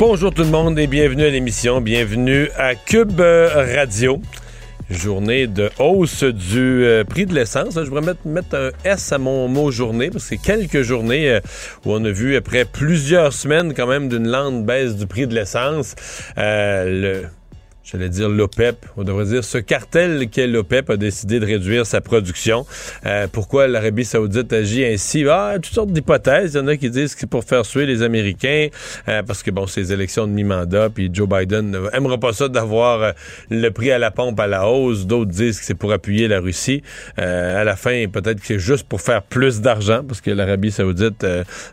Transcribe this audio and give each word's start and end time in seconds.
Bonjour 0.00 0.32
tout 0.32 0.44
le 0.44 0.48
monde 0.48 0.78
et 0.78 0.86
bienvenue 0.86 1.24
à 1.24 1.28
l'émission, 1.28 1.82
bienvenue 1.82 2.48
à 2.56 2.74
Cube 2.74 3.20
euh, 3.20 3.76
Radio. 3.76 4.18
Journée 4.88 5.46
de 5.46 5.68
hausse 5.78 6.24
du 6.24 6.86
euh, 6.86 7.04
prix 7.04 7.26
de 7.26 7.34
l'essence. 7.34 7.74
Je 7.74 7.80
voudrais 7.80 8.16
mettre, 8.24 8.54
un 8.54 8.70
S 8.82 9.12
à 9.12 9.18
mon 9.18 9.46
mot 9.46 9.70
journée 9.70 10.08
parce 10.08 10.24
que 10.24 10.30
c'est 10.30 10.42
quelques 10.42 10.80
journées 10.80 11.28
euh, 11.30 11.40
où 11.84 11.92
on 11.92 12.02
a 12.06 12.10
vu 12.10 12.34
après 12.36 12.64
plusieurs 12.64 13.34
semaines 13.34 13.74
quand 13.74 13.86
même 13.86 14.08
d'une 14.08 14.26
lente 14.26 14.64
baisse 14.64 14.96
du 14.96 15.06
prix 15.06 15.26
de 15.26 15.34
l'essence. 15.34 15.94
le 16.38 17.24
j'allais 17.90 18.08
dire 18.08 18.28
l'OPEP, 18.28 18.86
on 18.96 19.04
devrait 19.04 19.24
dire 19.24 19.44
ce 19.44 19.58
cartel 19.58 20.28
qu'est 20.30 20.46
l'OPEP 20.46 20.90
a 20.90 20.96
décidé 20.96 21.40
de 21.40 21.46
réduire 21.46 21.86
sa 21.86 22.00
production. 22.00 22.66
Euh, 23.06 23.26
pourquoi 23.30 23.66
l'Arabie 23.66 24.04
saoudite 24.04 24.52
agit 24.52 24.84
ainsi? 24.84 25.24
Ah, 25.28 25.54
toutes 25.56 25.74
sortes 25.74 25.90
d'hypothèses. 25.90 26.54
Il 26.54 26.58
y 26.58 26.60
en 26.60 26.68
a 26.68 26.76
qui 26.76 26.90
disent 26.90 27.14
que 27.14 27.20
c'est 27.20 27.28
pour 27.28 27.44
faire 27.44 27.66
suer 27.66 27.86
les 27.86 28.02
Américains, 28.02 28.68
euh, 29.08 29.22
parce 29.22 29.42
que 29.42 29.50
bon, 29.50 29.66
c'est 29.66 29.80
les 29.80 29.92
élections 29.92 30.26
de 30.26 30.32
mi-mandat, 30.32 30.90
puis 30.90 31.10
Joe 31.12 31.28
Biden 31.28 31.70
n'aimera 31.92 32.18
pas 32.18 32.32
ça 32.32 32.48
d'avoir 32.48 33.02
euh, 33.02 33.12
le 33.50 33.70
prix 33.70 33.90
à 33.90 33.98
la 33.98 34.10
pompe 34.10 34.38
à 34.38 34.46
la 34.46 34.68
hausse. 34.68 35.06
D'autres 35.06 35.30
disent 35.30 35.58
que 35.58 35.64
c'est 35.64 35.74
pour 35.74 35.92
appuyer 35.92 36.28
la 36.28 36.40
Russie. 36.40 36.82
à 37.16 37.64
la 37.64 37.76
fin, 37.76 38.06
peut-être 38.08 38.40
que 38.40 38.46
c'est 38.46 38.58
juste 38.58 38.86
pour 38.86 39.00
faire 39.00 39.22
plus 39.22 39.60
d'argent, 39.60 40.02
parce 40.06 40.20
que 40.20 40.30
l'Arabie 40.30 40.70
saoudite 40.70 41.26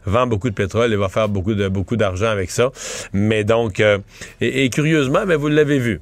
vend 0.05 0.27
beaucoup 0.27 0.49
de 0.49 0.55
pétrole 0.55 0.93
et 0.93 0.95
va 0.95 1.09
faire 1.09 1.29
beaucoup 1.29 1.53
de 1.53 1.67
beaucoup 1.67 1.97
d'argent 1.97 2.27
avec 2.27 2.51
ça. 2.51 2.71
Mais 3.13 3.43
donc, 3.43 3.79
et, 3.79 4.65
et 4.65 4.69
curieusement, 4.69 5.25
ben, 5.25 5.35
vous 5.35 5.47
l'avez 5.47 5.79
vu 5.79 6.01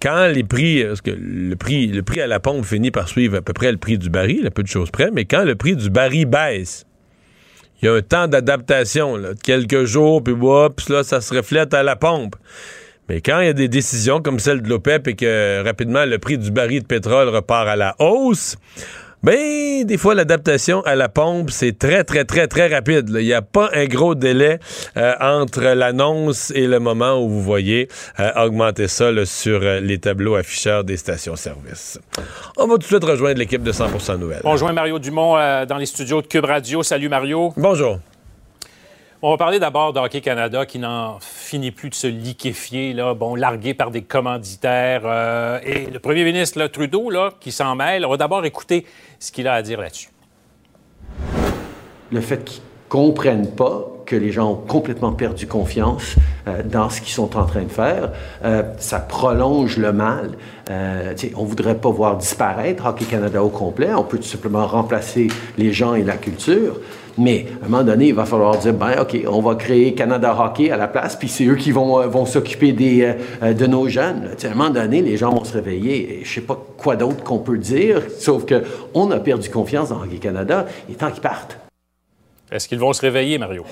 quand 0.00 0.26
les 0.28 0.44
prix, 0.44 0.84
parce 0.84 1.00
que 1.00 1.10
le 1.10 1.56
prix, 1.56 1.86
le 1.86 2.02
prix 2.02 2.20
à 2.20 2.26
la 2.26 2.40
pompe 2.40 2.64
finit 2.64 2.90
par 2.90 3.08
suivre 3.08 3.38
à 3.38 3.42
peu 3.42 3.52
près 3.52 3.72
le 3.72 3.78
prix 3.78 3.98
du 3.98 4.10
baril, 4.10 4.46
à 4.46 4.50
peu 4.50 4.62
de 4.62 4.68
choses 4.68 4.90
près, 4.90 5.10
mais 5.10 5.24
quand 5.24 5.44
le 5.44 5.54
prix 5.54 5.74
du 5.74 5.90
baril 5.90 6.26
baisse, 6.26 6.84
il 7.80 7.86
y 7.86 7.88
a 7.88 7.94
un 7.94 8.02
temps 8.02 8.26
d'adaptation, 8.26 9.20
quelques 9.42 9.84
jours, 9.84 10.22
puis 10.22 10.34
là, 10.88 11.02
ça 11.02 11.20
se 11.20 11.34
reflète 11.34 11.74
à 11.74 11.82
la 11.82 11.96
pompe. 11.96 12.36
Mais 13.08 13.20
quand 13.20 13.40
il 13.40 13.46
y 13.46 13.50
a 13.50 13.52
des 13.52 13.68
décisions 13.68 14.20
comme 14.20 14.38
celle 14.38 14.62
de 14.62 14.68
l'OPEP 14.68 15.08
et 15.08 15.14
que 15.14 15.62
rapidement 15.64 16.04
le 16.04 16.18
prix 16.18 16.38
du 16.38 16.50
baril 16.50 16.82
de 16.82 16.86
pétrole 16.86 17.28
repart 17.28 17.68
à 17.68 17.76
la 17.76 17.94
hausse, 17.98 18.56
ben, 19.22 19.84
des 19.84 19.98
fois, 19.98 20.14
l'adaptation 20.14 20.82
à 20.82 20.94
la 20.94 21.08
pompe, 21.08 21.50
c'est 21.50 21.78
très, 21.78 22.04
très, 22.04 22.24
très, 22.24 22.46
très 22.46 22.68
rapide. 22.68 23.10
Il 23.14 23.24
n'y 23.24 23.32
a 23.32 23.42
pas 23.42 23.70
un 23.72 23.86
gros 23.86 24.14
délai 24.14 24.58
euh, 24.96 25.14
entre 25.20 25.62
l'annonce 25.62 26.52
et 26.54 26.66
le 26.66 26.78
moment 26.78 27.22
où 27.22 27.28
vous 27.28 27.42
voyez 27.42 27.88
euh, 28.20 28.30
augmenter 28.36 28.88
ça 28.88 29.10
sur 29.24 29.60
euh, 29.62 29.80
les 29.80 29.98
tableaux 29.98 30.34
afficheurs 30.34 30.84
des 30.84 30.96
stations-service. 30.96 31.98
On 32.56 32.66
va 32.66 32.74
tout 32.74 32.78
de 32.78 32.84
suite 32.84 33.04
rejoindre 33.04 33.38
l'équipe 33.38 33.62
de 33.62 33.72
100% 33.72 34.18
Nouvelles. 34.18 34.42
On 34.44 34.52
rejoint 34.52 34.72
Mario 34.72 34.98
Dumont 34.98 35.34
dans 35.66 35.78
les 35.78 35.86
studios 35.86 36.22
de 36.22 36.26
Cube 36.26 36.44
Radio. 36.44 36.82
Salut, 36.82 37.08
Mario. 37.08 37.52
Bonjour. 37.56 37.98
On 39.22 39.30
va 39.30 39.38
parler 39.38 39.58
d'abord 39.58 39.94
de 39.94 40.18
Canada 40.18 40.66
qui 40.66 40.78
n'en 40.78 41.18
finit 41.20 41.70
plus 41.70 41.88
de 41.88 41.94
se 41.94 42.06
liquéfier, 42.06 42.92
là, 42.92 43.14
bon, 43.14 43.34
largué 43.34 43.72
par 43.72 43.90
des 43.90 44.02
commanditaires. 44.02 45.02
Euh, 45.06 45.58
et 45.64 45.86
le 45.86 45.98
premier 45.98 46.22
ministre 46.22 46.66
Trudeau, 46.66 47.08
là, 47.08 47.30
qui 47.40 47.50
s'en 47.50 47.74
mêle, 47.76 48.04
on 48.04 48.10
va 48.10 48.18
d'abord 48.18 48.44
écouter 48.44 48.84
ce 49.18 49.32
qu'il 49.32 49.48
a 49.48 49.54
à 49.54 49.62
dire 49.62 49.80
là-dessus. 49.80 50.10
Le 52.12 52.20
fait 52.20 52.44
qu'ils 52.44 52.62
comprennent 52.90 53.50
pas 53.54 53.86
que 54.04 54.16
les 54.16 54.32
gens 54.32 54.50
ont 54.50 54.56
complètement 54.56 55.12
perdu 55.12 55.46
confiance 55.46 56.16
euh, 56.46 56.62
dans 56.62 56.90
ce 56.90 57.00
qu'ils 57.00 57.14
sont 57.14 57.38
en 57.38 57.46
train 57.46 57.62
de 57.62 57.72
faire. 57.72 58.12
Euh, 58.44 58.64
ça 58.78 59.00
prolonge 59.00 59.78
le 59.78 59.94
mal. 59.94 60.32
On 60.68 61.42
ne 61.42 61.48
voudrait 61.48 61.78
pas 61.78 61.90
voir 61.90 62.18
disparaître 62.18 62.84
Hockey 62.84 63.06
Canada 63.06 63.42
au 63.42 63.48
complet. 63.48 63.94
On 63.94 64.04
peut 64.04 64.18
tout 64.18 64.24
simplement 64.24 64.66
remplacer 64.66 65.28
les 65.56 65.72
gens 65.72 65.94
et 65.94 66.02
la 66.02 66.18
culture. 66.18 66.80
Mais 67.18 67.46
à 67.62 67.66
un 67.66 67.68
moment 67.68 67.84
donné, 67.84 68.08
il 68.08 68.14
va 68.14 68.26
falloir 68.26 68.58
dire, 68.58 68.74
ben 68.74 69.00
OK, 69.00 69.16
on 69.26 69.40
va 69.40 69.54
créer 69.54 69.94
Canada 69.94 70.36
Hockey 70.38 70.70
à 70.70 70.76
la 70.76 70.88
place, 70.88 71.16
puis 71.16 71.28
c'est 71.28 71.46
eux 71.46 71.56
qui 71.56 71.72
vont, 71.72 72.00
euh, 72.00 72.06
vont 72.06 72.26
s'occuper 72.26 72.72
des, 72.72 73.14
euh, 73.42 73.54
de 73.54 73.66
nos 73.66 73.88
jeunes. 73.88 74.30
à 74.42 74.46
un 74.46 74.54
moment 74.54 74.70
donné, 74.70 75.00
les 75.00 75.16
gens 75.16 75.30
vont 75.30 75.44
se 75.44 75.54
réveiller. 75.54 76.20
Je 76.24 76.34
sais 76.34 76.40
pas 76.42 76.60
quoi 76.76 76.96
d'autre 76.96 77.22
qu'on 77.24 77.38
peut 77.38 77.58
dire, 77.58 78.02
sauf 78.18 78.44
qu'on 78.46 79.10
a 79.10 79.18
perdu 79.18 79.48
confiance 79.48 79.88
dans 79.88 80.02
Hockey 80.02 80.18
Canada, 80.18 80.66
et 80.90 80.94
tant 80.94 81.10
qu'ils 81.10 81.22
partent. 81.22 81.58
Est-ce 82.52 82.68
qu'ils 82.68 82.78
vont 82.78 82.92
se 82.92 83.00
réveiller, 83.00 83.38
Mario? 83.38 83.64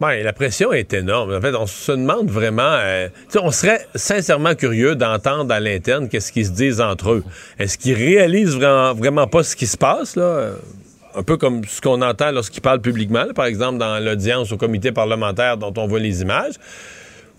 Oui, 0.00 0.22
la 0.22 0.32
pression 0.32 0.72
est 0.72 0.92
énorme. 0.92 1.34
En 1.34 1.40
fait, 1.40 1.54
on 1.54 1.66
se 1.66 1.92
demande 1.92 2.28
vraiment. 2.28 2.62
Euh, 2.62 3.08
on 3.40 3.52
serait 3.52 3.86
sincèrement 3.94 4.54
curieux 4.54 4.96
d'entendre 4.96 5.54
à 5.54 5.60
l'interne 5.60 6.08
qu'est-ce 6.08 6.32
qu'ils 6.32 6.46
se 6.46 6.50
disent 6.50 6.80
entre 6.80 7.12
eux. 7.12 7.24
Est-ce 7.58 7.78
qu'ils 7.78 7.94
réalisent 7.94 8.56
vraiment, 8.56 8.92
vraiment 8.92 9.26
pas 9.28 9.44
ce 9.44 9.54
qui 9.54 9.66
se 9.66 9.78
passe, 9.78 10.16
là? 10.16 10.50
Un 11.16 11.22
peu 11.22 11.36
comme 11.36 11.64
ce 11.64 11.80
qu'on 11.80 12.02
entend 12.02 12.30
lorsqu'ils 12.32 12.60
parlent 12.60 12.80
publiquement, 12.80 13.26
par 13.34 13.46
exemple 13.46 13.78
dans 13.78 14.02
l'audience 14.02 14.52
au 14.52 14.56
comité 14.56 14.92
parlementaire 14.92 15.56
dont 15.56 15.72
on 15.76 15.86
voit 15.86 16.00
les 16.00 16.22
images. 16.22 16.54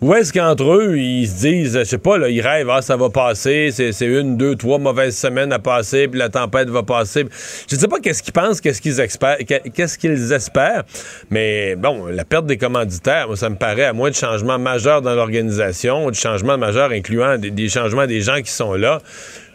Ou 0.01 0.13
est-ce 0.13 0.33
qu'entre 0.33 0.73
eux, 0.73 0.97
ils 0.97 1.25
se 1.25 1.39
disent, 1.39 1.79
je 1.79 1.83
sais 1.85 1.97
pas, 1.97 2.17
ils 2.27 2.41
rêvent, 2.41 2.69
ah, 2.69 2.81
ça 2.81 2.97
va 2.97 3.09
passer, 3.09 3.69
c'est 3.71 4.05
une, 4.05 4.35
deux, 4.35 4.57
trois 4.57 4.77
mauvaises 4.77 5.17
semaines 5.17 5.53
à 5.53 5.59
passer, 5.59 6.09
puis 6.09 6.19
la 6.19 6.27
tempête 6.27 6.69
va 6.69 6.83
passer. 6.83 7.25
Je 7.69 7.77
sais 7.77 7.87
pas 7.87 8.01
qu'est-ce 8.01 8.21
qu'ils 8.21 8.33
pensent, 8.33 8.59
qu'est-ce 8.59 8.81
qu'ils 8.81 8.99
espèrent, 8.99 9.37
qu'est-ce 9.73 9.97
qu'ils 9.97 10.33
espèrent, 10.33 10.83
mais 11.29 11.77
bon, 11.77 12.07
la 12.07 12.25
perte 12.25 12.45
des 12.45 12.57
commanditaires, 12.57 13.27
moi, 13.27 13.37
ça 13.37 13.49
me 13.49 13.55
paraît, 13.55 13.85
à 13.85 13.93
moins 13.93 14.09
de 14.09 14.15
changements 14.15 14.59
majeurs 14.59 15.01
dans 15.01 15.15
l'organisation, 15.15 16.09
de 16.09 16.15
changements 16.15 16.57
majeurs 16.57 16.91
incluant 16.91 17.37
des, 17.37 17.69
changements 17.69 18.05
des 18.05 18.19
gens 18.19 18.41
qui 18.41 18.51
sont 18.51 18.73
là, 18.73 19.01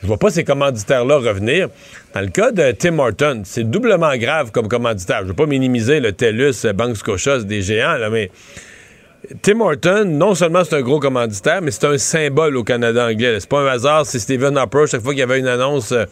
je 0.01 0.07
vois 0.07 0.19
pas 0.19 0.31
ces 0.31 0.45
commanditaires-là 0.45 1.19
revenir. 1.19 1.69
Dans 2.15 2.23
le 2.23 2.29
cas 2.29 2.51
de 2.51 2.73
Tim 2.73 2.99
Horton, 2.99 3.43
c'est 3.45 3.71
doublement 3.71 4.17
grave 4.17 4.51
comme 4.53 4.69
commanditaire. 4.69 5.21
Je 5.23 5.27
veux 5.27 5.35
pas 5.35 5.45
minimiser 5.45 6.01
le 6.01 6.13
TELUS, 6.13 6.73
Banque 6.75 6.97
Scotia, 6.97 7.41
des 7.41 7.61
géants, 7.61 7.99
là, 7.99 8.09
mais 8.09 8.31
Tim 9.43 9.61
Horton, 9.61 10.07
non 10.07 10.35
seulement 10.35 10.65
c'est 10.65 10.75
un 10.75 10.81
gros 10.81 10.99
commanditaire, 10.99 11.63
mais 11.63 11.71
c'est 11.71 11.87
un 11.87 11.99
symbole 11.99 12.57
au 12.57 12.65
Canada 12.65 13.07
anglais. 13.07 13.37
C'est 13.39 13.49
pas 13.49 13.61
un 13.61 13.67
hasard 13.67 14.05
si 14.05 14.19
Stephen 14.19 14.57
Harper, 14.57 14.87
chaque 14.89 15.03
fois 15.03 15.13
qu'il 15.13 15.21
y 15.21 15.23
avait 15.23 15.39
une 15.39 15.47
annonce, 15.47 15.93
euh, 15.93 16.05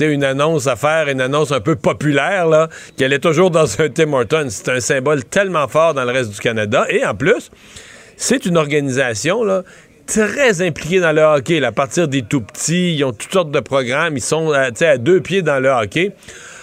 une 0.00 0.24
annonce 0.24 0.66
à 0.66 0.74
faire, 0.74 1.08
une 1.08 1.20
annonce 1.20 1.52
un 1.52 1.60
peu 1.60 1.76
populaire, 1.76 2.48
là, 2.48 2.68
qu'elle 2.96 3.12
est 3.12 3.20
toujours 3.20 3.52
dans 3.52 3.80
un 3.80 3.88
Tim 3.88 4.12
Horton. 4.12 4.46
C'est 4.48 4.70
un 4.70 4.80
symbole 4.80 5.24
tellement 5.24 5.68
fort 5.68 5.94
dans 5.94 6.04
le 6.04 6.10
reste 6.10 6.32
du 6.32 6.40
Canada. 6.40 6.84
Et 6.88 7.06
en 7.06 7.14
plus, 7.14 7.52
c'est 8.16 8.44
une 8.44 8.56
organisation 8.56 9.44
là, 9.44 9.62
très 10.06 10.60
impliqués 10.60 10.98
dans 10.98 11.12
le 11.12 11.22
hockey. 11.22 11.62
à 11.62 11.70
partir 11.70 12.08
des 12.08 12.22
tout 12.22 12.40
petits, 12.40 12.96
ils 12.96 13.04
ont 13.04 13.12
toutes 13.12 13.32
sortes 13.32 13.52
de 13.52 13.60
programmes. 13.60 14.16
Ils 14.16 14.20
sont 14.20 14.50
à 14.50 14.98
deux 14.98 15.20
pieds 15.20 15.42
dans 15.42 15.60
le 15.60 15.68
hockey. 15.68 16.10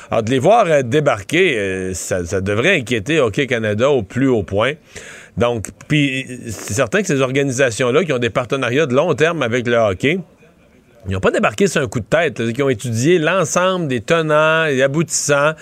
Alors, 0.10 0.24
de 0.24 0.30
les 0.30 0.40
voir 0.40 0.66
euh, 0.68 0.82
débarquer, 0.82 1.94
ça, 1.94 2.26
ça, 2.26 2.42
devrait 2.42 2.76
inquiéter 2.76 3.22
Hockey 3.22 3.48
Canada 3.48 3.90
au 3.90 4.04
plus 4.04 4.28
haut 4.28 4.44
point. 4.44 4.74
Donc, 5.38 5.70
puis 5.88 6.26
c'est 6.48 6.74
certain 6.74 7.02
que 7.02 7.08
ces 7.08 7.22
organisations-là 7.22 8.04
qui 8.04 8.14
ont 8.14 8.20
des 8.20 8.30
partenariats 8.30 8.86
de 8.86 8.94
long 8.94 9.14
terme 9.14 9.42
avec 9.44 9.66
le 9.68 9.78
hockey, 9.78 10.20
ils 11.08 11.14
n'ont 11.14 11.20
pas 11.20 11.32
débarqué 11.32 11.68
sur 11.68 11.82
un 11.82 11.88
coup 11.88 12.00
de 12.00 12.06
tête. 12.06 12.40
Ils 12.40 12.62
ont 12.62 12.70
étudié 12.70 13.18
l'ensemble 13.18 13.88
des 13.88 14.02
tenants 14.02 14.66
et 14.66 14.84
aboutissants. 14.84 15.54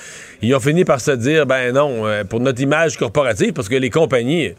Ils 0.42 0.54
ont 0.54 0.60
fini 0.60 0.84
par 0.84 1.00
se 1.00 1.12
dire, 1.12 1.46
ben 1.46 1.74
non, 1.74 2.06
euh, 2.06 2.24
pour 2.26 2.42
notre 2.42 2.62
image 2.62 2.98
corporative, 2.98 3.54
parce 3.54 3.70
que 3.70 3.76
les 3.76 3.90
compagnies, 3.90 4.52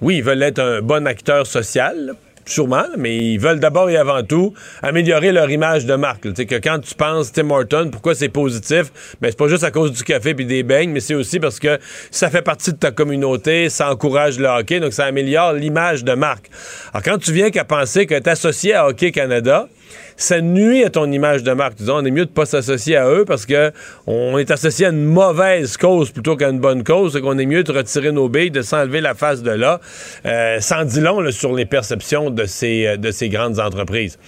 oui, 0.00 0.22
veulent 0.22 0.42
être 0.42 0.60
un 0.60 0.80
bon 0.80 1.06
acteur 1.06 1.46
social, 1.46 2.14
sûrement, 2.46 2.84
mais 2.98 3.16
ils 3.16 3.38
veulent 3.38 3.60
d'abord 3.60 3.90
et 3.90 3.96
avant 3.96 4.22
tout 4.22 4.54
améliorer 4.82 5.32
leur 5.32 5.50
image 5.50 5.86
de 5.86 5.94
marque. 5.94 6.32
Que 6.32 6.56
quand 6.56 6.78
tu 6.80 6.94
penses 6.94 7.32
Tim 7.32 7.50
Horton, 7.50 7.88
pourquoi 7.90 8.14
c'est 8.14 8.28
positif? 8.28 8.92
Ben, 9.20 9.28
c'est 9.30 9.38
pas 9.38 9.48
juste 9.48 9.64
à 9.64 9.70
cause 9.70 9.92
du 9.92 10.02
café 10.02 10.34
puis 10.34 10.46
des 10.46 10.62
beignes, 10.62 10.90
mais 10.90 11.00
c'est 11.00 11.14
aussi 11.14 11.40
parce 11.40 11.58
que 11.58 11.78
ça 12.10 12.30
fait 12.30 12.42
partie 12.42 12.72
de 12.72 12.78
ta 12.78 12.90
communauté, 12.90 13.68
ça 13.68 13.90
encourage 13.90 14.38
le 14.38 14.46
hockey, 14.46 14.80
donc 14.80 14.92
ça 14.92 15.04
améliore 15.04 15.52
l'image 15.52 16.04
de 16.04 16.12
marque. 16.12 16.50
Alors, 16.92 17.02
quand 17.02 17.18
tu 17.18 17.32
viens 17.32 17.50
qu'à 17.50 17.64
penser 17.64 18.06
que 18.06 18.18
tu 18.18 18.30
associé 18.30 18.74
à 18.74 18.86
Hockey 18.86 19.12
Canada, 19.12 19.68
ça 20.16 20.40
nuit 20.40 20.84
à 20.84 20.90
ton 20.90 21.10
image 21.10 21.42
de 21.42 21.52
marque. 21.52 21.74
Disons, 21.74 21.96
on 21.96 22.04
est 22.04 22.10
mieux 22.10 22.26
de 22.26 22.30
pas 22.30 22.46
s'associer 22.46 22.96
à 22.96 23.08
eux 23.08 23.24
parce 23.24 23.46
que 23.46 23.72
on 24.06 24.38
est 24.38 24.50
associé 24.50 24.86
à 24.86 24.90
une 24.90 25.04
mauvaise 25.04 25.76
cause 25.76 26.10
plutôt 26.10 26.36
qu'à 26.36 26.48
une 26.48 26.60
bonne 26.60 26.84
cause. 26.84 27.12
C'est 27.12 27.20
qu'on 27.20 27.38
est 27.38 27.46
mieux 27.46 27.64
de 27.64 27.72
retirer 27.72 28.12
nos 28.12 28.28
billes, 28.28 28.50
de 28.50 28.62
s'enlever 28.62 29.00
la 29.00 29.14
face 29.14 29.42
de 29.42 29.50
là. 29.50 29.80
Euh, 30.26 30.60
sans 30.60 30.84
dit 30.84 31.00
long 31.00 31.30
sur 31.30 31.54
les 31.54 31.66
perceptions 31.66 32.30
de 32.30 32.44
ces, 32.44 32.86
euh, 32.86 32.96
de 32.96 33.10
ces 33.10 33.28
grandes 33.28 33.60
entreprises. 33.60 34.18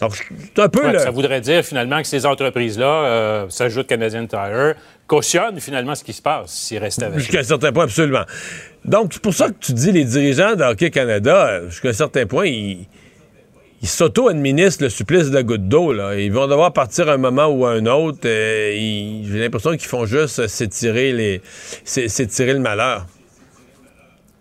Donc, 0.00 0.14
c'est 0.14 0.62
un 0.62 0.68
peu... 0.68 0.98
Ça 0.98 1.10
voudrait 1.10 1.40
dire 1.40 1.64
finalement 1.64 2.00
que 2.00 2.06
ces 2.06 2.26
entreprises-là, 2.26 2.86
euh, 2.86 3.46
s'ajoutent 3.48 3.86
Canadian 3.86 4.26
Tire, 4.26 4.74
cautionnent 5.06 5.60
finalement 5.60 5.94
ce 5.94 6.04
qui 6.04 6.12
se 6.12 6.22
passe 6.22 6.50
s'ils 6.50 6.78
restent 6.78 7.02
avec 7.02 7.18
Jusqu'à 7.18 7.40
un 7.40 7.44
certain 7.44 7.72
point, 7.72 7.84
absolument. 7.84 8.24
Donc, 8.84 9.12
c'est 9.12 9.22
pour 9.22 9.34
ça 9.34 9.48
que 9.48 9.54
tu 9.60 9.72
dis 9.72 9.92
les 9.92 10.04
dirigeants 10.04 10.54
de 10.54 10.62
Hockey 10.62 10.90
Canada, 10.90 11.46
euh, 11.46 11.70
jusqu'à 11.70 11.88
un 11.90 11.94
certain 11.94 12.26
point, 12.26 12.46
ils 12.46 12.86
ils 13.86 13.88
s'auto-administrent 13.88 14.82
le 14.82 14.88
supplice 14.88 15.30
de 15.30 15.34
la 15.34 15.44
goutte 15.44 15.68
d'eau. 15.68 15.94
Ils 16.14 16.32
vont 16.32 16.48
devoir 16.48 16.72
partir 16.72 17.08
un 17.08 17.18
moment 17.18 17.46
ou 17.46 17.64
un 17.66 17.86
autre. 17.86 18.18
Euh, 18.24 18.72
j'ai 19.22 19.38
l'impression 19.38 19.70
qu'ils 19.70 19.86
font 19.86 20.06
juste 20.06 20.48
s'étirer, 20.48 21.12
les, 21.12 21.40
s'étirer 21.84 22.52
le 22.52 22.58
malheur. 22.58 23.06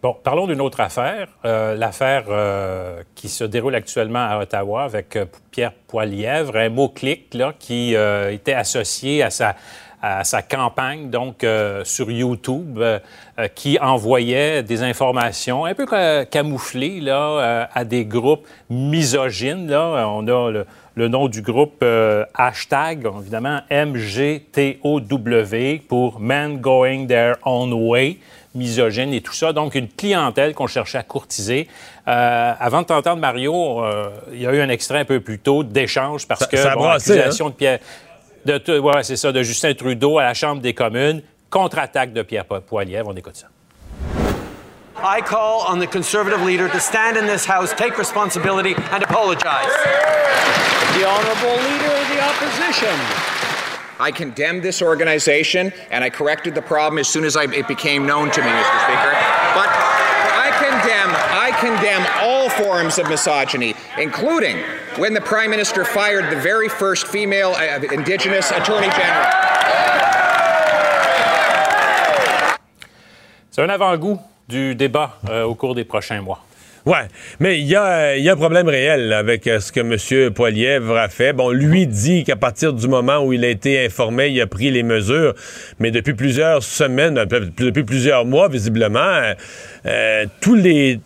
Bon, 0.01 0.15
parlons 0.23 0.47
d'une 0.47 0.61
autre 0.61 0.79
affaire, 0.79 1.27
euh, 1.45 1.75
l'affaire 1.75 2.23
euh, 2.29 3.03
qui 3.13 3.29
se 3.29 3.43
déroule 3.43 3.75
actuellement 3.75 4.25
à 4.27 4.39
Ottawa 4.39 4.83
avec 4.83 5.15
Pierre 5.51 5.73
Poilièvre, 5.87 6.55
un 6.55 6.69
mot-clic 6.69 7.37
qui 7.59 7.93
était 7.93 8.53
associé 8.53 9.21
à 9.21 9.29
sa, 9.29 9.55
à 10.05 10.23
sa 10.23 10.43
campagne, 10.43 11.09
donc 11.09 11.43
euh, 11.43 11.83
sur 11.83 12.11
YouTube, 12.11 12.77
euh, 12.77 12.99
euh, 13.39 13.47
qui 13.47 13.79
envoyait 13.79 14.61
des 14.61 14.83
informations 14.83 15.65
un 15.65 15.73
peu 15.73 15.87
camouflées 16.29 17.01
là, 17.01 17.67
à 17.73 17.83
des 17.83 18.05
groupes 18.05 18.45
misogynes. 18.69 19.67
Là. 19.67 20.07
On 20.07 20.27
a 20.27 20.63
le, 20.95 21.07
nom 21.07 21.27
du 21.27 21.41
groupe 21.41 21.83
hashtag, 22.35 23.07
évidemment, 23.19 23.61
MGTOW 23.71 25.01
pour 25.87 26.19
Men 26.19 26.59
Going 26.61 27.07
Their 27.07 27.37
Own 27.43 27.73
Way 27.73 28.17
misogyne 28.53 29.13
et 29.13 29.19
tout 29.19 29.33
ça. 29.33 29.51
Donc, 29.51 29.75
une 29.75 29.89
clientèle 29.89 30.53
qu'on 30.53 30.67
cherchait 30.67 30.99
à 30.99 31.03
courtiser. 31.03 31.67
avant 32.05 32.83
de 32.83 32.87
t'entendre, 32.87 33.19
Mario, 33.19 33.83
il 34.31 34.41
y 34.41 34.47
a 34.47 34.53
eu 34.53 34.61
un 34.61 34.69
extrait 34.69 34.99
un 34.99 35.05
peu 35.05 35.19
plus 35.19 35.39
tôt 35.39 35.63
d'échange 35.63 36.25
parce 36.25 36.47
que 36.47 36.55
ça 36.55 36.75
bon, 36.75 36.87
hein? 36.87 36.97
de 36.97 37.49
Pierre 37.49 37.79
de, 38.45 38.79
ouais, 38.79 39.03
c'est 39.03 39.15
ça, 39.15 39.31
de 39.31 39.43
Justin 39.43 39.73
Trudeau 39.73 40.19
à 40.19 40.23
la 40.23 40.33
Chambre 40.33 40.61
des 40.61 40.73
communes. 40.73 41.21
Contre-attaque 41.49 42.13
de 42.13 42.21
Pierre 42.21 42.45
Poilievre. 42.45 43.09
On 43.09 43.15
écoute 43.15 43.35
ça. 43.35 43.47
I 44.97 45.21
call 45.21 45.65
on 45.67 45.79
the 45.79 45.87
Conservative 45.87 46.41
leader 46.41 46.69
to 46.69 46.79
stand 46.79 47.17
in 47.17 47.27
this 47.27 47.45
House, 47.45 47.73
take 47.73 47.97
responsibility, 47.97 48.75
and 48.91 49.03
apologize. 49.03 49.67
The 50.97 51.05
Honourable 51.05 51.57
Leader 51.69 51.91
of 51.91 52.07
the 52.09 52.21
Opposition. 52.23 52.95
I 53.99 54.11
condemned 54.11 54.63
this 54.63 54.81
organization 54.81 55.71
and 55.91 56.03
I 56.03 56.09
corrected 56.09 56.55
the 56.55 56.61
problem 56.61 56.99
as 56.99 57.07
soon 57.07 57.23
as 57.23 57.37
I, 57.37 57.43
it 57.43 57.67
became 57.67 58.05
known 58.05 58.31
to 58.31 58.41
me, 58.41 58.47
Mr. 58.47 58.79
Speaker. 58.83 59.11
But 59.55 59.69
I 59.71 60.51
condemn, 60.57 61.11
I 61.13 61.51
condemn 61.59 62.05
all 62.21 62.49
forms 62.49 62.97
of 62.97 63.09
misogyny, 63.09 63.75
including 63.97 64.57
when 64.97 65.13
the 65.13 65.21
Prime 65.21 65.49
Minister 65.49 65.83
fired 65.83 66.29
the 66.31 66.39
very 66.39 66.69
first 66.69 67.07
female 67.07 67.51
uh, 67.55 67.81
Indigenous 67.91 68.51
Attorney 68.51 68.89
General. 68.91 69.31
C'est 73.51 73.61
un 73.61 73.69
avant-goût 73.69 74.19
du 74.49 74.75
débat 74.75 75.17
euh, 75.29 75.43
au 75.43 75.55
cours 75.55 75.75
des 75.75 75.85
prochains 75.85 76.21
mois. 76.21 76.43
Ouais, 76.85 77.07
mais 77.39 77.59
il 77.59 77.65
y 77.65 77.75
a, 77.75 78.15
y 78.15 78.29
a, 78.29 78.33
un 78.33 78.35
problème 78.35 78.67
réel 78.67 79.11
avec 79.11 79.47
euh, 79.47 79.59
ce 79.59 79.71
que 79.71 79.79
M. 79.79 80.31
Poilievre 80.33 80.97
a 80.97 81.09
fait. 81.09 81.33
Bon, 81.33 81.49
lui 81.49 81.87
dit 81.87 82.23
qu'à 82.23 82.35
partir 82.35 82.73
du 82.73 82.87
moment 82.87 83.25
où 83.25 83.33
il 83.33 83.43
a 83.43 83.49
été 83.49 83.85
informé, 83.85 84.27
il 84.27 84.39
a 84.39 84.45
pris 84.45 84.69
les 84.69 84.83
mesures, 84.83 85.33
mais 85.79 85.89
depuis 85.89 86.13
plusieurs 86.13 86.61
semaines, 86.61 87.15
depuis 87.15 87.83
plusieurs 87.83 88.25
mois, 88.25 88.49
visiblement, 88.49 89.33
euh, 89.85 90.25
tous 90.41 90.55
les 90.55 90.99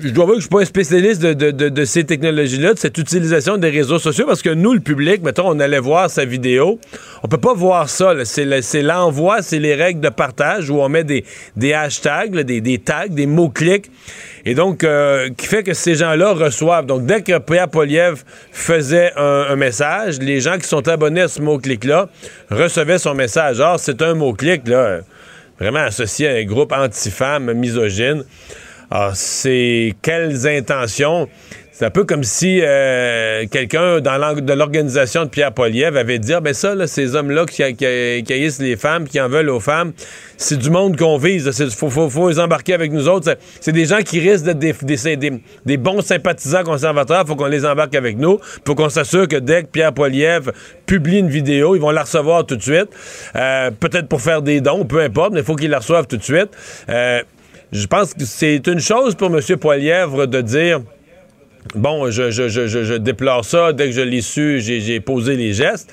je 0.00 0.08
dois 0.10 0.24
avouer 0.24 0.34
que 0.36 0.40
je 0.40 0.46
suis 0.46 0.50
pas 0.50 0.60
un 0.60 0.64
spécialiste 0.64 1.22
de, 1.22 1.84
ces 1.84 2.04
technologies-là, 2.04 2.74
de 2.74 2.78
cette 2.78 2.98
utilisation 2.98 3.56
des 3.56 3.70
réseaux 3.70 3.98
sociaux, 3.98 4.26
parce 4.26 4.42
que 4.42 4.50
nous, 4.50 4.72
le 4.72 4.80
public, 4.80 5.22
mettons, 5.22 5.48
on 5.48 5.60
allait 5.60 5.78
voir 5.78 6.10
sa 6.10 6.24
vidéo, 6.24 6.78
on 7.22 7.28
peut 7.28 7.38
pas 7.38 7.54
voir 7.54 7.88
ça. 7.88 8.12
C'est 8.24 8.82
l'envoi, 8.82 9.42
c'est 9.42 9.58
les 9.58 9.74
règles 9.74 10.00
de 10.00 10.08
partage 10.08 10.70
où 10.70 10.80
on 10.80 10.88
met 10.88 11.04
des, 11.04 11.72
hashtags, 11.72 12.34
des, 12.34 12.78
tags, 12.78 13.08
des 13.08 13.26
mots-clics, 13.26 13.90
et 14.44 14.54
donc, 14.54 14.84
euh, 14.84 15.30
qui 15.36 15.46
fait 15.46 15.62
que 15.62 15.74
ces 15.74 15.94
gens-là 15.96 16.32
reçoivent. 16.32 16.86
Donc, 16.86 17.04
dès 17.04 17.22
que 17.22 17.38
Pierre 17.38 17.68
Poliev 17.68 18.22
faisait 18.52 19.12
un, 19.16 19.56
message, 19.56 20.18
les 20.20 20.40
gens 20.40 20.58
qui 20.58 20.68
sont 20.68 20.86
abonnés 20.88 21.22
à 21.22 21.28
ce 21.28 21.40
mot-clic-là 21.42 22.08
recevaient 22.50 22.98
son 22.98 23.14
message. 23.14 23.60
Or, 23.60 23.80
c'est 23.80 24.02
un 24.02 24.14
mot-clic, 24.14 24.68
là, 24.68 25.00
vraiment 25.58 25.80
associé 25.80 26.28
à 26.28 26.32
un 26.32 26.44
groupe 26.44 26.72
anti-femmes 26.72 27.52
misogyne. 27.54 28.22
Alors, 28.90 29.16
c'est 29.16 29.94
quelles 30.02 30.46
intentions? 30.46 31.28
C'est 31.78 31.84
un 31.84 31.90
peu 31.90 32.04
comme 32.04 32.24
si 32.24 32.60
euh, 32.62 33.44
quelqu'un 33.50 34.00
dans 34.00 34.34
de 34.34 34.52
l'organisation 34.54 35.24
de 35.24 35.28
Pierre 35.28 35.52
Poliev 35.52 35.94
avait 35.98 36.18
dit 36.18 36.32
ah, 36.32 36.40
ben 36.40 36.54
ça, 36.54 36.74
ces 36.86 37.14
hommes-là 37.14 37.44
qui, 37.44 37.62
haïssent 37.62 38.60
les 38.60 38.76
femmes, 38.76 39.06
qui 39.06 39.20
en 39.20 39.28
veulent 39.28 39.50
aux 39.50 39.60
femmes, 39.60 39.92
c'est 40.38 40.58
du 40.58 40.70
monde 40.70 40.96
qu'on 40.96 41.18
vise. 41.18 41.50
Il 41.58 41.70
faut, 41.70 42.28
les 42.30 42.38
embarquer 42.38 42.72
avec 42.72 42.92
nous 42.92 43.08
autres. 43.08 43.36
C'est 43.60 43.72
des 43.72 43.84
gens 43.84 43.98
qui 43.98 44.20
risquent 44.20 44.46
d'être 44.46 44.86
des, 45.66 45.76
bons 45.76 46.00
sympathisants 46.00 46.64
conservateurs. 46.64 47.24
Il 47.26 47.28
faut 47.28 47.36
qu'on 47.36 47.44
les 47.44 47.66
embarque 47.66 47.94
avec 47.94 48.16
nous. 48.16 48.38
Faut 48.66 48.74
qu'on 48.74 48.88
s'assure 48.88 49.28
que 49.28 49.36
dès 49.36 49.64
que 49.64 49.68
Pierre 49.68 49.92
Poliev 49.92 50.52
publie 50.86 51.18
une 51.18 51.28
vidéo, 51.28 51.76
ils 51.76 51.82
vont 51.82 51.90
la 51.90 52.04
recevoir 52.04 52.46
tout 52.46 52.56
de 52.56 52.62
suite. 52.62 52.88
Euh, 53.34 53.70
peut-être 53.70 54.08
pour 54.08 54.22
faire 54.22 54.40
des 54.40 54.62
dons, 54.62 54.86
peu 54.86 55.02
importe, 55.02 55.34
mais 55.34 55.40
il 55.40 55.44
faut 55.44 55.56
qu'ils 55.56 55.68
la 55.68 55.80
reçoivent 55.80 56.06
tout 56.06 56.16
de 56.16 56.24
suite. 56.24 56.48
Euh, 56.88 57.20
je 57.72 57.86
pense 57.86 58.14
que 58.14 58.24
c'est 58.24 58.66
une 58.66 58.80
chose 58.80 59.14
pour 59.14 59.28
M. 59.28 59.40
Poilièvre 59.58 60.26
de 60.26 60.40
dire 60.40 60.80
bon, 61.74 62.10
je, 62.10 62.30
je, 62.30 62.94
déplore 62.96 63.44
ça, 63.44 63.72
dès 63.72 63.86
que 63.86 63.92
je 63.92 64.00
l'ai 64.00 64.20
su, 64.20 64.60
j'ai 64.60 65.00
posé 65.00 65.36
les 65.36 65.52
gestes. 65.52 65.92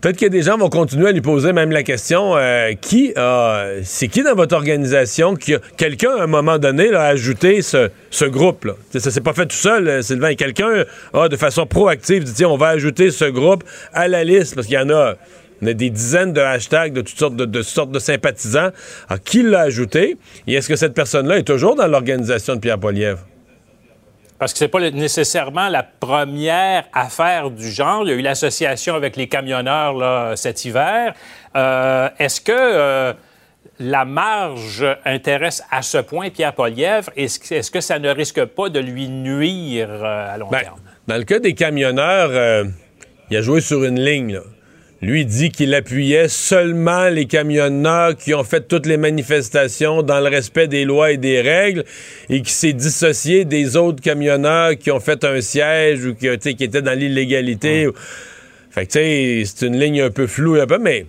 Peut-être 0.00 0.18
que 0.18 0.26
des 0.26 0.42
gens 0.42 0.58
vont 0.58 0.68
continuer 0.68 1.08
à 1.08 1.12
lui 1.12 1.20
poser 1.20 1.52
même 1.52 1.70
la 1.70 1.82
question 1.82 2.36
euh, 2.36 2.72
qui 2.78 3.14
c'est 3.84 4.08
qui 4.08 4.22
dans 4.22 4.34
votre 4.34 4.54
organisation 4.54 5.34
quelqu'un 5.76 6.16
à 6.18 6.24
un 6.24 6.26
moment 6.26 6.58
donné 6.58 6.92
a 6.92 7.04
ajouté 7.04 7.62
ce, 7.62 8.24
groupe 8.24 8.64
là. 8.66 8.74
Ça 8.98 9.10
s'est 9.10 9.20
pas 9.20 9.32
fait 9.32 9.46
tout 9.46 9.56
seul, 9.56 9.88
euh, 9.88 10.02
Sylvain. 10.02 10.34
Quelqu'un 10.34 10.84
a 11.14 11.28
de 11.28 11.36
façon 11.36 11.64
proactive 11.64 12.24
dit 12.24 12.44
on 12.44 12.56
va 12.56 12.68
ajouter 12.68 13.10
ce 13.10 13.24
groupe 13.24 13.64
à 13.92 14.08
la 14.08 14.24
liste 14.24 14.56
parce 14.56 14.66
qu'il 14.66 14.76
y 14.76 14.78
en 14.78 14.90
a 14.90 15.14
on 15.62 15.66
a 15.66 15.72
des 15.72 15.90
dizaines 15.90 16.32
de 16.32 16.40
hashtags 16.40 16.92
de 16.92 17.00
toutes 17.00 17.18
sortes 17.18 17.36
de, 17.36 17.62
sortes 17.62 17.90
de 17.90 17.98
sympathisants. 17.98 18.70
Alors, 19.08 19.22
qui 19.22 19.42
l'a 19.42 19.60
ajouté? 19.60 20.16
Et 20.46 20.54
est-ce 20.54 20.68
que 20.68 20.76
cette 20.76 20.94
personne-là 20.94 21.38
est 21.38 21.44
toujours 21.44 21.74
dans 21.74 21.86
l'organisation 21.86 22.54
de 22.56 22.60
Pierre 22.60 22.78
Poilievre? 22.78 23.20
Parce 24.38 24.52
que 24.52 24.58
c'est 24.58 24.68
pas 24.68 24.90
nécessairement 24.90 25.68
la 25.68 25.82
première 25.84 26.84
affaire 26.92 27.50
du 27.50 27.70
genre. 27.70 28.02
Il 28.04 28.10
y 28.10 28.12
a 28.12 28.16
eu 28.16 28.20
l'association 28.20 28.94
avec 28.94 29.16
les 29.16 29.28
camionneurs 29.28 29.94
là, 29.94 30.34
cet 30.36 30.64
hiver. 30.64 31.14
Euh, 31.56 32.08
est-ce 32.18 32.40
que 32.40 32.52
euh, 32.52 33.12
la 33.78 34.04
marge 34.04 34.84
intéresse 35.04 35.62
à 35.70 35.82
ce 35.82 35.98
point 35.98 36.30
Pierre 36.30 36.52
Polièvre? 36.52 37.10
Est-ce, 37.16 37.70
que 37.70 37.80
ça 37.80 37.98
ne 37.98 38.10
risque 38.10 38.44
pas 38.44 38.68
de 38.68 38.80
lui 38.80 39.08
nuire 39.08 39.88
euh, 39.88 40.34
à 40.34 40.36
long 40.36 40.48
ben, 40.50 40.60
terme? 40.60 40.80
Dans 41.06 41.16
le 41.16 41.24
cas 41.24 41.38
des 41.38 41.54
camionneurs, 41.54 42.66
il 43.30 43.36
a 43.36 43.40
joué 43.40 43.60
sur 43.60 43.84
une 43.84 44.00
ligne. 44.00 44.34
Là. 44.34 44.40
Lui 45.04 45.26
dit 45.26 45.50
qu'il 45.50 45.74
appuyait 45.74 46.28
seulement 46.28 47.10
les 47.10 47.26
camionneurs 47.26 48.16
qui 48.16 48.32
ont 48.32 48.42
fait 48.42 48.66
toutes 48.66 48.86
les 48.86 48.96
manifestations 48.96 50.02
dans 50.02 50.18
le 50.18 50.30
respect 50.30 50.66
des 50.66 50.86
lois 50.86 51.10
et 51.12 51.18
des 51.18 51.42
règles 51.42 51.84
et 52.30 52.40
qui 52.40 52.50
s'est 52.50 52.72
dissocié 52.72 53.44
des 53.44 53.76
autres 53.76 54.02
camionneurs 54.02 54.78
qui 54.78 54.90
ont 54.90 55.00
fait 55.00 55.22
un 55.24 55.42
siège 55.42 56.06
ou 56.06 56.14
qui, 56.14 56.54
qui 56.54 56.64
étaient 56.64 56.80
dans 56.80 56.98
l'illégalité. 56.98 57.86
Fait 58.70 58.86
que, 58.86 58.92
tu 58.92 58.98
sais, 58.98 59.42
c'est 59.44 59.66
une 59.66 59.78
ligne 59.78 60.00
un 60.00 60.10
peu 60.10 60.26
floue, 60.26 60.58
un 60.58 60.66
peu, 60.66 60.78
mais 60.78 61.04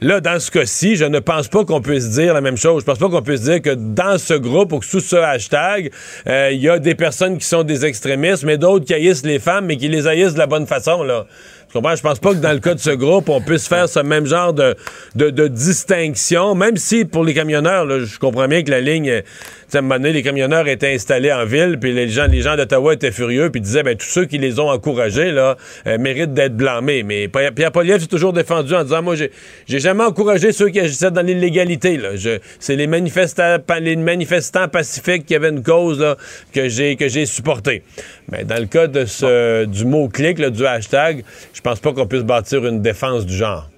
Là, 0.00 0.20
dans 0.20 0.38
ce 0.38 0.52
cas-ci, 0.52 0.94
je 0.94 1.04
ne 1.04 1.18
pense 1.18 1.48
pas 1.48 1.64
qu'on 1.64 1.80
puisse 1.80 2.10
dire 2.10 2.32
la 2.32 2.40
même 2.40 2.56
chose. 2.56 2.82
Je 2.82 2.84
pense 2.84 2.98
pas 2.98 3.08
qu'on 3.08 3.20
puisse 3.20 3.40
dire 3.42 3.60
que 3.60 3.74
dans 3.74 4.16
ce 4.16 4.34
groupe 4.34 4.72
ou 4.72 4.80
sous 4.80 5.00
ce 5.00 5.16
hashtag, 5.16 5.90
euh, 6.28 6.50
il 6.52 6.60
y 6.60 6.68
a 6.68 6.78
des 6.78 6.94
personnes 6.94 7.36
qui 7.36 7.44
sont 7.44 7.64
des 7.64 7.84
extrémistes, 7.84 8.44
mais 8.44 8.58
d'autres 8.58 8.84
qui 8.84 8.94
haïssent 8.94 9.24
les 9.24 9.40
femmes, 9.40 9.66
mais 9.66 9.76
qui 9.76 9.88
les 9.88 10.06
haïssent 10.06 10.34
de 10.34 10.38
la 10.38 10.46
bonne 10.46 10.68
façon, 10.68 11.02
là. 11.02 11.26
Tu 11.68 11.74
comprends? 11.74 11.94
Je 11.94 12.02
pense 12.02 12.18
pas 12.18 12.30
que 12.30 12.38
dans 12.38 12.52
le 12.52 12.60
cas 12.60 12.72
de 12.72 12.80
ce 12.80 12.88
groupe, 12.90 13.28
on 13.28 13.42
puisse 13.42 13.68
faire 13.68 13.90
ce 13.90 14.00
même 14.00 14.24
genre 14.24 14.54
de, 14.54 14.74
de, 15.14 15.48
distinction, 15.48 16.54
même 16.54 16.78
si 16.78 17.04
pour 17.04 17.24
les 17.24 17.34
camionneurs, 17.34 17.84
là, 17.84 17.98
je 18.04 18.18
comprends 18.18 18.48
bien 18.48 18.62
que 18.62 18.70
la 18.70 18.80
ligne, 18.80 19.10
à 19.10 19.76
un 19.76 19.82
moment 19.82 19.96
donné, 19.96 20.14
les 20.14 20.22
camionneurs 20.22 20.66
étaient 20.66 20.94
installés 20.94 21.30
en 21.30 21.44
ville, 21.44 21.76
puis 21.78 21.92
les 21.92 22.08
gens, 22.08 22.26
les 22.26 22.40
gens 22.40 22.56
d'Ottawa 22.56 22.94
étaient 22.94 23.12
furieux, 23.12 23.50
puis 23.50 23.60
disaient, 23.60 23.82
ben, 23.82 23.96
tous 23.96 24.06
ceux 24.06 24.24
qui 24.24 24.38
les 24.38 24.58
ont 24.60 24.70
encouragés, 24.70 25.30
là, 25.30 25.58
euh, 25.86 25.98
méritent 25.98 26.32
d'être 26.32 26.56
blâmés. 26.56 27.02
Mais 27.02 27.28
Pierre 27.28 27.72
Poliev 27.72 28.00
s'est 28.00 28.06
toujours 28.06 28.32
défendu 28.32 28.74
en 28.74 28.84
disant, 28.84 29.02
moi, 29.02 29.14
j'ai 29.14 29.78
jamais 29.78 30.04
encouragé 30.04 30.52
ceux 30.52 30.70
qui 30.70 30.80
agissaient 30.80 31.10
dans 31.10 31.20
l'illégalité, 31.20 31.98
là. 31.98 32.10
C'est 32.60 32.76
les 32.76 32.86
manifestants, 32.86 33.58
les 33.78 33.96
manifestants 33.96 34.68
pacifiques 34.68 35.26
qui 35.26 35.34
avaient 35.34 35.50
une 35.50 35.62
cause, 35.62 36.00
là, 36.00 36.16
que 36.54 36.70
j'ai, 36.70 36.96
que 36.96 37.08
j'ai 37.08 37.26
supporté. 37.26 37.82
Mais 38.30 38.44
dans 38.44 38.60
le 38.60 38.66
cas 38.66 38.86
de 38.86 39.04
ce, 39.04 39.64
du 39.64 39.84
mot-clic, 39.84 40.40
du 40.40 40.66
hashtag, 40.66 41.24
je 41.52 41.60
pense 41.60 41.80
pas 41.80 41.92
qu'on 41.92 42.06
puisse 42.06 42.22
bâtir 42.22 42.66
une 42.66 42.82
défense 42.82 43.24
du 43.24 43.34
genre. 43.34 43.68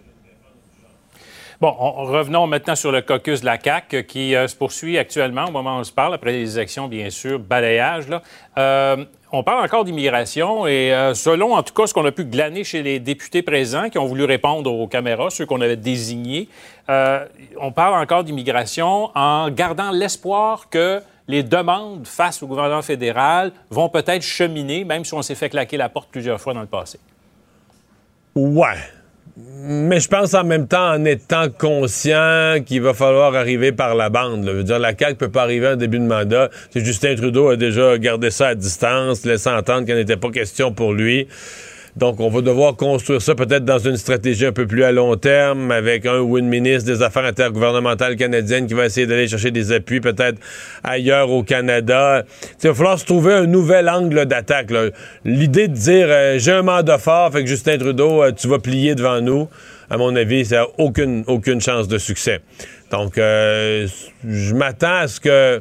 Bon, 1.60 1.72
revenons 1.72 2.46
maintenant 2.46 2.74
sur 2.74 2.90
le 2.90 3.02
caucus 3.02 3.42
de 3.42 3.44
la 3.44 3.58
CAQ 3.62 4.04
qui 4.04 4.34
euh, 4.34 4.48
se 4.48 4.56
poursuit 4.56 4.96
actuellement 4.96 5.44
au 5.44 5.50
moment 5.50 5.76
où 5.76 5.80
on 5.80 5.84
se 5.84 5.92
parle, 5.92 6.14
après 6.14 6.32
les 6.32 6.56
élections, 6.56 6.88
bien 6.88 7.10
sûr, 7.10 7.38
balayage. 7.38 8.08
Là. 8.08 8.22
Euh, 8.56 9.04
on 9.30 9.42
parle 9.42 9.62
encore 9.62 9.84
d'immigration 9.84 10.66
et 10.66 10.90
euh, 10.94 11.12
selon, 11.12 11.52
en 11.54 11.62
tout 11.62 11.74
cas, 11.74 11.86
ce 11.86 11.92
qu'on 11.92 12.06
a 12.06 12.12
pu 12.12 12.24
glaner 12.24 12.64
chez 12.64 12.82
les 12.82 12.98
députés 12.98 13.42
présents 13.42 13.90
qui 13.90 13.98
ont 13.98 14.06
voulu 14.06 14.24
répondre 14.24 14.72
aux 14.72 14.86
caméras, 14.88 15.28
ceux 15.28 15.44
qu'on 15.44 15.60
avait 15.60 15.76
désignés, 15.76 16.48
on 16.88 17.70
parle 17.72 18.02
encore 18.02 18.24
d'immigration 18.24 19.10
en 19.14 19.50
gardant 19.50 19.90
l'espoir 19.90 20.70
que 20.70 21.02
les 21.30 21.42
demandes 21.42 22.06
face 22.06 22.42
au 22.42 22.46
gouvernement 22.46 22.82
fédéral 22.82 23.52
vont 23.70 23.88
peut-être 23.88 24.22
cheminer, 24.22 24.84
même 24.84 25.04
si 25.04 25.14
on 25.14 25.22
s'est 25.22 25.34
fait 25.34 25.48
claquer 25.48 25.76
la 25.76 25.88
porte 25.88 26.08
plusieurs 26.10 26.40
fois 26.40 26.54
dans 26.54 26.60
le 26.60 26.66
passé. 26.66 26.98
Ouais. 28.34 28.76
Mais 29.36 30.00
je 30.00 30.08
pense 30.08 30.34
en 30.34 30.44
même 30.44 30.66
temps, 30.66 30.92
en 30.92 31.04
étant 31.04 31.48
conscient 31.48 32.56
qu'il 32.66 32.82
va 32.82 32.94
falloir 32.94 33.34
arriver 33.34 33.72
par 33.72 33.94
la 33.94 34.10
bande. 34.10 34.44
Je 34.44 34.62
dire, 34.62 34.78
la 34.78 34.96
CAQ 34.96 35.14
peut 35.14 35.30
pas 35.30 35.42
arriver 35.42 35.68
en 35.68 35.76
début 35.76 35.98
de 35.98 36.04
mandat. 36.04 36.50
Justin 36.74 37.14
Trudeau 37.14 37.48
a 37.48 37.56
déjà 37.56 37.96
gardé 37.96 38.30
ça 38.30 38.48
à 38.48 38.54
distance, 38.54 39.24
laissant 39.24 39.56
entendre 39.56 39.86
qu'il 39.86 39.94
n'était 39.94 40.16
pas 40.16 40.30
question 40.30 40.72
pour 40.72 40.92
lui. 40.92 41.28
Donc, 41.96 42.20
on 42.20 42.28
va 42.28 42.40
devoir 42.40 42.76
construire 42.76 43.20
ça 43.20 43.34
peut-être 43.34 43.64
dans 43.64 43.78
une 43.78 43.96
stratégie 43.96 44.46
un 44.46 44.52
peu 44.52 44.66
plus 44.66 44.84
à 44.84 44.92
long 44.92 45.16
terme, 45.16 45.72
avec 45.72 46.06
un 46.06 46.20
ou 46.20 46.38
une 46.38 46.48
ministre 46.48 46.84
des 46.84 47.02
Affaires 47.02 47.24
intergouvernementales 47.24 48.16
canadiennes 48.16 48.68
qui 48.68 48.74
va 48.74 48.86
essayer 48.86 49.06
d'aller 49.06 49.26
chercher 49.26 49.50
des 49.50 49.72
appuis 49.72 50.00
peut-être 50.00 50.38
ailleurs 50.84 51.30
au 51.30 51.42
Canada. 51.42 52.24
il 52.62 52.68
va 52.68 52.74
falloir 52.74 52.98
se 52.98 53.04
trouver 53.04 53.34
un 53.34 53.46
nouvel 53.46 53.88
angle 53.88 54.26
d'attaque. 54.26 54.70
L'idée 55.24 55.66
de 55.66 55.74
dire 55.74 56.06
euh, 56.08 56.38
j'ai 56.38 56.52
un 56.52 56.62
mandat 56.62 56.98
fort, 56.98 57.32
fait 57.32 57.42
que 57.42 57.48
Justin 57.48 57.78
Trudeau, 57.78 58.22
euh, 58.22 58.32
tu 58.32 58.46
vas 58.46 58.60
plier 58.60 58.94
devant 58.94 59.20
nous, 59.20 59.48
à 59.90 59.96
mon 59.96 60.14
avis, 60.14 60.44
ça 60.44 60.56
n'a 60.56 60.66
aucune, 60.78 61.24
aucune 61.26 61.60
chance 61.60 61.88
de 61.88 61.98
succès. 61.98 62.40
Donc, 62.92 63.18
euh, 63.18 63.88
je 64.28 64.54
m'attends 64.54 64.98
à 65.00 65.08
ce 65.08 65.18
que. 65.20 65.60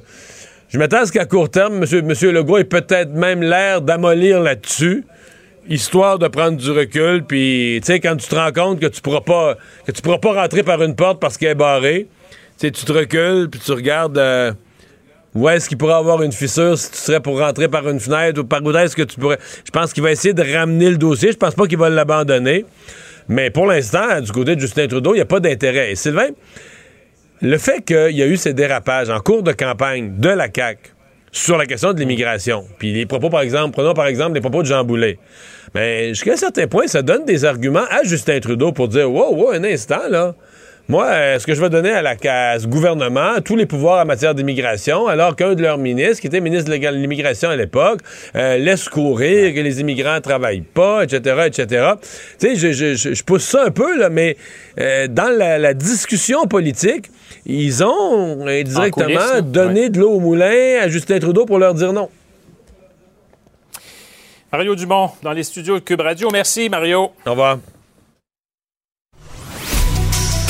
Je 0.70 0.78
m'attends 0.78 0.98
à 0.98 1.06
ce 1.08 1.12
qu'à 1.12 1.26
court 1.26 1.50
terme, 1.50 1.84
M. 1.84 2.06
Monsieur 2.06 2.32
Legault 2.32 2.60
ait 2.60 2.64
peut-être 2.64 3.12
même 3.12 3.42
l'air 3.42 3.82
d'amollir 3.82 4.40
là-dessus 4.40 5.04
histoire 5.70 6.20
de 6.20 6.28
prendre 6.28 6.58
du 6.58 6.72
recul, 6.72 7.24
puis 7.24 7.80
tu 7.82 7.86
sais, 7.86 8.00
quand 8.00 8.16
tu 8.16 8.28
te 8.28 8.36
rends 8.36 8.52
compte 8.52 8.80
que 8.80 8.88
tu 8.88 9.02
pourras 9.02 9.22
pas 9.22 9.56
que 9.86 9.92
tu 9.92 10.02
pourras 10.02 10.18
pas 10.18 10.34
rentrer 10.34 10.64
par 10.64 10.82
une 10.84 10.96
porte 10.96 11.20
parce 11.20 11.38
qu'elle 11.38 11.50
est 11.50 11.56
barrée, 11.56 12.08
tu 12.60 12.72
te 12.72 12.92
recules, 12.92 13.50
puis 13.50 13.60
tu 13.64 13.72
regardes 13.72 14.18
euh, 14.18 14.52
où 15.36 15.48
est-ce 15.48 15.70
qu'il 15.70 15.78
pourrait 15.78 15.94
avoir 15.94 16.24
une 16.24 16.32
fissure 16.32 16.78
si 16.78 16.92
tu 16.92 16.98
serais 16.98 17.20
pour 17.20 17.40
rentrer 17.40 17.68
par 17.68 17.88
une 17.88 18.00
fenêtre 18.00 18.42
ou 18.42 18.44
par 18.44 18.64
où 18.64 18.76
est-ce 18.76 18.96
que 18.96 19.04
tu 19.04 19.20
pourrais. 19.20 19.38
Je 19.64 19.72
pense 19.72 19.94
qu'il 19.94 20.04
va 20.04 20.12
essayer 20.12 20.34
de 20.34 20.44
ramener 20.44 20.90
le 20.90 20.98
dossier. 20.98 21.32
Je 21.32 21.38
pense 21.38 21.54
pas 21.54 21.68
qu'il 21.68 21.78
va 21.78 21.90
l'abandonner. 21.90 22.66
Mais 23.28 23.52
pour 23.52 23.68
l'instant, 23.68 24.22
du 24.22 24.32
côté 24.32 24.56
de 24.56 24.62
Justin 24.62 24.88
Trudeau, 24.88 25.14
il 25.14 25.18
n'y 25.18 25.22
a 25.22 25.26
pas 25.26 25.40
d'intérêt. 25.40 25.92
Et 25.92 25.96
Sylvain, 25.96 26.30
le 27.42 27.58
fait 27.60 27.86
qu'il 27.86 28.18
y 28.18 28.24
a 28.24 28.28
eu 28.28 28.38
ces 28.38 28.54
dérapages 28.54 29.10
en 29.10 29.20
cours 29.20 29.44
de 29.44 29.52
campagne 29.52 30.18
de 30.18 30.30
la 30.30 30.48
CAQ 30.54 30.80
sur 31.32 31.58
la 31.58 31.66
question 31.66 31.94
de 31.94 32.00
l'immigration, 32.00 32.66
puis 32.78 32.94
les 32.94 33.06
propos, 33.06 33.30
par 33.30 33.42
exemple, 33.42 33.74
prenons 33.74 33.94
par 33.94 34.08
exemple 34.08 34.34
les 34.34 34.42
propos 34.42 34.62
de 34.62 34.68
Jean 34.68 34.84
Boulet, 34.84 35.20
mais 35.76 36.10
jusqu'à 36.10 36.34
un 36.34 36.38
certain 36.38 36.68
point, 36.68 36.88
ça 36.88 37.02
donne 37.02 37.26
des 37.26 37.46
arguments 37.46 37.86
à 37.90 38.04
Justin 38.04 38.40
Trudeau 38.40 38.72
pour 38.72 38.88
dire 38.88 39.12
Wow, 39.12 39.36
wow, 39.36 39.52
un 39.52 39.64
instant, 39.64 40.08
là. 40.10 40.36
Moi, 40.90 41.36
est-ce 41.36 41.46
que 41.46 41.54
je 41.54 41.62
vais 41.62 41.70
donner 41.70 41.92
à 41.92 42.02
la 42.02 42.16
ce 42.18 42.66
gouvernement 42.66 43.42
tous 43.46 43.56
les 43.56 43.68
pouvoirs 43.68 44.02
en 44.02 44.06
matière 44.06 44.34
d'immigration, 44.34 45.06
alors 45.06 45.36
qu'un 45.36 45.54
de 45.54 45.62
leurs 45.62 45.78
ministres, 45.78 46.20
qui 46.20 46.26
était 46.26 46.42
ministre 46.42 46.72
de 46.72 46.76
l'immigration 46.76 47.52
à 47.52 47.56
l'époque, 47.56 48.00
euh, 48.36 48.58
laisse 48.58 48.90
courir 48.90 49.54
que 49.54 49.60
les 49.60 49.82
immigrants 49.82 50.16
ne 50.16 50.20
travaillent 50.20 50.62
pas, 50.62 51.04
etc., 51.04 51.44
etc. 51.46 51.92
Tu 52.40 52.58
sais, 52.58 52.74
je, 52.74 53.24
pousse 53.24 53.44
ça 53.44 53.66
un 53.66 53.70
peu, 53.70 54.00
là, 54.00 54.10
mais 54.10 54.36
euh, 54.80 55.08
dans 55.08 55.30
la, 55.30 55.76
discussion 55.76 56.48
politique, 56.48 57.06
ils 57.46 57.84
ont 57.84 58.48
indirectement 58.48 59.42
donné 59.44 59.90
de 59.90 60.00
l'eau 60.00 60.14
au 60.14 60.20
moulin 60.20 60.80
à 60.82 60.88
Justin 60.88 61.20
Trudeau 61.20 61.46
pour 61.46 61.60
leur 61.60 61.76
dire 61.76 61.94
non. 61.94 62.10
Mario 64.52 64.74
Dumont, 64.74 65.12
dans 65.22 65.34
les 65.34 65.44
studios 65.44 65.76
de 65.76 65.84
Cube 65.84 66.02
Radio. 66.02 66.30
Merci, 66.32 66.68
Mario. 66.68 67.12
Au 67.28 67.30
revoir. 67.30 67.60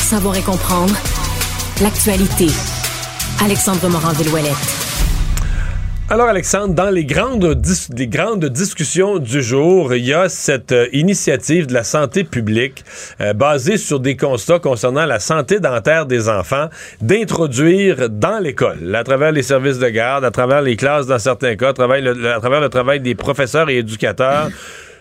Savoir 0.10 0.36
et 0.36 0.42
comprendre 0.42 0.96
l'actualité. 1.84 2.48
Alexandre 3.46 3.90
Morand-Villouellette. 3.90 4.56
Alors 6.10 6.26
Alexandre, 6.26 6.74
dans 6.74 6.90
les 6.90 7.06
grandes, 7.06 7.54
discussions 8.46 9.20
du 9.20 9.44
jour, 9.44 9.94
il 9.94 10.04
y 10.04 10.14
a 10.16 10.28
cette 10.28 10.72
euh, 10.72 10.88
initiative 10.94 11.68
de 11.68 11.76
la 11.76 11.84
santé 11.84 12.24
publique 12.24 12.84
euh, 13.22 13.34
basée 13.34 13.78
sur 13.78 14.00
des 14.00 14.18
constats 14.18 14.58
concernant 14.58 15.06
la 15.06 15.20
santé 15.20 15.60
dentaire 15.60 16.08
des 16.08 16.28
enfants 16.28 16.70
d'introduire 17.02 18.10
dans 18.10 18.40
l'école, 18.40 18.96
à 18.96 19.04
travers 19.04 19.32
les 19.32 19.44
services 19.44 19.78
de 19.78 19.90
garde, 19.90 20.26
à 20.26 20.32
travers 20.32 20.64
les 20.64 20.76
classes 20.76 21.06
dans 21.06 21.20
certains 21.20 21.56
cas, 21.56 21.70
à 21.70 21.74
travers 21.74 22.02
le 22.62 22.70
travail 22.70 23.00
des 23.00 23.14
professeurs 23.14 23.70
et 23.70 23.78
éducateurs 23.78 24.50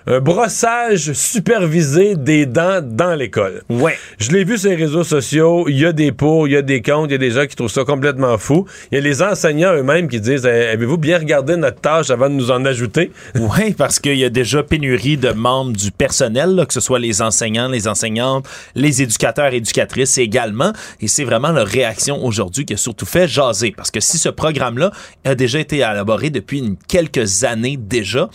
un 0.06 0.20
brossage 0.20 1.12
supervisé 1.12 2.16
des 2.16 2.46
dents 2.46 2.80
dans 2.82 3.14
l'école. 3.14 3.62
Ouais. 3.68 3.98
Je 4.18 4.30
l'ai 4.30 4.44
vu 4.44 4.56
sur 4.56 4.70
les 4.70 4.76
réseaux 4.76 5.04
sociaux. 5.04 5.66
Il 5.68 5.78
y 5.78 5.84
a 5.84 5.92
des 5.92 6.12
pour, 6.12 6.48
il 6.48 6.52
y 6.52 6.56
a 6.56 6.62
des 6.62 6.80
comptes, 6.80 7.10
il 7.10 7.12
y 7.12 7.14
a 7.16 7.18
des 7.18 7.30
gens 7.30 7.46
qui 7.46 7.56
trouvent 7.56 7.70
ça 7.70 7.84
complètement 7.84 8.38
fou. 8.38 8.66
Il 8.90 8.94
y 8.96 8.98
a 8.98 9.00
les 9.00 9.22
enseignants 9.22 9.74
eux-mêmes 9.74 10.08
qui 10.08 10.20
disent 10.20 10.46
eh, 10.46 10.68
Avez-vous 10.68 10.98
bien 10.98 11.18
regardé 11.18 11.56
notre 11.56 11.80
tâche 11.80 12.10
avant 12.10 12.28
de 12.28 12.34
nous 12.34 12.50
en 12.50 12.64
ajouter? 12.64 13.10
Oui, 13.58 13.72
parce 13.72 13.98
qu'il 13.98 14.16
y 14.16 14.24
a 14.24 14.30
déjà 14.30 14.62
pénurie 14.62 15.16
de 15.16 15.30
membres 15.30 15.72
du 15.72 15.90
personnel, 15.90 16.64
que 16.66 16.74
ce 16.74 16.80
soit 16.80 16.98
les 16.98 17.22
enseignants, 17.22 17.68
les 17.68 17.88
enseignantes, 17.88 18.46
les 18.74 19.02
éducateurs, 19.02 19.52
éducatrices 19.52 20.18
également. 20.18 20.72
Et 21.00 21.08
c'est 21.08 21.24
vraiment 21.24 21.50
leur 21.50 21.66
réaction 21.66 22.24
aujourd'hui 22.24 22.64
qui 22.64 22.74
a 22.74 22.76
surtout 22.76 23.06
fait 23.06 23.28
jaser. 23.28 23.72
Parce 23.76 23.90
que 23.90 24.00
si 24.00 24.18
ce 24.18 24.28
programme-là 24.28 24.90
a 25.24 25.34
déjà 25.34 25.60
été 25.60 25.76
élaboré 25.76 26.30
depuis 26.30 26.76
quelques 26.88 27.44
années 27.44 27.76
déjà, 27.76 28.28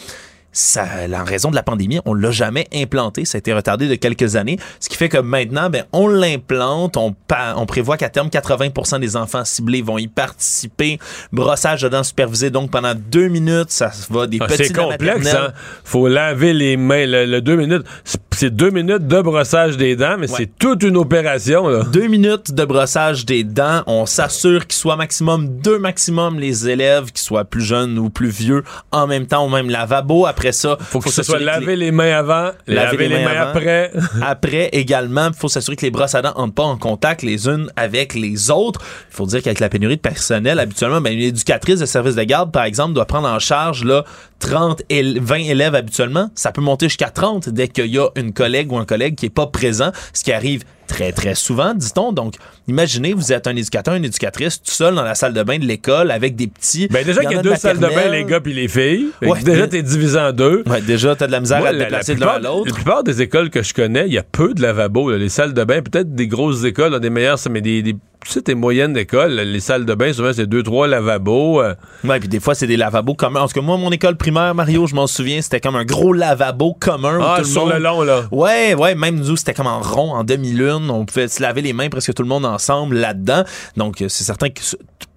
ça, 0.53 0.85
en 1.11 1.23
raison 1.23 1.49
de 1.49 1.55
la 1.55 1.63
pandémie, 1.63 1.99
on 2.05 2.13
l'a 2.13 2.31
jamais 2.31 2.67
implanté. 2.73 3.25
Ça 3.25 3.37
a 3.37 3.39
été 3.39 3.51
retardé 3.53 3.87
de 3.87 3.95
quelques 3.95 4.35
années. 4.35 4.57
Ce 4.79 4.87
qui 4.87 4.95
fait 4.95 5.09
que 5.09 5.17
maintenant, 5.17 5.69
ben, 5.69 5.83
on 5.91 6.07
l'implante. 6.07 6.95
On, 6.95 7.15
on 7.55 7.65
prévoit 7.65 7.97
qu'à 7.97 8.09
terme, 8.09 8.27
80% 8.27 8.99
des 8.99 9.15
enfants 9.15 9.43
ciblés 9.43 9.81
vont 9.81 9.97
y 9.97 10.07
participer. 10.07 10.99
Brossage 11.31 11.81
de 11.81 11.89
dents 11.89 12.03
supervisé, 12.03 12.51
donc 12.51 12.69
pendant 12.69 12.93
deux 12.95 13.27
minutes, 13.27 13.71
ça 13.71 13.91
va 14.09 14.27
des 14.27 14.37
ah, 14.39 14.45
petits 14.45 14.65
C'est 14.65 14.73
complexe, 14.73 15.33
hein? 15.33 15.53
Faut 15.83 16.07
laver 16.07 16.53
les 16.53 16.77
mains. 16.77 17.05
Le, 17.05 17.41
deux 17.41 17.55
minutes, 17.55 17.83
c'est 18.31 18.55
deux 18.55 18.69
minutes 18.69 19.07
de 19.07 19.21
brossage 19.21 19.77
des 19.77 19.95
dents, 19.95 20.17
mais 20.19 20.27
c'est 20.27 20.51
toute 20.59 20.83
une 20.83 20.97
opération, 20.97 21.67
là. 21.67 21.83
Deux 21.91 22.07
minutes 22.07 22.53
de 22.53 22.65
brossage 22.65 23.25
des 23.25 23.43
dents. 23.43 23.81
On 23.87 24.05
s'assure 24.05 24.67
qu'il 24.67 24.77
soit 24.77 24.95
maximum 24.95 25.47
deux 25.59 25.79
maximum 25.79 26.39
les 26.39 26.69
élèves, 26.69 27.11
qu'ils 27.11 27.23
soient 27.23 27.45
plus 27.45 27.63
jeunes 27.63 27.97
ou 27.97 28.09
plus 28.09 28.29
vieux, 28.29 28.63
en 28.91 29.07
même 29.07 29.25
temps 29.25 29.45
au 29.45 29.49
même 29.49 29.69
lavabo. 29.69 30.25
Après 30.25 30.42
après 30.43 30.51
ça, 30.51 30.77
faut, 30.81 30.99
que, 30.99 31.09
ce 31.09 31.23
soit 31.23 31.39
laver 31.39 31.77
les... 31.77 31.91
mains 31.91 32.17
avant, 32.17 32.51
laver, 32.67 33.07
les, 33.07 33.23
mains, 33.23 33.39
après. 33.39 33.91
après 34.21 34.69
également, 34.73 35.27
il 35.29 35.33
faut 35.33 35.47
s'assurer 35.47 35.77
que 35.77 35.83
les 35.83 35.91
brosses 35.91 36.15
à 36.15 36.21
dents 36.21 36.33
n'entrent 36.37 36.53
pas 36.53 36.63
en 36.63 36.77
contact 36.77 37.21
les 37.21 37.47
unes 37.47 37.71
avec 37.77 38.13
les 38.13 38.51
autres. 38.51 38.81
Il 39.09 39.15
faut 39.15 39.25
dire 39.25 39.41
qu'avec 39.41 39.61
la 39.61 39.69
pénurie 39.69 39.95
de 39.95 40.01
personnel, 40.01 40.59
habituellement, 40.59 40.99
ben, 40.99 41.13
une 41.13 41.21
éducatrice 41.21 41.79
de 41.79 41.85
service 41.85 42.15
de 42.15 42.23
garde, 42.23 42.51
par 42.51 42.65
exemple, 42.65 42.93
doit 42.93 43.05
prendre 43.05 43.29
en 43.29 43.39
charge 43.39 43.85
là, 43.85 44.03
30 44.39 44.81
et 44.89 45.17
20 45.17 45.35
élèves 45.35 45.75
habituellement. 45.75 46.29
Ça 46.35 46.51
peut 46.51 46.61
monter 46.61 46.87
jusqu'à 46.89 47.09
30 47.09 47.47
dès 47.47 47.69
qu'il 47.69 47.87
y 47.87 47.97
a 47.97 48.09
une 48.17 48.33
collègue 48.33 48.69
ou 48.73 48.77
un 48.77 48.85
collègue 48.85 49.15
qui 49.15 49.27
est 49.27 49.33
pas 49.33 49.47
présent, 49.47 49.91
ce 50.11 50.25
qui 50.25 50.33
arrive 50.33 50.65
très, 50.87 51.11
très 51.11 51.35
souvent, 51.35 51.73
dit-on. 51.73 52.11
Donc, 52.11 52.35
imaginez, 52.67 53.13
vous 53.13 53.31
êtes 53.33 53.47
un 53.47 53.55
éducateur, 53.55 53.93
une 53.95 54.05
éducatrice, 54.05 54.61
tout 54.61 54.71
seul 54.71 54.95
dans 54.95 55.03
la 55.03 55.15
salle 55.15 55.33
de 55.33 55.43
bain 55.43 55.57
de 55.59 55.65
l'école 55.65 56.11
avec 56.11 56.35
des 56.35 56.47
petits. 56.47 56.87
Ben 56.89 57.05
déjà 57.05 57.21
qu'il 57.21 57.31
y 57.31 57.39
a 57.39 57.41
deux 57.41 57.55
salles 57.55 57.79
de 57.79 57.87
bain, 57.87 58.09
les 58.11 58.25
gars 58.25 58.39
puis 58.39 58.53
les 58.53 58.67
filles. 58.67 59.07
Ouais, 59.21 59.41
déjà, 59.41 59.67
t'es 59.67 59.81
divisé 59.83 60.19
en 60.19 60.31
deux. 60.31 60.63
Ouais, 60.65 60.81
déjà, 60.81 61.15
t'as 61.15 61.27
de 61.27 61.31
la 61.31 61.39
misère 61.39 61.59
Moi, 61.59 61.69
à 61.69 61.71
te 61.71 61.75
la- 61.77 61.83
la 61.83 61.89
déplacer 61.89 62.15
de 62.15 62.19
l'un 62.21 62.27
à 62.27 62.39
l'autre. 62.39 62.67
La 62.67 62.73
plupart 62.73 63.03
des 63.03 63.21
écoles 63.21 63.49
que 63.49 63.63
je 63.63 63.73
connais, 63.73 64.05
il 64.07 64.13
y 64.13 64.17
a 64.17 64.23
peu 64.23 64.53
de 64.53 64.61
lavabos. 64.61 65.11
là. 65.11 65.17
Les 65.17 65.29
salles 65.29 65.53
de 65.53 65.63
bain, 65.63 65.81
peut-être 65.81 66.13
des 66.13 66.27
grosses 66.27 66.63
écoles 66.63 66.99
des 66.99 67.09
meilleures, 67.09 67.37
mais 67.49 67.61
des, 67.61 67.81
des 67.81 67.95
petites 68.19 68.47
et 68.47 68.55
moyennes 68.55 68.95
écoles, 68.95 69.31
les 69.33 69.59
salles 69.59 69.85
de 69.85 69.93
bain, 69.95 70.13
souvent, 70.13 70.31
c'est 70.31 70.45
deux, 70.47 70.63
trois 70.63 70.87
lavabos. 70.87 71.61
euh. 71.61 71.73
Ouais, 72.05 72.19
puis 72.21 72.29
des 72.29 72.39
fois, 72.39 72.55
c'est 72.55 72.67
des 72.67 72.77
lavabos 72.77 73.15
communs. 73.15 73.41
En 73.41 73.47
tout 73.47 73.53
cas, 73.53 73.61
moi, 73.61 73.75
mon 73.77 73.91
école 73.91 74.15
primaire, 74.15 74.55
Mario, 74.55 74.87
je 74.87 74.95
m'en 74.95 75.07
souviens, 75.07 75.41
c'était 75.41 75.59
comme 75.59 75.75
un 75.75 75.83
gros 75.83 76.13
lavabo 76.13 76.73
commun. 76.79 77.19
Ah, 77.21 77.33
tout 77.37 77.41
le 77.43 77.47
sur 77.49 77.65
monde... 77.65 77.73
le 77.73 77.79
long, 77.79 78.01
là. 78.03 78.21
Ouais, 78.31 78.75
ouais, 78.75 78.95
même 78.95 79.15
nous, 79.19 79.35
c'était 79.35 79.53
comme 79.53 79.67
en 79.67 79.81
rond, 79.81 80.13
en 80.13 80.23
demi-lune. 80.23 80.72
On 80.77 81.05
pouvait 81.05 81.27
se 81.27 81.41
laver 81.41 81.61
les 81.61 81.73
mains 81.73 81.89
presque 81.89 82.13
tout 82.13 82.23
le 82.23 82.29
monde 82.29 82.45
ensemble 82.45 82.95
là-dedans. 82.97 83.43
Donc, 83.77 84.01
euh, 84.01 84.09
c'est 84.09 84.23
certain 84.23 84.49
que 84.49 84.61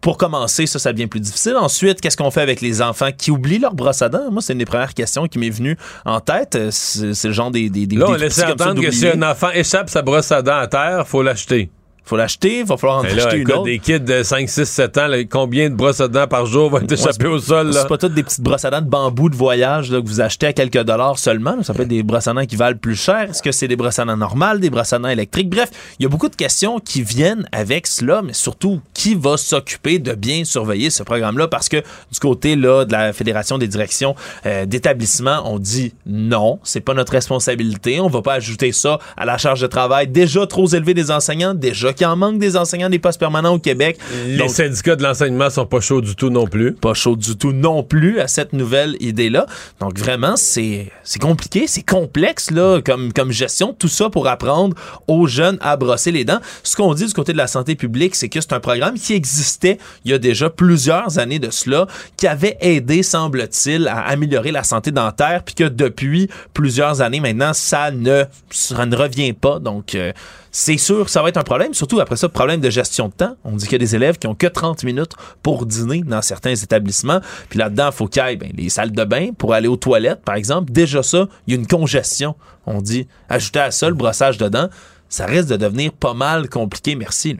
pour 0.00 0.18
commencer, 0.18 0.66
ça, 0.66 0.78
ça 0.78 0.92
devient 0.92 1.06
plus 1.08 1.20
difficile. 1.20 1.56
Ensuite, 1.56 2.00
qu'est-ce 2.00 2.16
qu'on 2.16 2.30
fait 2.30 2.40
avec 2.42 2.60
les 2.60 2.80
enfants 2.80 3.10
qui 3.16 3.30
oublient 3.30 3.58
leur 3.58 3.74
brosse 3.74 4.02
à 4.02 4.08
dents? 4.08 4.30
Moi, 4.30 4.40
c'est 4.42 4.52
une 4.52 4.60
des 4.60 4.64
premières 4.64 4.94
questions 4.94 5.26
qui 5.26 5.38
m'est 5.38 5.50
venue 5.50 5.76
en 6.04 6.20
tête. 6.20 6.54
Euh, 6.54 6.68
C'est 6.70 7.28
le 7.28 7.34
genre 7.34 7.50
des, 7.50 7.70
des, 7.70 7.86
des 7.86 7.96
Là, 7.96 8.06
on 8.08 8.14
laissait 8.14 8.44
entendre 8.44 8.80
que 8.80 8.90
si 8.90 9.08
un 9.08 9.22
enfant 9.22 9.50
échappe 9.50 9.90
sa 9.90 10.02
brosse 10.02 10.30
à 10.32 10.42
dents 10.42 10.58
à 10.58 10.66
terre, 10.68 11.06
faut 11.06 11.22
l'acheter. 11.22 11.70
Faut 12.06 12.16
l'acheter, 12.16 12.62
va 12.62 12.76
falloir 12.76 13.00
en 13.00 13.02
là, 13.02 13.10
acheter 13.10 13.36
une 13.36 13.42
écoute, 13.42 13.54
autre. 13.54 13.64
des 13.64 13.80
kids 13.80 13.98
de 13.98 14.22
5, 14.22 14.48
6, 14.48 14.64
7 14.64 14.98
ans, 14.98 15.06
là, 15.08 15.24
combien 15.24 15.68
de 15.68 15.74
brosses 15.74 16.00
à 16.00 16.06
dents 16.06 16.28
par 16.28 16.46
jour 16.46 16.70
vont 16.70 16.78
être 16.78 16.92
échappées 16.92 17.26
au 17.26 17.40
sol? 17.40 17.72
Là? 17.72 17.82
C'est 17.82 17.88
pas 17.88 17.98
toutes 17.98 18.14
des 18.14 18.22
petites 18.22 18.42
brosses 18.42 18.64
à 18.64 18.70
dents 18.70 18.80
de 18.80 18.88
bambou 18.88 19.28
de 19.28 19.34
voyage 19.34 19.90
là, 19.90 20.00
que 20.00 20.06
vous 20.06 20.20
achetez 20.20 20.46
à 20.46 20.52
quelques 20.52 20.84
dollars 20.84 21.18
seulement. 21.18 21.60
Ça 21.64 21.74
peut 21.74 21.82
être 21.82 21.88
des 21.88 22.04
brosses 22.04 22.28
à 22.28 22.32
dents 22.32 22.46
qui 22.46 22.54
valent 22.54 22.78
plus 22.78 22.94
cher. 22.94 23.22
Est-ce 23.30 23.42
que 23.42 23.50
c'est 23.50 23.66
des 23.66 23.74
brosses 23.74 23.98
à 23.98 24.04
dents 24.04 24.16
normales, 24.16 24.60
des 24.60 24.70
brosses 24.70 24.92
à 24.92 25.00
dents 25.00 25.08
électriques? 25.08 25.50
Bref, 25.50 25.68
il 25.98 26.04
y 26.04 26.06
a 26.06 26.08
beaucoup 26.08 26.28
de 26.28 26.36
questions 26.36 26.78
qui 26.78 27.02
viennent 27.02 27.48
avec 27.50 27.88
cela, 27.88 28.22
mais 28.22 28.34
surtout, 28.34 28.80
qui 28.94 29.16
va 29.16 29.36
s'occuper 29.36 29.98
de 29.98 30.12
bien 30.14 30.44
surveiller 30.44 30.90
ce 30.90 31.02
programme-là? 31.02 31.48
Parce 31.48 31.68
que 31.68 31.78
du 31.78 32.20
côté 32.20 32.54
là, 32.54 32.84
de 32.84 32.92
la 32.92 33.12
Fédération 33.12 33.58
des 33.58 33.66
directions 33.66 34.14
euh, 34.46 34.64
d'établissement, 34.64 35.42
on 35.44 35.58
dit 35.58 35.92
non, 36.06 36.60
c'est 36.62 36.80
pas 36.80 36.94
notre 36.94 37.10
responsabilité. 37.10 37.98
On 37.98 38.08
va 38.08 38.22
pas 38.22 38.34
ajouter 38.34 38.70
ça 38.70 39.00
à 39.16 39.24
la 39.24 39.38
charge 39.38 39.60
de 39.60 39.66
travail 39.66 40.06
déjà 40.06 40.46
trop 40.46 40.68
élevée 40.68 40.94
des 40.94 41.10
enseignants, 41.10 41.52
déjà 41.52 41.92
qu'il 41.96 42.06
en 42.06 42.16
manque 42.16 42.38
des 42.38 42.56
enseignants 42.56 42.88
des 42.88 42.98
postes 42.98 43.18
permanents 43.18 43.54
au 43.54 43.58
Québec. 43.58 43.98
Les 44.26 44.36
Donc, 44.36 44.50
syndicats 44.50 44.96
de 44.96 45.02
l'enseignement 45.02 45.50
sont 45.50 45.66
pas 45.66 45.80
chauds 45.80 46.00
du 46.00 46.14
tout 46.14 46.30
non 46.30 46.46
plus. 46.46 46.72
pas 46.74 46.94
chaud 46.94 47.16
du 47.16 47.36
tout 47.36 47.52
non 47.52 47.82
plus 47.82 48.20
à 48.20 48.28
cette 48.28 48.52
nouvelle 48.52 48.96
idée-là. 49.00 49.46
Donc 49.80 49.98
vraiment, 49.98 50.36
c'est 50.36 50.92
c'est 51.02 51.20
compliqué, 51.20 51.66
c'est 51.66 51.82
complexe 51.82 52.50
là, 52.50 52.80
comme, 52.84 53.12
comme 53.12 53.32
gestion, 53.32 53.74
tout 53.76 53.88
ça 53.88 54.10
pour 54.10 54.28
apprendre 54.28 54.76
aux 55.08 55.26
jeunes 55.26 55.58
à 55.60 55.76
brosser 55.76 56.12
les 56.12 56.24
dents. 56.24 56.40
Ce 56.62 56.76
qu'on 56.76 56.94
dit 56.94 57.06
du 57.06 57.12
côté 57.12 57.32
de 57.32 57.38
la 57.38 57.46
santé 57.46 57.74
publique, 57.74 58.14
c'est 58.14 58.28
que 58.28 58.40
c'est 58.40 58.52
un 58.52 58.60
programme 58.60 58.94
qui 58.98 59.14
existait 59.14 59.78
il 60.04 60.10
y 60.10 60.14
a 60.14 60.18
déjà 60.18 60.50
plusieurs 60.50 61.18
années 61.18 61.38
de 61.38 61.50
cela, 61.50 61.86
qui 62.16 62.26
avait 62.26 62.56
aidé, 62.60 63.02
semble-t-il, 63.02 63.88
à 63.88 64.00
améliorer 64.00 64.52
la 64.52 64.62
santé 64.62 64.90
dentaire, 64.90 65.42
puis 65.44 65.54
que 65.54 65.64
depuis 65.64 66.28
plusieurs 66.52 67.00
années 67.00 67.20
maintenant, 67.20 67.52
ça 67.52 67.90
ne, 67.90 68.24
ça 68.50 68.86
ne 68.86 68.96
revient 68.96 69.32
pas. 69.32 69.58
Donc, 69.58 69.94
euh, 69.94 70.12
c'est 70.58 70.78
sûr, 70.78 71.10
ça 71.10 71.20
va 71.22 71.28
être 71.28 71.36
un 71.36 71.42
problème. 71.42 71.74
Surtout 71.74 72.00
après 72.00 72.16
ça, 72.16 72.30
problème 72.30 72.62
de 72.62 72.70
gestion 72.70 73.08
de 73.08 73.12
temps. 73.12 73.36
On 73.44 73.56
dit 73.56 73.64
qu'il 73.66 73.72
y 73.72 73.74
a 73.74 73.78
des 73.78 73.94
élèves 73.94 74.16
qui 74.16 74.26
ont 74.26 74.34
que 74.34 74.46
30 74.46 74.84
minutes 74.84 75.12
pour 75.42 75.66
dîner 75.66 76.00
dans 76.02 76.22
certains 76.22 76.54
établissements. 76.54 77.20
Puis 77.50 77.58
là-dedans, 77.58 77.90
il 77.92 77.94
faut 77.94 78.06
qu'il 78.06 78.22
y 78.24 78.26
ait 78.32 78.36
ben, 78.36 78.50
les 78.56 78.70
salles 78.70 78.90
de 78.92 79.04
bain 79.04 79.32
pour 79.36 79.52
aller 79.52 79.68
aux 79.68 79.76
toilettes, 79.76 80.22
par 80.24 80.34
exemple. 80.34 80.72
Déjà 80.72 81.02
ça, 81.02 81.28
il 81.46 81.52
y 81.52 81.56
a 81.58 81.60
une 81.60 81.66
congestion. 81.66 82.36
On 82.64 82.80
dit, 82.80 83.06
ajouter 83.28 83.58
à 83.60 83.70
ça 83.70 83.90
le 83.90 83.94
brossage 83.94 84.38
de 84.38 84.48
dents, 84.48 84.70
ça 85.10 85.26
risque 85.26 85.48
de 85.48 85.56
devenir 85.56 85.92
pas 85.92 86.14
mal 86.14 86.48
compliqué. 86.48 86.94
Merci. 86.94 87.36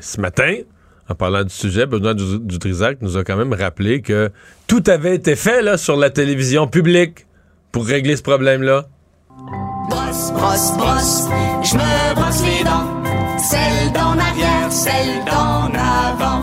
Ce 0.00 0.20
matin, 0.20 0.52
en 1.08 1.14
parlant 1.14 1.44
du 1.44 1.54
sujet, 1.54 1.86
Benoît 1.86 2.14
Du- 2.14 2.40
Dutrisac 2.40 2.98
nous 3.02 3.16
a 3.16 3.22
quand 3.22 3.36
même 3.36 3.52
rappelé 3.52 4.02
que 4.02 4.32
tout 4.66 4.82
avait 4.88 5.14
été 5.14 5.36
fait 5.36 5.62
là, 5.62 5.78
sur 5.78 5.96
la 5.96 6.10
télévision 6.10 6.66
publique 6.66 7.24
pour 7.70 7.86
régler 7.86 8.16
ce 8.16 8.22
problème-là. 8.22 8.88
Brosse, 10.18 10.32
brosse, 10.32 10.72
brosse, 10.76 11.28
je 11.62 11.74
me 11.76 12.14
brosse 12.16 12.42
les 12.42 12.64
dents. 12.64 13.38
Celle 13.38 13.92
d'en 13.92 14.18
arrière, 14.18 14.72
celle 14.72 15.24
d'en 15.24 15.66
avant. 15.66 16.42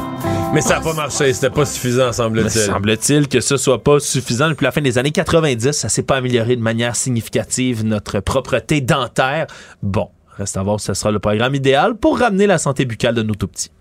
Mais 0.53 0.61
ça 0.61 0.75
n'a 0.75 0.81
pas 0.81 0.93
marché, 0.93 1.33
c'était 1.33 1.49
pas 1.49 1.65
suffisant, 1.65 2.13
semble-t-il. 2.13 2.61
semble-t-il 2.61 3.27
que 3.27 3.41
ce 3.41 3.57
soit 3.57 3.83
pas 3.83 3.99
suffisant. 3.99 4.47
Depuis 4.47 4.63
la 4.63 4.71
fin 4.71 4.79
des 4.79 4.97
années 4.97 5.11
90, 5.11 5.73
ça 5.73 5.89
s'est 5.89 6.03
pas 6.03 6.15
amélioré 6.15 6.55
de 6.55 6.61
manière 6.61 6.95
significative 6.95 7.83
notre 7.83 8.21
propreté 8.21 8.79
dentaire. 8.79 9.47
Bon, 9.83 10.07
reste 10.37 10.55
à 10.55 10.63
voir 10.63 10.79
si 10.79 10.85
ce 10.85 10.93
sera 10.93 11.11
le 11.11 11.19
programme 11.19 11.53
idéal 11.53 11.97
pour 11.97 12.19
ramener 12.19 12.47
la 12.47 12.57
santé 12.57 12.85
buccale 12.85 13.15
de 13.15 13.23
nos 13.23 13.35
tout 13.35 13.49
petits. 13.49 13.71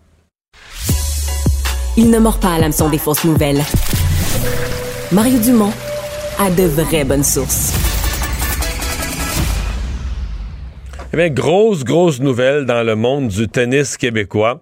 Il 1.97 2.11
ne 2.11 2.19
mord 2.19 2.41
pas 2.41 2.55
à 2.55 2.59
l'hameçon 2.59 2.89
des 2.89 2.99
fausses 2.99 3.25
nouvelles. 3.25 3.63
Mario 5.13 5.39
Dumont 5.39 5.73
a 6.41 6.51
de 6.51 6.65
vraies 6.65 7.05
bonnes 7.05 7.23
sources. 7.23 7.84
Eh 11.15 11.17
bien, 11.17 11.31
grosse, 11.31 11.85
grosse 11.85 12.19
nouvelle 12.19 12.67
dans 12.67 12.83
le 12.83 12.97
monde 12.97 13.29
du 13.29 13.47
tennis 13.47 13.97
québécois. 13.97 14.61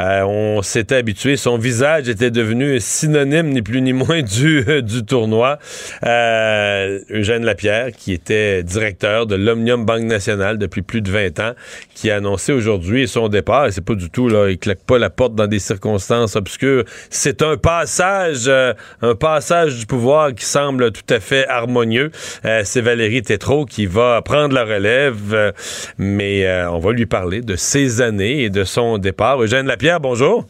Euh, 0.00 0.20
on 0.24 0.60
s'était 0.60 0.96
habitué, 0.96 1.38
son 1.38 1.56
visage 1.56 2.10
était 2.10 2.30
devenu 2.30 2.78
synonyme, 2.78 3.48
ni 3.48 3.62
plus 3.62 3.80
ni 3.80 3.94
moins, 3.94 4.20
du, 4.22 4.82
du 4.82 5.06
tournoi. 5.06 5.58
Euh, 6.04 6.98
Eugène 7.08 7.46
Lapierre, 7.46 7.90
qui 7.96 8.12
était 8.12 8.62
directeur 8.62 9.26
de 9.26 9.34
l'Omnium 9.34 9.86
Banque 9.86 10.02
Nationale 10.02 10.58
depuis 10.58 10.82
plus 10.82 11.00
de 11.00 11.10
20 11.10 11.40
ans, 11.40 11.52
qui 11.94 12.10
a 12.10 12.16
annoncé 12.16 12.52
aujourd'hui 12.52 13.08
son 13.08 13.28
départ. 13.30 13.64
Et 13.64 13.72
c'est 13.72 13.80
pas 13.80 13.94
du 13.94 14.10
tout, 14.10 14.28
là, 14.28 14.50
il 14.50 14.58
claque 14.58 14.84
pas 14.86 14.98
la 14.98 15.08
porte 15.08 15.34
dans 15.34 15.46
des 15.46 15.58
circonstances 15.58 16.36
obscures. 16.36 16.84
C'est 17.08 17.40
un 17.40 17.56
passage, 17.56 18.44
euh, 18.46 18.74
un 19.00 19.14
passage 19.14 19.78
du 19.78 19.86
pouvoir 19.86 20.34
qui 20.34 20.44
semble 20.44 20.92
tout 20.92 21.14
à 21.14 21.18
fait 21.18 21.48
harmonieux. 21.48 22.10
Euh, 22.44 22.60
c'est 22.62 22.82
Valérie 22.82 23.22
Tétrault 23.22 23.64
qui 23.64 23.86
va 23.86 24.20
prendre 24.20 24.54
la 24.54 24.64
relève. 24.64 25.54
Euh, 25.98 26.04
mais 26.04 26.46
euh, 26.46 26.70
on 26.70 26.78
va 26.78 26.92
lui 26.92 27.06
parler 27.06 27.40
de 27.40 27.56
ses 27.56 28.00
années 28.00 28.42
et 28.44 28.50
de 28.50 28.64
son 28.64 28.98
départ. 28.98 29.42
Eugène 29.42 29.66
Lapierre, 29.66 30.00
bonjour. 30.00 30.44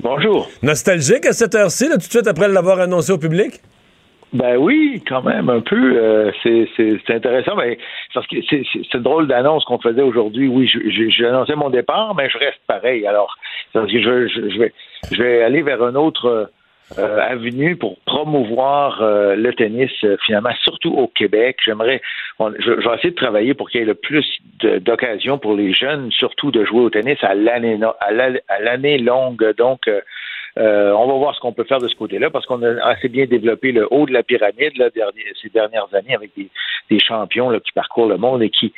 Bonjour. 0.00 0.48
Nostalgique 0.62 1.26
à 1.26 1.32
cette 1.32 1.54
heure-ci, 1.54 1.88
tout 1.88 1.96
de 1.96 2.02
suite 2.02 2.26
après 2.26 2.48
l'avoir 2.48 2.80
annoncé 2.80 3.12
au 3.12 3.18
public? 3.18 3.60
Ben 4.32 4.56
oui, 4.56 5.00
quand 5.06 5.22
même, 5.22 5.48
un 5.48 5.60
peu. 5.60 5.96
euh, 5.96 6.32
c'est, 6.42 7.14
intéressant, 7.14 7.54
mais 7.56 7.78
parce 8.12 8.26
que 8.26 8.36
c'est, 8.50 8.64
une 8.92 9.02
drôle 9.02 9.28
d'annonce 9.28 9.64
qu'on 9.64 9.78
faisait 9.78 10.02
aujourd'hui. 10.02 10.48
Oui, 10.48 10.68
j'ai 10.68 11.26
annoncé 11.26 11.54
mon 11.54 11.70
départ, 11.70 12.14
mais 12.16 12.28
je 12.28 12.38
reste 12.38 12.58
pareil. 12.66 13.06
Alors, 13.06 13.36
parce 13.72 13.90
que 13.90 14.02
je, 14.02 14.26
je, 14.26 14.50
je 14.50 14.58
vais, 14.58 14.72
je 15.12 15.22
vais 15.22 15.42
aller 15.42 15.62
vers 15.62 15.82
un 15.82 15.94
autre 15.94 16.50
euh, 16.98 17.02
euh, 17.02 17.20
avenue 17.20 17.76
pour 17.76 17.98
promouvoir 18.00 19.02
euh, 19.02 19.34
le 19.36 19.52
tennis, 19.54 19.90
euh, 20.04 20.16
finalement, 20.24 20.54
surtout 20.62 20.92
au 20.92 21.08
Québec. 21.08 21.58
J'aimerais, 21.64 22.00
je, 22.38 22.80
je 22.80 22.88
vais 22.88 22.94
essayer 22.94 23.10
de 23.10 23.16
travailler 23.16 23.54
pour 23.54 23.70
qu'il 23.70 23.80
y 23.80 23.82
ait 23.82 23.86
le 23.86 23.94
plus 23.94 24.26
d'occasions 24.60 25.38
pour 25.38 25.54
les 25.54 25.72
jeunes, 25.72 26.10
surtout 26.12 26.50
de 26.50 26.64
jouer 26.64 26.80
au 26.80 26.90
tennis 26.90 27.18
à 27.22 27.34
l'année, 27.34 27.78
à 28.00 28.12
l'année, 28.12 28.40
à 28.48 28.60
l'année 28.60 28.98
longue. 28.98 29.54
Donc, 29.56 29.88
euh, 30.56 30.92
on 30.92 31.06
va 31.08 31.14
voir 31.14 31.34
ce 31.34 31.40
qu'on 31.40 31.52
peut 31.52 31.64
faire 31.64 31.80
de 31.80 31.88
ce 31.88 31.96
côté-là 31.96 32.30
parce 32.30 32.46
qu'on 32.46 32.62
a 32.62 32.80
assez 32.84 33.08
bien 33.08 33.26
développé 33.26 33.72
le 33.72 33.92
haut 33.92 34.06
de 34.06 34.12
la 34.12 34.22
pyramide 34.22 34.72
ces 35.42 35.48
dernières 35.48 35.92
années 35.92 36.14
avec 36.14 36.30
des, 36.36 36.48
champions 37.00 37.50
qui 37.58 37.72
parcourent 37.72 38.06
le 38.06 38.16
monde 38.16 38.42
et 38.42 38.50
qui, 38.50 38.72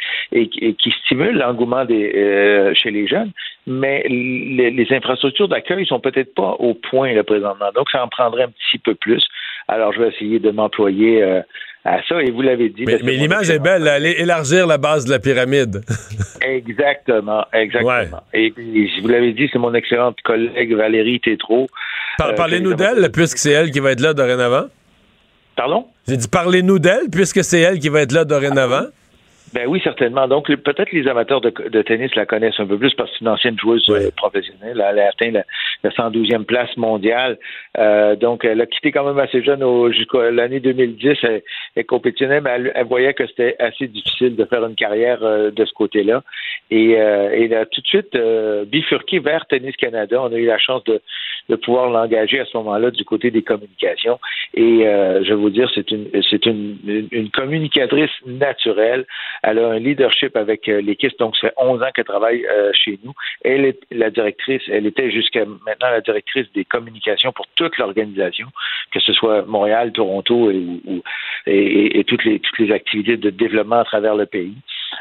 stimulent 1.04 1.36
l'engouement 1.36 1.84
euh, 1.88 2.74
chez 2.74 2.90
les 2.90 3.06
jeunes. 3.06 3.30
Mais 3.66 4.04
les, 4.08 4.70
les 4.70 4.92
infrastructures 4.92 5.48
d'accueil 5.48 5.84
sont 5.86 6.00
peut-être 6.00 6.34
pas 6.34 6.56
au 6.58 6.72
point 6.72 7.12
là, 7.12 7.24
présentement. 7.24 7.70
Donc, 7.74 7.90
ça 7.90 8.02
en 8.02 8.08
prendrait 8.08 8.44
un 8.44 8.48
petit 8.48 8.78
peu 8.78 8.94
plus. 8.94 9.22
Alors, 9.68 9.92
je 9.92 10.00
vais 10.00 10.09
essayer 10.09 10.38
de 10.38 10.50
m'employer 10.50 11.22
euh, 11.22 11.40
à 11.85 11.98
ça. 12.09 12.22
Et 12.22 12.31
vous 12.31 12.42
l'avez 12.42 12.68
dit. 12.68 12.85
Mais, 12.87 12.98
mais 13.02 13.12
l'image 13.12 13.50
est 13.50 13.59
belle, 13.59 13.83
là, 13.83 13.94
aller 13.94 14.12
élargir 14.18 14.66
la 14.66 14.79
base 14.79 15.05
de 15.07 15.11
la 15.11 15.18
pyramide. 15.18 15.81
Exactement, 16.40 17.44
exactement. 17.52 18.22
Et 18.33 18.50
puis, 18.52 18.88
vous 19.02 19.09
l'avez 19.09 19.33
dit, 19.33 19.48
c'est 19.52 19.59
mon 19.59 19.74
excellente 19.74 20.16
collègue 20.22 20.72
Valérie 20.74 21.20
Tétrault. 21.20 21.66
Par- 22.18 22.29
Euh, 22.31 22.35
Parlez-nous 22.35 22.74
d'elle, 22.74 23.11
puisque 23.12 23.38
c'est 23.38 23.50
elle 23.50 23.70
qui 23.70 23.81
va 23.81 23.90
être 23.92 24.00
là 24.00 24.14
dorénavant. 24.14 24.66
Pardon? 25.57 25.87
J'ai 26.07 26.16
dit 26.16 26.29
parlez-nous 26.29 26.79
d'elle, 26.79 27.09
puisque 27.11 27.42
c'est 27.42 27.61
elle 27.61 27.79
qui 27.81 27.88
va 27.88 28.02
être 28.02 28.12
là 28.12 28.24
dorénavant. 28.24 28.85
Ben 29.52 29.66
oui, 29.68 29.80
certainement. 29.82 30.26
Donc, 30.28 30.48
peut-être 30.48 30.92
les 30.92 31.06
amateurs 31.09 31.40
de, 31.40 31.50
de 31.50 31.82
tennis 31.82 32.14
la 32.14 32.26
connaissent 32.26 32.59
un 32.59 32.66
peu 32.66 32.78
plus 32.78 32.92
parce 32.94 33.11
que 33.11 33.16
c'est 33.18 33.24
une 33.24 33.30
ancienne 33.30 33.59
joueuse 33.59 33.85
euh, 33.88 34.11
professionnelle. 34.16 34.82
Elle 34.88 34.98
a 34.98 35.09
atteint 35.09 35.30
la, 35.30 35.44
la 35.82 35.90
112e 35.90 36.44
place 36.44 36.76
mondiale. 36.76 37.38
Euh, 37.78 38.16
donc, 38.16 38.44
elle 38.44 38.61
a 38.61 38.66
quitté 38.66 38.92
quand 38.92 39.04
même 39.04 39.18
assez 39.18 39.42
jeune 39.42 39.62
jusqu'à 39.92 40.30
l'année 40.30 40.61
2010. 40.61 41.18
Elle, 41.22 41.42
elle 41.76 41.87
compétitionnait, 41.87 42.40
mais 42.40 42.50
elle, 42.50 42.72
elle 42.74 42.87
voyait 42.87 43.14
que 43.14 43.26
c'était 43.26 43.56
assez 43.59 43.87
difficile 43.87 44.37
de 44.37 44.44
faire 44.44 44.64
une 44.66 44.74
carrière 44.74 45.22
euh, 45.22 45.50
de 45.50 45.64
ce 45.64 45.72
côté-là. 45.72 46.22
Et, 46.70 46.96
euh, 47.00 47.30
elle 47.32 47.54
a 47.54 47.66
tout 47.66 47.80
de 47.80 47.87
suite 47.87 48.14
euh, 48.14 48.64
bifurqué 48.64 49.20
vers 49.20 49.46
Tennis 49.46 49.76
Canada. 49.76 50.20
On 50.20 50.32
a 50.32 50.37
eu 50.37 50.46
la 50.46 50.59
chance 50.59 50.82
de, 50.85 51.00
de 51.48 51.56
pouvoir 51.56 51.90
l'engager 51.90 52.40
à 52.40 52.44
ce 52.44 52.56
moment-là 52.56 52.90
du 52.90 53.04
côté 53.04 53.30
des 53.30 53.42
communications. 53.42 54.18
Et 54.54 54.87
euh, 54.87 55.22
je 55.22 55.28
vais 55.28 55.35
vous 55.40 55.50
dire, 55.50 55.70
c'est 55.74 55.90
une, 55.90 56.09
c'est 56.28 56.44
une, 56.46 56.78
une, 56.87 57.09
une 57.12 57.30
communicatrice 57.30 58.11
naturelle. 58.26 59.06
Elle 59.46 59.61
a 59.61 59.68
un 59.68 59.78
leadership 59.78 60.37
avec 60.37 60.68
euh, 60.68 60.80
l'équipe, 60.80 61.16
donc 61.20 61.37
ça 61.37 61.48
fait 61.48 61.54
11 61.56 61.80
ans 61.80 61.90
qu'elle 61.94 62.04
travaille 62.04 62.44
euh, 62.46 62.72
chez 62.74 62.98
nous. 63.04 63.12
Elle 63.44 63.64
est 63.64 63.78
la 63.92 64.11
directrice, 64.11 64.62
elle 64.68 64.87
était 64.87 65.12
jusqu'à 65.12 65.44
maintenant 65.44 65.90
la 65.90 66.00
directrice 66.00 66.52
des 66.52 66.64
communications 66.64 67.30
pour 67.30 67.46
toute 67.54 67.78
l'organisation, 67.78 68.48
que 68.90 68.98
ce 68.98 69.12
soit 69.12 69.42
Montréal, 69.42 69.92
Toronto 69.92 70.50
et, 70.50 72.04
toutes, 72.09 72.24
les, 72.24 72.42
les 72.59 72.72
activités 72.72 73.16
de 73.16 73.30
développement 73.30 73.78
à 73.78 73.85
travers 73.85 74.16
le 74.16 74.26
pays. 74.26 74.56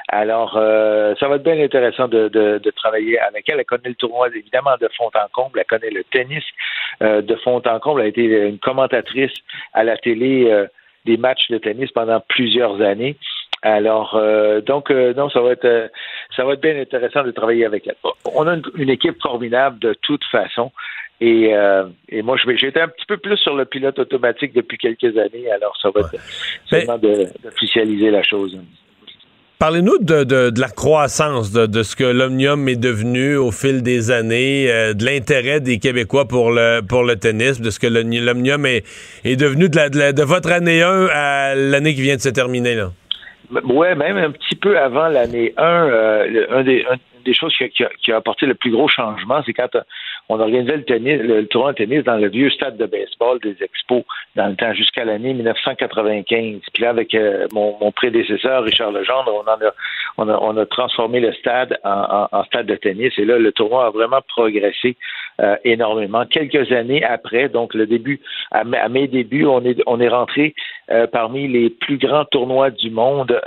Alors, 0.10 0.58
euh, 0.58 1.15
ça 1.19 1.27
va 1.27 1.38
être 1.38 1.43
bien 1.43 1.60
intéressant 1.60 2.08
de, 2.08 2.62
travailler 2.75 3.19
avec 3.19 3.49
elle. 3.49 3.58
Elle 3.60 3.65
connaît 3.65 3.89
le 3.89 3.95
tournoi, 3.95 4.27
évidemment, 4.27 4.75
de 4.79 4.88
fond 4.95 5.08
en 5.08 5.27
comble. 5.34 5.60
Elle 5.60 5.65
connaît 5.65 5.89
le 5.89 6.03
tennis 6.03 6.43
euh, 7.01 7.23
de 7.23 7.36
fond 7.38 7.63
en 7.65 7.79
comble. 7.79 8.01
Elle 8.01 8.05
a 8.05 8.10
été 8.10 8.23
une 8.23 8.60
commentatrice 8.60 9.34
à 9.73 9.84
la 9.84 9.97
télé 9.97 10.65
des 11.05 11.17
matchs 11.17 11.49
de 11.49 11.58
tennis 11.58 11.91
pendant 11.91 12.19
plusieurs 12.19 12.79
années. 12.81 13.15
Alors, 13.67 14.21
donc, 14.67 14.91
non, 14.91 15.30
ça 15.32 15.41
va 15.41 15.54
être, 15.54 15.89
ça 16.36 16.45
va 16.45 16.54
être 16.54 16.62
bien 16.62 16.80
intéressant 16.80 17.23
de 17.23 17.32
travailler 17.32 17.65
avec 17.65 17.88
elle. 17.88 17.95
On 18.36 18.47
a 18.47 18.58
une, 18.75 18.89
équipe 18.91 19.19
formidable 19.19 19.80
de 19.80 19.95
toute 20.04 20.23
façon. 20.32 20.71
Et, 21.19 21.51
et 22.10 22.21
moi, 22.21 22.38
été 22.47 22.80
un 22.80 22.88
petit 22.88 23.08
peu 23.08 23.17
plus 23.17 23.38
sur 23.38 23.56
le 23.56 23.65
pilote 23.65 23.97
automatique 23.97 24.54
depuis 24.54 24.78
quelques 24.78 25.17
années. 25.17 25.49
Alors, 25.49 25.75
ça 25.82 25.89
va 25.89 26.01
être 26.01 26.15
seulement 26.69 26.99
d'officialiser 26.99 28.12
la 28.12 28.21
chose. 28.21 28.56
Parlez-nous 29.58 29.99
de, 29.99 30.25
de, 30.25 30.60
la 30.60 30.67
croissance 30.67 31.54
de, 31.54 31.65
de 31.65 31.82
ce 31.82 31.95
que 31.95 32.04
l'Omnium 32.04 32.67
est 32.67 32.75
devenu 32.75 33.38
au 33.38 33.51
fil 33.51 33.84
des 33.84 34.12
années, 34.12 34.69
euh, 34.69 34.93
de 34.93 35.06
l'intérêt 35.06 35.62
des 35.62 35.80
Québécois 35.80 36.28
pour 36.28 36.51
le 36.51 36.82
pour 36.82 37.04
le 37.04 37.15
tennis, 37.15 37.62
de 37.62 37.69
ce 37.69 37.80
que 37.80 37.88
l'Omnium 37.88 38.65
est, 38.65 38.84
est 39.23 39.38
devenu 39.38 39.69
de, 39.69 39.78
la, 39.78 40.12
de, 40.12 40.23
votre 40.23 40.51
année 40.51 40.82
1 40.82 41.08
à 41.10 41.56
l'année 41.56 41.95
qui 41.95 42.01
vient 42.01 42.17
de 42.17 42.21
se 42.21 42.28
terminer. 42.28 42.75
Là. 42.75 42.91
Oui, 43.51 43.88
même 43.95 44.17
un 44.17 44.31
petit 44.31 44.55
peu 44.55 44.77
avant 44.77 45.08
l'année 45.08 45.53
1, 45.58 45.63
euh, 45.63 46.45
un 46.49 46.63
des, 46.63 46.86
des 47.25 47.34
choses 47.34 47.55
qui 47.58 47.84
a, 47.84 47.89
qui 47.89 48.12
a, 48.12 48.15
apporté 48.15 48.45
le 48.45 48.55
plus 48.55 48.71
gros 48.71 48.88
changement, 48.88 49.41
c'est 49.45 49.53
quand 49.53 49.75
on 50.29 50.39
organisait 50.39 50.77
le 50.77 50.86
tennis, 50.86 51.19
le, 51.21 51.45
tournoi 51.47 51.73
de 51.73 51.77
tennis 51.77 52.03
dans 52.03 52.17
le 52.17 52.29
vieux 52.29 52.49
stade 52.49 52.77
de 52.77 52.86
baseball 52.86 53.39
des 53.39 53.55
Expos 53.62 54.03
dans 54.36 54.47
le 54.47 54.55
temps 54.55 54.73
jusqu'à 54.73 55.05
l'année 55.05 55.34
1995. 55.34 56.62
Puis 56.73 56.84
là, 56.84 56.89
avec 56.89 57.13
euh, 57.13 57.47
mon, 57.51 57.77
mon, 57.79 57.91
prédécesseur 57.91 58.63
Richard 58.63 58.91
Legendre, 58.91 59.31
on 59.34 59.49
en 59.49 59.65
a, 59.65 59.73
on 60.17 60.29
a, 60.29 60.38
on 60.41 60.58
a 60.58 60.65
transformé 60.65 61.19
le 61.19 61.34
stade 61.34 61.77
en, 61.84 62.27
en, 62.31 62.43
stade 62.45 62.67
de 62.67 62.75
tennis. 62.75 63.13
Et 63.17 63.25
là, 63.25 63.38
le 63.38 63.51
tournoi 63.51 63.88
a 63.88 63.89
vraiment 63.89 64.21
progressé 64.27 64.95
euh, 65.41 65.56
énormément. 65.63 66.26
Quelques 66.26 66.71
années 66.71 67.04
après, 67.04 67.50
donc 67.50 67.74
le 67.74 67.86
début, 67.88 68.19
à, 68.52 68.63
mes 68.63 69.08
débuts, 69.08 69.45
on 69.45 69.63
est, 69.65 69.82
on 69.86 70.00
est 70.00 70.08
rentré 70.08 70.54
euh, 70.91 71.08
parmi 71.08 71.48
les 71.48 71.69
plus 71.69 71.98
grands 71.98 72.26
tournois 72.26 72.71
du 72.71 72.89
monde. 72.89 73.39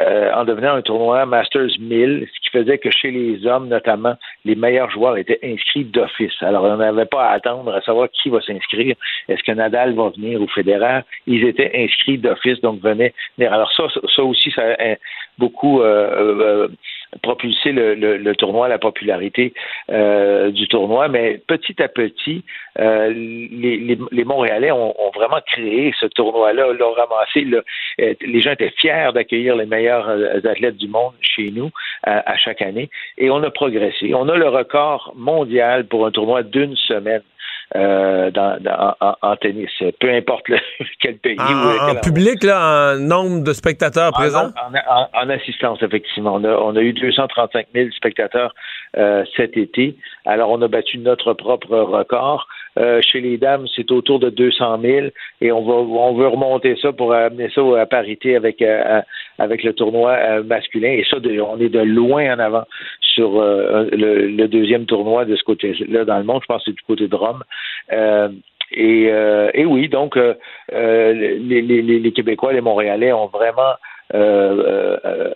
Euh, 0.00 0.32
en 0.32 0.44
devenant 0.44 0.74
un 0.74 0.82
tournoi 0.82 1.24
Masters 1.24 1.78
1000, 1.78 2.26
ce 2.26 2.40
qui 2.40 2.50
faisait 2.50 2.78
que 2.78 2.90
chez 2.90 3.12
les 3.12 3.46
hommes, 3.46 3.68
notamment, 3.68 4.14
les 4.44 4.56
meilleurs 4.56 4.90
joueurs 4.90 5.16
étaient 5.16 5.38
inscrits 5.44 5.84
d'office. 5.84 6.34
Alors, 6.40 6.64
on 6.64 6.78
n'avait 6.78 7.04
pas 7.04 7.28
à 7.28 7.34
attendre 7.34 7.72
à 7.72 7.80
savoir 7.80 8.08
qui 8.10 8.28
va 8.28 8.40
s'inscrire. 8.40 8.96
Est-ce 9.28 9.44
que 9.44 9.52
Nadal 9.52 9.94
va 9.94 10.08
venir 10.08 10.42
ou 10.42 10.48
Federer? 10.48 11.02
Ils 11.28 11.44
étaient 11.46 11.70
inscrits 11.76 12.18
d'office, 12.18 12.60
donc 12.60 12.80
venaient 12.80 13.14
venir. 13.38 13.52
Alors 13.52 13.70
ça, 13.72 13.84
ça 14.16 14.24
aussi, 14.24 14.50
ça 14.50 14.62
a 14.80 14.96
beaucoup 15.38 15.80
euh, 15.80 16.66
euh 16.66 16.68
propulsé 17.22 17.72
le, 17.72 17.94
le, 17.94 18.36
tournoi, 18.36 18.68
la 18.68 18.78
popularité 18.78 19.52
euh, 19.90 20.50
du 20.50 20.68
tournoi. 20.68 21.08
Mais 21.08 21.40
petit 21.46 21.82
à 21.82 21.88
petit, 21.88 22.44
euh, 22.78 23.10
les, 23.12 24.24
Montréalais 24.24 24.70
ont, 24.70 24.94
vraiment 25.14 25.40
créé 25.46 25.94
ce 26.00 26.06
tournoi-là, 26.06 26.72
l'ont 26.72 26.92
ramassé. 26.92 27.46
Euh, 28.00 28.14
les 28.20 28.40
gens 28.40 28.52
étaient 28.52 28.72
fiers 28.78 29.10
d'accueillir 29.14 29.56
les 29.56 29.66
meilleurs 29.66 30.08
athlètes 30.44 30.76
du 30.76 30.88
monde 30.88 31.12
chez 31.20 31.50
nous 31.50 31.70
à 32.02 32.36
chaque 32.36 32.62
année. 32.62 32.90
Et 33.18 33.30
on 33.30 33.42
a 33.42 33.50
progressé. 33.50 34.14
On 34.14 34.28
a 34.28 34.36
le 34.36 34.48
record 34.48 35.12
mondial 35.16 35.86
pour 35.86 36.06
un 36.06 36.10
tournoi 36.10 36.42
d'une 36.42 36.76
semaine. 36.76 37.22
Euh, 37.76 38.30
dans, 38.30 38.56
en, 39.20 39.36
tennis, 39.36 39.68
peu 39.98 40.08
importe 40.08 40.44
quel 41.00 41.16
pays. 41.16 41.36
En, 41.40 41.96
public, 41.96 42.44
là, 42.44 42.94
en 42.94 42.98
nombre 43.00 43.42
de 43.42 43.52
spectateurs 43.52 44.12
présents? 44.12 44.52
En, 45.12 45.28
assistance, 45.28 45.82
effectivement. 45.82 46.34
On 46.34 46.44
a, 46.44 46.56
on 46.56 46.76
a, 46.76 46.80
eu 46.80 46.92
235 46.92 47.66
000 47.74 47.90
spectateurs 47.90 48.54
euh, 48.96 49.24
cet 49.36 49.56
été. 49.56 49.96
Alors, 50.24 50.50
on 50.50 50.62
a 50.62 50.68
battu 50.68 50.98
notre 50.98 51.32
propre 51.32 51.76
record. 51.76 52.46
Euh, 52.78 53.00
chez 53.02 53.20
les 53.20 53.38
dames, 53.38 53.66
c'est 53.74 53.90
autour 53.92 54.18
de 54.18 54.30
200 54.30 54.80
000 54.80 55.06
et 55.40 55.52
on 55.52 55.62
va 55.62 55.74
on 55.74 56.14
veut 56.14 56.26
remonter 56.26 56.76
ça 56.82 56.92
pour 56.92 57.12
amener 57.14 57.48
ça 57.54 57.62
à 57.80 57.86
parité 57.86 58.34
avec 58.34 58.60
euh, 58.62 59.00
avec 59.38 59.62
le 59.62 59.72
tournoi 59.74 60.10
euh, 60.10 60.42
masculin 60.42 60.90
et 60.90 61.04
ça 61.08 61.18
on 61.18 61.60
est 61.60 61.68
de 61.68 61.80
loin 61.80 62.34
en 62.34 62.38
avant 62.40 62.64
sur 63.00 63.40
le, 63.40 64.46
deuxième 64.48 64.86
tournoi 64.86 65.24
de 65.24 65.36
ce 65.36 65.44
côté-là 65.44 66.04
dans 66.04 66.18
le 66.18 66.24
monde. 66.24 66.40
Je 66.42 66.46
pense 66.46 66.64
que 66.64 66.70
c'est 66.70 66.76
du 66.76 66.82
côté 66.82 67.06
de 67.06 67.14
Rome. 67.14 67.44
Et, 68.72 69.04
et, 69.04 69.64
oui, 69.64 69.88
donc 69.88 70.16
les, 70.16 71.38
les, 71.38 71.82
les, 71.82 72.12
Québécois, 72.12 72.52
les 72.52 72.60
Montréalais 72.60 73.12
ont 73.12 73.26
vraiment 73.26 73.74
euh, 74.12 75.32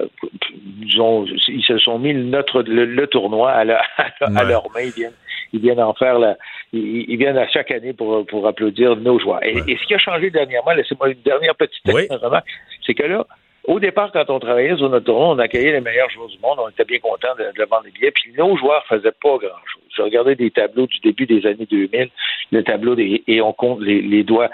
disons, 0.82 1.24
ils 1.48 1.64
se 1.64 1.78
sont 1.78 1.98
mis 1.98 2.14
notre, 2.14 2.62
le, 2.62 3.06
tournoi 3.06 3.50
à, 3.50 3.60
à, 4.20 4.44
leur 4.44 4.70
main. 4.70 4.80
Ils 4.80 4.90
viennent, 4.90 5.12
ils 5.52 5.60
viennent 5.60 5.80
en 5.80 5.94
faire 5.94 6.18
la, 6.18 6.36
ils, 6.72 7.16
viennent 7.16 7.38
à 7.38 7.48
chaque 7.48 7.70
année 7.70 7.92
pour, 7.92 8.26
pour 8.26 8.46
applaudir 8.46 8.96
nos 8.96 9.18
joueurs. 9.18 9.42
Et, 9.44 9.54
ce 9.56 9.86
qui 9.86 9.94
a 9.94 9.98
changé 9.98 10.30
dernièrement, 10.30 10.72
laissez-moi 10.72 11.10
une 11.10 11.22
dernière 11.22 11.54
petite 11.54 11.82
remarque, 12.10 12.46
c'est 12.86 12.94
que 12.94 13.04
là, 13.04 13.26
au 13.68 13.78
départ, 13.78 14.10
quand 14.12 14.30
on 14.30 14.40
travaillait 14.40 14.76
sur 14.76 14.88
notre 14.88 15.04
tournoi, 15.04 15.28
on 15.28 15.38
accueillait 15.38 15.72
les 15.72 15.82
meilleurs 15.82 16.08
joueurs 16.08 16.28
du 16.28 16.38
monde, 16.38 16.58
on 16.58 16.70
était 16.70 16.86
bien 16.86 16.98
contents 17.00 17.34
de, 17.38 17.44
de 17.54 17.68
vendre 17.68 17.84
des 17.84 17.90
billets, 17.90 18.10
puis 18.10 18.32
nos 18.36 18.56
joueurs 18.56 18.82
faisaient 18.86 19.12
pas 19.22 19.36
grand-chose. 19.36 19.82
Je 19.94 20.02
regardais 20.02 20.36
des 20.36 20.50
tableaux 20.50 20.86
du 20.86 20.98
début 21.00 21.26
des 21.26 21.44
années 21.44 21.66
2000, 21.70 22.08
le 22.52 22.64
tableau 22.64 22.94
des, 22.94 23.22
et 23.26 23.42
on 23.42 23.52
compte 23.52 23.80
les, 23.82 24.22
doigts, 24.22 24.48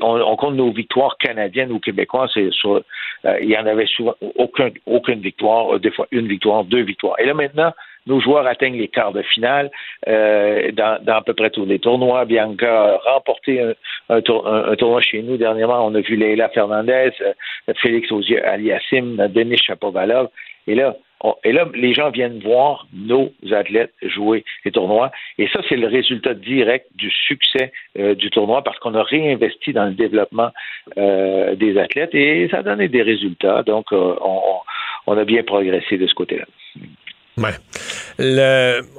on, 0.00 0.36
compte 0.36 0.56
nos 0.56 0.72
victoires 0.72 1.16
canadiennes 1.18 1.70
ou 1.70 1.78
québécoises, 1.78 2.32
sur, 2.50 2.82
euh, 3.24 3.38
il 3.40 3.48
y 3.48 3.56
en 3.56 3.66
avait 3.66 3.86
souvent 3.86 4.16
aucun, 4.34 4.70
aucune 4.86 5.20
victoire, 5.20 5.76
euh, 5.76 5.78
des 5.78 5.92
fois 5.92 6.08
une 6.10 6.26
victoire, 6.26 6.64
deux 6.64 6.82
victoires. 6.82 7.14
Et 7.20 7.26
là 7.26 7.34
maintenant, 7.34 7.72
nos 8.08 8.20
joueurs 8.20 8.46
atteignent 8.46 8.78
les 8.78 8.88
quarts 8.88 9.12
de 9.12 9.22
finale 9.22 9.70
euh, 10.08 10.72
dans, 10.72 10.98
à 11.06 11.22
peu 11.22 11.34
près 11.34 11.50
tous 11.50 11.66
les 11.66 11.78
tournois. 11.78 12.24
Bianca 12.24 12.94
a 12.94 13.12
remporté 13.12 13.60
un, 14.08 14.20
tournoi 14.22 15.00
chez 15.02 15.22
nous 15.22 15.36
dernièrement. 15.36 15.86
On 15.86 15.94
a 15.94 16.00
vu 16.00 16.16
Leila 16.16 16.48
Fernandez, 16.48 17.10
euh, 17.20 17.74
Félix 17.80 18.10
Aliassim, 18.44 19.16
Denis 19.28 19.58
Chapovalov. 19.58 20.28
Et 20.66 20.74
là, 20.74 20.96
et 21.44 21.52
là, 21.52 21.66
les 21.74 21.94
gens 21.94 22.10
viennent 22.10 22.38
voir 22.38 22.86
nos 22.94 23.32
athlètes 23.50 23.92
jouer 24.02 24.44
les 24.64 24.70
tournois. 24.70 25.10
Et 25.36 25.48
ça, 25.48 25.60
c'est 25.68 25.76
le 25.76 25.88
résultat 25.88 26.34
direct 26.34 26.86
du 26.94 27.10
succès 27.10 27.72
euh, 27.98 28.14
du 28.14 28.30
tournoi 28.30 28.62
parce 28.62 28.78
qu'on 28.78 28.94
a 28.94 29.02
réinvesti 29.02 29.72
dans 29.72 29.86
le 29.86 29.94
développement 29.94 30.50
des 30.96 31.78
athlètes 31.78 32.14
et 32.14 32.48
ça 32.50 32.58
a 32.58 32.62
donné 32.62 32.88
des 32.88 33.02
résultats. 33.02 33.62
Donc, 33.62 33.92
on 33.92 35.16
a 35.16 35.24
bien 35.24 35.42
progressé 35.42 35.98
de 35.98 36.06
ce 36.06 36.14
côté-là. 36.14 36.44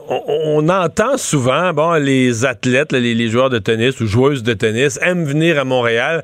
On, 0.07 0.69
entend 0.69 1.17
souvent, 1.17 1.73
bon, 1.73 1.93
les 1.93 2.45
athlètes, 2.45 2.91
les, 2.91 3.29
joueurs 3.29 3.49
de 3.49 3.59
tennis 3.59 3.99
ou 3.99 4.07
joueuses 4.07 4.43
de 4.43 4.53
tennis 4.53 4.99
aiment 5.01 5.25
venir 5.25 5.59
à 5.59 5.63
Montréal. 5.63 6.23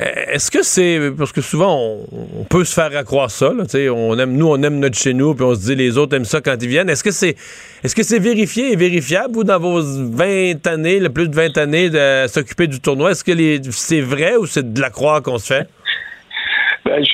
Euh, 0.00 0.04
est-ce 0.32 0.50
que 0.50 0.62
c'est 0.62 1.10
parce 1.16 1.32
que 1.32 1.42
souvent 1.42 1.98
on, 2.10 2.44
peut 2.44 2.64
se 2.64 2.72
faire 2.72 2.96
accroire 2.96 3.30
ça, 3.30 3.52
on 3.92 4.18
aime 4.18 4.32
nous 4.32 4.48
on 4.48 4.62
aime 4.62 4.78
notre 4.78 4.98
chez 4.98 5.12
nous 5.12 5.34
puis 5.34 5.44
on 5.44 5.54
se 5.54 5.60
dit 5.60 5.74
les 5.74 5.98
autres 5.98 6.16
aiment 6.16 6.24
ça 6.24 6.40
quand 6.40 6.56
ils 6.62 6.68
viennent. 6.68 6.88
Est-ce 6.88 7.04
que 7.04 7.10
c'est 7.10 7.36
est-ce 7.84 7.94
que 7.94 8.02
c'est 8.02 8.18
vérifié 8.18 8.72
et 8.72 8.76
vérifiable 8.76 9.34
vous 9.34 9.44
dans 9.44 9.58
vos 9.58 9.82
20 9.82 10.66
années, 10.66 10.98
le 10.98 11.10
plus 11.10 11.28
de 11.28 11.36
20 11.36 11.58
années 11.58 11.90
de 11.90 12.26
s'occuper 12.26 12.68
du 12.68 12.80
tournoi, 12.80 13.10
est-ce 13.10 13.22
que 13.22 13.32
c'est 13.70 14.00
vrai 14.00 14.36
ou 14.36 14.46
c'est 14.46 14.72
de 14.72 14.80
la 14.80 14.88
croix 14.88 15.20
qu'on 15.20 15.38
se 15.38 15.46
fait? 15.52 15.68
Ben, 16.86 17.04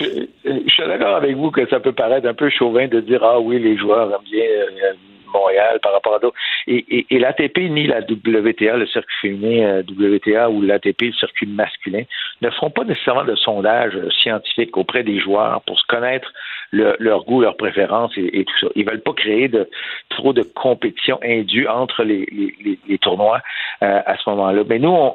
je, 0.48 0.72
suis 0.72 0.86
d'accord 0.86 1.16
avec 1.16 1.36
vous 1.36 1.50
que 1.50 1.66
ça 1.68 1.80
peut 1.80 1.92
paraître 1.92 2.26
un 2.26 2.34
peu 2.34 2.48
chauvin 2.50 2.88
de 2.88 3.00
dire 3.00 3.22
ah 3.22 3.40
oui 3.40 3.58
les 3.58 3.76
joueurs 3.76 4.12
aiment 4.12 4.30
bien 4.30 4.44
euh, 4.44 4.92
Montréal 5.32 5.78
par 5.82 5.92
rapport 5.92 6.14
à 6.14 6.18
d'autres. 6.18 6.36
Et, 6.66 7.06
et, 7.10 7.18
l'ATP 7.18 7.58
ni 7.70 7.86
la 7.86 8.00
WTA, 8.00 8.78
le 8.78 8.86
circuit 8.86 9.14
féminin 9.20 9.66
euh, 9.66 9.82
WTA 9.82 10.48
ou 10.48 10.62
l'ATP, 10.62 11.02
le 11.02 11.12
circuit 11.12 11.46
masculin, 11.46 12.02
ne 12.40 12.50
feront 12.50 12.70
pas 12.70 12.84
nécessairement 12.84 13.24
de 13.24 13.34
sondage 13.34 13.94
euh, 13.94 14.08
scientifique 14.10 14.74
auprès 14.78 15.02
des 15.02 15.20
joueurs 15.20 15.60
pour 15.66 15.78
se 15.78 15.86
connaître 15.86 16.32
leur 16.72 17.24
goût, 17.24 17.40
leurs 17.40 17.56
préférences 17.56 18.12
et, 18.16 18.44
tout 18.44 18.58
ça. 18.58 18.66
Ils 18.74 18.84
veulent 18.84 19.02
pas 19.02 19.14
créer 19.14 19.48
de 19.48 19.68
trop 20.10 20.32
de 20.32 20.42
compétition 20.42 21.18
indue 21.22 21.66
entre 21.66 22.04
les, 22.04 22.26
les, 22.30 22.78
les 22.86 22.98
tournois 22.98 23.40
à 23.80 24.16
ce 24.18 24.28
moment-là. 24.28 24.64
Mais 24.68 24.78
nous, 24.78 24.90
on, 24.90 25.14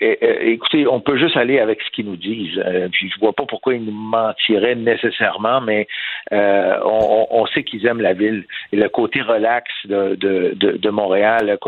écoutez, 0.00 0.86
on 0.86 1.00
peut 1.00 1.16
juste 1.18 1.36
aller 1.36 1.58
avec 1.58 1.80
ce 1.82 1.90
qu'ils 1.90 2.06
nous 2.06 2.16
disent. 2.16 2.58
Euh, 2.58 2.88
je 2.92 3.18
vois 3.20 3.32
pas 3.32 3.44
pourquoi 3.46 3.74
ils 3.74 3.84
nous 3.84 3.92
mentiraient 3.92 4.74
nécessairement, 4.74 5.60
mais 5.60 5.86
euh, 6.32 6.78
on, 6.84 7.46
sait 7.46 7.64
qu'ils 7.64 7.86
aiment 7.86 8.00
la 8.00 8.12
ville 8.12 8.44
et 8.72 8.76
le 8.76 8.88
côté 8.88 9.22
relax 9.22 9.70
de, 9.86 10.90
Montréal, 10.90 11.58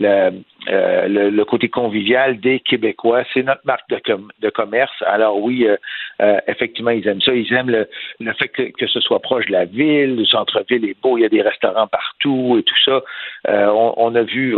le, 0.00 0.30
euh, 0.68 1.30
le, 1.30 1.44
côté 1.44 1.68
convivial 1.68 2.40
des 2.40 2.60
Québécois. 2.60 3.24
C'est 3.32 3.42
notre 3.42 3.62
marque 3.64 3.88
de, 3.88 4.00
de 4.40 4.50
commerce. 4.50 4.92
Alors 5.06 5.40
oui, 5.40 5.66
effectivement, 6.46 6.90
ils 6.90 7.06
aiment 7.06 7.20
ça. 7.20 7.32
Ils 7.34 7.52
aiment 7.52 7.70
le, 7.70 7.88
le 8.20 8.32
fait 8.34 8.48
que, 8.48 8.62
que, 8.62 8.86
ce 8.86 9.00
soit 9.00 9.20
proche 9.20 9.46
de 9.46 9.52
la 9.52 9.64
ville, 9.64 10.16
le 10.16 10.24
centre-ville 10.24 10.84
est 10.84 11.00
beau, 11.00 11.18
il 11.18 11.22
y 11.22 11.24
a 11.24 11.28
des 11.28 11.42
restaurants 11.42 11.86
partout 11.86 12.56
et 12.58 12.62
tout 12.62 12.78
ça. 12.84 13.02
On, 13.48 13.94
on, 13.96 14.14
a 14.14 14.22
vu, 14.22 14.56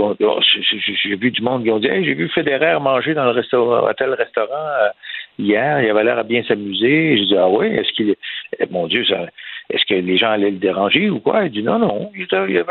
j'ai 1.02 1.16
vu 1.16 1.30
du 1.30 1.42
monde 1.42 1.64
qui 1.64 1.70
ont 1.70 1.78
dit 1.78 1.88
hey, 1.88 2.04
j'ai 2.04 2.14
vu 2.14 2.28
Federer 2.28 2.78
manger 2.80 3.14
dans 3.14 3.24
le 3.24 3.30
restaurant, 3.30 3.86
tel 3.96 4.14
restaurant 4.14 4.90
hier, 5.38 5.82
il 5.82 5.90
avait 5.90 6.04
l'air 6.04 6.18
à 6.18 6.22
bien 6.22 6.42
s'amuser. 6.44 7.18
Je 7.18 7.24
dis 7.24 7.36
ah 7.36 7.48
oui, 7.48 7.66
est-ce 7.66 7.92
qu'il, 7.92 8.14
mon 8.70 8.86
Dieu, 8.86 9.04
est-ce 9.70 9.84
que 9.84 9.94
les 9.94 10.16
gens 10.16 10.30
allaient 10.30 10.50
le 10.50 10.58
déranger 10.58 11.10
ou 11.10 11.20
quoi? 11.20 11.44
Il 11.44 11.50
dit 11.50 11.62
non, 11.62 11.78
non, 11.78 12.10
il, 12.14 12.26
avait 12.34 12.64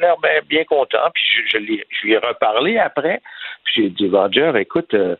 l'air 0.00 0.16
bien, 0.48 0.64
content. 0.64 0.98
Puis 1.12 1.24
je, 1.50 1.58
lui 1.58 1.82
ai 2.12 2.18
reparlé 2.18 2.78
après. 2.78 3.20
Puis 3.64 3.74
j'ai 3.82 3.90
dit 3.90 4.08
Roger, 4.08 4.52
écoute. 4.56 4.94
Euh, 4.94 5.16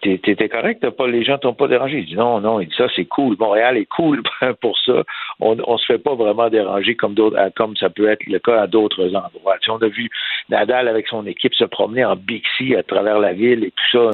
T'étais 0.00 0.48
correct, 0.48 0.84
les 1.06 1.24
gens 1.24 1.38
t'ont 1.38 1.54
pas 1.54 1.68
dérangé. 1.68 1.98
Il 1.98 2.06
dit 2.06 2.16
non, 2.16 2.40
non, 2.40 2.60
il 2.60 2.72
ça, 2.74 2.86
c'est 2.94 3.04
cool. 3.04 3.36
Montréal 3.38 3.76
est 3.76 3.86
cool 3.86 4.22
pour 4.60 4.78
ça. 4.78 5.04
On, 5.40 5.56
on 5.66 5.78
se 5.78 5.86
fait 5.86 5.98
pas 5.98 6.14
vraiment 6.14 6.48
déranger 6.48 6.94
comme 6.94 7.14
d'autres, 7.14 7.38
comme 7.56 7.76
ça 7.76 7.90
peut 7.90 8.08
être 8.08 8.26
le 8.26 8.38
cas 8.38 8.62
à 8.62 8.66
d'autres 8.66 9.08
endroits. 9.14 9.56
on 9.68 9.76
a 9.76 9.88
vu 9.88 10.10
Nadal 10.48 10.88
avec 10.88 11.08
son 11.08 11.26
équipe 11.26 11.54
se 11.54 11.64
promener 11.64 12.04
en 12.04 12.16
Bixi 12.16 12.74
à 12.74 12.82
travers 12.82 13.18
la 13.18 13.32
ville 13.32 13.64
et 13.64 13.70
tout 13.70 13.98
ça 13.98 14.10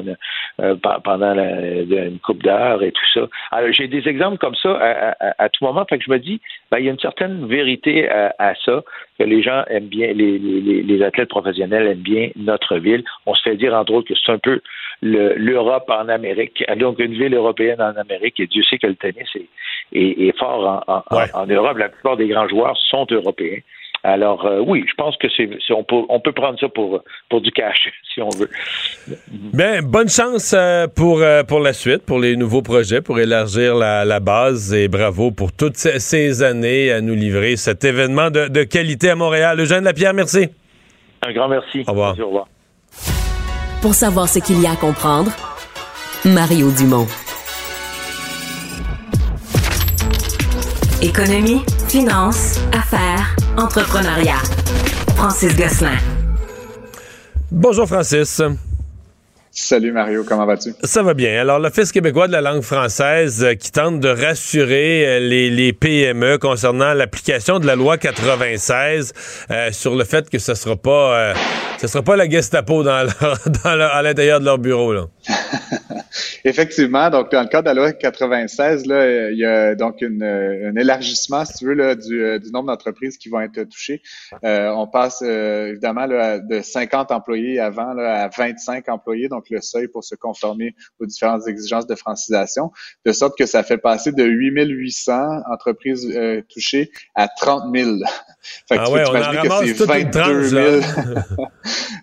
euh, 0.61 0.77
pendant 1.05 1.35
une 1.35 2.19
coupe 2.21 2.43
d'heure 2.43 2.83
et 2.83 2.93
tout 2.93 3.07
ça. 3.15 3.29
Alors 3.51 3.73
j'ai 3.73 3.89
des 3.89 4.09
exemples 4.09 4.39
comme 4.39 4.55
ça 4.55 5.15
à, 5.39 5.49
tout 5.49 5.65
moment. 5.65 5.85
Fait 5.89 5.99
que 5.99 6.05
je 6.05 6.11
me 6.11 6.19
dis, 6.19 6.41
ben, 6.71 6.79
il 6.79 6.87
y 6.87 6.89
a 6.89 6.93
une 6.93 6.99
certaine 6.99 7.47
vérité 7.47 8.09
à, 8.09 8.55
ça 8.65 8.83
que 9.19 9.25
les 9.25 9.43
gens 9.43 9.65
aiment 9.69 9.89
bien, 9.89 10.13
les, 10.13 10.39
les, 10.39 11.03
athlètes 11.03 11.29
professionnels 11.29 11.87
aiment 11.87 11.99
bien 11.99 12.31
notre 12.37 12.77
ville. 12.77 13.05
On 13.27 13.35
se 13.35 13.43
fait 13.43 13.57
dire 13.57 13.75
entre 13.75 13.93
autres 13.93 14.09
que 14.09 14.15
c'est 14.15 14.33
un 14.33 14.39
peu 14.39 14.61
l'Europe 15.03 15.89
en 15.89 16.09
Amérique, 16.09 16.65
donc 16.79 16.99
une 16.99 17.13
ville 17.13 17.35
européenne 17.35 17.81
en 17.81 17.99
Amérique, 18.01 18.41
et 18.41 18.47
Dieu 18.47 18.63
sait 18.63 18.79
que 18.79 18.87
le 18.87 18.97
tennis 18.97 19.29
est, 19.93 20.39
fort 20.39 20.85
en, 20.87 21.47
Europe. 21.47 21.79
La 21.79 21.89
plupart 21.89 22.17
des 22.17 22.29
grands 22.29 22.49
joueurs 22.49 22.77
sont 22.91 23.07
européens. 23.11 23.59
Alors 24.03 24.47
euh, 24.47 24.61
oui, 24.65 24.85
je 24.89 24.95
pense 24.95 25.17
que 25.17 25.27
c'est 25.37 25.49
on 25.71 25.83
peut 25.83 26.03
on 26.09 26.21
peut 26.21 26.31
prendre 26.31 26.57
ça 26.61 26.69
pour 26.69 27.03
pour 27.29 27.41
du 27.41 27.51
cash 27.51 27.89
si 28.15 28.23
on 28.23 28.29
veut. 28.29 28.49
Bien, 29.53 29.83
bonne 29.83 30.09
chance 30.09 30.55
euh, 30.57 30.87
pour 30.87 31.23
euh, 31.23 31.43
pour 31.43 31.59
la 31.59 31.73
suite, 31.73 32.05
pour 32.07 32.21
les 32.21 32.37
nouveaux 32.37 32.63
projets, 32.63 33.01
pour 33.01 33.19
élargir 33.19 33.75
la, 33.75 34.21
base 34.21 34.73
et 34.73 34.87
bravo 34.87 35.33
pour 35.33 35.53
toutes 35.53 35.77
ces, 35.77 36.43
années 36.45 36.93
à 36.93 37.01
nous 37.01 37.15
livrer 37.15 37.57
cet 37.57 37.85
événement 37.85 38.31
de, 38.31 38.47
de 38.47 38.63
qualité 38.63 39.11
à 39.11 39.17
Montréal. 39.17 39.59
Eugène 39.59 39.83
Lapierre, 39.83 40.15
merci. 40.15 40.51
Un 41.23 41.33
grand 41.33 41.49
merci. 41.49 41.83
Au 41.89 41.91
revoir. 41.91 42.21
au 42.21 42.27
revoir. 42.27 42.47
Pour 43.87 43.95
savoir 43.95 44.29
ce 44.29 44.41
qu'il 44.41 44.61
y 44.61 44.67
a 44.67 44.73
à 44.73 44.75
comprendre, 44.75 45.31
Mario 46.25 46.73
Dumont. 46.73 47.07
Économie, 51.01 51.63
finance, 51.87 52.59
affaires, 52.73 53.37
entrepreneuriat. 53.57 54.43
Francis 55.15 55.55
Gosselin. 55.57 55.99
Bonjour 57.53 57.87
Francis. 57.87 58.43
Salut 59.59 59.91
Mario, 59.91 60.23
comment 60.23 60.45
vas-tu? 60.45 60.75
Ça 60.83 61.03
va 61.03 61.15
bien. 61.15 61.41
Alors, 61.41 61.59
l'Office 61.59 61.91
québécois 61.91 62.27
de 62.27 62.33
la 62.33 62.43
langue 62.43 62.61
française 62.61 63.43
euh, 63.43 63.55
qui 63.55 63.73
tente 63.73 64.01
de 64.01 64.09
rassurer 64.11 65.07
euh, 65.07 65.19
les, 65.19 65.73
PME 65.73 66.37
concernant 66.37 66.93
l'application 66.93 67.59
de 67.59 67.67
la 67.67 67.75
loi 67.75 67.97
96 67.97 69.15
euh, 69.51 69.73
sur 69.73 69.97
le 69.97 70.05
fait 70.05 70.29
que 70.29 70.39
ce 70.39 70.51
ne 70.51 70.57
sera 70.57 70.77
pas 70.77 71.33
ce 71.79 71.87
sera 71.87 72.03
pas 72.03 72.17
la 72.17 72.29
Gestapo 72.29 72.83
dans, 72.83 73.07
à 73.65 74.03
l'intérieur 74.03 74.41
de 74.41 74.45
leur 74.45 74.59
bureau. 74.59 74.93
Là. 74.93 75.07
Effectivement, 76.45 77.11
donc 77.11 77.31
dans 77.33 77.43
le 77.43 77.49
cas 77.49 77.61
de 77.61 77.67
la 77.67 77.75
loi 77.75 77.93
96, 77.93 78.87
là, 78.87 79.31
il 79.31 79.39
y 79.39 79.45
a 79.45 79.75
donc 79.75 80.01
une, 80.01 80.23
un 80.23 80.77
élargissement, 80.77 81.45
si 81.45 81.55
tu 81.55 81.67
veux, 81.67 81.75
là, 81.75 81.95
du, 81.95 82.23
euh, 82.23 82.39
nombre 82.53 82.69
d'entreprises 82.69 83.19
qui 83.19 83.29
vont 83.29 83.41
être 83.41 83.65
touchées. 83.65 84.03
Euh, 84.45 84.69
on 84.71 84.87
passe 84.87 85.23
euh, 85.23 85.69
évidemment 85.71 86.07
là, 86.07 86.39
de 86.39 86.61
50 86.61 87.11
employés 87.11 87.59
avant 87.59 87.93
là, 87.95 88.25
à 88.25 88.29
25 88.29 88.89
employés, 88.89 89.29
donc 89.29 89.51
le 89.51 89.61
seuil 89.61 89.89
pour 89.89 90.05
se 90.05 90.15
conformer 90.15 90.75
aux 91.01 91.07
différentes 91.07 91.47
exigences 91.49 91.87
de 91.87 91.95
francisation, 91.95 92.71
de 93.05 93.13
sorte 93.13 93.37
que 93.37 93.47
ça 93.47 93.63
fait 93.63 93.79
passer 93.79 94.13
de 94.13 94.25
8800 94.25 95.43
entreprises 95.51 96.07
touchées 96.49 96.91
à 97.15 97.29
30 97.29 97.75
000. 97.75 97.97
Fait 98.69 98.77
que 98.77 98.83
ah 98.85 98.91
ouais, 98.91 99.05
on 99.09 99.15
en 99.15 99.61
que 99.61 99.75
c'est 99.75 99.85
22 99.85 100.43
000. 100.43 100.81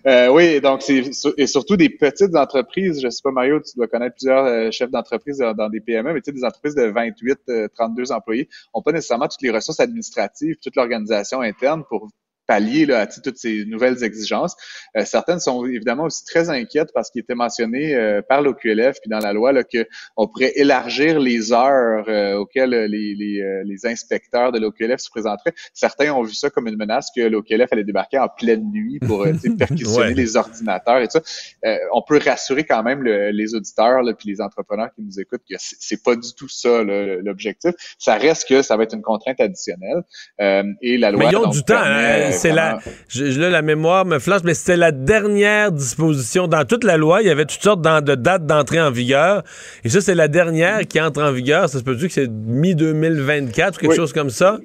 oui, 0.32 0.60
donc 0.60 0.82
c'est 0.82 1.10
et 1.36 1.46
surtout 1.46 1.76
des 1.76 1.88
petites 1.88 2.34
entreprises. 2.36 3.00
Je 3.02 3.08
sais 3.08 3.20
pas 3.22 3.30
Mario, 3.30 3.60
tu 3.60 3.76
dois 3.76 3.88
connaître 3.88 4.16
plusieurs 4.16 4.44
euh, 4.44 4.70
chefs 4.70 4.90
d'entreprise 4.90 5.38
dans, 5.38 5.68
des 5.68 5.80
PME, 5.80 6.12
mais 6.12 6.20
tu 6.20 6.26
sais, 6.26 6.32
des 6.32 6.44
entreprises 6.44 6.74
de 6.74 6.84
28, 6.84 7.70
32 7.74 8.02
euh, 8.02 8.14
employés 8.14 8.48
n'ont 8.74 8.82
pas 8.82 8.92
nécessairement 8.92 9.28
toutes 9.28 9.42
les 9.42 9.50
ressources 9.50 9.80
administratives, 9.80 10.56
toute 10.62 10.76
l'organisation 10.76 11.40
interne 11.40 11.84
pour 11.88 12.08
pallier 12.46 12.86
là, 12.86 13.00
à 13.00 13.06
toutes 13.06 13.36
ces 13.36 13.64
nouvelles 13.64 14.02
exigences. 14.04 14.56
Euh, 14.96 15.04
certaines 15.04 15.40
sont 15.40 15.64
évidemment 15.66 16.04
aussi 16.04 16.24
très 16.24 16.50
inquiètes 16.50 16.90
parce 16.94 17.10
qu'il 17.10 17.22
était 17.22 17.34
mentionné 17.34 17.94
euh, 17.94 18.22
par 18.22 18.42
l'OQLF 18.42 18.98
puis 19.00 19.10
dans 19.10 19.18
la 19.18 19.32
loi 19.32 19.52
qu'on 19.64 20.28
pourrait 20.28 20.52
élargir 20.56 21.18
les 21.18 21.52
heures 21.52 22.04
euh, 22.08 22.34
auxquelles 22.36 22.70
les, 22.70 23.14
les, 23.14 23.62
les, 23.64 23.86
inspecteurs 23.86 24.52
de 24.52 24.58
l'OQLF 24.58 25.00
se 25.00 25.10
présenteraient. 25.10 25.54
Certains 25.72 26.12
ont 26.12 26.22
vu 26.22 26.34
ça 26.34 26.50
comme 26.50 26.66
une 26.68 26.76
menace 26.76 27.10
que 27.14 27.20
l'OQLF 27.22 27.72
allait 27.72 27.84
débarquer 27.84 28.18
en 28.18 28.28
pleine 28.28 28.70
nuit 28.70 28.98
pour 28.98 29.26
perquisitionner 29.58 30.14
les 30.14 30.36
ordinateurs 30.36 30.98
et 30.98 31.08
tout 31.08 31.18
ça. 31.22 31.78
on 31.92 32.02
peut 32.02 32.18
rassurer 32.24 32.64
quand 32.64 32.82
même 32.82 33.02
les 33.02 33.54
auditeurs 33.54 34.02
là, 34.02 34.14
puis 34.14 34.28
les 34.28 34.40
entrepreneurs 34.40 34.88
qui 34.94 35.02
nous 35.02 35.20
écoutent 35.20 35.42
que 35.48 35.56
c'est 35.58 36.02
pas 36.02 36.16
du 36.16 36.34
tout 36.34 36.48
ça 36.48 36.82
l'objectif. 36.82 37.72
Ça 37.98 38.14
reste 38.14 38.48
que 38.48 38.62
ça 38.62 38.76
va 38.76 38.84
être 38.84 38.94
une 38.94 39.02
contrainte 39.02 39.40
additionnelle 39.40 40.02
et 40.38 40.96
la 40.98 41.10
loi. 41.10 41.24
Mais 41.24 41.30
ils 41.30 41.36
ont 41.36 41.50
du 41.50 41.62
temps. 41.62 41.74
Hein? 41.76 42.33
C'est 42.34 42.52
la, 42.52 42.78
je, 43.08 43.40
la 43.40 43.62
mémoire 43.62 44.04
me 44.04 44.18
flanche, 44.18 44.42
mais 44.44 44.54
c'était 44.54 44.76
la 44.76 44.92
dernière 44.92 45.72
disposition. 45.72 46.46
Dans 46.46 46.64
toute 46.64 46.84
la 46.84 46.96
loi, 46.96 47.22
il 47.22 47.28
y 47.28 47.30
avait 47.30 47.44
toutes 47.44 47.62
sortes 47.62 47.82
de 47.82 48.14
dates 48.14 48.46
d'entrée 48.46 48.80
en 48.80 48.90
vigueur. 48.90 49.42
Et 49.84 49.88
ça, 49.88 50.00
c'est 50.00 50.14
la 50.14 50.28
dernière 50.28 50.86
qui 50.86 51.00
entre 51.00 51.22
en 51.22 51.32
vigueur. 51.32 51.68
Ça 51.68 51.78
se 51.78 51.84
peut 51.84 51.94
dire 51.94 52.08
que 52.08 52.14
c'est 52.14 52.30
mi-2024 52.30 53.74
ou 53.74 53.78
quelque 53.78 53.94
chose 53.94 54.12
comme 54.12 54.30
ça? 54.30 54.58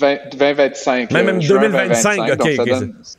2025. 0.00 1.10
même 1.12 1.40
2025, 1.40 2.32
OK. 2.32 2.48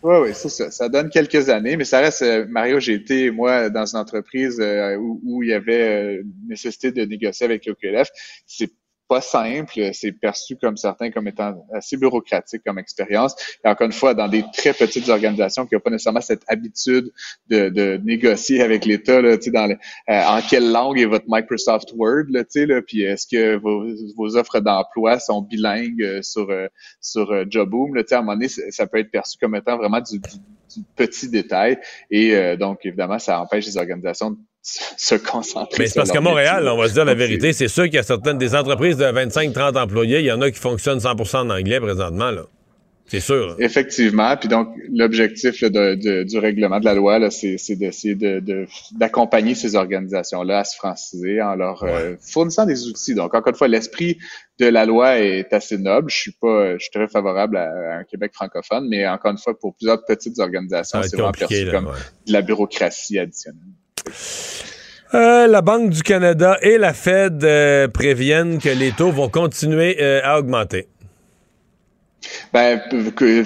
oui, 0.04 0.16
oui, 0.24 0.30
c'est 0.34 0.50
ça. 0.50 0.72
Ça 0.72 0.90
donne 0.90 1.10
quelques 1.10 1.50
années, 1.50 1.78
mais 1.78 1.86
ça 1.86 2.00
reste, 2.00 2.22
euh, 2.22 2.46
Mario, 2.50 2.80
j'ai 2.80 2.94
été, 2.94 3.32
moi, 3.32 3.70
dans 3.70 3.86
une 3.86 4.00
entreprise 4.00 4.60
euh, 4.60 4.98
où, 4.98 5.44
il 5.44 5.50
y 5.50 5.54
avait 5.54 6.18
euh, 6.18 6.24
nécessité 6.48 6.92
de 6.92 7.04
négocier 7.04 7.46
avec 7.46 7.66
l'OQLF. 7.66 8.10
C'est 8.46 8.72
pas 9.08 9.22
simple, 9.22 9.92
c'est 9.94 10.12
perçu 10.12 10.58
comme 10.58 10.78
certains 10.78 11.12
comme 11.12 11.28
étant 11.28 11.66
assez 11.74 11.98
bureaucratique 11.98 12.62
comme 12.66 12.78
expérience. 12.78 13.36
Et 13.64 13.68
encore 13.68 13.86
une 13.86 13.94
fois, 13.94 14.14
dans 14.14 14.28
des 14.28 14.44
très 14.54 14.74
petites 14.74 15.10
organisations 15.10 15.66
qui 15.66 15.76
n'ont 15.76 15.82
pas 15.82 15.90
nécessairement 15.90 16.22
cette 16.22 16.44
habitude 16.48 17.12
de, 17.50 17.98
négocier 18.04 18.62
avec 18.62 18.86
l'État, 18.86 19.22
là, 19.22 19.38
dans 19.38 19.70
euh, 19.72 19.76
en 20.08 20.42
quelle 20.42 20.72
langue 20.72 21.00
est 21.00 21.06
votre 21.06 21.26
Microsoft 21.28 21.94
Word, 21.96 22.26
là, 22.30 22.44
là, 22.56 22.82
puis 22.82 23.02
est-ce 23.04 23.28
que 23.28 23.56
vos, 23.56 23.86
vos 24.16 24.36
offres 24.36 24.60
d'emploi 24.60 25.20
sont 25.20 25.42
bilingues 25.42 26.02
euh, 26.02 26.22
sur 26.22 26.50
euh, 26.50 26.68
sur 27.02 27.50
Joboom, 27.50 27.96
là, 27.96 28.04
à 28.10 28.16
un 28.16 28.20
moment 28.20 28.34
donné, 28.34 28.50
ça 28.50 28.88
peut 28.88 29.00
être 29.00 29.12
perçu 29.12 29.38
comme 29.40 29.56
étant 29.56 29.78
vraiment 29.78 30.02
du, 30.02 30.20
du, 30.20 30.84
petit 30.96 31.30
détail. 31.30 31.80
Et 32.12 32.56
donc, 32.58 32.86
évidemment, 32.86 33.20
ça 33.20 33.42
empêche 33.42 33.66
les 33.66 33.78
organisations 33.78 34.38
se 34.98 35.16
concentrer. 35.16 35.78
Mais 35.80 35.88
c'est 35.88 36.00
parce 36.00 36.12
qu'à 36.12 36.22
Montréal, 36.22 36.68
on 36.68 36.78
va 36.78 36.90
se 36.90 36.94
dire 36.94 37.06
la 37.06 37.16
vérité, 37.16 37.54
c'est 37.54 37.68
sûr 37.68 37.86
qu'il 37.86 37.96
y 37.96 38.00
a 38.00 38.04
certaines 38.04 38.38
des 38.38 38.56
entreprises 38.56 38.98
de 38.98 39.06
25-30 39.06 39.78
employés, 39.78 40.20
il 40.20 40.26
y 40.26 40.32
en 40.32 40.42
a 40.42 40.52
qui 40.52 40.60
fonctionnent 40.60 41.00
100% 41.00 41.38
en 41.38 41.50
anglais 41.50 41.80
présentement. 41.80 42.32
Là. 42.32 42.44
C'est 43.08 43.22
sûr. 43.22 43.56
Effectivement. 43.60 44.36
Puis 44.36 44.50
donc, 44.50 44.68
l'objectif 44.92 45.64
du 45.64 46.38
règlement 46.38 46.80
de 46.80 46.86
la 46.86 46.94
loi, 46.94 47.32
c'est 47.32 47.76
d'essayer 47.76 48.16
d'accompagner 48.92 49.54
de, 49.54 49.58
ces 49.58 49.76
organisations-là 49.76 50.60
à 50.60 50.64
se 50.66 50.76
franciser 50.76 51.42
en 51.42 51.56
leur 51.56 51.84
euh, 51.84 52.16
fournissant 52.20 52.66
des 52.66 52.88
outils. 52.88 53.16
Donc, 53.16 53.34
encore 53.34 53.48
une 53.48 53.56
fois, 53.56 53.70
l'esprit 53.70 54.18
de 54.60 54.66
la 54.66 54.86
loi 54.86 55.20
est 55.20 55.54
assez 55.54 55.78
noble. 55.78 56.10
Je 56.10 56.18
suis 56.18 56.32
pas, 56.34 56.74
je 56.74 56.84
suis 56.84 56.92
très 56.92 57.08
favorable 57.08 57.56
à, 57.56 58.00
un 58.00 58.04
Québec 58.04 58.32
francophone, 58.34 58.88
mais 58.90 59.08
encore 59.08 59.32
une 59.32 59.38
fois, 59.38 59.58
pour 59.58 59.74
plusieurs 59.76 60.04
petites 60.04 60.38
organisations, 60.40 61.02
c'est 61.04 61.16
vraiment 61.16 61.32
perçu 61.32 61.72
comme 61.72 61.94
de 62.28 62.34
la 62.34 62.42
bureaucratie 62.42 63.20
additionnelle. 63.20 63.62
Euh, 65.14 65.48
la 65.48 65.62
Banque 65.62 65.90
du 65.90 66.04
Canada 66.04 66.58
et 66.62 66.78
la 66.78 66.94
Fed 66.94 67.44
euh, 67.44 67.88
préviennent 67.88 68.60
que 68.60 68.70
les 68.70 68.92
taux 68.92 69.12
vont 69.12 69.30
continuer 69.30 69.98
euh, 70.02 70.20
à 70.24 70.38
augmenter. 70.38 70.88
Ben, 72.52 72.82
que 73.16 73.44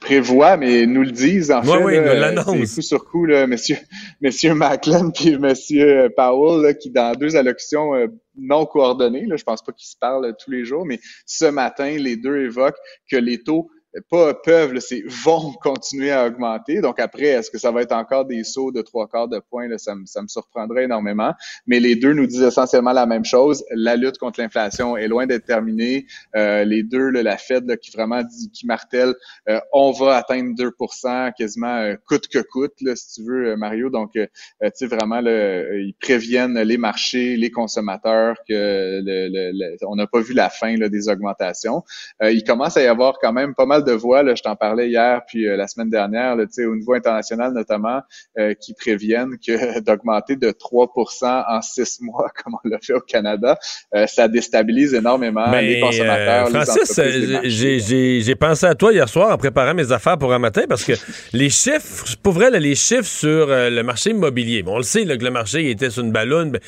prévoit, 0.00 0.56
mais 0.56 0.86
nous 0.86 1.02
le 1.02 1.10
disent 1.10 1.50
en 1.50 1.62
fait. 1.62 1.76
Oui, 1.84 1.98
nous 1.98 2.04
l'annoncent. 2.04 2.74
Coup 2.74 2.82
sur 2.82 3.04
coup, 3.04 3.26
là, 3.26 3.46
monsieur, 3.48 3.76
monsieur 4.22 4.54
Macklin 4.54 5.10
puis 5.10 5.36
monsieur 5.36 6.10
Powell, 6.16 6.76
qui 6.78 6.90
dans 6.90 7.14
deux 7.14 7.36
allocutions 7.36 7.92
non 8.38 8.64
coordonnées, 8.64 9.26
là, 9.26 9.36
je 9.36 9.44
pense 9.44 9.62
pas 9.62 9.72
qu'ils 9.72 9.88
se 9.88 9.96
parlent 10.00 10.34
tous 10.42 10.50
les 10.50 10.64
jours, 10.64 10.86
mais 10.86 10.98
ce 11.26 11.44
matin, 11.44 11.96
les 11.98 12.16
deux 12.16 12.38
évoquent 12.38 12.80
que 13.10 13.16
les 13.16 13.42
taux 13.42 13.68
pas 14.10 14.34
peuvent, 14.34 14.78
c'est 14.80 15.02
vont 15.24 15.52
continuer 15.62 16.10
à 16.10 16.26
augmenter. 16.26 16.80
Donc 16.80 16.98
après, 16.98 17.26
est-ce 17.26 17.50
que 17.50 17.58
ça 17.58 17.70
va 17.70 17.82
être 17.82 17.92
encore 17.92 18.24
des 18.24 18.44
sauts 18.44 18.72
de 18.72 18.82
trois 18.82 19.08
quarts 19.08 19.28
de 19.28 19.38
point? 19.38 19.68
Là, 19.68 19.78
ça, 19.78 19.94
me, 19.94 20.06
ça 20.06 20.22
me 20.22 20.28
surprendrait 20.28 20.84
énormément. 20.84 21.32
Mais 21.66 21.80
les 21.80 21.96
deux 21.96 22.12
nous 22.12 22.26
disent 22.26 22.42
essentiellement 22.42 22.92
la 22.92 23.06
même 23.06 23.24
chose. 23.24 23.64
La 23.70 23.96
lutte 23.96 24.18
contre 24.18 24.40
l'inflation 24.40 24.96
est 24.96 25.08
loin 25.08 25.26
d'être 25.26 25.44
terminée. 25.44 26.06
Euh, 26.36 26.64
les 26.64 26.82
deux, 26.82 27.10
là, 27.10 27.22
la 27.22 27.36
Fed 27.36 27.78
qui 27.78 27.90
vraiment 27.90 28.22
dit, 28.22 28.50
qui 28.50 28.66
martèle, 28.66 29.14
euh, 29.48 29.60
on 29.72 29.92
va 29.92 30.16
atteindre 30.16 30.54
2% 30.54 31.32
quasiment 31.34 31.76
euh, 31.76 31.96
coûte 32.06 32.28
que 32.28 32.38
coûte, 32.38 32.74
là, 32.80 32.96
si 32.96 33.14
tu 33.14 33.28
veux, 33.28 33.56
Mario. 33.56 33.90
Donc, 33.90 34.12
tu 34.14 34.28
sais, 34.74 34.86
vraiment, 34.86 35.20
là, 35.20 35.74
ils 35.74 35.94
préviennent 36.00 36.60
les 36.60 36.78
marchés, 36.78 37.36
les 37.36 37.50
consommateurs 37.50 38.36
que 38.48 39.00
le, 39.04 39.76
on 39.86 39.96
n'a 39.96 40.06
pas 40.06 40.20
vu 40.20 40.34
la 40.34 40.48
fin 40.48 40.76
là, 40.76 40.88
des 40.88 41.08
augmentations. 41.08 41.84
il 42.22 42.44
commence 42.44 42.76
à 42.76 42.82
y 42.82 42.86
avoir 42.86 43.18
quand 43.20 43.32
même 43.32 43.54
pas 43.54 43.66
mal 43.66 43.81
de 43.82 43.92
voix, 43.92 44.22
là, 44.22 44.34
je 44.34 44.42
t'en 44.42 44.56
parlais 44.56 44.88
hier 44.88 45.20
puis 45.26 45.46
euh, 45.46 45.56
la 45.56 45.66
semaine 45.66 45.90
dernière, 45.90 46.36
là, 46.36 46.44
au 46.44 46.76
niveau 46.76 46.94
international 46.94 47.52
notamment, 47.52 48.00
euh, 48.38 48.54
qui 48.54 48.74
préviennent 48.74 49.36
que 49.38 49.80
d'augmenter 49.84 50.36
de 50.36 50.50
3% 50.50 51.44
en 51.48 51.62
six 51.62 52.00
mois, 52.00 52.30
comme 52.42 52.54
on 52.54 52.68
l'a 52.68 52.78
fait 52.80 52.94
au 52.94 53.00
Canada, 53.00 53.58
euh, 53.94 54.06
ça 54.06 54.28
déstabilise 54.28 54.94
énormément 54.94 55.50
les 55.50 55.80
consommateurs. 55.80 56.48
Francis, 56.48 57.00
j'ai 57.44 58.34
pensé 58.36 58.66
à 58.66 58.74
toi 58.74 58.92
hier 58.92 59.08
soir 59.08 59.32
en 59.32 59.36
préparant 59.36 59.74
mes 59.74 59.90
affaires 59.92 60.18
pour 60.18 60.32
un 60.32 60.38
matin 60.38 60.62
parce 60.68 60.84
que 60.84 60.92
les 61.32 61.50
chiffres, 61.50 62.16
pour 62.22 62.32
vrai, 62.32 62.50
les 62.50 62.74
chiffres 62.74 63.04
sur 63.04 63.46
le 63.48 63.82
marché 63.82 64.10
immobilier, 64.10 64.62
bon, 64.62 64.74
on 64.74 64.78
le 64.78 64.82
sait 64.82 65.04
là, 65.04 65.16
que 65.16 65.24
le 65.24 65.30
marché 65.30 65.70
était 65.70 65.90
sur 65.90 66.02
une 66.02 66.12
ballonne. 66.12 66.58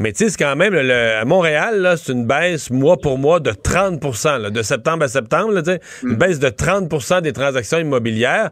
Mais 0.00 0.12
tu 0.12 0.24
sais, 0.24 0.30
c'est 0.30 0.38
quand 0.38 0.56
même, 0.56 0.74
à 0.74 1.24
Montréal, 1.26 1.94
c'est 2.02 2.12
une 2.12 2.24
baisse 2.24 2.70
mois 2.70 2.96
pour 2.96 3.18
mois 3.18 3.38
de 3.38 3.50
30% 3.50 4.50
de 4.50 4.62
septembre 4.62 5.04
à 5.04 5.08
septembre, 5.08 5.52
là, 5.52 5.60
une 6.02 6.12
mm. 6.12 6.16
baisse 6.16 6.38
de 6.38 6.48
30% 6.48 7.20
des 7.20 7.34
transactions 7.34 7.78
immobilières. 7.78 8.48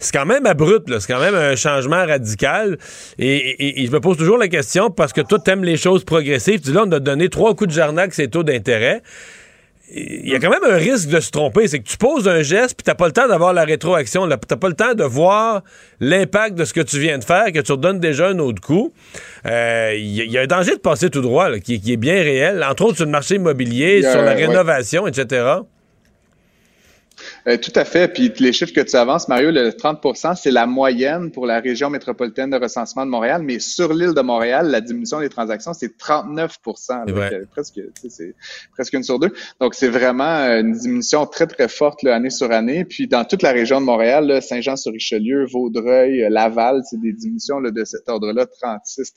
C'est 0.00 0.12
quand 0.12 0.26
même 0.26 0.44
abrupt, 0.44 0.92
c'est 0.98 1.06
quand 1.06 1.20
même 1.20 1.36
un 1.36 1.54
changement 1.54 2.04
radical. 2.04 2.78
Et, 3.16 3.86
je 3.86 3.92
me 3.92 4.00
pose 4.00 4.16
toujours 4.16 4.38
la 4.38 4.48
question, 4.48 4.90
parce 4.90 5.12
que 5.12 5.20
toi, 5.20 5.38
t'aimes 5.38 5.62
les 5.62 5.76
choses 5.76 6.02
progressives, 6.02 6.60
tu 6.60 6.70
dis 6.70 6.72
là, 6.72 6.82
on 6.84 6.90
a 6.90 6.98
donné 6.98 7.28
trois 7.28 7.54
coups 7.54 7.68
de 7.68 7.74
jarnac, 7.74 8.12
ces 8.12 8.26
taux 8.26 8.42
d'intérêt 8.42 9.00
il 9.90 10.28
y 10.28 10.34
a 10.34 10.38
quand 10.38 10.50
même 10.50 10.64
un 10.64 10.76
risque 10.76 11.08
de 11.08 11.20
se 11.20 11.30
tromper. 11.30 11.66
C'est 11.66 11.78
que 11.78 11.88
tu 11.88 11.96
poses 11.96 12.28
un 12.28 12.42
geste, 12.42 12.76
puis 12.76 12.84
t'as 12.84 12.94
pas 12.94 13.06
le 13.06 13.12
temps 13.12 13.26
d'avoir 13.26 13.52
la 13.52 13.64
rétroaction. 13.64 14.28
T'as 14.28 14.56
pas 14.56 14.68
le 14.68 14.74
temps 14.74 14.94
de 14.94 15.04
voir 15.04 15.62
l'impact 16.00 16.56
de 16.56 16.64
ce 16.64 16.72
que 16.72 16.80
tu 16.80 16.98
viens 16.98 17.18
de 17.18 17.24
faire, 17.24 17.52
que 17.52 17.60
tu 17.60 17.72
redonnes 17.72 18.00
déjà 18.00 18.28
un 18.28 18.38
autre 18.38 18.60
coup. 18.60 18.92
Il 19.44 19.50
euh, 19.50 19.94
y, 19.96 20.38
a 20.38 20.42
un 20.42 20.46
danger 20.46 20.72
de 20.72 20.80
passer 20.80 21.10
tout 21.10 21.22
droit, 21.22 21.58
qui, 21.58 21.80
est 21.86 21.96
bien 21.96 22.14
réel, 22.14 22.64
entre 22.68 22.84
autres 22.84 22.96
sur 22.96 23.06
le 23.06 23.10
marché 23.10 23.36
immobilier, 23.36 24.02
sur 24.02 24.22
la 24.22 24.32
rénovation, 24.32 25.06
etc. 25.06 25.60
Euh, 27.48 27.56
tout 27.56 27.72
à 27.76 27.84
fait. 27.84 28.08
Puis 28.08 28.32
les 28.40 28.52
chiffres 28.52 28.74
que 28.74 28.80
tu 28.80 28.94
avances, 28.96 29.26
Mario, 29.28 29.50
le 29.50 29.70
30% 29.70 30.36
c'est 30.36 30.50
la 30.50 30.66
moyenne 30.66 31.30
pour 31.30 31.46
la 31.46 31.60
région 31.60 31.88
métropolitaine 31.88 32.50
de 32.50 32.56
recensement 32.56 33.06
de 33.06 33.10
Montréal, 33.10 33.42
mais 33.42 33.58
sur 33.58 33.94
l'île 33.94 34.12
de 34.12 34.20
Montréal, 34.20 34.68
la 34.68 34.82
diminution 34.82 35.20
des 35.20 35.30
transactions, 35.30 35.72
c'est 35.72 35.96
39 35.96 36.58
euh, 37.08 37.44
presque, 37.50 37.80
c'est 38.08 38.34
presque 38.72 38.92
une 38.92 39.02
sur 39.02 39.18
deux. 39.18 39.32
Donc, 39.60 39.74
c'est 39.74 39.88
vraiment 39.88 40.24
euh, 40.24 40.60
une 40.60 40.72
diminution 40.72 41.24
très, 41.26 41.46
très 41.46 41.68
forte 41.68 42.04
année 42.04 42.30
sur 42.30 42.50
année. 42.52 42.84
Puis 42.84 43.08
dans 43.08 43.24
toute 43.24 43.42
la 43.42 43.52
région 43.52 43.80
de 43.80 43.86
Montréal, 43.86 44.42
Saint-Jean-sur-Richelieu, 44.42 45.46
Vaudreuil, 45.46 46.26
Laval, 46.30 46.82
c'est 46.84 47.00
des 47.00 47.12
diminutions 47.12 47.60
là, 47.60 47.70
de 47.70 47.84
cet 47.84 48.08
ordre-là, 48.08 48.46
36, 48.46 49.14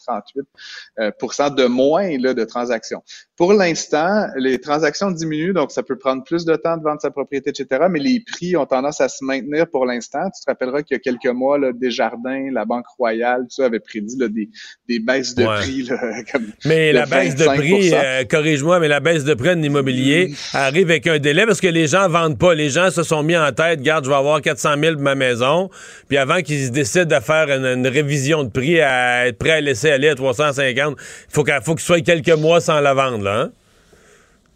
38% 0.97 1.55
de 1.55 1.65
moins 1.65 2.17
là, 2.17 2.33
de 2.33 2.43
transactions. 2.45 3.03
Pour 3.41 3.53
l'instant, 3.53 4.27
les 4.35 4.59
transactions 4.59 5.09
diminuent, 5.09 5.53
donc 5.53 5.71
ça 5.71 5.81
peut 5.81 5.97
prendre 5.97 6.23
plus 6.23 6.45
de 6.45 6.55
temps 6.55 6.77
de 6.77 6.83
vendre 6.83 7.01
sa 7.01 7.09
propriété, 7.09 7.49
etc. 7.49 7.87
Mais 7.89 7.97
les 7.97 8.19
prix 8.19 8.55
ont 8.55 8.67
tendance 8.67 9.01
à 9.01 9.09
se 9.09 9.25
maintenir 9.25 9.65
pour 9.65 9.87
l'instant. 9.87 10.19
Tu 10.25 10.45
te 10.45 10.51
rappelleras 10.51 10.83
qu'il 10.83 10.95
y 10.95 10.99
a 10.99 10.99
quelques 10.99 11.35
mois, 11.35 11.57
là, 11.57 11.71
Desjardins, 11.73 12.51
la 12.53 12.65
Banque 12.65 12.85
Royale, 12.99 13.41
tout 13.49 13.55
ça 13.55 13.65
avait 13.65 13.79
prédit 13.79 14.15
des, 14.15 14.47
des 14.87 14.99
baisses 14.99 15.33
de 15.33 15.43
prix. 15.43 15.89
mais 16.65 16.93
la 16.93 17.07
baisse 17.07 17.33
de 17.35 17.45
prix, 17.45 17.91
euh, 17.95 18.25
corrige-moi, 18.25 18.79
mais 18.79 18.87
la 18.87 18.99
baisse 18.99 19.23
de 19.23 19.33
prix 19.33 19.49
en 19.49 19.63
immobilier 19.63 20.27
mm. 20.27 20.35
arrive 20.57 20.91
avec 20.91 21.07
un 21.07 21.17
délai 21.17 21.47
parce 21.47 21.61
que 21.61 21.67
les 21.67 21.87
gens 21.87 22.07
vendent 22.09 22.37
pas. 22.37 22.53
Les 22.53 22.69
gens 22.69 22.91
se 22.91 23.01
sont 23.01 23.23
mis 23.23 23.35
en 23.35 23.51
tête, 23.51 23.81
garde, 23.81 24.05
je 24.05 24.11
vais 24.11 24.17
avoir 24.17 24.39
400 24.43 24.75
000 24.79 24.93
pour 24.93 25.01
ma 25.01 25.15
maison. 25.15 25.71
Puis 26.09 26.19
avant 26.19 26.43
qu'ils 26.43 26.69
décident 26.69 27.17
de 27.17 27.19
faire 27.19 27.49
une, 27.49 27.87
révision 27.87 28.43
de 28.43 28.49
prix, 28.49 28.79
à 28.81 29.25
être 29.25 29.39
prêt 29.39 29.53
à 29.53 29.61
laisser 29.61 29.89
aller 29.89 30.09
à 30.09 30.13
350, 30.13 30.95
il 30.99 31.33
faut 31.33 31.43
qu'il 31.43 31.59
faut 31.63 31.73
qu'il 31.73 31.83
soit 31.83 32.01
quelques 32.01 32.37
mois 32.37 32.61
sans 32.61 32.79
la 32.81 32.93
vendre. 32.93 33.23
Là, 33.23 33.30
hein? 33.31 33.51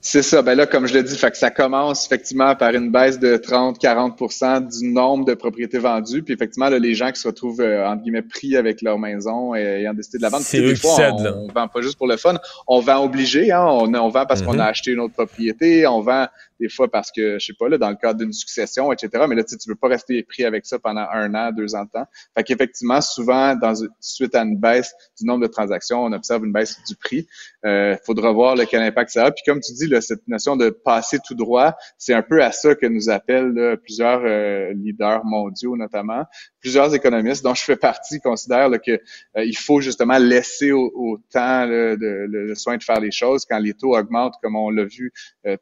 C'est 0.07 0.21
ça. 0.21 0.43
Ben 0.43 0.53
là, 0.53 0.67
comme 0.67 0.85
je 0.85 0.93
l'ai 0.93 1.01
dit, 1.01 1.17
fait 1.17 1.31
que 1.31 1.37
ça 1.37 1.49
commence 1.49 2.05
effectivement 2.05 2.55
par 2.55 2.75
une 2.75 2.91
baisse 2.91 3.17
de 3.17 3.37
30-40% 3.37 4.79
du 4.79 4.87
nombre 4.87 5.25
de 5.25 5.33
propriétés 5.33 5.79
vendues. 5.79 6.21
Puis 6.21 6.35
effectivement, 6.35 6.69
là, 6.69 6.77
les 6.77 6.93
gens 6.93 7.11
qui 7.11 7.19
se 7.19 7.27
retrouvent 7.27 7.59
euh, 7.59 7.87
entre 7.87 8.03
guillemets 8.03 8.21
pris 8.21 8.55
avec 8.55 8.83
leur 8.83 8.99
maison 8.99 9.55
et 9.55 9.63
ayant 9.63 9.95
décidé 9.95 10.19
de 10.19 10.21
la 10.21 10.29
vendre. 10.29 10.43
C'est 10.43 10.61
des 10.61 10.75
fois, 10.75 11.11
on, 11.11 11.47
vend 11.51 11.67
pas 11.67 11.81
juste 11.81 11.97
pour 11.97 12.05
le 12.05 12.17
fun. 12.17 12.35
On 12.67 12.81
vend 12.81 13.03
obligé. 13.03 13.51
Hein? 13.51 13.65
On, 13.67 13.91
on 13.95 14.09
vend 14.09 14.27
parce 14.27 14.43
qu'on 14.43 14.53
mm-hmm. 14.53 14.59
a 14.59 14.65
acheté 14.65 14.91
une 14.91 14.99
autre 14.99 15.15
propriété. 15.15 15.87
On 15.87 16.01
vend 16.01 16.27
des 16.59 16.69
fois 16.69 16.89
parce 16.89 17.11
que, 17.11 17.37
je 17.39 17.45
sais 17.45 17.53
pas, 17.57 17.69
là, 17.69 17.77
dans 17.77 17.89
le 17.89 17.95
cadre 17.95 18.19
d'une 18.19 18.33
succession, 18.33 18.91
etc. 18.91 19.25
Mais 19.27 19.35
là, 19.35 19.43
tu 19.43 19.55
ne 19.55 19.71
veux 19.71 19.75
pas 19.75 19.87
rester 19.87 20.21
pris 20.23 20.45
avec 20.45 20.65
ça 20.65 20.79
pendant 20.79 21.05
un 21.11 21.33
an, 21.35 21.51
deux 21.51 21.75
ans 21.75 21.85
de 21.85 21.89
temps. 21.89 22.05
Fait 22.35 22.43
qu'effectivement, 22.43 23.01
souvent, 23.01 23.55
dans, 23.55 23.73
suite 23.99 24.35
à 24.35 24.41
une 24.41 24.57
baisse 24.57 24.93
du 25.19 25.25
nombre 25.25 25.41
de 25.41 25.51
transactions, 25.51 26.03
on 26.03 26.11
observe 26.13 26.45
une 26.45 26.53
baisse 26.53 26.81
du 26.87 26.95
prix. 26.95 27.27
Il 27.63 27.69
euh, 27.69 27.97
faudra 28.05 28.31
voir 28.31 28.55
le, 28.55 28.65
quel 28.65 28.81
impact 28.81 29.11
ça 29.11 29.25
a. 29.25 29.31
Puis 29.31 29.43
comme 29.45 29.59
tu 29.59 29.73
dis, 29.73 29.87
là, 29.87 30.01
cette 30.01 30.27
notion 30.27 30.55
de 30.55 30.69
passer 30.69 31.19
tout 31.25 31.35
droit, 31.35 31.75
c'est 31.97 32.13
un 32.13 32.23
peu 32.23 32.43
à 32.43 32.51
ça 32.51 32.75
que 32.75 32.85
nous 32.85 33.09
appellent 33.09 33.77
plusieurs 33.83 34.21
euh, 34.23 34.73
leaders 34.73 35.25
mondiaux, 35.25 35.75
notamment. 35.75 36.23
Plusieurs 36.65 36.95
économistes, 36.95 37.43
dont 37.43 37.53
je 37.53 37.63
fais 37.63 37.75
partie, 37.75 38.19
considèrent 38.19 38.71
qu'il 38.81 38.99
euh, 39.37 39.51
faut 39.55 39.81
justement 39.81 40.17
laisser 40.17 40.71
au, 40.71 41.19
temps 41.31 41.67
le, 41.67 42.55
soin 42.55 42.77
de 42.77 42.83
faire 42.83 42.99
les 42.99 43.11
choses. 43.11 43.45
Quand 43.45 43.59
les 43.59 43.75
taux 43.75 43.95
augmentent, 43.95 44.33
comme 44.41 44.55
on 44.55 44.71
l'a 44.71 44.85
vu 44.85 45.13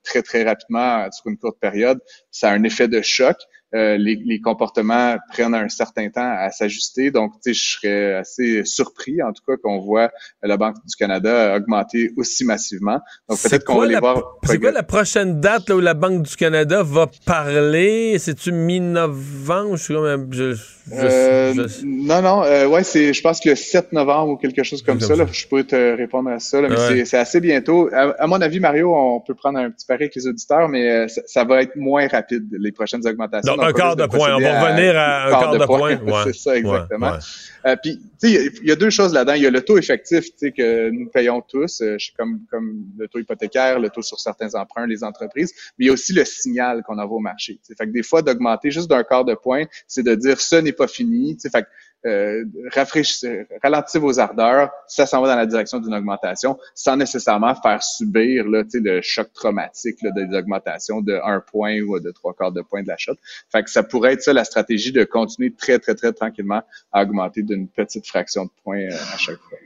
très, 0.02 0.22
très 0.22 0.44
rapidement 0.44 1.12
sur 1.12 1.28
une 1.28 1.38
courte 1.38 1.60
période, 1.60 2.00
ça 2.32 2.52
a 2.52 2.54
un 2.54 2.64
effet 2.64 2.88
de 2.88 3.02
choc. 3.02 3.36
Euh, 3.74 3.98
les, 3.98 4.40
comportements 4.40 5.18
prennent 5.32 5.56
un 5.56 5.70
certain 5.70 6.10
temps 6.10 6.32
à 6.38 6.50
s'ajuster. 6.52 7.12
Donc, 7.12 7.34
tu 7.44 7.54
sais, 7.54 7.54
je 7.54 7.72
serais 7.72 8.14
assez 8.16 8.66
surpris, 8.66 9.22
en 9.22 9.32
tout 9.32 9.42
cas, 9.48 9.58
qu'on 9.58 9.80
voit 9.80 10.12
la 10.42 10.58
Banque 10.58 10.76
du 10.86 10.96
Canada 10.96 11.56
augmenter 11.56 12.12
aussi 12.18 12.46
massivement. 12.46 13.00
Donc, 13.30 13.42
peut-être 13.42 13.64
qu'on 13.64 13.80
va 13.80 13.86
les 13.86 14.00
voir. 14.00 14.38
C'est 14.44 14.60
quoi 14.60 14.72
la 14.72 14.84
prochaine 14.84 15.40
date 15.40 15.70
où 15.70 15.80
la 15.80 15.94
Banque 15.94 16.24
du 16.24 16.36
Canada 16.36 16.84
va 16.84 17.08
parler? 17.26 18.18
C'est-tu 18.20 18.52
mi-novembre? 18.52 19.78
Je 19.78 19.84
suis 19.84 19.94
comme... 19.94 20.34
Je, 20.34 20.56
euh, 20.92 21.54
non, 21.84 22.22
non, 22.22 22.44
euh, 22.44 22.68
ouais, 22.68 22.84
c'est, 22.84 23.14
je 23.14 23.22
pense 23.22 23.40
que 23.40 23.50
le 23.50 23.56
7 23.56 23.94
novembre 23.94 24.34
ou 24.34 24.38
quelque 24.38 24.64
chose 24.64 24.82
comme, 24.82 25.00
ça, 25.00 25.16
Là, 25.16 25.26
je 25.32 25.48
peux 25.48 25.64
te 25.64 25.96
répondre 25.96 26.30
à 26.30 26.40
ça, 26.40 26.60
là, 26.60 26.68
mais 26.70 27.06
c'est, 27.06 27.18
assez 27.18 27.40
bientôt. 27.40 27.90
À, 27.94 28.28
mon 28.28 28.42
avis, 28.42 28.60
Mario, 28.60 28.94
on 28.94 29.22
peut 29.22 29.34
prendre 29.34 29.60
un 29.60 29.70
petit 29.70 29.86
pari 29.86 30.04
avec 30.04 30.16
les 30.16 30.28
auditeurs, 30.28 30.68
mais 30.68 30.90
euh, 30.90 31.08
ça, 31.08 31.46
va 31.46 31.62
être 31.62 31.76
moins 31.76 32.08
rapide, 32.08 32.48
les 32.52 32.72
prochaines 32.72 33.08
augmentations. 33.08 33.56
Donc, 33.56 33.63
un 33.64 33.74
quart 33.74 33.96
de, 33.96 34.06
point. 34.06 34.36
On 34.36 34.40
va 34.40 34.62
revenir 34.62 34.98
à, 34.98 35.28
un 35.28 35.30
quart 35.32 35.58
de, 35.58 35.66
point. 35.66 36.00
c'est 36.26 36.36
ça, 36.36 36.58
exactement. 36.58 37.18
Euh, 37.66 37.76
puis, 37.82 38.00
tu 38.22 38.30
sais, 38.30 38.52
il 38.62 38.68
y 38.68 38.72
a 38.72 38.76
deux 38.76 38.90
choses 38.90 39.14
là-dedans. 39.14 39.34
Il 39.34 39.44
y 39.44 39.48
a 39.48 39.50
le 39.50 39.62
taux 39.62 39.78
effectif, 39.78 40.26
tu 40.26 40.32
sais, 40.38 40.52
que 40.52 40.90
nous 40.90 41.10
payons 41.10 41.42
tous, 41.42 41.82
euh, 41.82 41.98
comme, 42.18 42.42
comme 42.52 42.84
le 42.98 43.08
taux 43.08 43.20
hypothécaire, 43.20 43.80
le 43.80 43.90
taux 43.90 44.02
sur 44.02 44.20
certains 44.20 44.54
emprunts, 44.56 44.86
les 44.86 45.04
entreprises, 45.04 45.54
mais 45.78 45.86
il 45.86 45.88
y 45.88 45.90
a 45.90 45.94
aussi 45.94 46.14
le 46.14 46.26
signal 46.26 46.84
qu'on 46.84 46.98
envoie 46.98 47.18
au 47.18 47.22
marché. 47.22 47.60
Fait 47.78 47.86
que 47.86 47.92
des 47.92 48.04
fois, 48.04 48.22
d'augmenter 48.22 48.72
juste 48.72 48.90
d'un 48.90 49.04
quart 49.04 49.26
de 49.26 49.36
point, 49.36 49.66
c'est 49.88 50.04
de 50.04 50.16
dire 50.16 50.40
ce 50.42 50.58
n'est 50.58 50.74
pas 50.74 50.88
fini. 50.88 51.38
Fait 51.42 51.62
que 51.62 51.68
euh, 52.06 52.44
rafraîchissez, 52.74 53.48
ralentissez 53.62 54.00
vos 54.00 54.20
ardeurs, 54.20 54.70
ça 54.88 55.06
s'en 55.06 55.22
va 55.22 55.30
dans 55.30 55.36
la 55.36 55.46
direction 55.46 55.80
d'une 55.80 55.94
augmentation, 55.94 56.58
sans 56.76 56.98
nécessairement 56.98 57.56
faire 57.56 57.82
subir 57.82 58.48
là, 58.48 58.64
le 58.74 59.02
choc 59.02 59.32
traumatique 59.34 60.02
là, 60.02 60.12
des 60.12 60.36
augmentations 60.36 61.02
de 61.02 61.20
un 61.24 61.40
point 61.40 61.80
ou 61.82 62.00
de 62.00 62.12
trois 62.12 62.34
quarts 62.34 62.52
de 62.52 62.62
point 62.62 62.84
de 62.84 62.88
la 62.88 62.98
chute. 62.98 63.18
Fait 63.52 63.64
que 63.64 63.70
ça 63.70 63.84
pourrait 63.84 64.14
être 64.14 64.22
ça 64.22 64.34
la 64.34 64.44
stratégie 64.44 64.92
de 64.92 65.04
continuer 65.04 65.54
très, 65.54 65.80
très, 65.80 65.96
très 65.96 66.12
tranquillement 66.14 66.62
à 66.92 67.04
augmenter 67.04 67.42
d'une 67.42 67.68
petite 67.68 68.08
fraction 68.08 68.46
de 68.46 68.52
point 68.64 68.80
euh, 68.80 69.14
à 69.14 69.18
chaque 69.18 69.40
fois. 69.40 69.58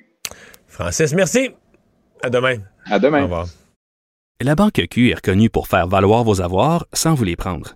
Francis, 0.67 1.13
merci. 1.13 1.51
À 2.21 2.29
demain. 2.29 2.57
À 2.85 2.99
demain. 2.99 3.21
Au 3.21 3.23
revoir. 3.23 3.47
La 4.41 4.53
Banque 4.53 4.85
Q 4.91 5.09
est 5.09 5.15
reconnue 5.15 5.49
pour 5.49 5.67
faire 5.67 5.87
valoir 5.87 6.23
vos 6.23 6.41
avoirs 6.41 6.85
sans 6.93 7.15
vous 7.15 7.23
les 7.23 7.35
prendre. 7.35 7.75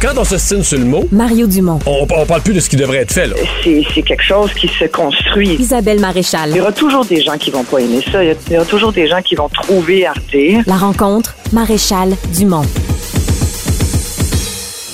Quand 0.00 0.16
on 0.16 0.24
se 0.24 0.38
signe 0.38 0.62
sur 0.62 0.78
le 0.78 0.84
mot, 0.84 1.06
Mario 1.12 1.46
Dumont. 1.46 1.78
on, 1.84 2.06
on 2.10 2.26
parle 2.26 2.40
plus 2.40 2.54
de 2.54 2.60
ce 2.60 2.68
qui 2.70 2.76
devrait 2.76 2.98
être 2.98 3.12
fait. 3.12 3.26
Là. 3.26 3.34
C'est 3.62 4.02
quelque 4.02 4.22
chose 4.22 4.50
qui 4.54 4.66
se 4.68 4.86
construit. 4.86 5.56
Isabelle 5.58 6.00
Maréchal. 6.00 6.50
Il 6.50 6.56
y 6.56 6.60
aura 6.60 6.72
toujours 6.72 7.04
des 7.04 7.20
gens 7.22 7.36
qui 7.36 7.50
vont 7.50 7.64
pas 7.64 7.78
aimer 7.80 8.00
ça. 8.10 8.22
Il 8.24 8.28
y 8.28 8.30
a- 8.30 8.34
il 8.48 8.52
y 8.54 8.56
aura 8.56 8.64
toujours 8.66 8.92
des 8.92 9.06
gens 9.06 9.20
qui 9.22 9.34
vont 9.34 9.48
trouver 9.50 10.06
à 10.06 10.12
redire. 10.12 10.62
La 10.66 10.76
rencontre, 10.76 11.34
Maréchal 11.52 12.14
Dumont. 12.34 12.64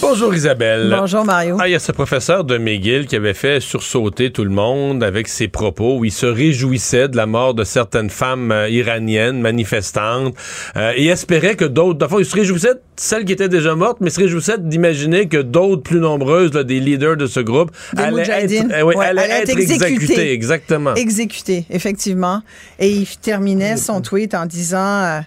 Bonjour 0.09 0.33
Isabelle. 0.33 0.95
Bonjour 0.97 1.25
Mario. 1.25 1.57
Ah, 1.61 1.67
il 1.67 1.73
y 1.73 1.75
a 1.75 1.81
ce 1.81 1.91
professeur 1.91 2.45
de 2.45 2.59
McGill 2.59 3.07
qui 3.07 3.17
avait 3.17 3.35
fait 3.35 3.59
sursauter 3.59 4.31
tout 4.31 4.45
le 4.45 4.51
monde 4.51 5.03
avec 5.03 5.27
ses 5.27 5.49
propos 5.49 5.99
où 5.99 6.05
il 6.05 6.13
se 6.13 6.27
réjouissait 6.27 7.09
de 7.09 7.17
la 7.17 7.27
mort 7.27 7.55
de 7.55 7.65
certaines 7.65 8.09
femmes 8.09 8.53
euh, 8.53 8.69
iraniennes 8.69 9.41
manifestantes 9.41 10.33
euh, 10.77 10.93
et 10.95 11.07
espérait 11.07 11.57
que 11.57 11.65
d'autres, 11.65 11.99
d'abord, 11.99 12.21
il 12.21 12.25
se 12.25 12.37
réjouissait 12.37 12.75
de 12.75 12.81
celles 12.95 13.25
qui 13.25 13.33
étaient 13.33 13.49
déjà 13.49 13.75
mortes, 13.75 13.99
mais 14.01 14.11
il 14.11 14.13
se 14.13 14.21
réjouissait 14.21 14.59
d'imaginer 14.59 15.27
que 15.27 15.39
d'autres 15.39 15.83
plus 15.83 15.99
nombreuses, 15.99 16.55
là, 16.55 16.63
des 16.63 16.79
leaders 16.79 17.17
de 17.17 17.27
ce 17.27 17.41
groupe, 17.41 17.73
Des 17.95 18.03
allaient 18.05 18.23
être, 18.23 18.53
euh, 18.73 18.83
oui, 18.83 18.95
Ouais, 18.95 19.07
allaient 19.07 19.23
allaient 19.23 19.43
être 19.43 19.49
être 19.51 19.59
exécutées. 19.59 19.93
exécutées. 19.93 20.33
Exactement. 20.33 20.95
Exécuté, 20.95 21.67
effectivement. 21.69 22.43
Et 22.79 22.91
il 22.91 23.09
terminait 23.21 23.77
son 23.77 24.01
tweet 24.01 24.35
en 24.35 24.47
disant 24.47 25.03
euh, 25.03 25.21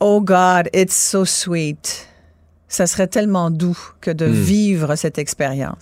Oh 0.00 0.22
God, 0.22 0.70
it's 0.72 0.96
so 0.96 1.26
sweet. 1.26 2.08
Ça 2.74 2.86
serait 2.88 3.06
tellement 3.06 3.50
doux 3.50 3.78
que 4.00 4.10
de 4.10 4.26
Hmm. 4.26 4.32
vivre 4.32 4.96
cette 4.96 5.18
expérience. 5.18 5.76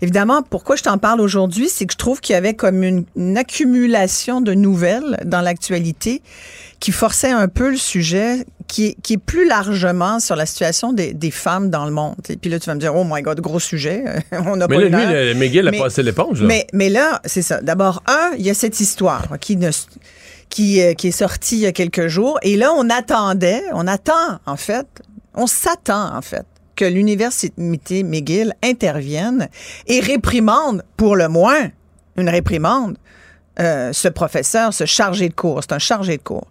Évidemment, 0.00 0.42
pourquoi 0.42 0.76
je 0.76 0.82
t'en 0.82 0.96
parle 0.98 1.20
aujourd'hui, 1.20 1.68
c'est 1.68 1.84
que 1.84 1.92
je 1.92 1.98
trouve 1.98 2.20
qu'il 2.20 2.32
y 2.32 2.36
avait 2.36 2.54
comme 2.54 2.82
une, 2.82 3.04
une 3.16 3.36
accumulation 3.36 4.40
de 4.40 4.54
nouvelles 4.54 5.18
dans 5.26 5.40
l'actualité 5.42 6.22
qui 6.80 6.90
forçait 6.90 7.30
un 7.30 7.48
peu 7.48 7.70
le 7.70 7.76
sujet 7.76 8.46
qui 8.66 8.86
est, 8.86 8.96
qui 9.02 9.12
est 9.14 9.18
plus 9.18 9.46
largement 9.46 10.18
sur 10.20 10.34
la 10.36 10.46
situation 10.46 10.94
des, 10.94 11.12
des 11.12 11.30
femmes 11.30 11.68
dans 11.68 11.84
le 11.84 11.90
monde. 11.92 12.16
Et 12.30 12.36
puis 12.36 12.48
là, 12.50 12.58
tu 12.58 12.66
vas 12.66 12.74
me 12.74 12.80
dire, 12.80 12.94
oh 12.96 13.04
my 13.06 13.20
God, 13.20 13.40
gros 13.40 13.60
sujet. 13.60 14.02
On 14.32 14.56
n'a 14.56 14.66
pas 14.66 14.74
là, 14.76 14.84
lui, 14.86 14.90
le- 14.90 15.68
a 15.68 15.70
Mais- 15.70 15.78
passé 15.78 16.02
l'éponge. 16.02 16.40
là. 16.40 16.46
mais, 16.48 16.66
mais 16.72 16.88
là, 16.88 17.20
c'est 17.26 17.42
ça. 17.42 17.60
D'abord, 17.60 18.02
un, 18.06 18.30
il 18.38 18.44
y 18.46 18.50
a 18.50 18.54
cette 18.54 18.80
histoire 18.80 19.26
qui, 19.38 19.56
ne, 19.56 19.70
qui, 20.48 20.80
euh, 20.80 20.94
qui 20.94 21.08
est 21.08 21.12
sortie 21.12 21.56
il 21.56 21.60
y 21.62 21.66
a 21.66 21.72
quelques 21.72 22.08
jours. 22.08 22.38
Et 22.42 22.56
là, 22.56 22.72
on 22.76 22.88
attendait, 22.88 23.62
on 23.74 23.86
attend, 23.86 24.38
en 24.46 24.56
fait, 24.56 24.86
on 25.34 25.46
s'attend, 25.46 26.16
en 26.16 26.22
fait, 26.22 26.46
que 26.76 26.84
l'Université 26.84 28.02
McGill 28.02 28.54
intervienne 28.62 29.48
et 29.86 30.00
réprimande, 30.00 30.82
pour 30.96 31.16
le 31.16 31.28
moins, 31.28 31.70
une 32.16 32.28
réprimande, 32.28 32.96
euh, 33.60 33.92
ce 33.92 34.08
professeur, 34.08 34.72
ce 34.72 34.86
chargé 34.86 35.28
de 35.28 35.34
cours. 35.34 35.60
C'est 35.62 35.72
un 35.72 35.78
chargé 35.78 36.16
de 36.16 36.22
cours. 36.22 36.46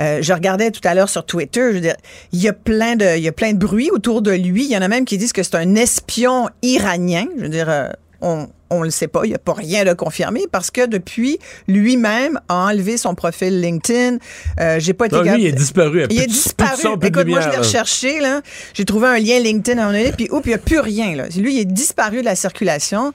Euh, 0.00 0.20
je 0.22 0.32
regardais 0.32 0.70
tout 0.70 0.80
à 0.84 0.94
l'heure 0.94 1.08
sur 1.08 1.26
Twitter, 1.26 1.60
je 1.70 1.74
veux 1.74 1.80
dire, 1.80 1.96
il 2.30 2.40
y 2.40 2.46
a 2.46 2.52
plein 2.52 2.94
de, 2.94 3.30
plein 3.30 3.52
de 3.52 3.58
bruit 3.58 3.90
autour 3.90 4.22
de 4.22 4.30
lui. 4.30 4.64
Il 4.64 4.70
y 4.70 4.76
en 4.76 4.82
a 4.82 4.86
même 4.86 5.04
qui 5.04 5.18
disent 5.18 5.32
que 5.32 5.42
c'est 5.42 5.56
un 5.56 5.74
espion 5.74 6.48
iranien. 6.62 7.26
Je 7.36 7.42
veux 7.42 7.48
dire, 7.48 7.68
euh, 7.68 7.88
on, 8.20 8.48
on 8.70 8.82
le 8.82 8.90
sait 8.90 9.08
pas, 9.08 9.20
il 9.24 9.28
n'y 9.28 9.34
a 9.34 9.38
pas 9.38 9.52
rien 9.52 9.84
de 9.84 9.92
confirmé 9.92 10.42
parce 10.50 10.70
que 10.70 10.86
depuis, 10.86 11.38
lui-même 11.68 12.40
a 12.48 12.66
enlevé 12.66 12.96
son 12.96 13.14
profil 13.14 13.60
LinkedIn. 13.60 14.18
Euh, 14.60 14.80
j'ai 14.80 14.92
pas 14.92 15.06
été 15.06 15.16
Non, 15.16 15.22
lui, 15.22 15.42
il 15.42 15.46
est 15.46 15.52
disparu. 15.52 16.06
Il 16.10 16.20
est 16.20 16.26
disparu. 16.26 16.82
son, 16.82 16.96
Écoute, 16.96 17.26
moi, 17.26 17.40
je 17.40 17.50
l'ai 17.50 17.56
recherché, 17.56 18.20
là. 18.20 18.42
J'ai 18.74 18.84
trouvé 18.84 19.08
un 19.08 19.18
lien 19.18 19.38
LinkedIn 19.38 19.78
à 19.78 19.84
un 19.84 19.86
moment 19.86 19.98
donné, 19.98 20.12
puis, 20.12 20.28
oups, 20.30 20.46
il 20.46 20.48
n'y 20.48 20.54
a 20.54 20.58
plus 20.58 20.80
rien, 20.80 21.14
là. 21.14 21.28
Lui, 21.36 21.54
il 21.54 21.60
est 21.60 21.64
disparu 21.64 22.20
de 22.20 22.24
la 22.24 22.36
circulation. 22.36 23.12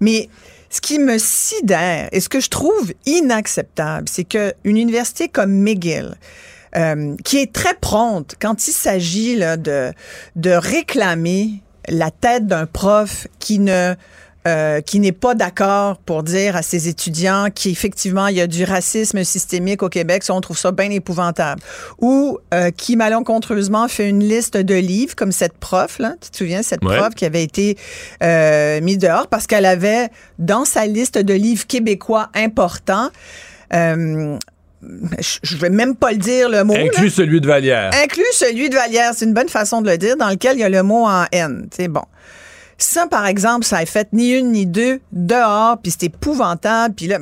Mais 0.00 0.28
ce 0.70 0.80
qui 0.80 0.98
me 0.98 1.18
sidère 1.18 2.08
et 2.12 2.20
ce 2.20 2.28
que 2.28 2.40
je 2.40 2.48
trouve 2.48 2.92
inacceptable, 3.06 4.08
c'est 4.08 4.24
qu'une 4.24 4.52
université 4.64 5.28
comme 5.28 5.52
McGill, 5.52 6.14
euh, 6.76 7.16
qui 7.24 7.38
est 7.38 7.52
très 7.52 7.74
prompte 7.74 8.36
quand 8.40 8.66
il 8.66 8.72
s'agit 8.72 9.36
de, 9.36 9.92
de 10.36 10.50
réclamer 10.50 11.62
la 11.88 12.10
tête 12.10 12.46
d'un 12.46 12.66
prof 12.66 13.26
qui 13.38 13.58
ne 13.58 13.94
euh, 14.48 14.80
qui 14.80 14.98
n'est 14.98 15.12
pas 15.12 15.34
d'accord 15.34 15.98
pour 15.98 16.22
dire 16.24 16.56
à 16.56 16.62
ses 16.62 16.88
étudiants 16.88 17.46
qu'effectivement 17.54 18.26
il 18.26 18.36
y 18.36 18.40
a 18.40 18.46
du 18.46 18.64
racisme 18.64 19.22
systémique 19.24 19.82
au 19.82 19.88
Québec, 19.88 20.24
ça 20.24 20.34
on 20.34 20.40
trouve 20.40 20.58
ça 20.58 20.72
bien 20.72 20.90
épouvantable, 20.90 21.62
ou 22.00 22.38
euh, 22.52 22.70
qui 22.70 22.96
malencontreusement 22.96 23.86
fait 23.88 24.08
une 24.08 24.24
liste 24.24 24.56
de 24.56 24.74
livres 24.74 25.14
comme 25.14 25.30
cette 25.32 25.56
prof 25.58 25.98
là, 25.98 26.14
tu 26.20 26.30
te 26.30 26.36
souviens 26.36 26.62
cette 26.62 26.84
Ouais. 26.84 26.96
prof 26.96 27.14
qui 27.14 27.24
avait 27.24 27.44
été 27.44 27.76
euh, 28.22 28.80
mise 28.80 28.98
dehors 28.98 29.28
parce 29.28 29.46
qu'elle 29.46 29.66
avait 29.66 30.08
dans 30.38 30.64
sa 30.64 30.86
liste 30.86 31.18
de 31.18 31.34
livres 31.34 31.66
québécois 31.66 32.28
importants 32.34 33.10
euh, 33.72 34.36
je 35.42 35.56
vais 35.58 35.70
même 35.70 35.94
pas 35.94 36.10
le 36.10 36.18
dire 36.18 36.48
le 36.48 36.64
mot. 36.64 36.74
là. 36.74 36.80
Inclus 36.82 37.10
celui 37.10 37.40
de 37.40 37.46
Vallière. 37.46 37.90
Inclus 38.02 38.24
celui 38.32 38.68
de 38.68 38.74
Vallière, 38.74 39.12
c'est 39.14 39.24
une 39.24 39.32
bonne 39.34 39.48
façon 39.48 39.80
de 39.80 39.88
le 39.88 39.96
dire, 39.96 40.16
dans 40.16 40.28
lequel 40.28 40.56
il 40.56 40.60
y 40.60 40.64
a 40.64 40.68
le 40.68 40.82
mot 40.82 41.06
en 41.06 41.24
N. 41.30 41.68
C'est 41.74 41.86
bon. 41.86 42.02
Ça, 42.82 43.06
par 43.06 43.26
exemple, 43.26 43.64
ça 43.64 43.76
a 43.76 43.86
fait 43.86 44.08
ni 44.12 44.32
une 44.32 44.50
ni 44.50 44.66
deux 44.66 45.00
dehors, 45.12 45.78
puis 45.80 45.92
c'est 45.92 46.06
épouvantable, 46.06 46.94
puis 46.96 47.06
là. 47.06 47.20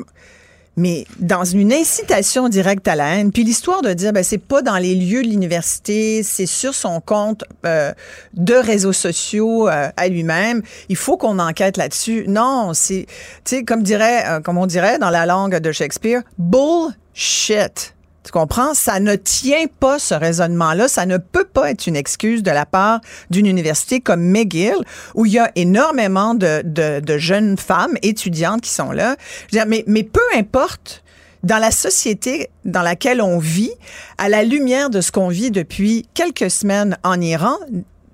Mais 0.77 1.05
dans 1.19 1.45
une 1.45 1.71
incitation 1.71 2.49
directe 2.49 2.89
à 2.89 2.97
la 2.97 3.17
haine, 3.17 3.31
puis 3.31 3.45
l'histoire 3.45 3.83
de 3.83 3.93
dire, 3.93 4.15
ben 4.15 4.25
c'est 4.25 4.39
pas 4.39 4.63
dans 4.63 4.79
les 4.79 4.95
lieux 4.95 5.23
de 5.23 5.29
l'université, 5.29 6.23
c'est 6.23 6.47
sur 6.47 6.75
son 6.75 7.03
compte 7.03 7.45
euh, 7.67 7.93
de 8.33 8.55
réseaux 8.55 8.95
sociaux 8.95 9.69
euh, 9.69 9.91
à 9.95 10.09
lui-même. 10.09 10.63
Il 10.89 10.97
faut 10.97 11.19
qu'on 11.19 11.39
enquête 11.39 11.77
là-dessus. 11.77 12.25
Non, 12.27 12.73
c'est, 12.73 13.05
tu 13.45 13.57
sais, 13.57 13.63
comme 13.63 13.83
dirait, 13.83 14.27
euh, 14.27 14.41
comme 14.41 14.57
on 14.57 14.67
dirait 14.67 14.99
dans 14.99 15.11
la 15.11 15.27
langue 15.27 15.59
de 15.59 15.73
Shakespeare, 15.73 16.23
bullshit. 16.39 17.95
Tu 18.25 18.33
comprends? 18.33 18.75
Ça 18.75 19.01
ne 19.01 19.17
tient 19.17 19.67
pas 19.81 19.99
ce 19.99 20.15
raisonnement-là. 20.15 20.89
Ça 20.89 21.07
ne 21.07 21.17
peut 21.17 21.45
pas 21.45 21.71
être 21.71 21.87
une 21.87 21.97
excuse 21.97 22.43
de 22.43 22.51
la 22.51 22.67
part 22.67 23.01
d'une 23.31 23.47
université 23.47 24.01
comme 24.01 24.23
McGill, 24.23 24.77
où 25.15 25.25
il 25.25 25.33
y 25.33 25.39
a 25.39 25.51
énormément 25.55 26.35
de, 26.35 27.19
jeunes 27.19 27.57
femmes 27.57 27.97
étudiantes 28.03 28.61
qui 28.61 28.71
sont 28.71 28.93
là. 28.93 29.17
Je 29.51 29.59
veux 29.59 29.65
dire, 29.65 29.83
mais 29.87 30.05
peu 30.05 30.21
importe, 30.37 31.03
dans 31.43 31.59
la 31.59 31.71
société 31.71 32.51
dans 32.65 32.83
laquelle 32.83 33.23
on 33.23 33.39
vit, 33.39 33.73
à 34.19 34.29
la 34.29 34.43
lumière 34.43 34.91
de 34.91 35.01
ce 35.01 35.11
qu'on 35.13 35.29
vit 35.29 35.51
depuis 35.51 36.07
quelques 36.15 36.51
semaines 36.51 36.99
en 37.03 37.21
Iran, 37.21 37.57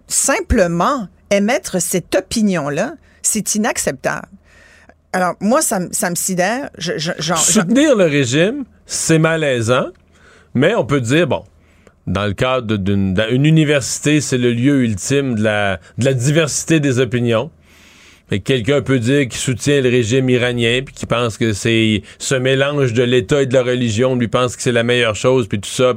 simplement 0.07 1.09
émettre 1.31 1.81
cette 1.81 2.15
opinion-là, 2.15 2.95
c'est 3.23 3.57
inacceptable. 3.57 4.29
Alors, 5.13 5.35
moi, 5.41 5.63
ça, 5.63 5.81
me- 5.81 5.89
ça 5.93 6.11
me 6.11 6.15
sidère. 6.15 6.71
Je, 6.79 6.93
je- 6.99 7.13
Soutenir 7.37 7.97
le 7.97 8.05
régime, 8.05 8.65
c'est 8.87 9.19
malaisant, 9.19 9.87
mais 10.55 10.75
on 10.75 10.85
peut 10.85 11.01
dire, 11.01 11.27
bon, 11.27 11.43
dans 12.07 12.27
le 12.27 12.35
cadre 12.35 12.77
d'une 12.77 13.45
université, 13.47 14.21
c'est 14.21 14.39
le 14.39 14.53
lieu 14.53 14.83
ultime 14.85 15.35
de 15.37 15.43
la, 15.43 15.81
de 15.99 16.05
la 16.05 16.13
diversité 16.15 16.81
des 16.81 16.99
opinions. 16.99 17.51
Quelqu'un 18.45 18.83
peut 18.83 18.99
dire 18.99 19.23
qu'il 19.29 19.39
soutient 19.39 19.81
le 19.81 19.89
régime 19.89 20.29
iranien, 20.29 20.81
puis 20.85 20.93
qu'il 20.93 21.07
pense 21.07 21.39
que 21.39 21.53
c'est 21.53 22.03
ce 22.19 22.35
mélange 22.35 22.93
de 22.93 23.05
l'État 23.05 23.43
et 23.43 23.47
de 23.47 23.55
la 23.55 23.63
religion, 23.63 24.17
lui 24.17 24.27
pense 24.27 24.57
que 24.57 24.63
c'est 24.63 24.73
la 24.73 24.83
meilleure 24.83 25.15
chose, 25.15 25.47
puis 25.47 25.61
tout 25.61 25.71
ça. 25.71 25.95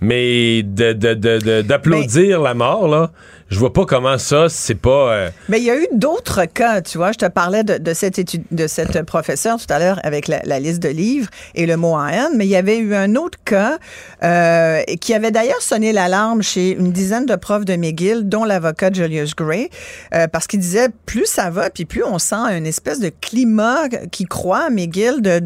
Mais 0.00 0.62
de- 0.62 0.94
de- 0.94 1.12
de- 1.12 1.38
de- 1.38 1.60
d'applaudir 1.62 2.40
la 2.40 2.54
mort, 2.54 2.88
là, 2.88 3.10
je 3.50 3.58
vois 3.58 3.72
pas 3.72 3.86
comment 3.86 4.18
ça, 4.18 4.48
c'est 4.50 4.74
pas. 4.74 5.12
euh, 5.12 5.30
Mais 5.48 5.58
il 5.58 5.64
y 5.64 5.70
a 5.70 5.76
eu 5.76 5.86
d'autres 5.92 6.44
cas, 6.44 6.82
tu 6.82 6.98
vois. 6.98 7.12
Je 7.12 7.18
te 7.18 7.26
parlais 7.26 7.64
de, 7.64 7.94
cette 7.94 8.18
étude, 8.18 8.42
de 8.50 8.66
cette 8.66 9.02
professeure 9.04 9.58
tout 9.58 9.72
à 9.72 9.78
l'heure 9.78 9.98
avec 10.02 10.28
la, 10.28 10.60
liste 10.60 10.82
de 10.82 10.90
livres 10.90 11.30
et 11.54 11.64
le 11.64 11.78
mot 11.78 11.98
haine, 11.98 12.32
mais 12.36 12.44
il 12.44 12.50
y 12.50 12.56
avait 12.56 12.78
eu 12.78 12.94
un 12.94 13.14
autre 13.14 13.38
cas 13.46 13.78
euh, 14.22 14.82
qui 15.00 15.14
avait 15.14 15.30
d'ailleurs 15.30 15.62
sonné 15.62 15.92
l'alarme 15.92 16.42
chez 16.42 16.72
une 16.72 16.92
dizaine 16.92 17.24
de 17.24 17.36
profs 17.36 17.64
de 17.64 17.74
McGill, 17.76 18.28
dont 18.28 18.44
l'avocat 18.44 18.92
Julius 18.92 19.34
Gray, 19.34 19.70
euh, 20.14 20.26
parce 20.28 20.46
qu'il 20.46 20.60
disait 20.60 20.88
plus 21.06 21.24
ça 21.24 21.48
va, 21.48 21.70
puis 21.70 21.86
plus 21.86 22.04
on 22.04 22.18
sent 22.18 22.36
une 22.50 22.66
espèce 22.66 23.00
de 23.00 23.10
climat 23.20 23.88
qui 24.10 24.24
croit 24.24 24.64
à 24.66 24.70
McGill 24.70 25.22
de, 25.22 25.38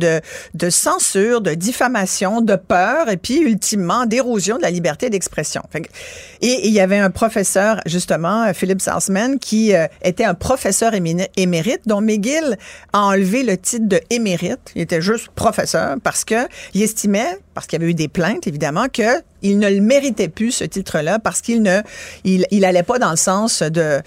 de, 0.55 0.71
censure, 0.71 1.41
de 1.41 1.55
diffamation, 1.55 2.41
de 2.41 2.57
peur, 2.57 3.09
et 3.09 3.17
puis 3.17 3.39
ultimement 3.39 4.07
d'érosion 4.07 4.57
de 4.57 4.63
la 4.63 4.71
liberté 4.71 5.09
d'expression. 5.09 5.63
Et 6.41 6.67
il 6.67 6.73
y 6.73 6.81
avait 6.81 6.99
un 6.99 7.11
professeur, 7.11 7.81
justement, 7.93 8.45
euh, 8.45 8.53
Philip 8.53 8.81
Salzman, 8.81 9.39
qui 9.39 9.75
euh, 9.75 9.87
était 10.03 10.25
un 10.25 10.35
professeur 10.35 10.93
émérite, 10.95 11.81
dont 11.87 12.01
McGill 12.01 12.59
a 12.93 13.01
enlevé 13.01 13.43
le 13.43 13.57
titre 13.57 13.87
de 13.87 14.01
émérite. 14.11 14.73
Il 14.75 14.83
était 14.83 15.01
juste 15.01 15.29
professeur 15.29 15.97
parce 16.03 16.25
que 16.25 16.49
il 16.75 16.83
estimait, 16.83 17.39
parce 17.55 17.67
qu'il 17.67 17.79
y 17.79 17.83
avait 17.83 17.91
eu 17.91 17.95
des 17.95 18.09
plaintes, 18.09 18.47
évidemment, 18.47 18.87
que 18.93 19.23
il 19.43 19.59
ne 19.59 19.69
le 19.69 19.81
méritait 19.81 20.29
plus, 20.29 20.53
ce 20.53 20.65
titre-là, 20.65 21.19
parce 21.19 21.41
qu'il 21.41 21.63
ne, 21.63 21.81
allait 22.65 22.83
pas 22.83 22.99
dans 22.99 23.11
le 23.11 23.17
sens 23.17 23.63
de, 23.63 24.01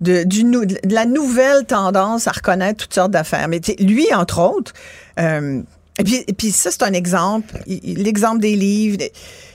la 0.00 1.06
nouvelle 1.06 1.64
tendance 1.66 2.28
à 2.28 2.32
reconnaître 2.32 2.84
toutes 2.84 2.94
sortes 2.94 3.10
d'affaires. 3.10 3.48
Mais 3.48 3.60
lui, 3.78 4.12
entre 4.14 4.40
autres, 4.40 4.72
euh, 5.18 5.62
et 5.98 6.04
puis, 6.04 6.24
puis 6.36 6.50
ça, 6.52 6.70
c'est 6.70 6.82
un 6.82 6.92
exemple. 6.92 7.58
L'exemple 7.66 8.40
des 8.40 8.56
livres. 8.56 8.98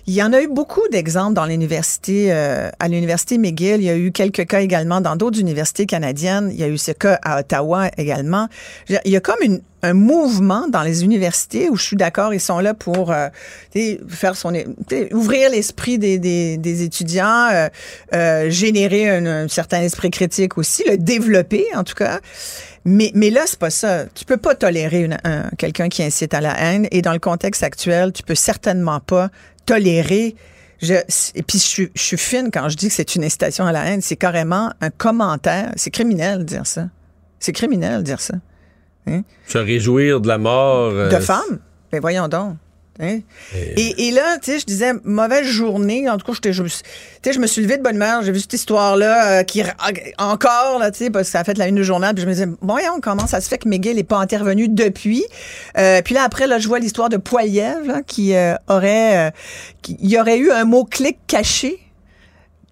Il 0.10 0.14
y 0.14 0.24
en 0.24 0.32
a 0.32 0.42
eu 0.42 0.48
beaucoup 0.48 0.88
d'exemples 0.90 1.34
dans 1.34 1.46
l'université, 1.46 2.32
euh, 2.32 2.70
à 2.80 2.88
l'université 2.88 3.38
McGill. 3.38 3.82
Il 3.82 3.84
y 3.84 3.90
a 3.90 3.98
eu 3.98 4.14
quelques 4.14 4.48
cas 4.48 4.62
également 4.62 5.02
dans 5.02 5.18
d'autres 5.18 5.38
universités 5.38 5.86
canadiennes. 5.86 6.50
Il 6.54 6.58
y 6.58 6.64
a 6.64 6.70
eu 6.70 6.78
ce 6.78 6.94
cas 6.94 7.20
à 7.24 7.42
Ottawa 7.42 7.90
également. 7.98 8.48
Il 8.88 9.12
y 9.12 9.18
a 9.18 9.20
comme 9.20 9.42
une, 9.42 9.60
un 9.84 9.94
mouvement 9.94 10.70
dans 10.70 10.82
les 10.82 11.04
universités 11.04 11.70
où 11.70 11.76
je 11.76 11.84
suis 11.84 11.98
d'accord, 11.98 12.34
ils 12.34 12.40
sont 12.40 12.60
là 12.60 12.74
pour 12.74 13.12
euh, 13.12 13.28
faire 14.08 14.38
son, 14.38 14.54
ouvrir 15.12 15.50
l'esprit 15.50 15.98
des, 15.98 16.18
des, 16.20 16.56
des 16.56 16.84
étudiants, 16.84 17.50
euh, 17.52 17.68
euh, 18.14 18.50
générer 18.50 19.10
un, 19.10 19.26
un 19.26 19.48
certain 19.50 19.82
esprit 19.82 20.10
critique 20.10 20.58
aussi, 20.58 20.86
le 20.90 20.98
développer 20.98 21.66
en 21.76 21.84
tout 21.84 21.96
cas. 21.96 22.22
Mais, 22.86 23.12
mais 23.14 23.30
là, 23.30 23.42
c'est 23.46 23.60
pas 23.60 23.70
ça. 23.70 24.06
Tu 24.16 24.24
peux 24.24 24.38
pas 24.38 24.56
tolérer 24.56 25.10
un- 25.26 25.50
quelqu'un 25.58 25.90
qui 25.90 26.02
incite 26.02 26.34
à 26.34 26.40
la 26.40 26.58
haine. 26.58 26.88
Et 26.92 27.02
dans 27.02 27.12
le 27.12 27.20
contexte 27.20 27.62
actuel, 27.62 28.14
tu 28.14 28.24
peux 28.24 28.36
certainement 28.36 29.02
pas 29.02 29.30
tolérer. 29.68 30.36
Je, 30.82 30.94
et 31.36 31.44
puis, 31.44 31.60
je, 31.60 31.64
suis- 31.64 31.92
je 31.96 32.02
suis 32.02 32.18
fine 32.18 32.50
quand 32.52 32.70
je 32.70 32.76
dis 32.76 32.88
que 32.88 32.94
c'est 32.94 33.14
une 33.16 33.24
incitation 33.24 33.66
à 33.66 33.72
la 33.72 33.86
haine. 33.86 34.02
C'est 34.02 34.16
carrément 34.16 34.72
un 34.82 34.90
commentaire. 34.90 35.72
C'est 35.76 35.92
criminel 35.92 36.40
de 36.40 36.44
dire 36.44 36.66
ça. 36.66 36.88
C'est 37.40 37.52
criminel 37.54 38.00
de 38.00 38.04
dire 38.04 38.20
ça. 38.22 38.34
Hein? 39.08 39.22
se 39.48 39.58
réjouir 39.58 40.20
de 40.22 40.28
la 40.28 40.38
mort. 40.38 40.92
euh, 40.92 41.10
De 41.10 41.20
femmes? 41.20 41.60
Ben 41.92 42.02
voyons 42.02 42.28
donc. 42.28 42.58
Hein? 43.00 43.20
Et, 43.56 44.08
et 44.08 44.12
là, 44.12 44.38
tu 44.42 44.52
sais, 44.52 44.60
je 44.60 44.66
disais, 44.66 44.94
mauvaise 45.04 45.46
journée. 45.46 46.10
En 46.10 46.18
tout 46.18 46.32
cas, 46.32 46.52
je, 46.52 46.64
me 46.64 46.68
suis- 46.68 46.82
tu 46.84 46.90
sais, 47.24 47.34
je 47.34 47.40
me 47.40 47.48
suis 47.48 47.62
levée 47.62 47.78
de 47.78 47.84
bonne 47.84 47.96
humeur. 47.96 48.24
J'ai 48.24 48.32
vu 48.32 48.40
cette 48.40 48.54
histoire-là 48.54 49.40
euh, 49.40 49.44
qui, 49.44 49.62
encore, 50.18 50.80
là, 50.80 50.92
tu 50.92 50.98
sais, 51.00 51.10
parce 51.10 51.26
que 51.28 51.32
ça 51.32 51.40
a 51.42 51.44
fait 51.44 51.58
la 51.58 51.68
une 51.68 51.76
du 51.76 51.84
journal. 51.84 52.14
Puis 52.16 52.24
je 52.24 52.28
me 52.28 52.34
disais, 52.34 52.48
voyons, 52.62 53.00
comment 53.02 53.28
ça 53.28 53.40
se 53.42 53.50
fait 53.50 53.58
que 53.60 53.70
McGill 53.70 53.96
n'est 53.96 54.04
pas 54.04 54.18
intervenu 54.18 54.68
depuis? 54.68 55.24
Euh, 55.78 56.02
puis 56.02 56.16
là, 56.16 56.24
après, 56.24 56.48
là, 56.48 56.60
je 56.60 56.68
vois 56.68 56.80
l'histoire 56.80 57.10
de 57.10 57.18
Poiliev, 57.18 57.86
là, 57.86 58.02
qui 58.06 58.36
euh, 58.36 58.56
aurait, 58.68 59.28
euh, 59.28 59.32
qui- 59.82 59.98
il 60.02 60.10
y 60.10 60.20
aurait 60.20 60.38
eu 60.40 60.52
un 60.52 60.66
mot-clic 60.66 61.18
caché 61.28 61.80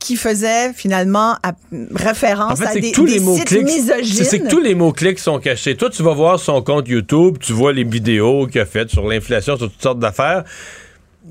qui 0.06 0.18
faisait 0.18 0.72
finalement 0.74 1.34
à- 1.42 1.54
référence 1.96 2.52
En 2.54 2.56
fait, 2.64 2.78
à 2.78 2.80
des, 2.80 2.92
tous 2.92 3.06
des 3.06 3.14
les 3.14 3.20
sites 3.20 3.64
misogynes. 3.64 4.24
C'est 4.24 4.40
que 4.40 4.48
tous 4.50 4.60
les 4.62 4.76
mots-clics 4.76 5.18
sont 5.18 5.40
cachés. 5.40 5.76
Toi, 5.76 5.90
tu 5.90 6.04
vas 6.04 6.14
voir 6.14 6.40
son 6.40 6.62
compte 6.62 6.88
YouTube, 6.88 7.38
tu 7.40 7.54
vois 7.54 7.74
les 7.74 7.84
vidéos 7.84 8.46
qu'il 8.46 8.62
a 8.62 8.68
faites 8.68 8.92
sur 8.92 9.08
l'inflation, 9.08 9.58
sur 9.58 9.72
toutes 9.72 9.82
sortes 9.82 9.98
d'affaires. 9.98 10.44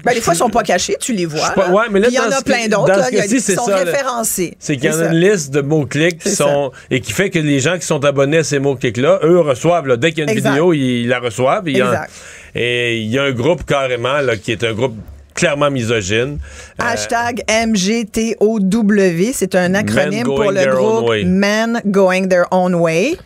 Ben, 0.05 0.13
des 0.13 0.21
fois, 0.21 0.35
ils 0.35 0.39
sont 0.39 0.51
pas 0.51 0.65
cachés, 0.65 0.97
tu 1.01 1.13
les 1.13 1.25
vois. 1.25 1.51
Pas- 1.51 1.71
ouais, 1.71 1.85
mais 1.89 2.01
là, 2.01 2.09
il 2.11 2.15
y 2.15 2.19
en 2.19 2.29
a 2.33 2.43
plein 2.43 2.67
d'autres 2.67 3.11
qui 3.29 3.41
sont 3.41 3.67
ça, 3.67 3.77
référencés. 3.77 4.57
C'est 4.59 4.77
qu'il 4.77 4.91
y 4.91 4.93
en 4.93 4.99
a 4.99 5.07
une 5.13 5.21
liste 5.21 5.55
de 5.55 5.61
mots-clics 5.61 6.19
qui 6.19 6.31
sont. 6.31 6.73
et 6.91 7.01
qui 7.01 7.13
fait 7.13 7.31
que 7.31 7.39
les 7.39 7.61
gens 7.61 7.79
qui 7.79 7.87
sont 7.87 8.05
abonnés 8.05 8.39
à 8.39 8.45
ces 8.45 8.59
mots-clics-là, 8.59 9.21
eux 9.23 9.39
reçoivent, 9.39 9.87
là, 9.87 9.97
dès 9.97 10.11
qu'il 10.11 10.19
y 10.19 10.21
a 10.23 10.25
une 10.25 10.37
Exact. 10.37 10.51
vidéo, 10.51 10.73
ils, 10.73 11.07
la 11.07 11.21
reçoivent. 11.21 11.69
Exact. 11.69 12.11
et 12.57 12.99
il 12.99 13.09
y 13.09 13.21
a 13.21 13.23
un 13.23 13.31
groupe 13.31 13.65
carrément 13.65 14.19
là, 14.21 14.37
qui 14.37 14.51
est 14.51 14.65
un 14.65 14.73
groupe 14.73 14.97
clairement 15.35 15.71
misogyne. 15.71 16.39
Euh, 16.81 16.85
Hashtag 16.85 17.43
MGTOW, 17.49 18.61
c'est 19.33 19.55
un 19.55 19.75
acronyme 19.75 20.25
pour 20.25 20.51
le 20.51 20.67
groupe. 20.75 21.13
Men 21.25 21.81
Going 21.87 22.29
Their 22.29 22.45
Own 22.51 22.75
Way. 22.75 23.17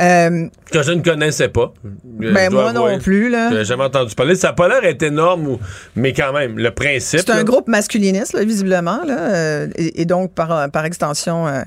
Euh, 0.00 0.46
que 0.72 0.82
je 0.82 0.92
ne 0.92 1.02
connaissais 1.02 1.48
pas. 1.48 1.74
Je 2.20 2.32
Ben, 2.32 2.50
moi 2.50 2.72
non 2.72 2.98
plus, 2.98 3.28
là. 3.28 3.50
J'ai 3.52 3.64
jamais 3.64 3.84
entendu 3.84 4.14
parler. 4.14 4.34
Ça 4.34 4.48
n'a 4.48 4.54
pas 4.54 4.68
l'air 4.68 4.84
être 4.84 5.02
énorme, 5.02 5.58
mais 5.94 6.12
quand 6.12 6.32
même, 6.32 6.58
le 6.58 6.70
principe. 6.70 7.20
c'est 7.20 7.30
un 7.30 7.36
là, 7.36 7.44
groupe 7.44 7.68
masculiniste, 7.68 8.32
là, 8.32 8.44
visiblement, 8.44 9.00
là, 9.04 9.18
euh, 9.18 9.68
et, 9.76 10.02
et 10.02 10.04
donc 10.06 10.32
par, 10.32 10.70
par 10.70 10.84
extension. 10.86 11.46
euh, 11.46 11.62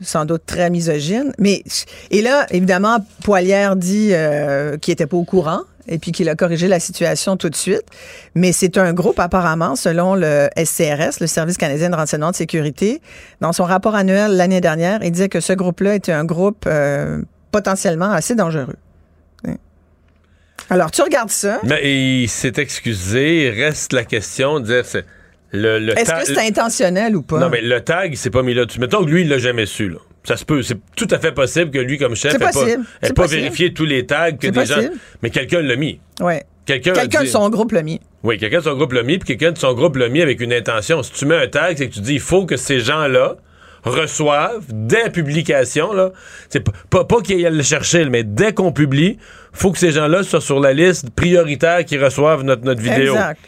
sans 0.00 0.24
doute 0.24 0.42
très 0.46 0.70
misogyne. 0.70 1.32
Mais, 1.38 1.62
et 2.10 2.22
là, 2.22 2.46
évidemment, 2.50 2.98
Poilière 3.24 3.76
dit 3.76 4.10
euh, 4.12 4.76
qu'il 4.78 4.92
était 4.92 5.06
pas 5.06 5.16
au 5.16 5.24
courant 5.24 5.62
et 5.88 5.98
puis 5.98 6.12
qu'il 6.12 6.28
a 6.28 6.34
corrigé 6.34 6.68
la 6.68 6.80
situation 6.80 7.36
tout 7.36 7.48
de 7.50 7.56
suite. 7.56 7.82
Mais 8.34 8.52
c'est 8.52 8.78
un 8.78 8.92
groupe, 8.92 9.18
apparemment, 9.18 9.74
selon 9.76 10.14
le 10.14 10.48
SCRS, 10.56 11.20
le 11.20 11.26
Service 11.26 11.56
canadien 11.56 11.90
de 11.90 11.96
renseignement 11.96 12.30
de 12.30 12.36
sécurité. 12.36 13.00
Dans 13.40 13.52
son 13.52 13.64
rapport 13.64 13.94
annuel 13.94 14.36
l'année 14.36 14.60
dernière, 14.60 15.00
il 15.02 15.10
disait 15.10 15.28
que 15.28 15.40
ce 15.40 15.52
groupe-là 15.52 15.94
était 15.94 16.12
un 16.12 16.24
groupe 16.24 16.64
euh, 16.66 17.22
potentiellement 17.50 18.10
assez 18.10 18.34
dangereux. 18.34 18.76
Hein? 19.46 19.56
Alors, 20.70 20.90
tu 20.90 21.02
regardes 21.02 21.30
ça. 21.30 21.60
Mais 21.64 22.22
il 22.22 22.28
s'est 22.28 22.52
excusé. 22.56 23.50
Reste 23.50 23.92
la 23.92 24.04
question 24.04 24.60
de 24.60 24.66
dire. 24.66 24.84
c'est- 24.84 25.04
Le, 25.50 25.78
le 25.78 25.98
Est-ce 25.98 26.12
que 26.12 26.26
c'est 26.26 26.46
intentionnel 26.46 27.16
ou 27.16 27.22
pas? 27.22 27.38
Non, 27.38 27.48
mais 27.48 27.62
le 27.62 27.80
tag, 27.80 28.14
c'est 28.16 28.28
pas 28.30 28.42
mis 28.42 28.52
là. 28.52 28.66
dessus 28.66 28.80
Mettons 28.80 29.02
que 29.02 29.08
lui, 29.10 29.22
il 29.22 29.28
l'a 29.30 29.38
jamais 29.38 29.64
su. 29.64 29.88
Là. 29.88 29.98
Ça 30.28 30.36
se 30.36 30.44
peut. 30.44 30.60
C'est 30.60 30.76
tout 30.94 31.08
à 31.10 31.18
fait 31.18 31.32
possible 31.32 31.70
que 31.70 31.78
lui, 31.78 31.96
comme 31.96 32.14
chef, 32.14 32.32
C'est 32.32 32.36
ait 32.36 33.12
pas, 33.14 33.24
ait 33.24 33.28
vérifié 33.28 33.72
tous 33.72 33.86
les 33.86 34.04
tags 34.04 34.32
que 34.32 34.48
des 34.48 34.66
gens. 34.66 34.74
possible. 34.74 34.94
Mais 35.22 35.30
quelqu'un 35.30 35.62
l'a 35.62 35.74
mis. 35.74 36.00
Ouais. 36.20 36.44
Quelqu'un 36.66 36.92
de 36.92 37.24
son 37.26 37.48
groupe 37.48 37.72
l'a 37.72 37.82
mis. 37.82 37.98
Oui, 38.22 38.36
quelqu'un 38.36 38.58
de 38.58 38.64
son 38.64 38.74
groupe 38.76 38.92
l'a 38.92 39.02
mis, 39.02 39.16
puis 39.16 39.26
quelqu'un 39.26 39.52
de 39.52 39.58
son 39.58 39.72
groupe 39.72 39.96
l'a 39.96 40.10
mis 40.10 40.20
avec 40.20 40.42
une 40.42 40.52
intention. 40.52 41.02
Si 41.02 41.12
tu 41.12 41.24
mets 41.24 41.36
un 41.42 41.48
tag, 41.48 41.78
c'est 41.78 41.88
que 41.88 41.94
tu 41.94 42.00
dis 42.00 42.12
il 42.12 42.20
faut 42.20 42.44
que 42.44 42.58
ces 42.58 42.78
gens-là 42.80 43.36
reçoivent 43.84 44.66
dès 44.68 45.04
la 45.04 45.08
publication, 45.08 45.94
là, 45.94 46.10
c'est 46.50 46.60
pas, 46.60 46.72
pas, 46.90 47.04
pas 47.04 47.22
qu'ils 47.22 47.46
aillent 47.46 47.56
le 47.56 47.62
chercher, 47.62 48.04
mais 48.04 48.22
dès 48.22 48.52
qu'on 48.52 48.72
publie, 48.72 49.16
faut 49.54 49.72
que 49.72 49.78
ces 49.78 49.92
gens-là 49.92 50.24
soient 50.24 50.42
sur 50.42 50.60
la 50.60 50.74
liste 50.74 51.08
prioritaire 51.10 51.86
qui 51.86 51.96
reçoivent 51.96 52.42
notre, 52.42 52.64
notre 52.64 52.82
vidéo. 52.82 53.14
Exact. 53.14 53.40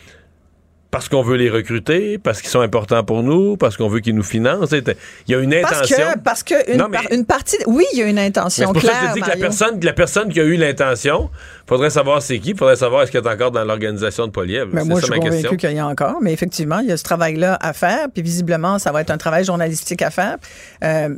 Parce 0.91 1.09
qu'on 1.09 1.23
veut 1.23 1.37
les 1.37 1.49
recruter, 1.51 2.19
parce 2.19 2.41
qu'ils 2.41 2.51
sont 2.51 2.63
importants 2.63 3.05
pour 3.05 3.23
nous, 3.23 3.57
parce 3.57 3.77
qu'on 3.77 3.89
veut 3.89 4.01
qu'ils 4.01 4.17
nous 4.17 4.25
financent. 4.25 4.73
Il 4.73 4.83
y 5.29 5.35
a 5.37 5.39
une 5.39 5.55
Parce 5.63 5.77
intention. 5.77 5.97
que, 6.15 6.19
parce 6.19 6.43
que 6.43 6.73
une, 6.73 6.79
Non, 6.79 6.89
mais- 6.89 6.97
par- 6.99 7.13
une 7.13 7.25
partie. 7.25 7.57
Oui, 7.69 7.85
il 7.93 8.01
y 8.01 8.03
a 8.03 8.07
une 8.07 8.19
intention 8.19 8.67
c'est 8.75 8.81
pour 8.81 8.83
ça 8.83 8.99
que 8.99 9.07
je 9.11 9.13
dis 9.15 9.21
que 9.21 9.29
la 9.29 9.37
personne, 9.37 9.79
la 9.81 9.93
personne 9.93 10.33
qui 10.33 10.41
a 10.41 10.43
eu 10.45 10.57
l'intention, 10.57 11.31
faudrait 11.69 11.91
savoir 11.91 12.23
c'est 12.23 12.41
qui, 12.41 12.57
faudrait 12.57 12.75
savoir 12.75 13.03
est-ce 13.05 13.13
qu'elle 13.13 13.25
est 13.25 13.29
encore 13.33 13.53
dans 13.53 13.65
l'organisation 13.65 14.27
de 14.27 14.33
Poliev. 14.33 14.69
Mais 14.73 14.81
C'est 14.81 14.89
moi, 14.89 15.01
ça 15.01 15.07
je 15.07 15.13
suis 15.13 15.21
convaincu 15.21 15.57
qu'il 15.59 15.73
y 15.73 15.79
a 15.79 15.87
encore. 15.87 16.17
Mais 16.23 16.33
effectivement, 16.33 16.81
il 16.81 16.89
y 16.89 16.93
a 16.93 16.97
ce 16.97 17.05
travail-là 17.05 17.57
à 17.61 17.73
faire. 17.73 18.09
Puis 18.13 18.23
visiblement, 18.25 18.81
ça 18.81 18.91
va 18.91 19.03
être 19.03 19.11
un 19.11 19.19
travail 19.19 19.45
journalistique 19.45 20.03
à 20.03 20.11
faire. 20.11 20.39
Euh, 20.83 21.11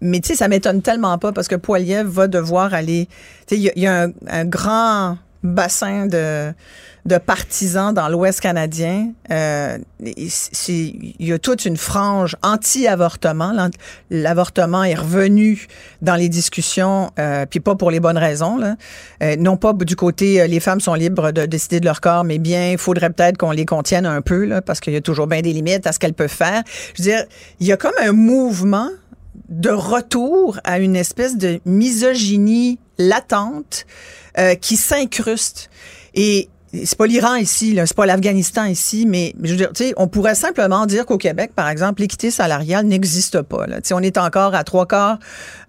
mais 0.00 0.20
tu 0.20 0.28
sais, 0.28 0.36
ça 0.36 0.48
m'étonne 0.48 0.80
tellement 0.80 1.18
pas 1.18 1.32
parce 1.32 1.48
que 1.48 1.56
Poiliev 1.56 2.06
va 2.06 2.28
devoir 2.28 2.72
aller. 2.72 3.08
Tu 3.46 3.56
sais, 3.56 3.60
il 3.60 3.62
y 3.64 3.68
a- 3.68 3.72
il 3.76 3.82
y, 3.82 3.86
a 3.86 4.04
un, 4.04 4.08
un 4.28 4.44
grand 4.46 5.18
bassin 5.42 6.06
de, 6.06 6.52
de 7.04 7.18
partisans 7.18 7.92
dans 7.92 8.08
l'Ouest 8.08 8.40
canadien. 8.40 9.12
Euh, 9.30 9.78
il 10.00 11.14
y 11.18 11.32
a 11.32 11.38
toute 11.38 11.64
une 11.64 11.76
frange 11.76 12.36
anti-avortement. 12.42 13.52
L'avortement 14.10 14.84
est 14.84 14.94
revenu 14.94 15.66
dans 16.00 16.14
les 16.14 16.28
discussions, 16.28 17.10
euh, 17.18 17.44
puis 17.46 17.60
pas 17.60 17.74
pour 17.74 17.90
les 17.90 17.98
bonnes 18.00 18.18
raisons. 18.18 18.56
Là. 18.56 18.76
Euh, 19.22 19.36
non 19.36 19.56
pas 19.56 19.72
du 19.72 19.96
côté 19.96 20.40
euh, 20.40 20.46
les 20.46 20.60
femmes 20.60 20.80
sont 20.80 20.94
libres 20.94 21.32
de 21.32 21.44
décider 21.46 21.80
de 21.80 21.86
leur 21.86 22.00
corps, 22.00 22.24
mais 22.24 22.38
bien, 22.38 22.72
il 22.72 22.78
faudrait 22.78 23.10
peut-être 23.10 23.36
qu'on 23.36 23.50
les 23.50 23.66
contienne 23.66 24.06
un 24.06 24.20
peu, 24.20 24.44
là, 24.44 24.62
parce 24.62 24.80
qu'il 24.80 24.92
y 24.92 24.96
a 24.96 25.00
toujours 25.00 25.26
bien 25.26 25.42
des 25.42 25.52
limites 25.52 25.86
à 25.86 25.92
ce 25.92 25.98
qu'elles 25.98 26.14
peuvent 26.14 26.28
faire. 26.28 26.62
Je 26.94 27.02
veux 27.02 27.08
dire, 27.10 27.24
il 27.60 27.66
y 27.66 27.72
a 27.72 27.76
comme 27.76 27.94
un 28.00 28.12
mouvement 28.12 28.88
de 29.48 29.70
retour 29.70 30.58
à 30.64 30.78
une 30.78 30.96
espèce 30.96 31.36
de 31.36 31.60
misogynie 31.64 32.78
latente 32.98 33.86
euh, 34.38 34.54
qui 34.54 34.76
s'incruste. 34.76 35.70
Et 36.14 36.48
c'est 36.72 36.96
pas 36.96 37.06
l'Iran 37.06 37.34
ici, 37.34 37.74
là, 37.74 37.86
c'est 37.86 37.96
pas 37.96 38.06
l'Afghanistan 38.06 38.64
ici, 38.64 39.04
mais 39.06 39.34
je 39.42 39.50
veux 39.50 39.56
dire, 39.56 39.72
tu 39.74 39.84
sais, 39.84 39.94
on 39.96 40.08
pourrait 40.08 40.34
simplement 40.34 40.86
dire 40.86 41.04
qu'au 41.04 41.18
Québec, 41.18 41.52
par 41.54 41.68
exemple, 41.68 42.00
l'équité 42.00 42.30
salariale 42.30 42.86
n'existe 42.86 43.42
pas. 43.42 43.66
Là. 43.66 43.78
On 43.92 44.02
est 44.02 44.16
encore 44.16 44.54
à 44.54 44.64
trois 44.64 44.86
quarts, 44.86 45.18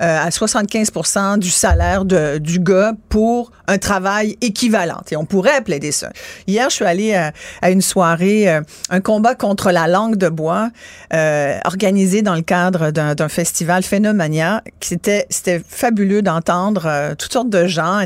euh, 0.01 0.19
à 0.19 0.29
75% 0.29 1.39
du 1.39 1.49
salaire 1.49 2.05
de, 2.05 2.37
du 2.37 2.59
gars 2.59 2.93
pour 3.09 3.51
un 3.67 3.77
travail 3.77 4.37
équivalent. 4.41 5.01
Et 5.11 5.15
on 5.15 5.25
pourrait 5.25 5.61
plaider 5.61 5.91
ça. 5.91 6.09
Hier, 6.47 6.69
je 6.69 6.75
suis 6.75 6.85
allée 6.85 7.13
à, 7.15 7.33
à 7.61 7.69
une 7.69 7.81
soirée, 7.81 8.49
euh, 8.49 8.61
un 8.89 9.01
combat 9.01 9.35
contre 9.35 9.71
la 9.71 9.87
langue 9.87 10.15
de 10.15 10.29
bois, 10.29 10.69
euh, 11.13 11.57
organisé 11.65 12.21
dans 12.21 12.35
le 12.35 12.41
cadre 12.41 12.91
d'un 12.91 13.13
d'un 13.15 13.29
festival 13.29 13.83
Phénomania. 13.83 14.63
C'était 14.79 15.25
c'était 15.29 15.61
fabuleux 15.67 16.21
d'entendre 16.21 16.85
euh, 16.85 17.15
toutes 17.15 17.33
sortes 17.33 17.49
de 17.49 17.67
gens, 17.67 18.05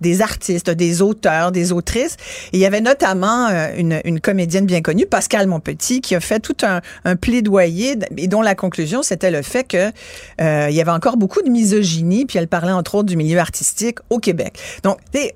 des 0.00 0.22
artistes, 0.22 0.70
des 0.70 1.02
auteurs, 1.02 1.52
des 1.52 1.72
autrices. 1.72 2.16
Et 2.52 2.58
il 2.58 2.60
y 2.60 2.66
avait 2.66 2.80
notamment 2.80 3.48
euh, 3.48 3.68
une, 3.76 4.00
une 4.04 4.20
comédienne 4.20 4.66
bien 4.66 4.80
connue, 4.82 5.06
Pascal 5.06 5.46
Monpetit, 5.46 6.00
qui 6.00 6.14
a 6.14 6.20
fait 6.20 6.40
tout 6.40 6.56
un, 6.62 6.80
un 7.04 7.16
plaidoyer 7.16 7.96
et 8.16 8.28
dont 8.28 8.42
la 8.42 8.54
conclusion 8.54 9.02
c'était 9.02 9.30
le 9.30 9.42
fait 9.42 9.64
que 9.64 9.90
euh, 10.40 10.66
il 10.70 10.74
y 10.76 10.80
avait 10.80 10.90
encore 10.90 11.16
beaucoup 11.16 11.42
de 11.42 11.50
misogynie. 11.50 12.26
Puis 12.26 12.38
elle 12.38 12.48
parlait 12.48 12.72
entre 12.72 12.94
autres 12.96 13.08
du 13.08 13.16
milieu 13.16 13.38
artistique 13.38 13.98
au 14.10 14.18
Québec. 14.18 14.58
Donc, 14.82 14.98
tu 15.12 15.20
sais, 15.20 15.34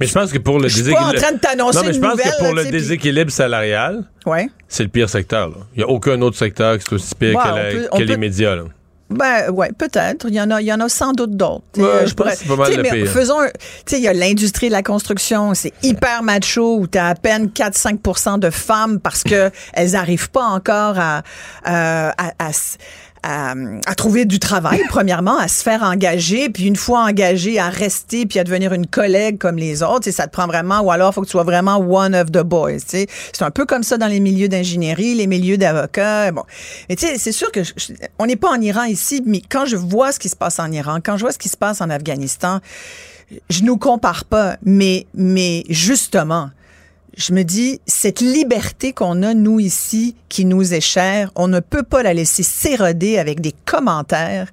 Mais 0.00 0.06
je 0.06 0.12
pense 0.12 0.32
que 0.32 0.38
pour 0.38 0.58
le 0.58 0.68
Je 0.68 0.82
suis 0.82 0.92
pas 0.92 1.00
en 1.00 1.12
déséquilibre. 1.12 1.22
train 1.22 1.32
de 1.32 1.40
t'annoncer 1.40 1.78
Non, 1.78 1.84
mais 1.86 1.92
je 1.92 2.00
pense 2.00 2.10
nouvelle, 2.12 2.32
que 2.32 2.38
pour 2.38 2.46
là, 2.54 2.62
le 2.62 2.62
puis- 2.62 2.70
déséquilibre 2.72 3.30
salarial, 3.30 4.04
ouais. 4.26 4.48
c'est 4.68 4.82
le 4.82 4.88
pire 4.88 5.08
secteur. 5.08 5.48
là. 5.48 5.56
Il 5.74 5.78
n'y 5.78 5.84
a 5.84 5.88
aucun 5.88 6.20
autre 6.22 6.36
secteur 6.36 6.78
qui 6.78 6.84
soit 6.84 6.96
aussi 6.96 7.14
pire 7.14 7.36
Ouais, 7.36 7.42
que, 7.44 7.48
on 7.50 7.54
la- 7.56 7.70
peut- 7.70 7.82
que 7.82 7.88
on 7.92 7.98
les 7.98 8.06
peut- 8.06 8.16
médias. 8.16 8.56
là. 8.56 8.62
Ben 9.10 9.50
ouais, 9.50 9.70
peut-être. 9.76 10.26
Il 10.28 10.34
y 10.34 10.40
en 10.40 10.50
a, 10.50 10.60
il 10.60 10.66
y 10.66 10.72
en 10.72 10.80
a 10.80 10.88
sans 10.88 11.12
doute 11.12 11.36
d'autres. 11.36 11.64
Ouais, 11.76 11.82
euh, 11.84 12.06
je 12.06 12.14
c'est 12.36 12.46
pas 12.48 12.56
mal 12.56 12.72
mais 12.82 12.90
pire. 12.90 13.10
Faisons, 13.10 13.38
tu 13.44 13.50
sais, 13.86 13.98
il 13.98 14.02
y 14.04 14.08
a 14.08 14.12
l'industrie 14.12 14.68
de 14.68 14.72
la 14.72 14.82
construction, 14.84 15.52
c'est 15.54 15.72
hyper 15.82 16.22
macho 16.22 16.76
où 16.78 16.86
t'as 16.86 17.08
à 17.08 17.14
peine 17.16 17.46
4-5% 17.48 18.38
de 18.38 18.50
femmes 18.50 19.00
parce 19.00 19.22
que 19.24 19.50
elles 19.72 19.96
arrivent 19.96 20.30
pas 20.30 20.44
encore 20.44 20.98
à, 20.98 21.18
euh, 21.66 22.10
à, 22.16 22.32
à 22.38 22.50
s- 22.50 22.78
à, 23.22 23.54
à 23.86 23.94
trouver 23.94 24.24
du 24.24 24.38
travail, 24.38 24.80
premièrement, 24.88 25.36
à 25.38 25.48
se 25.48 25.62
faire 25.62 25.82
engager, 25.82 26.48
puis 26.50 26.64
une 26.66 26.76
fois 26.76 27.04
engagé, 27.04 27.58
à 27.58 27.68
rester, 27.68 28.26
puis 28.26 28.38
à 28.38 28.44
devenir 28.44 28.72
une 28.72 28.86
collègue 28.86 29.38
comme 29.38 29.56
les 29.56 29.82
autres. 29.82 30.08
Et 30.08 30.12
ça 30.12 30.26
te 30.26 30.32
prend 30.32 30.46
vraiment, 30.46 30.80
ou 30.80 30.90
alors 30.90 31.12
faut 31.14 31.20
que 31.20 31.26
tu 31.26 31.32
sois 31.32 31.44
vraiment 31.44 31.76
one 31.78 32.14
of 32.14 32.32
the 32.32 32.42
boys. 32.42 32.78
C'est 32.86 33.08
un 33.40 33.50
peu 33.50 33.66
comme 33.66 33.82
ça 33.82 33.98
dans 33.98 34.06
les 34.06 34.20
milieux 34.20 34.48
d'ingénierie, 34.48 35.14
les 35.14 35.26
milieux 35.26 35.58
d'avocats. 35.58 36.32
Bon, 36.32 36.44
mais 36.88 36.96
tu 36.96 37.06
sais, 37.06 37.18
c'est 37.18 37.32
sûr 37.32 37.50
que 37.52 37.62
je- 37.64 37.72
on 38.18 38.26
n'est 38.26 38.36
pas 38.36 38.50
en 38.50 38.60
Iran 38.60 38.84
ici, 38.84 39.22
mais 39.26 39.42
quand 39.48 39.66
je 39.66 39.76
vois 39.76 40.12
ce 40.12 40.18
qui 40.18 40.28
se 40.28 40.36
passe 40.36 40.58
en 40.58 40.70
Iran, 40.72 40.98
quand 41.04 41.16
je 41.16 41.22
vois 41.22 41.32
ce 41.32 41.38
qui 41.38 41.48
se 41.48 41.56
passe 41.56 41.80
en 41.80 41.90
Afghanistan, 41.90 42.60
je 43.48 43.62
nous 43.62 43.76
compare 43.76 44.24
pas, 44.24 44.56
mais 44.64 45.06
mais 45.14 45.64
justement, 45.68 46.50
je 47.20 47.34
me 47.34 47.42
dis, 47.42 47.80
cette 47.86 48.20
liberté 48.20 48.92
qu'on 48.92 49.22
a, 49.22 49.34
nous, 49.34 49.60
ici, 49.60 50.16
qui 50.30 50.46
nous 50.46 50.72
est 50.72 50.80
chère, 50.80 51.30
on 51.34 51.48
ne 51.48 51.60
peut 51.60 51.82
pas 51.82 52.02
la 52.02 52.14
laisser 52.14 52.42
s'éroder 52.42 53.18
avec 53.18 53.40
des 53.40 53.52
commentaires, 53.66 54.48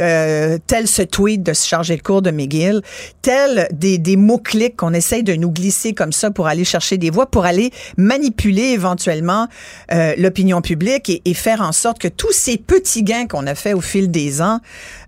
euh, 0.00 0.58
tel 0.66 0.88
ce 0.88 1.02
tweet 1.02 1.42
de 1.42 1.52
se 1.52 1.66
charger 1.66 1.94
le 1.94 2.02
cours 2.02 2.22
de 2.22 2.30
McGill, 2.30 2.82
tel 3.22 3.68
des, 3.72 3.98
des 3.98 4.16
mots-clics 4.16 4.76
qu'on 4.76 4.94
essaye 4.94 5.22
de 5.22 5.34
nous 5.34 5.50
glisser 5.50 5.92
comme 5.92 6.12
ça 6.12 6.30
pour 6.30 6.48
aller 6.48 6.64
chercher 6.64 6.98
des 6.98 7.10
voix, 7.10 7.26
pour 7.26 7.44
aller 7.44 7.70
manipuler 7.96 8.70
éventuellement 8.70 9.46
euh, 9.92 10.14
l'opinion 10.18 10.60
publique 10.60 11.22
et, 11.24 11.34
faire 11.34 11.60
en 11.60 11.70
sorte 11.70 12.00
que 12.00 12.08
tous 12.08 12.32
ces 12.32 12.56
petits 12.56 13.04
gains 13.04 13.28
qu'on 13.28 13.46
a 13.46 13.54
fait 13.54 13.72
au 13.72 13.80
fil 13.80 14.10
des 14.10 14.42
ans, 14.42 14.58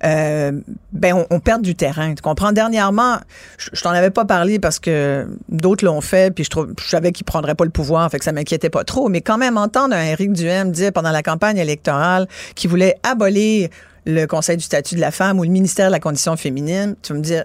euh, 0.04 0.52
ben 0.92 1.14
on, 1.14 1.26
on 1.30 1.40
perd 1.40 1.62
du 1.62 1.74
terrain. 1.74 2.14
Tu 2.14 2.22
comprends? 2.22 2.52
Dernièrement, 2.52 3.16
je, 3.58 3.70
je 3.72 3.82
t'en 3.82 3.90
avais 3.90 4.10
pas 4.10 4.24
parlé 4.24 4.60
parce 4.60 4.78
que 4.78 5.26
d'autres 5.48 5.84
l'ont 5.84 6.00
fait, 6.00 6.32
puis 6.32 6.44
je 6.44 6.50
trouve, 6.50 6.72
je 6.80 6.99
savais 7.00 7.12
qu'ils 7.12 7.24
prendraient 7.24 7.54
pas 7.54 7.64
le 7.64 7.70
pouvoir, 7.70 8.10
fait 8.10 8.18
que 8.18 8.24
ça 8.24 8.32
m'inquiétait 8.32 8.70
pas 8.70 8.84
trop. 8.84 9.08
Mais 9.08 9.20
quand 9.20 9.38
même, 9.38 9.56
entendre 9.56 9.94
un 9.94 10.04
Éric 10.04 10.32
Duhem 10.32 10.70
dire 10.70 10.92
pendant 10.92 11.10
la 11.10 11.22
campagne 11.22 11.56
électorale 11.56 12.28
qu'il 12.54 12.70
voulait 12.70 12.96
abolir 13.02 13.68
le 14.06 14.26
Conseil 14.26 14.56
du 14.56 14.64
statut 14.64 14.94
de 14.94 15.00
la 15.00 15.10
femme 15.10 15.38
ou 15.38 15.44
le 15.44 15.50
ministère 15.50 15.86
de 15.86 15.92
la 15.92 16.00
condition 16.00 16.36
féminine, 16.36 16.96
tu 17.02 17.12
vas 17.12 17.18
me 17.18 17.24
dire, 17.24 17.44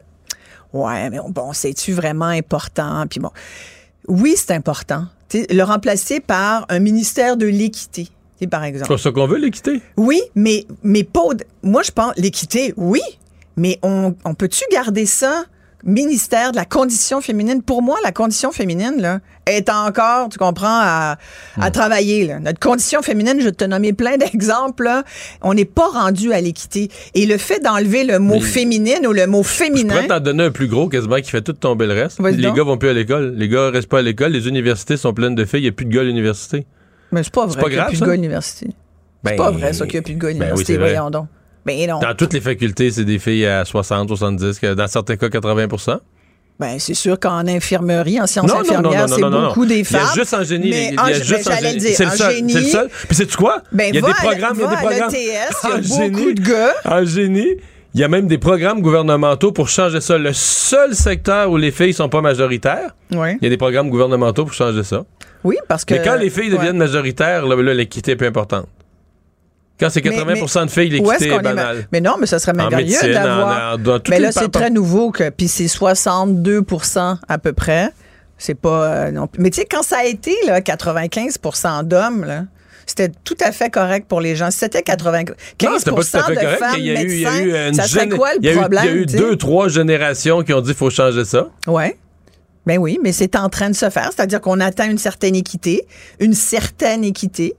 ouais, 0.74 1.10
mais 1.10 1.20
bon, 1.30 1.54
c'est-tu 1.54 1.94
vraiment 1.94 2.26
important? 2.26 3.06
Puis 3.10 3.20
bon, 3.20 3.32
oui, 4.08 4.36
c'est 4.38 4.52
important. 4.52 5.06
Le 5.34 5.64
remplacer 5.64 6.20
par 6.20 6.66
un 6.70 6.80
ministère 6.80 7.38
de 7.38 7.46
l'équité. 7.46 8.10
Par 8.52 8.66
exemple. 8.66 8.86
C'est 8.88 8.94
pour 8.94 9.00
ça 9.00 9.12
qu'on 9.12 9.28
veut 9.28 9.40
l'équité? 9.40 9.82
Oui, 9.96 10.22
mais, 10.36 10.66
mais 10.84 11.04
pas. 11.04 11.22
Moi, 11.64 11.84
je 11.84 11.92
pense, 11.92 12.14
l'équité, 12.18 12.74
oui, 12.76 13.02
mais 13.56 13.80
on, 13.82 14.14
on 14.26 14.36
peut-tu 14.36 14.64
garder 14.72 15.06
ça? 15.06 15.46
Ministère 15.86 16.52
de 16.52 16.56
la 16.58 16.66
condition 16.66 17.22
féminine. 17.22 17.62
Pour 17.62 17.84
moi, 17.84 17.98
la 18.04 18.12
condition 18.12 18.52
féminine, 18.52 18.96
là, 18.98 19.20
est 19.46 19.70
encore, 19.70 20.30
tu 20.30 20.40
comprends, 20.40 20.80
à, 20.82 21.18
à 21.62 21.70
travailler. 21.72 22.26
Là. 22.26 22.40
Notre 22.40 22.60
condition 22.60 23.04
féminine, 23.04 23.36
je 23.40 23.46
vais 23.46 23.52
te 23.52 23.66
nommer 23.66 23.94
plein 23.94 24.18
d'exemples, 24.18 24.90
on 25.44 25.54
n'est 25.54 25.64
pas 25.66 25.88
rendu 25.88 26.34
à 26.34 26.42
l'équité. 26.42 26.90
Et 27.14 27.28
le 27.28 27.38
fait 27.38 27.60
d'enlever 27.60 28.04
le 28.04 28.18
mot 28.18 28.36
Mais- 28.36 28.40
féminine 28.42 29.06
ou 29.08 29.14
le 29.14 29.28
mot 29.28 29.44
Je 29.44 29.48
féminin. 29.50 29.94
pourrais 29.94 30.08
t'en 30.08 30.20
donner 30.20 30.46
un 30.46 30.52
plus 30.52 30.68
gros 30.68 30.90
quasiment 30.90 31.18
qui 31.18 31.30
fait 31.30 31.42
tout 31.44 31.54
tomber 31.54 31.86
le 31.86 31.94
reste. 31.94 32.20
Les 32.20 32.38
donc. 32.42 32.56
gars 32.58 32.64
vont 32.64 32.78
plus 32.78 32.90
à 32.90 32.94
l'école. 32.94 33.36
Les 33.38 33.48
gars 33.48 33.70
restent 33.70 33.88
pas 33.90 34.00
à 34.00 34.02
l'école. 34.02 34.32
Les 34.32 34.48
universités 34.48 34.98
sont 34.98 35.14
pleines 35.14 35.36
de 35.36 35.46
filles. 35.46 35.60
Il 35.60 35.64
n'y 35.64 35.70
a 35.70 35.72
plus 35.72 35.86
de 35.86 35.94
gars 35.94 36.02
à 36.02 36.06
l'université. 36.06 36.66
Mais 37.12 37.22
c'est 37.22 37.32
pas 37.34 37.46
vrai 37.46 37.62
pas 37.62 37.68
qu'il 37.68 37.74
y 37.76 37.78
a 37.78 37.82
grave, 37.82 37.90
plus 37.92 38.00
de 38.00 38.06
gars 38.06 38.12
à 38.12 38.16
l'université. 38.16 38.68
Ben, 39.24 39.32
C'est 39.32 39.38
pas 39.38 39.52
vrai, 39.52 39.74
ça, 39.74 39.86
qu'il 39.86 39.94
n'y 39.96 40.00
a 40.00 40.02
plus 40.02 40.14
de 40.16 40.20
gars 40.20 40.28
à 40.30 40.32
ben 40.32 40.38
oui, 40.40 40.46
l'université. 40.46 40.78
voyons 40.78 41.10
donc. 41.12 41.28
Ben 41.66 41.88
non. 41.90 42.00
Dans 42.00 42.14
toutes 42.16 42.34
les 42.34 42.42
facultés, 42.42 42.92
c'est 42.92 43.06
des 43.06 43.20
filles 43.20 43.46
à 43.48 43.66
60, 43.66 44.08
70, 44.10 44.60
que 44.60 44.74
dans 44.74 44.88
certains 44.88 45.16
cas 45.18 45.28
80% 45.30 45.98
Ben, 46.60 46.78
c'est 46.80 46.94
sûr 46.94 47.20
qu'en 47.20 47.48
infirmerie, 47.48 48.22
en 48.22 48.28
sciences 48.28 48.48
Non, 48.48 48.60
infirmières, 48.62 49.10
c'est 49.10 49.22
beaucoup 49.22 49.66
des 49.66 49.80
Il 49.80 49.92
y 49.92 49.96
a 49.96 50.00
femmes. 50.00 50.16
juste 50.16 50.34
en 50.34 50.44
génie, 50.44 50.70
Mais 50.70 50.90
il 50.90 50.94
y 50.96 50.98
a 50.98 51.04
en- 51.04 51.08
juste 51.08 51.50
en 51.50 51.58
génie. 51.58 51.82
C'est 51.82 52.06
le 52.06 52.12
seul, 52.12 52.34
c'est 52.50 52.60
le 52.60 52.66
seul. 52.66 52.90
Puis 53.08 53.16
sais-tu 53.16 53.36
quoi? 53.38 53.62
Ben, 53.72 53.90
il 53.90 53.96
y 53.96 53.98
a 53.98 54.02
va 54.02 54.08
des 54.08 54.14
programmes, 54.14 54.56
il 54.58 54.62
y 54.62 54.66
a 54.66 54.68
des 54.70 54.76
programmes. 54.76 55.12
l'ETS, 55.12 55.16
il 55.64 55.70
y 55.70 55.72
a 55.72 55.76
En 55.76 55.78
beaucoup 55.80 56.20
génie, 56.20 56.34
de 56.36 56.42
gars. 56.50 56.74
En 56.86 57.04
génie, 57.06 57.48
il 57.96 58.00
y 58.00 58.04
a 58.04 58.08
même 58.08 58.28
des 58.28 58.38
programmes 58.38 58.82
gouvernementaux 58.82 59.52
pour 59.52 59.68
changer 59.70 60.02
ça. 60.02 60.18
Le 60.18 60.34
seul 60.34 60.94
secteur 60.96 61.50
où 61.50 61.58
les 61.58 61.72
filles 61.72 61.94
sont 61.94 62.10
pas 62.10 62.22
majoritaires, 62.22 62.92
Oui. 63.12 63.30
il 63.42 63.44
y 63.44 63.48
a 63.48 63.50
des 63.50 63.58
programmes 63.58 63.90
gouvernementaux 63.90 64.44
pour 64.46 64.54
changer 64.54 64.84
ça. 64.84 65.04
Oui, 65.44 65.58
parce 65.68 65.84
que. 65.86 65.94
Mais 65.96 66.02
quand 66.04 66.16
les 66.16 66.30
filles 66.30 66.52
ouais. 66.52 66.58
deviennent 66.58 66.78
majoritaires, 66.78 67.46
là, 67.46 67.56
là, 67.62 67.74
l'équité 67.74 68.12
est 68.12 68.16
plus 68.16 68.28
importante. 68.28 68.68
Quand 69.80 69.90
c'est 69.90 70.02
80 70.02 70.24
Mais- 70.26 70.34
mais 70.42 70.66
de 70.66 70.72
filles, 70.72 70.90
l'équité 70.90 71.30
est, 71.30 71.40
banale. 71.42 71.88
Mais 71.92 72.00
non, 72.00 72.16
mais 72.20 72.28
ça 72.28 72.40
serait 72.40 72.54
merveilleux 72.54 72.98
d'avoir. 73.14 73.78
mais 74.10 74.20
là, 74.20 74.32
c'est 74.32 74.52
très 74.52 74.70
nouveau 74.70 75.12
que. 75.12 75.30
Puis 75.30 75.48
c'est 75.48 75.68
62% 75.68 77.18
à 77.28 77.38
peu 77.38 77.54
près. 77.54 77.90
C'est 78.38 78.56
pas. 78.56 78.86
euh, 78.86 79.12
non 79.12 79.28
plus- 79.28 79.42
Mais 79.42 79.50
tu 79.50 79.62
sais, 79.62 79.68
quand 79.70 79.84
ça 79.84 80.00
a 80.00 80.06
été, 80.06 80.36
là, 80.46 80.60
95% 80.62 81.84
d'hommes, 81.84 82.26
là. 82.26 82.44
C'était 82.88 83.10
tout 83.24 83.38
à 83.42 83.52
fait 83.52 83.72
correct 83.72 84.06
pour 84.08 84.22
les 84.22 84.36
gens. 84.36 84.52
Si 84.52 84.60
c'était 84.60 84.84
95 84.84 85.36
Non, 85.64 85.72
pas 85.96 86.04
tout 86.04 86.18
à 86.18 86.24
fait 86.24 86.36
de 86.36 86.40
correct. 86.40 86.60
femmes 86.60 86.76
Il 86.78 86.86
y 86.86 86.92
a 86.96 87.02
eu, 87.02 87.06
il 87.12 87.20
y 87.22 87.26
a 87.26 87.42
eu 87.42 87.68
une 87.70 87.74
ça 87.74 87.88
serait 87.88 88.08
quoi 88.10 88.34
le 88.34 88.40
il 88.42 88.46
y 88.46 88.50
a 88.50 88.54
eu- 88.54 88.58
problème? 88.58 88.84
Il 88.86 88.90
y 88.92 88.94
a 88.94 89.02
eu 89.02 89.06
deux, 89.08 89.36
trois 89.38 89.70
générations 89.70 90.44
qui 90.44 90.54
ont 90.54 90.62
dit 90.62 90.68
qu'il 90.68 90.76
faut 90.78 90.92
changer 90.92 91.26
ça. 91.26 91.48
Ouais. 91.66 91.98
Ben 92.68 92.78
oui, 92.78 93.00
mais 93.02 93.12
c'est 93.12 93.36
en 93.38 93.50
train 93.50 93.70
de 93.72 93.76
se 93.76 93.90
faire. 93.90 94.12
C'est-à-dire 94.16 94.40
qu'on 94.40 94.60
atteint 94.60 94.88
une 94.90 95.00
certaine 95.00 95.36
équité, 95.36 95.88
une 96.20 96.34
certaine 96.36 97.04
équité, 97.04 97.56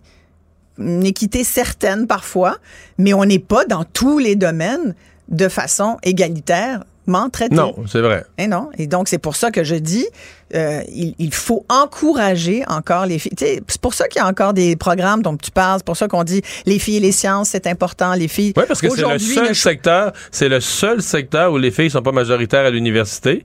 une 0.79 1.05
équité 1.05 1.45
certaine 1.45 2.07
parfois, 2.07 2.59
mais 2.99 3.14
on 3.14 3.24
n'est 3.24 3.39
pas 3.39 3.64
dans 3.64 3.85
tous 3.85 4.18
les 4.18 4.37
domaines 4.37 4.95
de 5.29 5.49
façon 5.49 5.97
égalitairement 6.03 7.31
traité. 7.33 7.55
Non, 7.55 7.74
c'est 7.87 8.01
vrai. 8.01 8.24
Et 8.39 8.47
non. 8.47 8.70
Et 8.79 8.87
donc, 8.87 9.09
c'est 9.09 9.18
pour 9.18 9.37
ça 9.37 9.51
que 9.51 9.64
je 9.64 9.74
dis, 9.74 10.07
euh, 10.55 10.83
il, 10.89 11.14
il 11.18 11.35
faut 11.35 11.64
encourager 11.68 12.64
encore 12.68 13.07
les 13.07 13.18
filles. 13.18 13.33
C'est 13.37 13.81
pour 13.81 13.95
ça 13.95 14.09
qu'il 14.09 14.20
y 14.20 14.24
a 14.24 14.29
encore 14.29 14.55
des 14.55 14.77
programmes 14.77 15.22
dont 15.22 15.37
tu 15.37 15.51
parles. 15.51 15.79
C'est 15.81 15.87
pour 15.87 15.97
ça 15.97 16.09
qu'on 16.09 16.24
dit 16.24 16.43
les 16.66 16.79
filles 16.79 16.99
et 16.99 17.01
les 17.01 17.12
sciences, 17.12 17.51
c'est 17.51 17.66
important. 17.66 18.14
Les 18.14 18.29
filles. 18.29 18.53
Oui, 18.57 18.64
parce 18.68 18.81
que 18.81 18.89
c'est 18.89 19.03
le 19.03 19.18
seul 19.18 19.55
secteur, 19.55 20.12
c'est 20.31 20.49
le 20.49 20.61
seul 20.61 21.03
secteur 21.03 21.53
où 21.53 21.59
les 21.59 21.70
filles 21.70 21.91
sont 21.91 22.03
pas 22.03 22.12
majoritaires 22.12 22.66
à 22.66 22.70
l'université. 22.70 23.45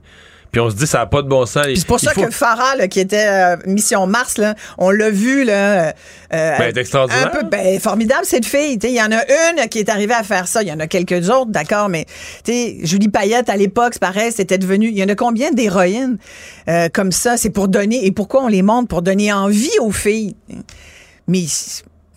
Puis 0.52 0.60
on 0.60 0.68
se 0.68 0.76
dit 0.76 0.86
ça 0.86 0.98
n'a 0.98 1.06
pas 1.06 1.22
de 1.22 1.28
bon 1.28 1.46
sens. 1.46 1.64
C'est 1.74 1.86
pour 1.86 1.98
ça 1.98 2.12
que 2.12 2.30
Farah, 2.30 2.76
là, 2.76 2.86
qui 2.86 3.00
était 3.00 3.26
euh, 3.26 3.56
Mission 3.66 4.06
Mars, 4.06 4.36
là, 4.36 4.54
on 4.76 4.90
l'a 4.90 5.08
vu, 5.08 5.44
là. 5.44 5.54
euh, 5.88 5.92
Ben, 6.30 6.56
elle 6.60 6.76
est 6.76 6.80
extraordinaire. 6.80 7.28
Un 7.28 7.30
peu, 7.30 7.42
ben, 7.44 7.80
formidable, 7.80 8.24
cette 8.24 8.44
fille. 8.44 8.78
Il 8.82 8.90
y 8.90 9.00
en 9.02 9.10
a 9.12 9.22
une 9.24 9.66
qui 9.70 9.78
est 9.78 9.88
arrivée 9.88 10.12
à 10.12 10.22
faire 10.22 10.46
ça. 10.46 10.62
Il 10.62 10.68
y 10.68 10.72
en 10.72 10.78
a 10.80 10.86
quelques 10.86 11.30
autres, 11.30 11.50
d'accord, 11.50 11.88
mais 11.88 12.04
Julie 12.46 13.08
Payette, 13.08 13.48
à 13.48 13.56
l'époque, 13.56 13.94
c'est 13.94 14.02
pareil, 14.02 14.30
c'était 14.30 14.58
devenu. 14.58 14.88
Il 14.88 14.98
y 14.98 15.02
en 15.02 15.08
a 15.08 15.14
combien 15.14 15.52
d'héroïnes 15.52 16.18
euh, 16.68 16.88
comme 16.92 17.12
ça? 17.12 17.38
C'est 17.38 17.50
pour 17.50 17.68
donner. 17.68 18.04
Et 18.04 18.12
pourquoi 18.12 18.44
on 18.44 18.48
les 18.48 18.62
montre? 18.62 18.88
Pour 18.88 19.00
donner 19.00 19.32
envie 19.32 19.78
aux 19.80 19.90
filles. 19.90 20.36
Mais. 21.28 21.44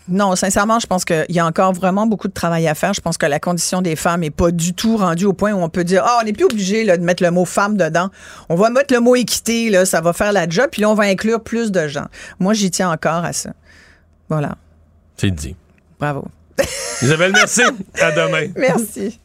Non, 0.07 0.35
sincèrement, 0.35 0.79
je 0.79 0.85
pense 0.85 1.03
qu'il 1.03 1.25
y 1.29 1.39
a 1.39 1.45
encore 1.45 1.73
vraiment 1.73 2.05
beaucoup 2.05 2.27
de 2.27 2.33
travail 2.33 2.67
à 2.67 2.75
faire. 2.75 2.93
Je 2.93 3.01
pense 3.01 3.17
que 3.17 3.25
la 3.25 3.39
condition 3.39 3.81
des 3.81 3.95
femmes 3.95 4.23
est 4.23 4.29
pas 4.29 4.51
du 4.51 4.73
tout 4.73 4.97
rendue 4.97 5.25
au 5.25 5.33
point 5.33 5.53
où 5.53 5.61
on 5.61 5.69
peut 5.69 5.83
dire, 5.83 6.03
ah, 6.05 6.19
on 6.21 6.25
n'est 6.25 6.33
plus 6.33 6.45
obligé 6.45 6.83
là, 6.83 6.97
de 6.97 7.03
mettre 7.03 7.23
le 7.23 7.31
mot 7.31 7.45
femme 7.45 7.75
dedans. 7.75 8.09
On 8.49 8.55
va 8.55 8.69
mettre 8.69 8.93
le 8.93 8.99
mot 8.99 9.15
équité, 9.15 9.69
là, 9.69 9.85
ça 9.85 10.01
va 10.01 10.13
faire 10.13 10.31
la 10.31 10.47
job, 10.47 10.67
puis 10.71 10.83
là, 10.83 10.89
on 10.89 10.93
va 10.93 11.05
inclure 11.05 11.41
plus 11.41 11.71
de 11.71 11.87
gens. 11.87 12.05
Moi, 12.39 12.53
j'y 12.53 12.69
tiens 12.69 12.91
encore 12.91 13.25
à 13.25 13.33
ça. 13.33 13.51
Voilà. 14.29 14.57
C'est 15.17 15.31
dit. 15.31 15.55
Bravo. 15.99 16.25
Isabelle, 17.01 17.31
merci. 17.33 17.61
à 17.99 18.11
demain. 18.11 18.51
Merci. 18.55 19.19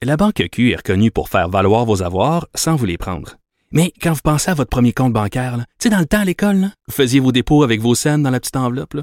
La 0.00 0.16
Banque 0.16 0.42
Q 0.50 0.72
est 0.72 0.76
reconnue 0.76 1.10
pour 1.10 1.28
faire 1.28 1.48
valoir 1.48 1.84
vos 1.84 2.02
avoirs 2.02 2.46
sans 2.54 2.76
vous 2.76 2.86
les 2.86 2.98
prendre. 2.98 3.36
Mais 3.72 3.92
quand 4.00 4.12
vous 4.12 4.20
pensez 4.22 4.50
à 4.50 4.54
votre 4.54 4.70
premier 4.70 4.92
compte 4.92 5.12
bancaire, 5.12 5.58
là, 5.58 5.64
tu 5.78 5.88
sais, 5.88 5.90
dans 5.90 5.98
le 5.98 6.06
temps 6.06 6.20
à 6.20 6.24
l'école, 6.24 6.56
là, 6.56 6.68
vous 6.86 6.94
faisiez 6.94 7.20
vos 7.20 7.32
dépôts 7.32 7.62
avec 7.62 7.80
vos 7.80 7.94
scènes 7.94 8.22
dans 8.22 8.30
la 8.30 8.40
petite 8.40 8.56
enveloppe, 8.56 8.94
là. 8.94 9.02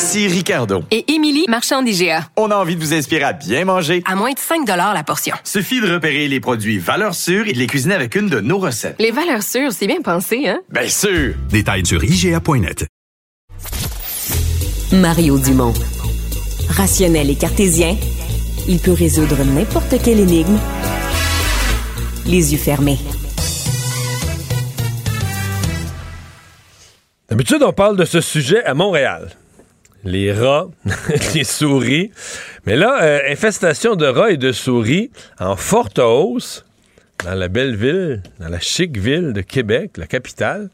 Ici 0.00 0.28
Ricardo. 0.28 0.82
Et 0.90 1.12
Émilie, 1.12 1.44
marchand 1.46 1.82
d'IGA. 1.82 2.22
On 2.38 2.50
a 2.50 2.56
envie 2.56 2.74
de 2.74 2.80
vous 2.80 2.94
inspirer 2.94 3.22
à 3.22 3.34
bien 3.34 3.66
manger. 3.66 4.02
À 4.06 4.16
moins 4.16 4.32
de 4.32 4.38
5 4.38 4.66
la 4.66 5.04
portion. 5.04 5.36
Suffit 5.44 5.82
de 5.82 5.92
repérer 5.92 6.26
les 6.26 6.40
produits 6.40 6.78
valeurs 6.78 7.14
sûres 7.14 7.46
et 7.46 7.52
de 7.52 7.58
les 7.58 7.66
cuisiner 7.66 7.96
avec 7.96 8.14
une 8.14 8.30
de 8.30 8.40
nos 8.40 8.56
recettes. 8.56 8.96
Les 8.98 9.10
valeurs 9.10 9.42
sûres, 9.42 9.72
c'est 9.72 9.86
bien 9.86 10.00
pensé, 10.00 10.48
hein? 10.48 10.60
Bien 10.70 10.88
sûr! 10.88 11.34
Détails 11.50 11.84
sur 11.84 12.02
IGA.net. 12.02 12.86
Mario 14.90 15.38
Dumont. 15.38 15.74
Rationnel 16.70 17.28
et 17.28 17.36
cartésien, 17.36 17.94
il 18.66 18.78
peut 18.78 18.94
résoudre 18.94 19.44
n'importe 19.44 20.02
quelle 20.02 20.20
énigme 20.20 20.58
les 22.24 22.54
yeux 22.54 22.58
fermés. 22.58 22.98
D'habitude, 27.28 27.62
on 27.62 27.74
parle 27.74 27.98
de 27.98 28.06
ce 28.06 28.22
sujet 28.22 28.64
à 28.64 28.72
Montréal. 28.72 29.36
Les 30.04 30.32
rats, 30.32 30.68
les 31.34 31.44
souris. 31.44 32.10
Mais 32.66 32.76
là, 32.76 33.02
euh, 33.02 33.18
infestation 33.28 33.96
de 33.96 34.06
rats 34.06 34.30
et 34.30 34.36
de 34.36 34.52
souris 34.52 35.10
en 35.38 35.56
forte 35.56 35.98
hausse 35.98 36.64
dans 37.24 37.34
la 37.34 37.48
belle 37.48 37.76
ville, 37.76 38.22
dans 38.38 38.48
la 38.48 38.60
chic 38.60 38.96
ville 38.96 39.32
de 39.34 39.42
Québec, 39.42 39.92
la 39.98 40.06
capitale. 40.06 40.70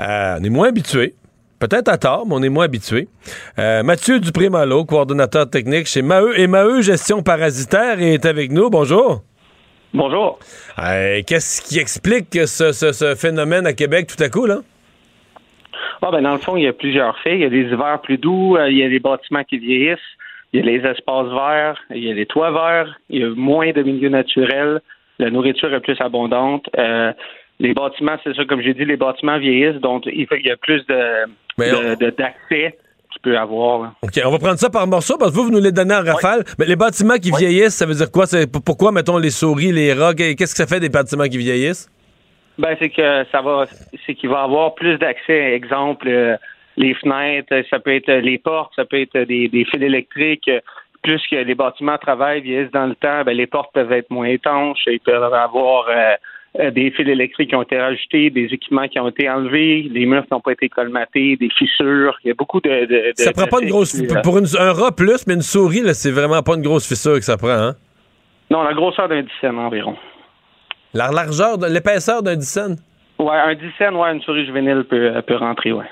Euh, 0.00 0.36
on 0.40 0.44
est 0.44 0.48
moins 0.48 0.68
habitué. 0.68 1.14
Peut-être 1.58 1.88
à 1.88 1.98
tort, 1.98 2.24
mais 2.24 2.34
on 2.36 2.42
est 2.44 2.48
moins 2.48 2.66
habitué. 2.66 3.08
Euh, 3.58 3.82
Mathieu 3.82 4.20
Dupré-Malo, 4.20 4.84
coordonnateur 4.84 5.50
technique 5.50 5.86
chez 5.88 6.02
Maheu 6.02 6.38
et 6.38 6.46
Maheu 6.46 6.82
Gestion 6.82 7.20
Parasitaire, 7.24 8.00
est 8.00 8.24
avec 8.26 8.52
nous. 8.52 8.70
Bonjour. 8.70 9.24
Bonjour. 9.92 10.38
Qu'est-ce 11.26 11.60
qui 11.62 11.80
explique 11.80 12.38
ce, 12.46 12.70
ce- 12.70 12.92
ce 12.92 13.16
phénomène 13.16 13.66
à 13.66 13.72
Québec 13.72 14.06
tout 14.06 14.22
à 14.22 14.28
coup, 14.28 14.46
là? 14.46 14.60
Ah, 16.02 16.10
ben, 16.12 16.22
dans 16.22 16.32
le 16.32 16.38
fond, 16.38 16.56
il 16.56 16.62
y 16.64 16.66
a 16.68 16.72
plusieurs 16.72 17.18
faits. 17.20 17.34
Il 17.34 17.40
y 17.40 17.44
a 17.44 17.48
des 17.50 17.62
hivers 17.62 18.00
plus 18.02 18.18
doux, 18.18 18.56
euh, 18.56 18.70
il 18.70 18.78
y 18.78 18.82
a 18.82 18.88
les 18.88 19.00
bâtiments 19.00 19.44
qui 19.44 19.58
vieillissent, 19.58 19.98
il 20.52 20.60
y 20.60 20.62
a 20.62 20.66
les 20.66 20.78
espaces 20.88 21.26
verts, 21.28 21.78
il 21.94 22.04
y 22.04 22.10
a 22.10 22.14
les 22.14 22.26
toits 22.26 22.50
verts, 22.52 22.98
il 23.10 23.20
y 23.20 23.24
a 23.24 23.28
moins 23.34 23.70
de 23.72 23.82
milieux 23.82 24.08
naturels, 24.08 24.80
la 25.18 25.30
nourriture 25.30 25.72
est 25.74 25.80
plus 25.80 26.00
abondante. 26.00 26.66
Euh, 26.78 27.12
les 27.60 27.74
bâtiments, 27.74 28.16
c'est 28.22 28.34
ça, 28.36 28.44
comme 28.44 28.62
j'ai 28.62 28.74
dit, 28.74 28.84
les 28.84 28.96
bâtiments 28.96 29.38
vieillissent, 29.38 29.80
donc 29.80 30.04
il 30.06 30.26
y 30.44 30.50
a 30.50 30.56
plus 30.56 30.86
de 30.86 31.26
Mais 31.58 31.70
de- 31.70 32.10
d'accès 32.16 32.78
qu'il 33.10 33.20
peut 33.22 33.36
avoir. 33.36 33.80
là. 33.82 33.92
OK, 34.02 34.20
on 34.24 34.30
va 34.30 34.38
prendre 34.38 34.58
ça 34.58 34.70
par 34.70 34.86
morceaux 34.86 35.16
parce 35.18 35.32
que 35.32 35.36
vous, 35.36 35.44
vous 35.46 35.50
nous 35.50 35.60
les 35.60 35.72
donnez 35.72 35.94
en 35.94 36.04
rafale. 36.04 36.44
Mais 36.58 36.66
les 36.66 36.76
bâtiments 36.76 37.16
qui 37.16 37.32
vieillissent, 37.36 37.74
ça 37.74 37.86
veut 37.86 37.94
dire 37.94 38.10
quoi? 38.12 38.26
C'est 38.26 38.46
pourquoi, 38.64 38.92
mettons, 38.92 39.18
les 39.18 39.30
souris, 39.30 39.72
les 39.72 39.92
rats? 39.92 40.14
Qu'est-ce 40.14 40.36
que 40.54 40.58
ça 40.62 40.66
fait 40.66 40.78
des 40.78 40.88
bâtiments 40.90 41.24
qui 41.26 41.38
vieillissent? 41.38 41.90
Ben, 42.58 42.76
c'est 42.80 42.90
que 42.90 43.24
ça 43.30 43.40
va, 43.40 43.66
c'est 44.06 44.14
qu'il 44.14 44.28
va 44.30 44.42
avoir 44.42 44.74
plus 44.74 44.98
d'accès. 44.98 45.52
Exemple, 45.54 46.08
euh, 46.08 46.36
les 46.76 46.94
fenêtres, 46.94 47.54
ça 47.70 47.78
peut 47.78 47.94
être 47.94 48.10
les 48.12 48.38
portes, 48.38 48.72
ça 48.76 48.84
peut 48.84 49.00
être 49.00 49.18
des, 49.20 49.48
des 49.48 49.64
fils 49.64 49.80
électriques. 49.82 50.50
Plus 51.02 51.22
que 51.30 51.36
les 51.36 51.54
bâtiments 51.54 51.96
travaillent, 51.98 52.40
vieillissent 52.40 52.72
dans 52.72 52.86
le 52.86 52.96
temps, 52.96 53.22
ben, 53.24 53.36
les 53.36 53.46
portes 53.46 53.72
peuvent 53.72 53.92
être 53.92 54.10
moins 54.10 54.26
étanches. 54.26 54.80
Ils 54.88 54.98
peuvent 54.98 55.22
avoir 55.32 55.86
euh, 55.88 56.14
euh, 56.58 56.70
des 56.72 56.90
fils 56.90 57.06
électriques 57.06 57.50
qui 57.50 57.54
ont 57.54 57.62
été 57.62 57.78
rajoutés, 57.78 58.30
des 58.30 58.46
équipements 58.52 58.88
qui 58.88 58.98
ont 58.98 59.08
été 59.08 59.30
enlevés, 59.30 59.88
les 59.92 60.06
murs 60.06 60.22
qui 60.26 60.32
n'ont 60.32 60.40
pas 60.40 60.52
été 60.52 60.68
colmatés, 60.68 61.36
des 61.36 61.50
fissures. 61.50 62.18
Il 62.24 62.28
y 62.28 62.30
a 62.32 62.34
beaucoup 62.34 62.60
de. 62.60 62.68
de- 62.68 62.86
de- 62.86 63.12
Ça 63.14 63.32
prend 63.32 63.46
pas 63.46 63.60
une 63.60 63.66
de- 63.66 63.70
grosse. 63.70 63.94
de- 63.94 64.20
Pour 64.22 64.38
une- 64.38 64.46
un 64.58 64.72
rat 64.72 64.90
plus, 64.90 65.24
mais 65.28 65.34
une 65.34 65.42
souris, 65.42 65.82
là, 65.82 65.94
c'est 65.94 66.10
vraiment 66.10 66.42
pas 66.42 66.56
une 66.56 66.62
grosse 66.62 66.88
fissure 66.88 67.14
que 67.14 67.20
ça 67.24 67.36
prend, 67.36 67.50
hein? 67.50 67.74
Non, 68.50 68.62
la 68.64 68.72
grosseur 68.74 69.08
d'un 69.08 69.22
dixaine 69.22 69.58
environ. 69.58 69.94
La 70.94 71.10
largeur, 71.10 71.58
de- 71.58 71.66
l'épaisseur 71.66 72.22
d'un 72.22 72.36
dixaine? 72.36 72.76
Ouais, 73.18 73.36
un 73.36 73.54
dixaine, 73.54 73.94
ouais, 73.96 74.12
une 74.12 74.22
souris 74.22 74.46
juvénile 74.46 74.84
peut, 74.88 75.12
peut 75.26 75.36
rentrer, 75.36 75.72
ouais. 75.72 75.84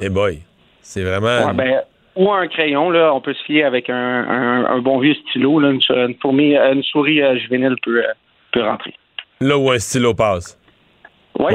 Eh 0.00 0.08
boy, 0.08 0.40
c'est 0.82 1.02
vraiment. 1.02 1.46
Ouais, 1.46 1.54
ben, 1.54 1.80
ou 2.16 2.32
un 2.32 2.46
crayon, 2.48 2.90
là, 2.90 3.12
on 3.14 3.20
peut 3.20 3.34
se 3.34 3.42
fier 3.44 3.64
avec 3.64 3.88
un, 3.90 3.94
un, 3.94 4.64
un 4.66 4.78
bon 4.80 4.98
vieux 4.98 5.14
stylo. 5.28 5.60
Là, 5.60 5.70
une, 5.70 5.80
une 5.90 6.14
fourmi, 6.20 6.54
une 6.56 6.82
souris 6.82 7.22
euh, 7.22 7.38
juvénile 7.38 7.76
peut, 7.82 8.02
euh, 8.02 8.08
peut 8.52 8.62
rentrer. 8.62 8.94
Là 9.40 9.56
où 9.58 9.70
un 9.70 9.78
stylo 9.78 10.14
passe. 10.14 10.58
Ouais. 11.38 11.52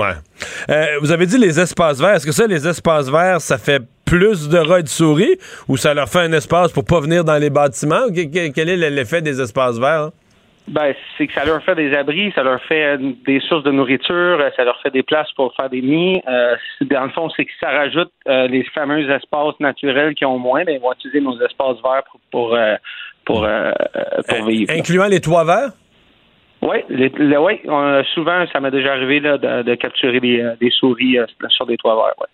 Euh, 0.69 0.85
vous 1.01 1.11
avez 1.11 1.25
dit 1.25 1.39
les 1.39 1.59
espaces 1.59 1.99
verts. 1.99 2.13
Est-ce 2.13 2.25
que 2.27 2.31
ça, 2.31 2.45
les 2.45 2.67
espaces 2.67 3.09
verts, 3.09 3.41
ça 3.41 3.57
fait 3.57 3.81
plus 4.05 4.47
de 4.49 4.57
rats 4.59 4.79
et 4.79 4.83
de 4.83 4.87
souris 4.87 5.37
ou 5.67 5.75
ça 5.77 5.93
leur 5.95 6.07
fait 6.07 6.19
un 6.19 6.31
espace 6.33 6.71
pour 6.71 6.85
pas 6.85 6.99
venir 6.99 7.23
dans 7.23 7.37
les 7.37 7.49
bâtiments? 7.49 8.07
Que- 8.09 8.25
que- 8.31 8.53
Quel 8.53 8.69
est 8.69 8.89
l'effet 8.91 9.21
des 9.23 9.41
espaces 9.41 9.79
verts? 9.79 10.01
hein? 10.03 10.11
Ben, 10.71 10.95
c'est 11.17 11.27
que 11.27 11.33
ça 11.33 11.43
leur 11.43 11.61
fait 11.63 11.75
des 11.75 11.93
abris, 11.93 12.31
ça 12.33 12.43
leur 12.43 12.61
fait 12.63 12.95
euh, 12.95 13.11
des 13.25 13.41
sources 13.41 13.63
de 13.63 13.71
nourriture, 13.71 14.39
euh, 14.39 14.49
ça 14.55 14.63
leur 14.63 14.81
fait 14.81 14.89
des 14.89 15.03
places 15.03 15.29
pour 15.33 15.53
faire 15.53 15.69
des 15.69 15.81
nids. 15.81 16.21
Euh, 16.29 16.55
dans 16.81 17.03
le 17.03 17.09
fond, 17.09 17.29
c'est 17.35 17.43
que 17.43 17.51
ça 17.59 17.71
rajoute 17.71 18.09
euh, 18.29 18.47
les 18.47 18.63
fameux 18.73 19.09
espaces 19.11 19.59
naturels 19.59 20.15
qui 20.15 20.23
ont 20.23 20.39
moins, 20.39 20.63
mais 20.63 20.75
ils 20.75 20.79
vont 20.79 20.93
utiliser 20.93 21.19
nos 21.19 21.37
espaces 21.41 21.75
verts 21.83 22.03
pour 22.09 22.21
pour, 22.31 22.57
pour, 23.25 23.47
pour 24.29 24.45
vivre. 24.47 24.71
Incluant 24.73 25.07
les 25.07 25.19
toits 25.19 25.43
verts? 25.43 25.71
Oui, 26.61 26.77
ouais, 26.89 28.03
souvent, 28.13 28.45
ça 28.53 28.61
m'est 28.61 28.71
déjà 28.71 28.93
arrivé 28.93 29.19
là, 29.19 29.37
de, 29.37 29.63
de 29.63 29.75
capturer 29.75 30.21
des, 30.21 30.53
des 30.61 30.69
souris 30.69 31.17
sur 31.49 31.65
des 31.65 31.75
toits 31.75 31.95
verts. 31.95 32.15
ouais. 32.19 32.27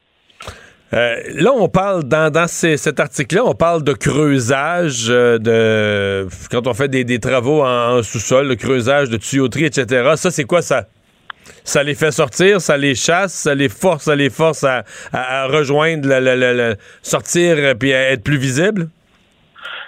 Euh, 0.93 1.15
là, 1.33 1.51
on 1.53 1.67
parle, 1.67 2.03
dans, 2.05 2.31
dans 2.31 2.47
cet 2.47 2.99
article-là, 2.99 3.43
on 3.45 3.53
parle 3.55 3.83
de 3.83 3.91
creusage, 3.93 5.07
euh, 5.09 5.37
de 5.37 6.27
quand 6.49 6.65
on 6.67 6.73
fait 6.73 6.87
des, 6.87 7.03
des 7.03 7.19
travaux 7.19 7.61
en, 7.63 8.01
sous-sol, 8.03 8.47
le 8.47 8.55
creusage 8.55 9.09
de 9.09 9.17
tuyauterie, 9.17 9.65
etc. 9.65 10.11
Ça, 10.15 10.31
c'est 10.31 10.45
quoi 10.45 10.61
ça? 10.61 10.85
Ça 11.65 11.83
les 11.83 11.95
fait 11.95 12.11
sortir, 12.11 12.61
ça 12.61 12.77
les 12.77 12.95
chasse, 12.95 13.33
ça 13.33 13.53
les 13.53 13.67
force, 13.69 14.05
ça 14.05 14.15
les 14.15 14.29
force 14.29 14.63
à, 14.63 14.83
à- 15.11 15.47
rejoindre, 15.47 16.07
le- 16.09 16.75
sortir 17.01 17.55
euh, 17.57 17.73
puis 17.73 17.93
à 17.93 18.11
être 18.11 18.23
plus 18.23 18.37
visible? 18.37 18.87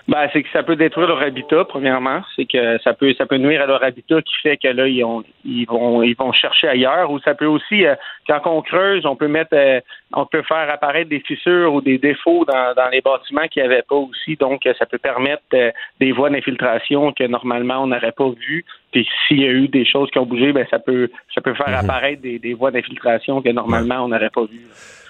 Ben, 0.09 0.27
c'est 0.33 0.41
que 0.41 0.49
ça 0.51 0.63
peut 0.63 0.75
détruire 0.75 1.07
leur 1.07 1.21
habitat, 1.21 1.65
premièrement. 1.65 2.21
C'est 2.35 2.45
que 2.45 2.79
ça 2.79 2.93
peut 2.95 3.13
ça 3.15 3.27
peut 3.27 3.37
nuire 3.37 3.61
à 3.61 3.67
leur 3.67 3.83
habitat 3.83 4.23
qui 4.23 4.33
fait 4.41 4.57
que 4.57 4.67
là, 4.67 4.87
ils, 4.87 5.03
ont, 5.03 5.23
ils 5.45 5.65
vont 5.65 6.01
ils 6.01 6.15
vont 6.15 6.31
chercher 6.31 6.67
ailleurs. 6.67 7.11
Ou 7.11 7.19
ça 7.19 7.35
peut 7.35 7.45
aussi, 7.45 7.85
euh, 7.85 7.93
quand 8.27 8.41
on 8.45 8.63
creuse, 8.63 9.05
on 9.05 9.15
peut 9.15 9.27
mettre 9.27 9.53
euh, 9.53 9.79
on 10.13 10.25
peut 10.25 10.41
faire 10.41 10.67
apparaître 10.71 11.11
des 11.11 11.19
fissures 11.19 11.75
ou 11.75 11.81
des 11.81 11.99
défauts 11.99 12.43
dans, 12.43 12.73
dans 12.73 12.89
les 12.89 13.01
bâtiments 13.01 13.47
qu'il 13.51 13.61
n'y 13.61 13.71
avait 13.71 13.83
pas 13.83 13.97
aussi. 13.97 14.35
Donc, 14.35 14.67
ça 14.79 14.87
peut 14.87 14.97
permettre 14.97 15.43
euh, 15.53 15.69
des 15.99 16.11
voies 16.11 16.31
d'infiltration 16.31 17.11
que 17.11 17.25
normalement 17.25 17.83
on 17.83 17.87
n'aurait 17.87 18.11
pas 18.11 18.29
vues. 18.31 18.65
Puis 18.91 19.07
s'il 19.27 19.41
y 19.41 19.45
a 19.45 19.51
eu 19.51 19.67
des 19.67 19.85
choses 19.85 20.09
qui 20.09 20.17
ont 20.17 20.25
bougé, 20.25 20.53
ben 20.53 20.65
ça 20.71 20.79
peut 20.79 21.11
ça 21.35 21.41
peut 21.41 21.53
faire 21.53 21.77
apparaître 21.77 22.23
des, 22.23 22.39
des 22.39 22.55
voies 22.55 22.71
d'infiltration 22.71 23.43
que 23.43 23.49
normalement 23.49 24.05
on 24.05 24.07
n'aurait 24.07 24.31
pas 24.31 24.45
vues. 24.45 24.65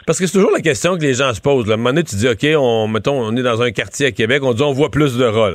Parce 0.05 0.19
que 0.19 0.25
c'est 0.25 0.33
toujours 0.33 0.51
la 0.51 0.61
question 0.61 0.97
que 0.97 1.01
les 1.01 1.13
gens 1.13 1.33
se 1.33 1.41
posent. 1.41 1.67
Là. 1.67 1.73
À 1.73 1.75
un 1.75 1.77
moment 1.77 1.89
donné, 1.89 2.03
tu 2.03 2.15
dis, 2.15 2.27
OK, 2.27 2.45
on, 2.57 2.87
mettons, 2.87 3.21
on 3.21 3.35
est 3.35 3.43
dans 3.43 3.61
un 3.61 3.71
quartier 3.71 4.07
à 4.07 4.11
Québec, 4.11 4.41
on 4.43 4.53
dit, 4.53 4.63
on 4.63 4.73
voit 4.73 4.89
plus 4.89 5.17
de 5.17 5.25
rats. 5.25 5.51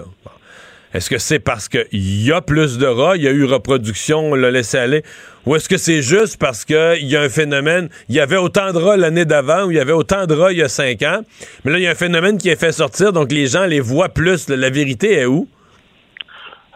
Est-ce 0.95 1.11
que 1.11 1.19
c'est 1.19 1.41
parce 1.41 1.69
qu'il 1.69 1.87
y 1.93 2.31
a 2.31 2.41
plus 2.41 2.79
de 2.79 2.87
rats, 2.87 3.17
il 3.17 3.25
y 3.25 3.29
a 3.29 3.33
eu 3.33 3.45
reproduction, 3.45 4.31
on 4.31 4.35
l'a 4.37 4.53
laissé 4.53 4.79
aller, 4.79 5.03
ou 5.45 5.57
est-ce 5.57 5.69
que 5.69 5.77
c'est 5.77 6.03
juste 6.03 6.37
parce 6.37 6.65
qu'il 6.65 7.03
y 7.03 7.17
a 7.17 7.21
un 7.21 7.29
phénomène, 7.29 7.89
il 8.09 8.15
y 8.15 8.21
avait 8.21 8.37
autant 8.37 8.73
de 8.73 8.79
rats 8.79 8.97
l'année 8.97 9.25
d'avant, 9.25 9.65
ou 9.65 9.73
il 9.73 9.77
y 9.77 9.81
avait 9.81 9.93
autant 9.93 10.27
de 10.27 10.35
rats 10.35 10.53
il 10.53 10.59
y 10.59 10.63
a 10.63 10.69
cinq 10.69 11.03
ans, 11.03 11.23
mais 11.65 11.73
là, 11.73 11.79
il 11.79 11.83
y 11.83 11.89
a 11.89 11.91
un 11.91 11.97
phénomène 11.97 12.39
qui 12.39 12.49
est 12.49 12.55
fait 12.55 12.71
sortir, 12.71 13.13
donc 13.13 13.33
les 13.33 13.49
gens 13.49 13.67
les 13.67 13.81
voient 13.81 14.09
plus. 14.09 14.49
La 14.49 14.71
vérité 14.71 15.15
est 15.15 15.27
où? 15.27 15.49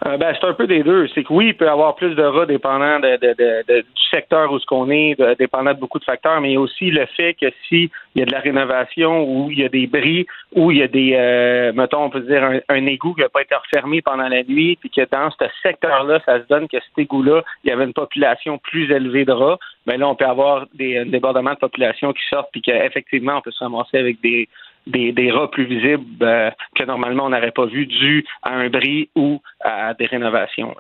Euh, 0.06 0.16
ben, 0.16 0.34
c'est 0.38 0.46
un 0.46 0.54
peu 0.54 0.66
des 0.66 0.82
deux. 0.82 1.08
C'est 1.08 1.24
que 1.24 1.32
oui, 1.32 1.48
il 1.48 1.56
peut 1.56 1.64
y 1.64 1.68
avoir 1.68 1.96
plus 1.96 2.14
de 2.14 2.22
rats 2.22 2.46
dépendant 2.46 3.00
de, 3.00 3.16
de, 3.16 3.80
du 3.80 4.02
secteur 4.10 4.52
où 4.52 4.58
ce 4.58 4.66
qu'on 4.66 4.90
est, 4.90 5.16
dépendant 5.38 5.74
de 5.74 5.78
beaucoup 5.78 5.98
de 5.98 6.04
facteurs, 6.04 6.40
mais 6.40 6.56
aussi 6.56 6.90
le 6.90 7.06
fait 7.06 7.34
que 7.34 7.46
s'il 7.68 7.90
y 8.14 8.22
a 8.22 8.24
de 8.24 8.32
la 8.32 8.40
rénovation 8.40 9.24
ou 9.24 9.50
il 9.50 9.58
y 9.58 9.64
a 9.64 9.68
des 9.68 9.86
bris 9.86 10.26
ou 10.54 10.70
il 10.70 10.78
y 10.78 10.82
a 10.82 10.88
des, 10.88 11.14
euh, 11.14 11.72
mettons, 11.72 12.04
on 12.04 12.10
peut 12.10 12.20
dire 12.20 12.60
un, 12.68 12.86
égout 12.86 13.14
qui 13.14 13.22
n'a 13.22 13.28
pas 13.28 13.42
été 13.42 13.54
refermé 13.54 14.00
pendant 14.00 14.28
la 14.28 14.42
nuit, 14.44 14.76
puis 14.76 14.88
que 14.88 15.02
dans 15.10 15.30
ce 15.30 15.44
secteur-là, 15.62 16.20
ça 16.24 16.40
se 16.40 16.46
donne 16.48 16.68
que 16.68 16.78
cet 16.80 16.98
égout-là, 16.98 17.42
il 17.64 17.70
y 17.70 17.72
avait 17.72 17.84
une 17.84 17.92
population 17.92 18.58
plus 18.58 18.90
élevée 18.90 19.24
de 19.24 19.32
rats, 19.32 19.58
ben 19.86 19.98
là, 19.98 20.08
on 20.08 20.14
peut 20.14 20.26
avoir 20.26 20.66
des 20.74 20.98
un 20.98 21.06
débordement 21.06 21.54
de 21.54 21.58
population 21.58 22.12
qui 22.12 22.22
sortent, 22.28 22.50
puis 22.52 22.62
qu'effectivement, 22.62 23.38
on 23.38 23.40
peut 23.40 23.50
se 23.50 23.64
ramasser 23.64 23.98
avec 23.98 24.20
des 24.20 24.48
des, 24.86 25.12
des 25.12 25.30
rats 25.30 25.50
plus 25.50 25.66
visibles 25.66 26.04
euh, 26.22 26.50
que 26.74 26.84
normalement 26.84 27.26
on 27.26 27.30
n'aurait 27.30 27.50
pas 27.52 27.66
vu 27.66 27.86
dû 27.86 28.24
à 28.42 28.54
un 28.54 28.68
bris 28.68 29.10
ou 29.14 29.40
à 29.60 29.94
des 29.94 30.06
rénovations. 30.06 30.74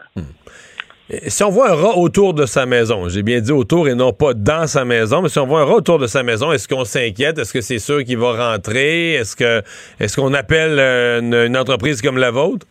Et 1.10 1.30
Si 1.30 1.42
on 1.42 1.50
voit 1.50 1.70
un 1.70 1.74
rat 1.74 1.96
autour 1.96 2.34
de 2.34 2.44
sa 2.44 2.66
maison, 2.66 3.08
j'ai 3.08 3.22
bien 3.22 3.40
dit 3.40 3.52
autour 3.52 3.88
et 3.88 3.94
non 3.94 4.12
pas 4.12 4.34
dans 4.34 4.66
sa 4.66 4.84
maison, 4.84 5.22
mais 5.22 5.28
si 5.28 5.38
on 5.38 5.46
voit 5.46 5.60
un 5.60 5.64
rat 5.64 5.76
autour 5.76 5.98
de 5.98 6.06
sa 6.06 6.22
maison, 6.22 6.52
est-ce 6.52 6.68
qu'on 6.68 6.84
s'inquiète? 6.84 7.38
Est-ce 7.38 7.52
que 7.52 7.62
c'est 7.62 7.78
sûr 7.78 8.04
qu'il 8.04 8.18
va 8.18 8.52
rentrer? 8.52 9.14
Est-ce 9.14 9.34
que 9.34 9.62
est-ce 10.00 10.16
qu'on 10.20 10.34
appelle 10.34 10.78
euh, 10.78 11.20
une, 11.20 11.34
une 11.34 11.56
entreprise 11.56 12.02
comme 12.02 12.18
la 12.18 12.30
vôtre? 12.30 12.66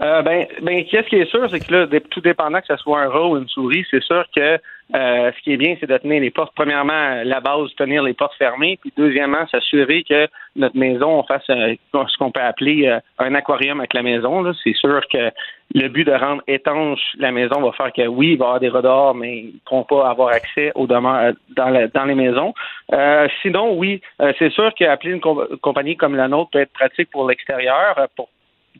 Euh, 0.00 0.22
ben, 0.22 0.46
ben, 0.62 0.84
qu'est-ce 0.90 1.08
qui 1.08 1.16
est 1.16 1.30
sûr, 1.30 1.46
c'est 1.50 1.60
que 1.60 1.72
là, 1.74 1.86
tout 2.10 2.20
dépendant 2.20 2.60
que 2.60 2.68
ce 2.68 2.76
soit 2.76 3.02
un 3.02 3.08
rat 3.08 3.28
ou 3.28 3.36
une 3.36 3.48
souris, 3.48 3.84
c'est 3.90 4.02
sûr 4.02 4.24
que 4.34 4.58
euh, 4.94 5.30
ce 5.36 5.42
qui 5.42 5.52
est 5.52 5.56
bien, 5.56 5.76
c'est 5.78 5.88
de 5.88 5.96
tenir 5.98 6.20
les 6.20 6.30
portes. 6.30 6.52
Premièrement, 6.54 7.22
la 7.24 7.40
base, 7.40 7.74
tenir 7.76 8.02
les 8.02 8.14
portes 8.14 8.34
fermées, 8.36 8.78
puis 8.80 8.92
deuxièmement, 8.96 9.46
s'assurer 9.48 10.02
que 10.02 10.26
notre 10.56 10.76
maison, 10.76 11.20
on 11.20 11.22
fasse 11.22 11.48
euh, 11.50 11.74
ce 11.92 12.16
qu'on 12.18 12.30
peut 12.30 12.40
appeler 12.40 12.86
euh, 12.88 12.98
un 13.18 13.34
aquarium 13.34 13.78
avec 13.80 13.94
la 13.94 14.02
maison. 14.02 14.44
C'est 14.64 14.74
sûr 14.74 15.00
que 15.12 15.30
le 15.74 15.88
but 15.88 16.04
de 16.04 16.12
rendre 16.12 16.42
étanche 16.48 17.00
la 17.18 17.30
maison 17.30 17.60
va 17.60 17.70
faire 17.72 17.92
que 17.92 18.06
oui, 18.08 18.32
il 18.32 18.38
va 18.38 18.44
y 18.44 18.48
avoir 18.48 18.60
des 18.60 18.68
rats 18.68 18.82
dehors, 18.82 19.14
mais 19.14 19.38
ils 19.38 19.46
ne 19.54 19.58
pourront 19.64 19.84
pas 19.84 20.10
avoir 20.10 20.30
accès 20.30 20.72
aux 20.74 20.86
demeures 20.88 21.32
dans, 21.56 21.68
la- 21.68 21.86
dans 21.88 22.04
les 22.04 22.16
maisons. 22.16 22.52
Euh, 22.92 23.28
sinon, 23.42 23.74
oui, 23.74 24.00
euh, 24.20 24.32
c'est 24.38 24.50
sûr 24.50 24.74
qu'appeler 24.74 25.12
une 25.12 25.20
com- 25.20 25.46
compagnie 25.62 25.96
comme 25.96 26.16
la 26.16 26.26
nôtre 26.26 26.50
peut 26.50 26.60
être 26.60 26.72
pratique 26.72 27.10
pour 27.10 27.28
l'extérieur, 27.28 27.94
euh, 27.98 28.06
pour 28.16 28.28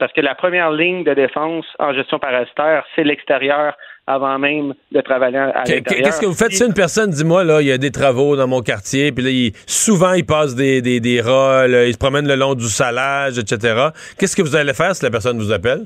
parce 0.00 0.12
que 0.12 0.20
la 0.20 0.34
première 0.34 0.72
ligne 0.72 1.04
de 1.04 1.14
défense 1.14 1.64
en 1.78 1.92
gestion 1.94 2.18
parasitaire, 2.18 2.84
c'est 2.96 3.04
l'extérieur 3.04 3.74
avant 4.06 4.38
même 4.40 4.74
de 4.90 5.00
travailler 5.02 5.36
à 5.36 5.46
l'intérieur. 5.46 5.84
Qu'est-ce 5.84 6.20
que 6.20 6.26
vous 6.26 6.34
faites 6.34 6.50
si 6.52 6.64
une 6.64 6.74
personne? 6.74 7.10
Dit 7.10 7.24
moi 7.24 7.44
là, 7.44 7.60
il 7.60 7.68
y 7.68 7.72
a 7.72 7.78
des 7.78 7.92
travaux 7.92 8.34
dans 8.34 8.48
mon 8.48 8.60
quartier, 8.62 9.12
puis 9.12 9.22
là, 9.22 9.30
il- 9.30 9.52
souvent 9.66 10.14
il 10.14 10.26
passe 10.26 10.56
des, 10.56 10.82
des, 10.82 10.98
des 10.98 11.20
rats, 11.20 11.68
là, 11.68 11.84
il 11.86 11.92
se 11.92 11.98
promène 11.98 12.26
le 12.26 12.34
long 12.34 12.54
du 12.56 12.64
salage, 12.66 13.38
etc. 13.38 13.88
Qu'est-ce 14.18 14.34
que 14.34 14.42
vous 14.42 14.56
allez 14.56 14.74
faire 14.74 14.96
si 14.96 15.04
la 15.04 15.10
personne 15.10 15.38
vous 15.38 15.52
appelle? 15.52 15.82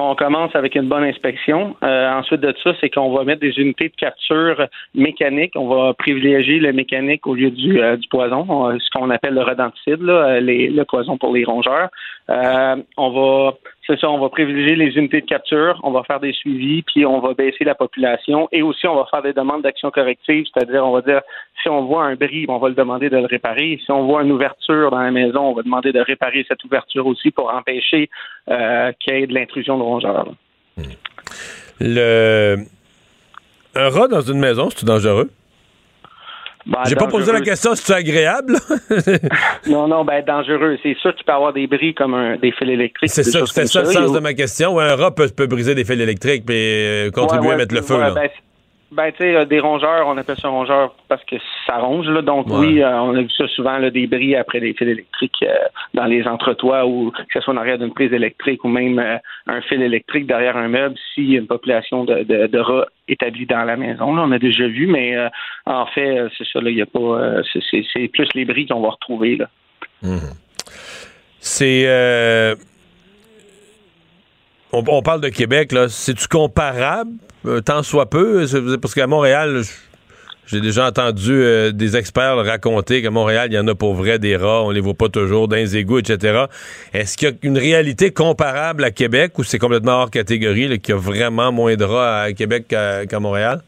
On 0.00 0.14
commence 0.14 0.54
avec 0.54 0.76
une 0.76 0.88
bonne 0.88 1.02
inspection. 1.02 1.74
Euh, 1.82 2.12
ensuite 2.12 2.40
de 2.40 2.54
ça, 2.62 2.70
c'est 2.80 2.88
qu'on 2.88 3.12
va 3.12 3.24
mettre 3.24 3.40
des 3.40 3.58
unités 3.58 3.88
de 3.88 3.96
capture 3.96 4.64
mécanique. 4.94 5.52
On 5.56 5.66
va 5.66 5.92
privilégier 5.94 6.60
le 6.60 6.72
mécanique 6.72 7.26
au 7.26 7.34
lieu 7.34 7.50
du, 7.50 7.82
euh, 7.82 7.96
poison, 8.08 8.46
On- 8.48 8.78
ce 8.78 8.88
qu'on 8.94 9.10
appelle 9.10 9.34
le 9.34 9.42
rodenticide, 9.42 10.02
euh, 10.08 10.40
le 10.40 10.84
poison 10.84 11.18
pour 11.18 11.34
les 11.34 11.44
rongeurs. 11.44 11.88
Euh, 12.30 12.76
on 12.96 13.10
va, 13.10 13.54
c'est 13.88 13.98
ça, 13.98 14.10
on 14.10 14.20
va 14.20 14.28
privilégier 14.28 14.76
les 14.76 14.96
unités 14.98 15.22
de 15.22 15.26
capture. 15.26 15.80
On 15.82 15.90
va 15.90 16.02
faire 16.04 16.20
des 16.20 16.34
suivis, 16.34 16.82
puis 16.82 17.06
on 17.06 17.20
va 17.20 17.32
baisser 17.32 17.64
la 17.64 17.74
population. 17.74 18.46
Et 18.52 18.60
aussi, 18.60 18.86
on 18.86 18.94
va 18.94 19.06
faire 19.10 19.22
des 19.22 19.32
demandes 19.32 19.62
d'action 19.62 19.90
corrective, 19.90 20.44
c'est-à-dire, 20.52 20.84
on 20.84 20.92
va 20.92 21.00
dire, 21.00 21.22
si 21.62 21.70
on 21.70 21.86
voit 21.86 22.04
un 22.04 22.14
bris, 22.14 22.44
on 22.48 22.58
va 22.58 22.68
le 22.68 22.74
demander 22.74 23.08
de 23.08 23.16
le 23.16 23.24
réparer. 23.26 23.80
Si 23.82 23.90
on 23.90 24.04
voit 24.04 24.22
une 24.22 24.32
ouverture 24.32 24.90
dans 24.90 25.00
la 25.00 25.10
maison, 25.10 25.40
on 25.40 25.54
va 25.54 25.62
demander 25.62 25.92
de 25.92 26.00
réparer 26.00 26.44
cette 26.46 26.62
ouverture 26.64 27.06
aussi 27.06 27.30
pour 27.30 27.52
empêcher 27.52 28.10
euh, 28.50 28.92
qu'il 29.00 29.14
y 29.14 29.22
ait 29.22 29.26
de 29.26 29.34
l'intrusion 29.34 29.78
de 29.78 29.82
rongeurs. 29.82 30.26
là. 30.76 30.84
Le 31.80 32.56
un 33.74 33.90
rat 33.90 34.08
dans 34.08 34.22
une 34.22 34.40
maison, 34.40 34.70
c'est 34.70 34.84
dangereux? 34.84 35.30
Ben, 36.68 36.80
J'ai 36.86 36.96
pas 36.96 37.06
posé 37.06 37.32
la 37.32 37.40
question 37.40 37.74
si 37.74 37.82
c'est 37.82 37.94
agréable? 37.94 38.56
Non, 39.66 39.88
non, 39.88 40.04
ben 40.04 40.22
dangereux. 40.24 40.76
C'est 40.82 40.94
sûr 40.98 41.14
qu'il 41.14 41.24
peut 41.24 41.32
y 41.32 41.34
avoir 41.34 41.52
des 41.52 41.66
bris 41.66 41.94
comme 41.94 42.14
un- 42.14 42.36
des 42.36 42.52
fils 42.52 42.68
électriques. 42.68 43.10
C'est 43.10 43.22
ça, 43.22 43.44
c'était 43.46 43.66
ça 43.66 43.80
le 43.80 43.86
sens 43.86 44.12
de 44.12 44.20
ma 44.20 44.34
question. 44.34 44.74
Ouais, 44.74 44.84
un 44.84 44.96
rat 44.96 45.14
peut, 45.14 45.28
peut 45.34 45.46
briser 45.46 45.74
des 45.74 45.84
fils 45.84 45.98
électriques 46.00 46.44
et 46.50 47.10
contribuer 47.14 47.42
Ouais, 47.42 47.48
ouais, 47.48 47.54
à 47.54 47.58
mettre 47.58 47.74
le 47.74 47.82
feu. 47.82 47.98
là. 47.98 48.10
Ben, 48.12 48.28
ben, 48.90 49.10
tu 49.12 49.18
sais, 49.18 49.44
des 49.46 49.60
rongeurs, 49.60 50.06
on 50.06 50.16
appelle 50.16 50.38
ça 50.38 50.48
rongeur 50.48 50.94
parce 51.08 51.22
que 51.24 51.36
ça 51.66 51.76
ronge, 51.76 52.06
là. 52.08 52.22
Donc, 52.22 52.46
Ouais. 52.48 52.56
oui, 52.58 52.82
euh, 52.82 53.00
on 53.00 53.14
a 53.14 53.20
vu 53.20 53.30
ça 53.36 53.46
souvent, 53.48 53.76
là, 53.78 53.90
des 53.90 54.06
bris 54.06 54.34
après 54.34 54.60
des 54.60 54.72
fils 54.72 54.88
électriques 54.88 55.42
euh, 55.42 55.54
dans 55.94 56.06
les 56.06 56.26
entretoits 56.26 56.86
ou 56.86 57.10
que 57.10 57.22
ce 57.34 57.40
soit 57.40 57.52
en 57.52 57.58
arrière 57.58 57.78
d'une 57.78 57.92
prise 57.92 58.12
électrique 58.12 58.64
ou 58.64 58.68
même 58.68 58.98
euh, 58.98 59.16
un 59.46 59.60
fil 59.62 59.82
électrique 59.82 60.26
derrière 60.26 60.56
un 60.56 60.68
meuble 60.68 60.94
s'il 61.14 61.30
y 61.32 61.36
a 61.36 61.40
une 61.40 61.46
population 61.46 62.04
de, 62.04 62.22
de, 62.22 62.46
de 62.46 62.58
rats 62.58 62.86
établie 63.08 63.46
dans 63.46 63.64
la 63.64 63.76
maison. 63.76 64.14
Là, 64.14 64.22
on 64.26 64.32
a 64.32 64.38
déjà 64.38 64.66
vu, 64.66 64.86
mais 64.86 65.16
en 65.66 65.86
fait, 65.86 66.26
c'est 66.36 66.46
ça, 66.52 66.60
là, 66.60 66.70
il 66.70 66.76
y 66.78 66.82
a 66.82 66.86
pas. 66.86 67.42
c'est- 67.70 68.08
plus 68.08 68.28
les 68.34 68.44
bris 68.44 68.66
qu'on 68.66 68.80
va 68.80 68.90
retrouver, 68.90 69.36
là. 69.36 69.48
Mhm. 70.02 70.32
C'est. 71.40 71.86
On, 74.72 75.02
parle 75.02 75.22
de 75.22 75.28
Québec, 75.28 75.72
là. 75.72 75.88
C'est-tu 75.88 76.28
comparable, 76.28 77.12
euh, 77.46 77.60
tant 77.60 77.82
soit 77.82 78.10
peu? 78.10 78.44
Parce 78.80 78.94
qu'à 78.94 79.06
Montréal, 79.06 79.62
j'ai 80.46 80.60
déjà 80.60 80.86
entendu 80.86 81.32
euh, 81.32 81.72
des 81.72 81.96
experts 81.96 82.36
raconter 82.36 83.02
qu'à 83.02 83.10
Montréal, 83.10 83.48
il 83.50 83.54
y 83.54 83.58
en 83.58 83.66
a 83.66 83.74
pour 83.74 83.94
vrai 83.94 84.18
des 84.18 84.36
rats, 84.36 84.62
on 84.64 84.70
les 84.70 84.80
voit 84.80 84.94
pas 84.94 85.08
toujours 85.08 85.48
dans 85.48 85.56
les 85.56 85.76
égouts, 85.76 85.98
etc. 85.98 86.44
Est-ce 86.92 87.16
qu'il 87.16 87.28
y 87.28 87.32
a 87.32 87.34
une 87.42 87.58
réalité 87.58 88.12
comparable 88.12 88.84
à 88.84 88.90
Québec 88.90 89.38
ou 89.38 89.42
c'est 89.42 89.58
complètement 89.58 90.02
hors 90.02 90.10
catégorie, 90.10 90.78
qu'il 90.80 90.94
y 90.94 90.98
a 90.98 91.00
vraiment 91.00 91.50
moins 91.50 91.76
de 91.76 91.84
rats 91.84 92.22
à 92.22 92.32
Québec 92.32 92.66
qu'à 92.68 93.20
Montréal? 93.20 93.62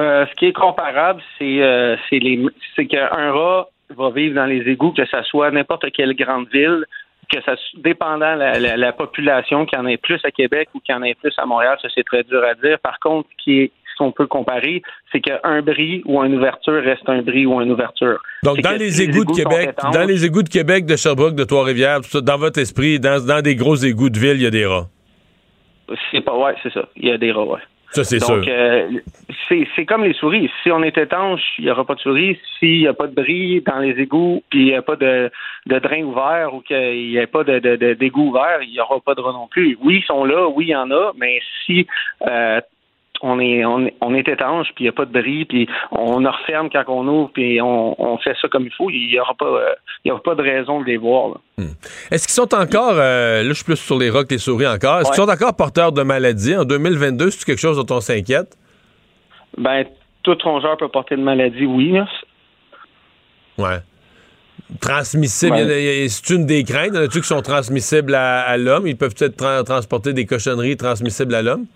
Euh, 0.00 0.24
ce 0.26 0.34
qui 0.36 0.46
est 0.46 0.52
comparable, 0.52 1.20
c'est 1.38 2.86
qu'un 2.86 3.32
rat 3.32 3.68
va 3.96 4.10
vivre 4.10 4.34
dans 4.34 4.46
les 4.46 4.62
égouts, 4.66 4.92
que 4.92 5.06
ça 5.06 5.22
soit 5.24 5.50
n'importe 5.50 5.90
quelle 5.92 6.14
grande 6.14 6.48
ville, 6.50 6.86
que 7.30 7.42
ça 7.42 7.54
dépendant 7.76 8.34
la, 8.34 8.58
la, 8.58 8.76
la 8.76 8.92
population, 8.92 9.66
qu'il 9.66 9.78
y 9.78 9.82
en 9.82 9.86
ait 9.86 9.96
plus 9.96 10.20
à 10.24 10.30
Québec 10.30 10.68
ou 10.74 10.80
qu'il 10.80 10.94
y 10.94 10.98
en 10.98 11.02
ait 11.02 11.14
plus 11.14 11.32
à 11.38 11.46
Montréal, 11.46 11.78
ça 11.80 11.88
c'est 11.94 12.04
très 12.04 12.24
dur 12.24 12.42
à 12.44 12.54
dire. 12.54 12.78
Par 12.80 12.98
contre, 12.98 13.28
ce 13.38 13.44
qui 13.44 13.60
est 13.60 13.72
qu'on 14.00 14.12
peut 14.12 14.26
comparer, 14.26 14.82
c'est 15.12 15.20
qu'un 15.20 15.60
bris 15.60 16.02
ou 16.06 16.24
une 16.24 16.34
ouverture 16.34 16.82
reste 16.82 17.06
un 17.06 17.20
bris 17.20 17.44
ou 17.44 17.60
une 17.60 17.70
ouverture. 17.70 18.18
Donc, 18.42 18.58
dans 18.62 18.78
les 18.78 19.02
égouts 19.02 19.26
de 19.26 19.32
Québec, 19.32 19.76
dans 19.92 20.06
les 20.08 20.24
égouts 20.24 20.42
de 20.42 20.48
Québec, 20.48 20.86
de 20.86 20.96
Sherbrooke, 20.96 21.34
de 21.34 21.44
Trois-Rivières, 21.44 22.00
dans 22.22 22.38
votre 22.38 22.58
esprit, 22.58 22.98
dans, 22.98 23.24
dans 23.24 23.42
des 23.42 23.56
gros 23.56 23.76
égouts 23.76 24.08
de 24.08 24.18
ville, 24.18 24.36
il 24.36 24.42
y 24.42 24.46
a 24.46 24.50
des 24.50 24.64
rats? 24.64 24.86
C'est 26.10 26.22
pas 26.22 26.34
ouais, 26.34 26.54
c'est 26.62 26.72
ça. 26.72 26.88
Il 26.96 27.08
y 27.08 27.12
a 27.12 27.18
des 27.18 27.30
rats, 27.30 27.44
ouais. 27.44 27.60
Ça, 27.92 28.04
c'est 28.04 28.18
Donc, 28.20 28.44
sûr. 28.44 28.52
euh, 28.54 28.88
c'est 29.48 29.66
c'est 29.74 29.84
comme 29.84 30.04
les 30.04 30.12
souris. 30.14 30.48
Si 30.62 30.70
on 30.70 30.82
est 30.82 30.96
étanche, 30.96 31.42
il 31.58 31.64
n'y 31.64 31.70
aura 31.70 31.84
pas 31.84 31.94
de 31.96 32.00
souris. 32.00 32.38
S'il 32.58 32.78
n'y 32.80 32.86
a 32.86 32.94
pas 32.94 33.08
de 33.08 33.14
bris 33.14 33.60
dans 33.62 33.78
les 33.80 33.98
égouts, 34.00 34.42
puis 34.48 34.60
il 34.60 34.64
n'y 34.66 34.74
a 34.74 34.82
pas 34.82 34.94
de, 34.96 35.30
de 35.66 35.78
drain 35.80 36.02
ouvert 36.02 36.54
ou 36.54 36.60
qu'il 36.60 37.10
n'y 37.10 37.18
a 37.18 37.26
pas 37.26 37.42
de, 37.42 37.58
de, 37.58 37.74
de- 37.76 37.94
d'égout 37.94 38.28
ouvert, 38.28 38.58
il 38.62 38.70
n'y 38.70 38.80
aura 38.80 39.00
pas 39.00 39.14
de 39.16 39.20
rats 39.20 39.32
non 39.32 39.48
plus. 39.48 39.76
Oui, 39.82 39.98
ils 40.02 40.06
sont 40.06 40.24
là, 40.24 40.46
oui, 40.48 40.66
il 40.66 40.70
y 40.70 40.76
en 40.76 40.90
a, 40.92 41.12
mais 41.16 41.40
si 41.66 41.86
euh, 42.28 42.60
on 43.22 43.38
est, 43.40 43.64
on 43.64 43.86
est 43.86 43.94
on 44.00 44.14
est 44.14 44.26
étanche, 44.28 44.68
puis 44.74 44.84
il 44.84 44.86
n'y 44.86 44.88
a 44.88 44.92
pas 44.92 45.04
de 45.04 45.12
bris, 45.12 45.44
puis 45.44 45.68
on 45.92 46.24
en 46.24 46.30
referme 46.30 46.68
quand 46.70 46.84
on 46.88 47.06
ouvre, 47.06 47.30
puis 47.32 47.60
on, 47.60 48.00
on 48.02 48.18
fait 48.18 48.34
ça 48.40 48.48
comme 48.48 48.64
il 48.66 48.72
faut, 48.72 48.88
il 48.90 49.08
n'y 49.10 49.18
aura 49.20 49.34
pas 49.34 49.44
euh, 49.46 49.72
y 50.04 50.10
aura 50.10 50.22
pas 50.22 50.34
de 50.34 50.42
raison 50.42 50.80
de 50.80 50.86
les 50.86 50.96
voir. 50.96 51.30
là. 51.58 51.64
Est-ce 52.10 52.26
qu'ils 52.26 52.34
sont 52.34 52.54
encore, 52.54 52.94
euh, 52.94 53.42
là 53.42 53.48
je 53.48 53.54
suis 53.54 53.64
plus 53.64 53.76
sur 53.76 53.98
les 53.98 54.10
que 54.10 54.24
les 54.30 54.38
souris 54.38 54.66
encore, 54.66 55.00
est-ce 55.00 55.08
qu'ils 55.10 55.22
sont 55.22 55.28
encore 55.30 55.54
porteurs 55.54 55.92
de 55.92 56.02
maladies 56.02 56.56
en 56.56 56.64
2022? 56.64 57.30
C'est 57.30 57.44
quelque 57.44 57.58
chose 57.60 57.76
dont 57.84 57.94
on 57.96 58.00
s'inquiète? 58.00 58.56
Ben, 59.58 59.84
tout 60.22 60.36
rongeur 60.42 60.76
peut 60.76 60.88
porter 60.88 61.14
une 61.16 61.24
maladie, 61.24 61.66
oui. 61.66 61.98
Ouais. 63.58 63.78
Transmissible, 64.80 65.56
Ouais. 65.56 66.06
c'est 66.08 66.30
une 66.34 66.46
des 66.46 66.62
craintes? 66.64 66.94
Y 66.94 66.98
en 66.98 67.02
a-tu 67.02 67.20
qui 67.20 67.26
sont 67.26 67.42
transmissibles 67.42 68.14
à, 68.14 68.40
à 68.42 68.56
l'homme? 68.56 68.86
Ils 68.86 68.96
peuvent 68.96 69.14
peut-être 69.14 69.36
tra- 69.36 69.64
transporter 69.64 70.12
des 70.12 70.26
cochonneries 70.26 70.76
transmissibles 70.76 71.34
à 71.34 71.42
l'homme? 71.42 71.66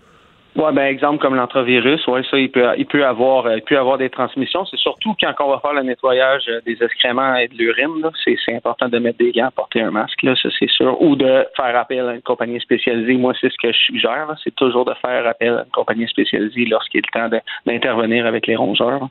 Ouais, 0.55 0.71
ben 0.71 0.85
exemple 0.85 1.19
comme 1.21 1.35
l'entrovirus, 1.35 2.07
ouais, 2.07 2.21
ça 2.31 2.37
il 2.37 2.49
peut 2.49 2.65
il 2.77 2.85
peut 2.85 3.05
avoir 3.05 3.45
euh, 3.45 3.57
il 3.57 3.61
peut 3.63 3.77
avoir 3.77 3.97
des 3.97 4.09
transmissions. 4.09 4.65
C'est 4.65 4.77
surtout 4.79 5.13
quand 5.19 5.33
on 5.41 5.49
va 5.51 5.59
faire 5.59 5.73
le 5.73 5.83
nettoyage 5.83 6.43
euh, 6.47 6.61
des 6.65 6.77
excréments 6.81 7.35
et 7.35 7.49
de 7.49 7.55
l'urine, 7.55 8.09
c'est 8.23 8.37
c'est 8.45 8.55
important 8.55 8.87
de 8.87 8.97
mettre 8.99 9.17
des 9.17 9.33
gants, 9.33 9.49
porter 9.53 9.81
un 9.81 9.91
masque, 9.91 10.21
là, 10.23 10.33
ça 10.41 10.47
c'est 10.57 10.69
sûr, 10.69 11.01
ou 11.01 11.17
de 11.17 11.45
faire 11.57 11.77
appel 11.77 12.07
à 12.07 12.13
une 12.15 12.21
compagnie 12.21 12.61
spécialisée. 12.61 13.15
Moi, 13.15 13.33
c'est 13.41 13.49
ce 13.51 13.57
que 13.61 13.71
je 13.73 13.77
suggère, 13.77 14.27
là, 14.27 14.35
c'est 14.43 14.55
toujours 14.55 14.85
de 14.85 14.93
faire 15.01 15.27
appel 15.27 15.49
à 15.49 15.63
une 15.65 15.71
compagnie 15.71 16.07
spécialisée 16.07 16.63
lorsqu'il 16.65 16.99
est 16.99 17.03
le 17.13 17.19
temps 17.19 17.27
de- 17.29 17.41
d'intervenir 17.69 18.25
avec 18.25 18.47
les 18.47 18.55
rongeurs. 18.55 19.09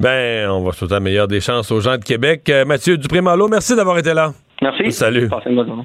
Ben, 0.00 0.48
on 0.50 0.64
va 0.64 0.72
souhaiter 0.72 0.94
la 0.94 1.00
meilleure 1.00 1.28
des 1.28 1.40
chances 1.40 1.70
aux 1.70 1.80
gens 1.80 1.96
de 1.98 2.04
Québec. 2.04 2.48
Euh, 2.48 2.64
Mathieu 2.64 2.96
Dupré-Malo, 2.96 3.46
merci 3.46 3.76
d'avoir 3.76 3.98
été 3.98 4.14
là. 4.14 4.30
Merci. 4.62 4.90
Salut. 4.90 5.28
Passez 5.28 5.50
une 5.50 5.56
bonne 5.56 5.66
journée. 5.68 5.84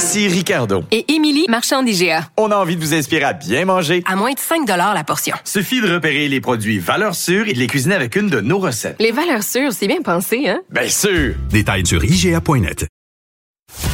Ici 0.00 0.28
Ricardo. 0.28 0.82
Et 0.92 1.12
Émilie, 1.12 1.44
marchand 1.50 1.82
d'IGA. 1.82 2.22
On 2.38 2.50
a 2.50 2.56
envie 2.56 2.74
de 2.74 2.80
vous 2.80 2.94
inspirer 2.94 3.22
à 3.22 3.34
bien 3.34 3.66
manger. 3.66 4.02
À 4.06 4.16
moins 4.16 4.32
de 4.32 4.38
5 4.38 4.66
la 4.66 5.04
portion. 5.04 5.36
Suffit 5.44 5.82
de 5.82 5.92
repérer 5.92 6.26
les 6.26 6.40
produits 6.40 6.78
valeurs 6.78 7.14
sûres 7.14 7.46
et 7.48 7.52
de 7.52 7.58
les 7.58 7.66
cuisiner 7.66 7.96
avec 7.96 8.16
une 8.16 8.30
de 8.30 8.40
nos 8.40 8.58
recettes. 8.58 8.96
Les 8.98 9.12
valeurs 9.12 9.42
sûres, 9.42 9.74
c'est 9.74 9.88
bien 9.88 10.00
pensé, 10.00 10.48
hein? 10.48 10.62
Bien 10.70 10.88
sûr! 10.88 11.34
Détails 11.50 11.84
sur 11.84 12.02
IGA.net. 12.02 12.86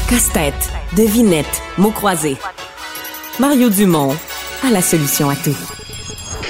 Casse-tête, 0.08 0.70
devinette, 0.96 1.60
mots 1.76 1.90
croisés. 1.90 2.36
Mario 3.40 3.68
Dumont 3.68 4.14
a 4.64 4.70
la 4.70 4.82
solution 4.82 5.28
à 5.28 5.34
tout. 5.34 5.58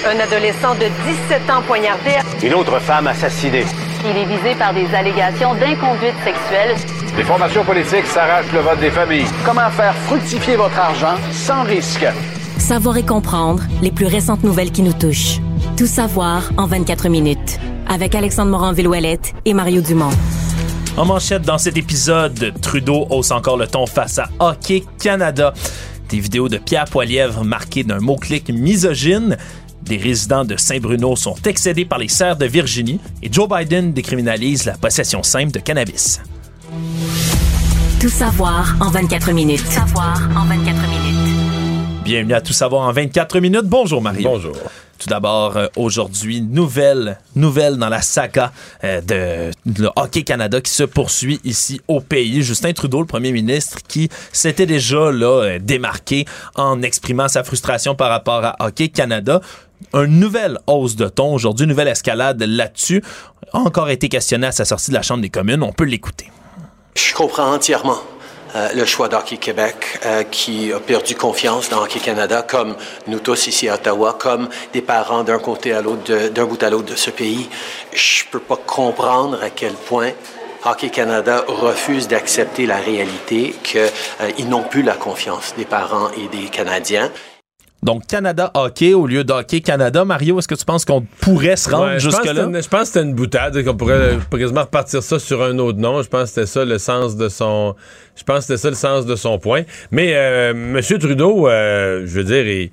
Un 0.05 0.19
adolescent 0.19 0.75
de 0.75 0.85
17 1.31 1.49
ans 1.49 1.63
poignardé. 1.65 2.11
Une 2.43 2.53
autre 2.53 2.77
femme 2.77 3.07
assassinée. 3.07 3.65
Il 4.05 4.15
est 4.15 4.25
visé 4.25 4.53
par 4.53 4.71
des 4.75 4.85
allégations 4.93 5.55
d'inconduite 5.55 6.13
sexuelle. 6.23 6.75
Les 7.17 7.23
formations 7.23 7.65
politiques 7.65 8.05
s'arrachent 8.05 8.53
le 8.53 8.59
vote 8.59 8.79
des 8.79 8.91
familles. 8.91 9.25
Comment 9.43 9.71
faire 9.71 9.95
fructifier 9.95 10.55
votre 10.55 10.77
argent 10.77 11.15
sans 11.31 11.63
risque? 11.63 12.05
Savoir 12.59 12.95
et 12.97 13.05
comprendre 13.05 13.63
les 13.81 13.91
plus 13.91 14.05
récentes 14.05 14.43
nouvelles 14.43 14.71
qui 14.71 14.83
nous 14.83 14.93
touchent. 14.93 15.39
Tout 15.75 15.87
savoir 15.87 16.51
en 16.57 16.67
24 16.67 17.09
minutes. 17.09 17.59
Avec 17.87 18.13
Alexandre 18.13 18.51
Morin-Villouellette 18.51 19.33
et 19.45 19.55
Mario 19.55 19.81
Dumont. 19.81 20.11
En 20.95 21.05
manchette 21.05 21.41
dans 21.41 21.57
cet 21.57 21.75
épisode, 21.75 22.53
Trudeau 22.61 23.07
hausse 23.09 23.31
encore 23.31 23.57
le 23.57 23.65
ton 23.65 23.87
face 23.87 24.19
à 24.19 24.29
Hockey 24.37 24.83
Canada. 25.01 25.55
Des 26.09 26.19
vidéos 26.19 26.49
de 26.49 26.59
Pierre 26.59 26.85
Poilièvre 26.85 27.43
marquées 27.43 27.83
d'un 27.83 27.99
mot-clic 27.99 28.49
misogyne. 28.49 29.37
Des 29.81 29.97
résidents 29.97 30.45
de 30.45 30.55
Saint-Bruno 30.55 31.15
sont 31.15 31.35
excédés 31.47 31.85
par 31.85 31.97
les 31.97 32.09
serres 32.09 32.37
de 32.37 32.45
Virginie 32.45 32.99
et 33.23 33.29
Joe 33.31 33.49
Biden 33.49 33.91
décriminalise 33.91 34.65
la 34.65 34.77
possession 34.77 35.23
simple 35.23 35.51
de 35.51 35.59
cannabis. 35.59 36.21
Tout 37.99 38.09
savoir 38.09 38.75
en 38.79 38.89
24 38.91 39.31
minutes. 39.31 39.63
Tout 39.63 39.71
savoir 39.71 40.19
en 40.35 40.45
24 40.45 40.87
minutes. 40.87 41.35
Bienvenue 42.03 42.33
à 42.33 42.41
Tout 42.41 42.53
savoir 42.53 42.87
en 42.87 42.91
24 42.91 43.39
minutes. 43.39 43.65
Bonjour 43.65 44.01
Mario. 44.01 44.29
Bonjour. 44.29 44.55
Tout 44.99 45.09
d'abord, 45.09 45.57
euh, 45.57 45.67
aujourd'hui, 45.75 46.41
nouvelle, 46.41 47.17
nouvelle 47.35 47.77
dans 47.77 47.89
la 47.89 48.01
saga 48.01 48.51
euh, 48.83 49.01
de, 49.01 49.51
de 49.65 49.89
Hockey 49.95 50.23
Canada 50.23 50.61
qui 50.61 50.71
se 50.71 50.83
poursuit 50.83 51.39
ici 51.43 51.81
au 51.87 51.99
pays. 51.99 52.41
Justin 52.43 52.73
Trudeau, 52.73 53.01
le 53.01 53.07
premier 53.07 53.31
ministre, 53.31 53.79
qui 53.87 54.09
s'était 54.31 54.65
déjà 54.65 55.11
là 55.11 55.43
euh, 55.43 55.59
démarqué 55.59 56.25
en 56.55 56.81
exprimant 56.81 57.27
sa 57.27 57.43
frustration 57.43 57.95
par 57.95 58.09
rapport 58.09 58.43
à 58.45 58.55
Hockey 58.59 58.89
Canada. 58.89 59.41
Une 59.93 60.19
nouvelle 60.19 60.57
hausse 60.65 60.95
de 60.95 61.07
ton 61.07 61.33
aujourd'hui, 61.33 61.65
une 61.65 61.69
nouvelle 61.69 61.87
escalade 61.87 62.41
là-dessus, 62.41 63.03
a 63.53 63.59
encore 63.59 63.89
été 63.89 64.09
questionné 64.09 64.47
à 64.47 64.51
sa 64.51 64.65
sortie 64.65 64.91
de 64.91 64.95
la 64.95 65.03
Chambre 65.03 65.21
des 65.21 65.29
communes. 65.29 65.61
On 65.61 65.73
peut 65.73 65.85
l'écouter. 65.85 66.31
Je 66.97 67.13
comprends 67.13 67.53
entièrement 67.53 67.99
euh, 68.55 68.69
le 68.73 68.83
choix 68.83 69.07
d'Hockey 69.07 69.37
Québec 69.37 69.99
euh, 70.03 70.23
qui 70.23 70.73
a 70.73 70.79
perdu 70.79 71.13
confiance 71.13 71.69
dans 71.69 71.83
Hockey 71.83 71.99
Canada, 71.99 72.41
comme 72.41 72.75
nous 73.05 73.19
tous 73.19 73.45
ici 73.45 73.69
à 73.69 73.75
Ottawa, 73.75 74.17
comme 74.19 74.49
des 74.73 74.81
parents 74.81 75.23
d'un 75.23 75.37
côté 75.37 75.73
à 75.73 75.83
l'autre, 75.83 76.29
d'un 76.29 76.45
bout 76.45 76.61
à 76.63 76.71
l'autre 76.71 76.89
de 76.89 76.95
ce 76.95 77.11
pays. 77.11 77.49
Je 77.93 78.23
peux 78.31 78.39
pas 78.39 78.55
comprendre 78.57 79.37
à 79.43 79.51
quel 79.51 79.73
point 79.73 80.09
Hockey 80.65 80.89
Canada 80.89 81.45
refuse 81.47 82.07
d'accepter 82.07 82.65
la 82.65 82.77
réalité 82.77 83.53
qu'ils 83.61 84.49
n'ont 84.49 84.63
plus 84.63 84.81
la 84.81 84.95
confiance 84.95 85.53
des 85.55 85.65
parents 85.65 86.09
et 86.17 86.35
des 86.35 86.49
Canadiens. 86.49 87.11
Donc, 87.83 88.07
Canada 88.07 88.51
Hockey 88.55 88.93
au 88.93 89.05
lieu 89.05 89.23
d'Hockey 89.23 89.61
Canada. 89.61 90.03
Mario, 90.03 90.39
est-ce 90.39 90.47
que 90.47 90.55
tu 90.55 90.65
penses 90.65 90.83
qu'on 90.83 91.01
pourrait 91.21 91.55
se 91.55 91.69
rendre 91.69 91.85
Ouais, 91.93 91.99
jusque-là? 91.99 92.33
Je 92.61 92.67
pense 92.67 92.81
que 92.81 92.85
c'était 92.87 93.01
une 93.03 93.13
boutade, 93.13 93.63
qu'on 93.63 93.75
pourrait 93.77 93.93
euh, 93.93 94.17
quasiment 94.37 94.61
repartir 94.61 95.03
ça 95.03 95.19
sur 95.19 95.43
un 95.43 95.57
autre 95.59 95.77
nom. 95.77 96.01
Je 96.01 96.07
pense 96.09 96.23
que 96.23 96.27
c'était 96.29 96.45
ça 96.47 96.65
le 96.65 96.79
sens 96.79 97.15
de 97.15 97.29
son. 97.29 97.75
Je 98.15 98.23
pense 98.23 98.39
que 98.39 98.55
c'était 98.55 98.57
ça 98.57 98.69
le 98.69 98.75
sens 98.75 99.05
de 99.05 99.15
son 99.15 99.37
point. 99.37 99.61
Mais 99.91 100.13
euh, 100.15 100.51
M. 100.51 100.81
Trudeau, 100.99 101.47
euh, 101.47 102.01
je 102.05 102.13
veux 102.19 102.23
dire, 102.23 102.45
il- 102.47 102.71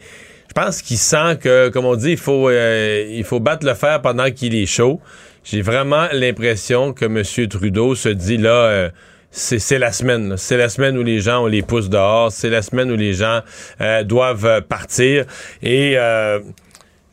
je 0.49 0.53
pense 0.63 0.83
qu'il 0.83 0.99
sent 0.99 1.37
que, 1.41 1.69
comme 1.69 1.85
on 1.85 1.97
dit, 1.97 2.13
il 2.13 2.17
faut, 2.17 2.49
euh, 2.49 3.05
il 3.11 3.25
faut 3.25 3.41
battre 3.41 3.67
le 3.67 3.75
fer 3.75 4.01
pendant 4.01 4.31
qu'il 4.31 4.55
est 4.55 4.67
chaud. 4.67 5.01
J'ai 5.45 5.61
vraiment 5.63 6.07
l'impression 6.13 6.93
que 6.93 7.05
M. 7.05 7.23
Trudeau 7.49 7.95
se 7.95 8.09
dit 8.09 8.39
là. 8.39 8.89
C'est 9.35 9.79
la 9.79 9.91
semaine. 9.93 10.37
C'est 10.37 10.57
la 10.57 10.69
semaine 10.69 10.97
où 10.97 11.03
les 11.03 11.21
gens, 11.21 11.43
on 11.43 11.47
les 11.47 11.63
pousse 11.63 11.89
dehors. 11.89 12.31
C'est 12.31 12.51
la 12.51 12.63
semaine 12.63 12.91
où 12.91 12.97
les 12.97 13.15
gens 13.15 13.41
euh, 13.81 14.05
doivent 14.05 14.47
euh, 14.47 14.61
partir. 14.61 15.25
Et 15.61 15.95
euh, 15.97 16.39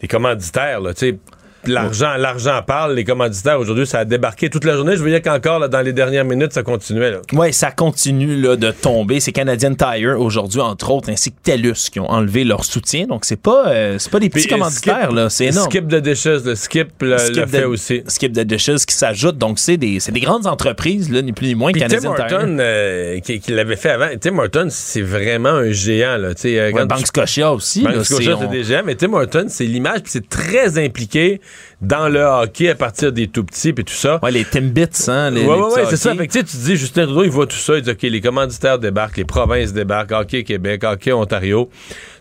les 0.01 0.07
commanditaires, 0.07 0.82
là, 0.82 0.93
tu 0.93 1.09
sais, 1.09 1.17
l'argent, 1.66 2.16
l'argent 2.18 2.62
parle. 2.66 2.95
Les 2.95 3.03
commanditaires, 3.03 3.59
aujourd'hui, 3.59 3.86
ça 3.88 3.99
a 3.99 4.05
débarqué 4.05 4.49
toute 4.49 4.66
la 4.66 4.76
journée. 4.76 4.95
Je 4.95 5.01
voyais 5.01 5.22
qu'encore, 5.22 5.59
là, 5.59 5.68
dans 5.68 5.82
les 5.82 5.93
dernières 5.93 6.26
minutes, 6.26 6.53
ça 6.53 6.64
continuait. 6.64 7.14
Oui, 7.34 7.53
ça 7.53 7.72
continue 7.72 8.36
là, 8.39 8.55
de 8.55 8.72
tomber. 8.72 9.20
C'est 9.20 9.32
Canadian 9.32 9.74
Tire 9.76 10.20
aujourd'hui, 10.20 10.59
entre 10.62 10.91
autres, 10.91 11.09
ainsi 11.09 11.32
que 11.32 11.38
TELUS 11.43 11.89
qui 11.91 11.99
ont 11.99 12.09
enlevé 12.09 12.43
leur 12.43 12.66
soutien. 12.66 13.05
Donc, 13.07 13.26
c'est 13.26 13.41
pas, 13.41 13.68
euh, 13.68 13.95
c'est 13.99 14.12
pas 14.12 14.20
des 14.20 14.30
petits 14.30 14.47
Puis, 14.47 14.53
euh, 14.53 14.57
commanditaires, 14.57 15.09
Skip- 15.09 15.16
là. 15.16 15.30
C'est 15.30 15.45
énorme. 15.45 15.70
Skip 15.70 15.88
de 15.88 15.99
Dishes, 15.99 16.45
le 16.45 16.55
Skip 16.55 16.89
le, 17.01 17.18
Skip 17.18 17.36
le 17.38 17.45
fait 17.47 17.62
de- 17.62 17.66
aussi. 17.66 18.03
Skip 18.07 18.32
de 18.32 18.43
Dishes 18.43 18.86
qui 18.88 18.95
s'ajoute. 18.95 19.38
Donc, 19.38 19.59
c'est 19.59 19.78
des, 19.78 19.99
c'est 19.99 20.12
des 20.12 20.20
grandes 20.22 20.47
entreprises, 20.47 21.12
là, 21.12 21.22
ni 21.22 21.32
plus 21.34 21.47
ni 21.47 21.55
moins 21.55 21.72
Puis 21.72 21.82
Tim 21.82 21.88
Canadian. 21.88 22.12
Horton, 22.12 22.57
euh, 22.59 23.20
qui, 23.20 23.39
qui 23.39 23.51
l'avait 23.51 23.76
fait 23.76 23.91
avant. 23.91 24.07
Tim 24.20 24.38
Horton, 24.38 24.68
c'est 24.70 25.01
vraiment 25.01 25.49
un 25.49 25.72
géant. 25.72 26.18
Là, 26.18 26.34
tu 26.34 26.41
sais, 26.43 26.59
euh, 26.59 26.72
Ouais, 26.72 26.86
Banque 26.86 26.99
tu- 26.99 27.05
Scotia 27.05 27.51
aussi. 27.53 27.82
Banque 27.84 28.03
Scotia, 28.05 28.32
c'est- 28.34 28.39
c'est 28.39 28.45
on- 28.47 28.51
des 28.51 28.64
géants, 28.64 28.84
mais 28.86 28.95
Tim 28.95 29.14
Horton, 29.14 29.45
c'est 29.47 29.66
l'image, 29.66 30.01
puis 30.03 30.12
c'est 30.12 30.28
très 30.30 30.78
impliqué 30.84 31.41
dans 31.82 32.10
le 32.10 32.22
hockey 32.22 32.70
à 32.70 32.76
partir 32.76 33.12
des 33.12 33.28
tout 33.28 33.43
petits, 33.43 33.74
puis 33.74 33.84
tout 33.84 33.93
ça. 33.93 34.20
Ouais, 34.22 34.32
les 34.32 34.45
Timbits, 34.45 34.88
hein. 35.08 35.32
Les, 35.32 35.45
ouais, 35.45 35.56
les 35.56 35.62
ouais, 35.62 35.70
petits 35.70 35.80
ouais, 35.80 35.86
c'est 35.89 35.97
ça. 35.97 36.16
Fait 36.16 36.28
que, 36.28 36.39
tu 36.39 36.58
dis, 36.58 36.76
Justin 36.76 37.06
Trudeau, 37.06 37.24
il 37.24 37.32
voit 37.32 37.47
tout 37.47 37.56
ça. 37.56 37.76
Il 37.78 37.82
dit, 37.82 37.89
OK, 37.89 38.02
les 38.04 38.22
commanditaires 38.22 38.78
débarquent, 38.80 39.18
les 39.18 39.26
provinces 39.26 39.74
débarquent, 39.74 40.12
Hockey 40.12 40.43
Québec, 40.43 40.84
Hockey 40.84 41.12
Ontario. 41.12 41.70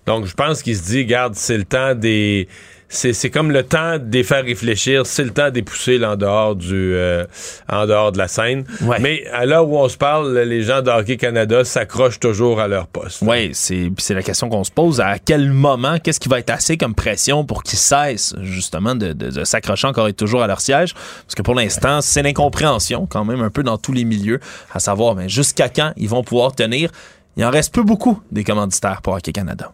Donc, 0.07 0.27
je 0.27 0.35
pense 0.35 0.63
qu'il 0.63 0.77
se 0.77 0.83
dit, 0.85 1.05
garde, 1.05 1.35
c'est 1.35 1.59
le 1.59 1.65
temps 1.65 1.95
des. 1.95 2.49
C'est, 2.93 3.13
c'est 3.13 3.31
comme 3.31 3.53
le 3.53 3.63
temps 3.63 3.99
de 3.99 4.13
les 4.13 4.25
faire 4.25 4.43
réfléchir, 4.45 5.07
c'est 5.07 5.23
le 5.23 5.31
temps 5.31 5.49
de 5.49 5.55
les 5.55 5.63
pousser 5.63 5.97
là, 5.97 6.11
en 6.13 6.17
dehors 6.17 6.57
du 6.57 6.93
euh, 6.95 7.25
en 7.71 7.87
dehors 7.87 8.11
de 8.11 8.19
la 8.19 8.27
scène. 8.27 8.65
Mais 9.01 9.25
à 9.33 9.47
l'heure 9.47 9.69
où 9.69 9.79
on 9.79 9.89
se 9.89 9.97
parle, 9.97 10.37
les 10.41 10.63
gens 10.63 10.83
de 10.83 10.91
Hockey 10.91 11.17
Canada 11.17 11.65
s'accrochent 11.65 12.19
toujours 12.19 12.59
à 12.61 12.67
leur 12.67 12.89
poste. 12.89 13.23
Oui, 13.23 13.53
c'est 13.55 14.15
la 14.15 14.23
question 14.25 14.49
qu'on 14.49 14.65
se 14.65 14.73
pose. 14.73 15.01
À 15.01 15.21
quel 15.21 15.53
moment, 15.53 15.99
qu'est-ce 16.03 16.19
qui 16.19 16.29
va 16.29 16.41
être 16.41 16.51
assez 16.51 16.77
comme 16.77 16.97
pression 16.97 17.45
pour 17.45 17.63
qu'ils 17.63 17.79
cessent 17.79 18.35
justement 18.43 18.97
de, 18.97 19.13
de- 19.13 19.31
de 19.31 19.45
s'accrocher 19.45 19.87
encore 19.87 20.09
et 20.09 20.13
toujours 20.13 20.43
à 20.43 20.49
leur 20.49 20.61
siège? 20.61 20.95
Parce 20.95 21.37
que 21.37 21.43
pour 21.43 21.55
l'instant, 21.55 22.01
c'est 22.01 22.23
l'incompréhension 22.23 23.07
quand 23.07 23.25
même 23.25 23.41
un 23.41 23.51
peu 23.51 23.63
dans 23.63 23.79
tous 23.79 23.93
les 23.93 24.05
milieux, 24.05 24.41
à 24.75 24.81
savoir 24.81 25.15
mais 25.15 25.29
jusqu'à 25.29 25.69
quand 25.69 25.93
ils 25.97 26.09
vont 26.09 26.25
pouvoir 26.25 26.57
tenir? 26.57 26.91
Il 27.37 27.45
en 27.45 27.51
reste 27.51 27.73
peu 27.73 27.85
beaucoup 27.85 28.21
des 28.33 28.43
commanditaires 28.43 29.01
pour 29.01 29.15
Hockey 29.15 29.31
Canada. 29.31 29.71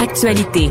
Actualité. 0.00 0.70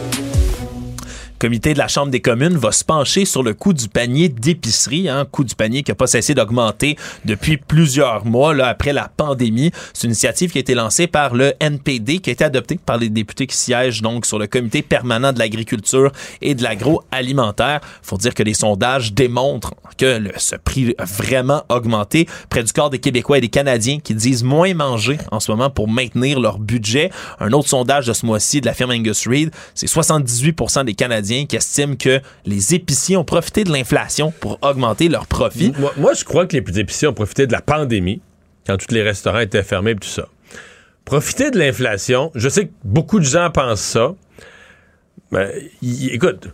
Comité 1.41 1.73
de 1.73 1.79
la 1.79 1.87
Chambre 1.87 2.11
des 2.11 2.21
communes 2.21 2.55
va 2.55 2.71
se 2.71 2.85
pencher 2.85 3.25
sur 3.25 3.41
le 3.41 3.55
coût 3.55 3.73
du 3.73 3.87
panier 3.87 4.29
d'épicerie, 4.29 5.09
hein, 5.09 5.25
coût 5.31 5.43
du 5.43 5.55
panier 5.55 5.81
qui 5.81 5.89
n'a 5.89 5.95
pas 5.95 6.05
cessé 6.05 6.35
d'augmenter 6.35 6.97
depuis 7.25 7.57
plusieurs 7.57 8.27
mois 8.27 8.53
là, 8.53 8.67
après 8.67 8.93
la 8.93 9.09
pandémie. 9.09 9.71
C'est 9.91 10.03
une 10.03 10.11
initiative 10.11 10.51
qui 10.51 10.59
a 10.59 10.61
été 10.61 10.75
lancée 10.75 11.07
par 11.07 11.33
le 11.33 11.53
NPD, 11.59 12.19
qui 12.19 12.29
a 12.29 12.33
été 12.33 12.43
adoptée 12.43 12.77
par 12.85 12.99
les 12.99 13.09
députés 13.09 13.47
qui 13.47 13.57
siègent 13.57 14.03
donc 14.03 14.27
sur 14.27 14.37
le 14.37 14.45
comité 14.45 14.83
permanent 14.83 15.33
de 15.33 15.39
l'agriculture 15.39 16.11
et 16.43 16.53
de 16.53 16.61
l'agroalimentaire. 16.61 17.81
faut 18.03 18.17
dire 18.17 18.35
que 18.35 18.43
les 18.43 18.53
sondages 18.53 19.11
démontrent 19.11 19.73
que 19.97 20.19
le, 20.19 20.33
ce 20.37 20.55
prix 20.55 20.93
a 20.99 21.05
vraiment 21.05 21.63
augmenté. 21.69 22.27
Près 22.51 22.63
du 22.63 22.71
quart 22.71 22.91
des 22.91 22.99
Québécois 22.99 23.39
et 23.39 23.41
des 23.41 23.49
Canadiens 23.49 23.97
qui 23.97 24.13
disent 24.13 24.43
moins 24.43 24.75
manger 24.75 25.17
en 25.31 25.39
ce 25.39 25.49
moment 25.49 25.71
pour 25.71 25.87
maintenir 25.87 26.39
leur 26.39 26.59
budget. 26.59 27.09
Un 27.39 27.51
autre 27.51 27.67
sondage 27.67 28.05
de 28.05 28.13
ce 28.13 28.27
mois-ci 28.27 28.61
de 28.61 28.67
la 28.67 28.75
firme 28.75 28.91
Angus 28.91 29.27
Reid, 29.27 29.49
c'est 29.73 29.89
78% 29.89 30.85
des 30.85 30.93
Canadiens 30.93 31.30
qui 31.47 31.55
estiment 31.55 31.95
que 31.95 32.19
les 32.45 32.75
épiciers 32.75 33.17
ont 33.17 33.23
profité 33.23 33.63
de 33.63 33.71
l'inflation 33.71 34.31
pour 34.39 34.59
augmenter 34.61 35.09
leurs 35.09 35.27
profits. 35.27 35.73
Moi, 35.97 36.13
je 36.13 36.23
crois 36.23 36.45
que 36.45 36.57
les 36.57 36.79
épiciers 36.79 37.07
ont 37.07 37.13
profité 37.13 37.47
de 37.47 37.51
la 37.51 37.61
pandémie, 37.61 38.21
quand 38.67 38.77
tous 38.77 38.93
les 38.93 39.01
restaurants 39.01 39.39
étaient 39.39 39.63
fermés 39.63 39.91
et 39.91 39.95
tout 39.95 40.07
ça. 40.07 40.27
Profiter 41.05 41.49
de 41.51 41.57
l'inflation, 41.57 42.31
je 42.35 42.47
sais 42.47 42.67
que 42.67 42.71
beaucoup 42.83 43.19
de 43.19 43.25
gens 43.25 43.49
pensent 43.49 43.81
ça. 43.81 44.13
Mais, 45.31 45.71
y- 45.81 46.09
écoute, 46.09 46.47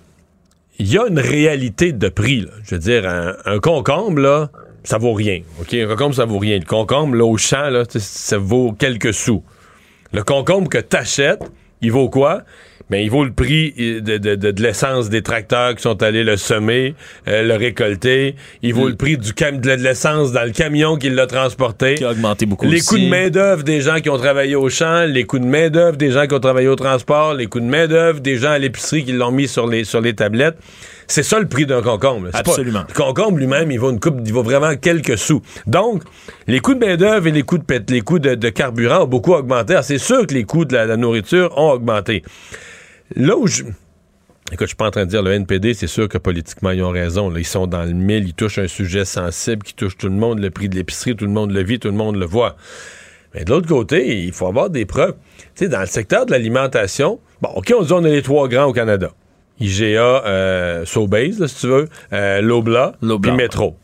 il 0.79 0.91
y 0.91 0.97
a 0.97 1.07
une 1.07 1.19
réalité 1.19 1.91
de 1.91 2.07
prix. 2.07 2.45
Je 2.63 2.75
veux 2.75 2.79
dire, 2.81 3.07
un, 3.07 3.59
concombre, 3.59 4.19
là, 4.19 4.49
ça 4.83 4.97
vaut 4.97 5.13
rien. 5.13 5.41
Un 5.73 5.87
concombre, 5.87 6.15
ça 6.15 6.25
vaut 6.25 6.37
rien. 6.39 6.59
Le 6.59 6.65
concombre, 6.65 7.15
là, 7.15 7.25
au 7.25 7.37
champ, 7.37 7.69
là, 7.69 7.83
ça 7.89 8.37
vaut 8.37 8.71
quelques 8.71 9.13
sous. 9.13 9.43
Le 10.13 10.23
concombre 10.23 10.69
que 10.69 10.77
t'achètes, 10.77 11.43
il 11.81 11.91
vaut 11.91 12.09
quoi? 12.09 12.43
Ben, 12.89 13.01
il 13.03 13.09
vaut 13.09 13.25
le 13.25 13.31
prix 13.33 13.73
euh, 13.79 13.99
de, 13.99 14.17
de- 14.17 14.35
de- 14.35 14.51
de 14.51 14.63
l'essence 14.63 15.09
des 15.09 15.21
tracteurs 15.21 15.75
qui 15.75 15.81
sont 15.81 16.01
allés 16.01 16.23
le 16.23 16.37
semer, 16.37 16.95
euh, 17.27 17.43
le 17.43 17.55
récolter. 17.55 18.35
Il 18.61 18.73
vaut 18.73 18.87
le 18.87 18.95
prix 18.95 19.17
du 19.17 19.33
cam- 19.33 19.59
de 19.59 19.71
l'essence 19.71 20.31
dans 20.31 20.45
le 20.45 20.51
camion 20.51 20.95
qui 20.95 21.09
l'a 21.09 21.27
transporté. 21.27 21.95
Qui 21.95 22.05
a 22.05 22.11
augmenté 22.11 22.45
beaucoup 22.45 22.65
Les 22.65 22.77
aussi. 22.77 22.85
coûts 22.87 22.97
de 22.97 23.09
main-d'œuvre 23.09 23.63
des 23.63 23.81
gens 23.81 23.99
qui 23.99 24.09
ont 24.09 24.17
travaillé 24.17 24.55
au 24.55 24.69
champ, 24.69 25.05
les 25.05 25.25
coûts 25.25 25.39
de 25.39 25.45
main-d'œuvre 25.45 25.97
des 25.97 26.11
gens 26.11 26.27
qui 26.27 26.33
ont 26.35 26.39
travaillé 26.39 26.69
au 26.69 26.77
transport, 26.77 27.33
les 27.33 27.47
coûts 27.47 27.59
de 27.59 27.65
main-d'œuvre 27.65 28.21
des 28.21 28.37
gens 28.37 28.51
à 28.51 28.57
l'épicerie 28.57 29.03
qui 29.03 29.11
l'ont 29.11 29.31
mis 29.31 29.49
sur 29.49 29.67
les, 29.67 29.83
sur 29.83 29.99
les 29.99 30.13
tablettes. 30.13 30.55
C'est 31.07 31.23
ça 31.23 31.39
le 31.39 31.47
prix 31.47 31.65
d'un 31.65 31.81
concombre. 31.81 32.31
pas- 32.31 32.39
Absolument. 32.39 32.83
le 32.87 32.93
concombre 32.93 33.37
lui-même, 33.37 33.69
il 33.71 33.79
vaut 33.79 33.91
une 33.91 33.99
coupe, 33.99 34.19
il 34.25 34.31
vaut 34.31 34.43
vraiment 34.43 34.75
quelques 34.77 35.17
sous. 35.17 35.41
Donc, 35.65 36.03
les 36.47 36.59
coûts 36.59 36.73
de 36.73 36.85
main-d'œuvre 36.85 37.27
et 37.27 37.31
les 37.31 37.43
coûts 37.43 37.57
de 37.57 37.63
pét- 37.63 37.89
les 37.91 38.01
coûts 38.01 38.19
de, 38.19 38.35
de 38.35 38.49
carburant 38.49 39.03
ont 39.03 39.07
beaucoup 39.07 39.33
augmenté. 39.33 39.73
Alors, 39.73 39.83
c'est 39.85 39.97
sûr 39.97 40.25
que 40.25 40.33
les 40.33 40.43
coûts 40.45 40.65
de 40.65 40.73
la, 40.73 40.85
la 40.85 40.95
nourriture 40.97 41.53
ont 41.57 41.71
augmenté. 41.71 42.23
Là 43.15 43.37
où 43.37 43.47
je. 43.47 43.63
Écoute, 43.63 44.61
je 44.61 44.65
suis 44.67 44.75
pas 44.75 44.87
en 44.87 44.91
train 44.91 45.05
de 45.05 45.09
dire 45.09 45.21
le 45.23 45.31
NPD, 45.33 45.73
c'est 45.73 45.87
sûr 45.87 46.07
que 46.07 46.17
politiquement, 46.17 46.71
ils 46.71 46.81
ont 46.81 46.89
raison. 46.91 47.29
là. 47.29 47.39
Ils 47.39 47.45
sont 47.45 47.67
dans 47.67 47.83
le 47.83 47.91
mille, 47.91 48.25
ils 48.27 48.33
touchent 48.33 48.59
un 48.59 48.67
sujet 48.67 49.03
sensible 49.03 49.63
qui 49.63 49.73
touche 49.73 49.97
tout 49.97 50.07
le 50.07 50.15
monde, 50.15 50.39
le 50.39 50.49
prix 50.51 50.69
de 50.69 50.75
l'épicerie, 50.75 51.15
tout 51.15 51.25
le 51.25 51.31
monde 51.31 51.51
le 51.51 51.63
vit, 51.63 51.79
tout 51.79 51.89
le 51.89 51.93
monde 51.95 52.15
le 52.15 52.25
voit. 52.25 52.55
Mais 53.33 53.43
de 53.43 53.49
l'autre 53.51 53.67
côté, 53.67 54.23
il 54.23 54.31
faut 54.31 54.47
avoir 54.47 54.69
des 54.69 54.85
preuves. 54.85 55.15
Tu 55.37 55.65
sais, 55.65 55.67
dans 55.69 55.81
le 55.81 55.85
secteur 55.85 56.25
de 56.25 56.31
l'alimentation, 56.31 57.19
bon, 57.41 57.49
OK, 57.55 57.73
on 57.77 57.83
dit 57.83 57.91
on 57.91 58.03
a 58.05 58.07
les 58.07 58.21
trois 58.21 58.47
grands 58.47 58.65
au 58.65 58.73
Canada. 58.73 59.11
IGA, 59.59 59.99
euh, 60.25 60.85
Sobeys, 60.85 61.33
là, 61.39 61.47
si 61.49 61.59
tu 61.61 61.67
veux, 61.67 61.89
euh, 62.13 62.41
Lobla, 62.41 62.93
puis 63.01 63.31
Metro. 63.31 63.75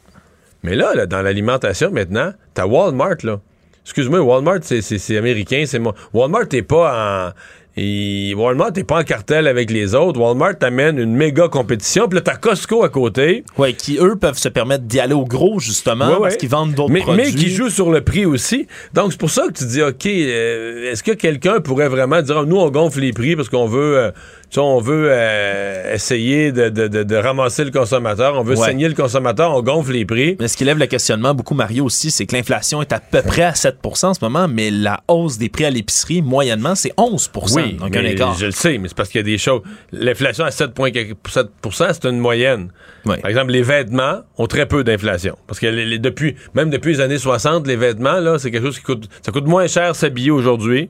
Mais 0.63 0.75
là, 0.75 0.93
là, 0.95 1.07
dans 1.07 1.21
l'alimentation, 1.21 1.91
maintenant, 1.91 2.31
t'as 2.53 2.65
Walmart, 2.65 3.17
là. 3.23 3.41
Excuse-moi, 3.83 4.21
Walmart, 4.21 4.59
c'est- 4.61 5.17
américain. 5.17 5.65
c'est 5.67 5.79
mo- 5.79 5.93
Walmart 6.13 6.45
n'est 6.53 6.61
pas 6.61 7.33
en... 7.33 7.33
et 7.75 8.35
Walmart 8.37 8.71
n'est 8.75 8.83
pas 8.83 8.99
en 8.99 9.03
cartel 9.03 9.47
avec 9.47 9.71
les 9.71 9.95
autres. 9.95 10.19
Walmart 10.19 10.57
t'amène 10.59 10.99
une 10.99 11.15
méga 11.15 11.47
compétition. 11.47 12.07
Puis 12.07 12.15
là, 12.15 12.21
t'as 12.21 12.35
Costco 12.35 12.83
à 12.83 12.89
côté. 12.89 13.43
Ouais, 13.57 13.73
qui 13.73 13.97
eux 13.99 14.15
peuvent 14.15 14.37
se 14.37 14.49
permettre 14.49 14.83
d'y 14.83 14.99
aller 14.99 15.15
au 15.15 15.25
gros, 15.25 15.59
justement, 15.59 16.05
Ouais, 16.07 16.13
ouais. 16.13 16.19
parce 16.21 16.37
qu'ils 16.37 16.49
vendent 16.49 16.73
d'autres 16.75 16.93
produits. 16.99 17.23
Mais 17.25 17.31
qui 17.31 17.49
joue 17.49 17.69
sur 17.69 17.91
le 17.91 18.01
prix 18.01 18.25
aussi. 18.27 18.67
Donc, 18.93 19.11
c'est 19.11 19.19
pour 19.19 19.31
ça 19.31 19.47
que 19.47 19.53
tu 19.53 19.65
dis, 19.65 19.81
OK, 19.81 20.05
euh, 20.05 20.91
est-ce 20.91 21.01
que 21.01 21.13
quelqu'un 21.13 21.61
pourrait 21.61 21.89
vraiment 21.89 22.21
dire, 22.21 22.45
nous, 22.45 22.57
on 22.57 22.69
gonfle 22.69 22.99
les 22.99 23.11
prix 23.11 23.35
parce 23.35 23.49
qu'on 23.49 23.67
veut, 23.67 23.97
euh, 23.97 24.11
tu 24.53 24.59
sais, 24.59 24.61
on 24.61 24.79
veut 24.79 25.07
euh, 25.09 25.95
essayer 25.95 26.51
de, 26.51 26.69
de- 26.69 26.87
de- 26.87 27.01
de 27.01 27.15
ramasser 27.15 27.63
le 27.65 27.71
consommateur, 27.71 28.35
on 28.39 28.43
veut 28.43 28.55
Ouais. 28.55 28.67
saigner 28.67 28.87
le 28.87 28.93
consommateur, 28.93 29.51
on 29.55 29.63
gonfle 29.63 29.93
les 29.93 30.05
prix. 30.05 30.37
Mais 30.39 30.47
ce 30.47 30.55
qui 30.55 30.63
lève 30.63 30.77
le 30.77 30.85
questionnement, 30.85 31.33
beaucoup, 31.33 31.55
Mario, 31.55 31.85
aussi, 31.85 32.11
c'est 32.11 32.27
que 32.27 32.35
l'inflation 32.35 32.79
est 32.83 32.93
à 32.93 32.99
peu 32.99 33.23
près 33.23 33.41
à 33.41 33.53
7% 33.53 34.05
en 34.09 34.13
ce 34.13 34.19
moment, 34.23 34.47
mais 34.47 34.69
la 34.69 35.01
hausse 35.07 35.39
des 35.39 35.49
prix 35.49 35.65
à 35.65 35.71
l'épicerie, 35.71 36.21
moyennement, 36.21 36.75
c'est 36.75 36.93
11 36.97 37.31
Oui, 37.55 37.73
Donc, 37.73 37.95
un 37.95 38.03
écart. 38.03 38.35
je 38.37 38.45
le 38.45 38.51
sais, 38.51 38.77
mais 38.77 38.89
c'est 38.89 38.95
parce 38.95 39.09
qu'il 39.09 39.17
y 39.17 39.23
a 39.23 39.25
des 39.25 39.39
choses. 39.39 39.61
L'inflation 39.91 40.45
à 40.45 40.49
7,7% 40.51 41.93
c'est 41.93 42.05
une 42.07 42.19
moyenne. 42.19 42.69
Par 43.05 43.25
exemple, 43.25 43.51
les 43.51 43.63
vêtements 43.63 44.19
ont 44.37 44.45
très 44.47 44.67
peu 44.67 44.83
d'inflation. 44.83 45.35
Parce 45.47 45.59
que 45.59 45.65
les- 45.65 45.85
les- 45.85 45.99
depuis, 45.99 46.35
même 46.53 46.69
depuis 46.69 46.93
les 46.93 47.01
années 47.01 47.17
60, 47.17 47.65
les 47.65 47.75
vêtements, 47.75 48.19
là, 48.19 48.37
c'est 48.37 48.51
quelque 48.51 48.65
chose 48.67 48.77
qui 48.77 48.83
coûte. 48.85 49.09
Ça 49.25 49.31
coûte 49.31 49.45
moins 49.47 49.65
cher 49.67 49.95
s'habiller 49.95 50.29
aujourd'hui 50.31 50.89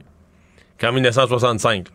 qu'en 0.82 0.92
1965. 0.92 1.86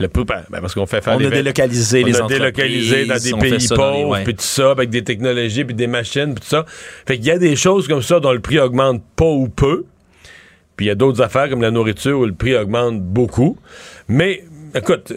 Le 0.00 0.08
ben, 0.08 0.24
ben, 0.50 0.60
parce 0.60 0.74
qu'on 0.74 0.86
fait 0.86 1.00
faire. 1.00 1.14
On 1.14 1.18
des 1.18 1.26
a 1.26 1.30
délocalisé 1.30 2.02
on 2.02 2.06
les 2.06 2.20
a 2.20 2.26
délocalisé 2.26 3.06
dans 3.06 3.14
des 3.14 3.32
pays 3.32 3.68
pauvres, 3.68 4.08
ouais. 4.08 4.24
puis 4.24 4.34
tout 4.34 4.42
ça, 4.42 4.72
avec 4.72 4.90
des 4.90 5.04
technologies, 5.04 5.64
puis 5.64 5.74
des 5.74 5.86
machines, 5.86 6.34
puis 6.34 6.42
tout 6.42 6.48
ça. 6.48 6.64
Fait 7.06 7.16
qu'il 7.16 7.26
y 7.26 7.30
a 7.30 7.38
des 7.38 7.54
choses 7.54 7.86
comme 7.86 8.02
ça 8.02 8.18
dont 8.18 8.32
le 8.32 8.40
prix 8.40 8.58
augmente 8.58 9.02
pas 9.14 9.24
ou 9.24 9.48
peu. 9.48 9.84
Puis 10.76 10.86
il 10.86 10.88
y 10.88 10.92
a 10.92 10.96
d'autres 10.96 11.22
affaires 11.22 11.48
comme 11.48 11.62
la 11.62 11.70
nourriture 11.70 12.18
où 12.18 12.24
le 12.24 12.34
prix 12.34 12.56
augmente 12.56 13.00
beaucoup. 13.00 13.56
Mais, 14.08 14.42
écoute, 14.74 15.12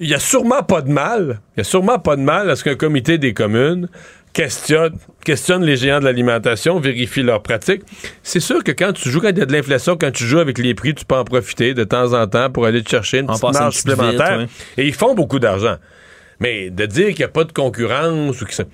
il 0.00 0.08
y 0.08 0.14
a 0.14 0.18
sûrement 0.18 0.62
pas 0.62 0.80
de 0.80 0.90
mal, 0.90 1.40
il 1.56 1.58
y 1.58 1.62
a 1.62 1.64
sûrement 1.64 1.98
pas 1.98 2.16
de 2.16 2.22
mal 2.22 2.48
à 2.48 2.56
ce 2.56 2.64
qu'un 2.64 2.74
comité 2.74 3.18
des 3.18 3.34
communes 3.34 3.88
questionne, 4.36 4.98
questionne 5.24 5.64
les 5.64 5.76
géants 5.78 5.98
de 5.98 6.04
l'alimentation, 6.04 6.78
vérifie 6.78 7.22
leurs 7.22 7.42
pratiques. 7.42 7.80
C'est 8.22 8.38
sûr 8.40 8.62
que 8.62 8.70
quand 8.70 8.92
tu 8.92 9.08
joues, 9.08 9.22
quand 9.22 9.30
il 9.30 9.38
y 9.38 9.40
a 9.40 9.46
de 9.46 9.52
l'inflation, 9.52 9.96
quand 9.96 10.10
tu 10.12 10.24
joues 10.24 10.40
avec 10.40 10.58
les 10.58 10.74
prix, 10.74 10.94
tu 10.94 11.06
peux 11.06 11.14
en 11.14 11.24
profiter 11.24 11.72
de 11.72 11.84
temps 11.84 12.12
en 12.12 12.26
temps 12.26 12.50
pour 12.50 12.66
aller 12.66 12.82
te 12.82 12.90
chercher 12.90 13.20
une 13.20 13.30
En 13.30 13.38
petite 13.38 13.54
marge 13.58 13.74
supplémentaire. 13.76 14.40
vite, 14.40 14.50
Et 14.76 14.86
ils 14.86 14.92
font 14.92 15.14
beaucoup 15.14 15.38
d'argent. 15.38 15.76
Mais 16.38 16.68
de 16.68 16.84
dire 16.84 17.08
qu'il 17.08 17.20
n'y 17.20 17.24
a 17.24 17.28
pas 17.28 17.44
de 17.44 17.52
concurrence 17.52 18.42
ou 18.42 18.44
que 18.44 18.52
ça... 18.52 18.64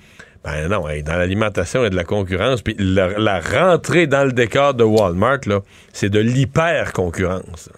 Ben 0.43 0.67
non, 0.67 0.89
hey, 0.89 1.01
dans 1.01 1.15
l'alimentation, 1.15 1.79
il 1.79 1.83
y 1.83 1.87
a 1.87 1.89
de 1.91 1.95
la 1.95 2.03
concurrence. 2.03 2.61
Puis 2.61 2.75
la, 2.77 3.17
la 3.17 3.39
rentrée 3.39 4.05
dans 4.05 4.25
le 4.25 4.33
décor 4.33 4.73
de 4.73 4.83
Walmart, 4.83 5.39
là, 5.45 5.61
c'est 5.93 6.09
de 6.09 6.19
l'hyper-concurrence. 6.19 7.69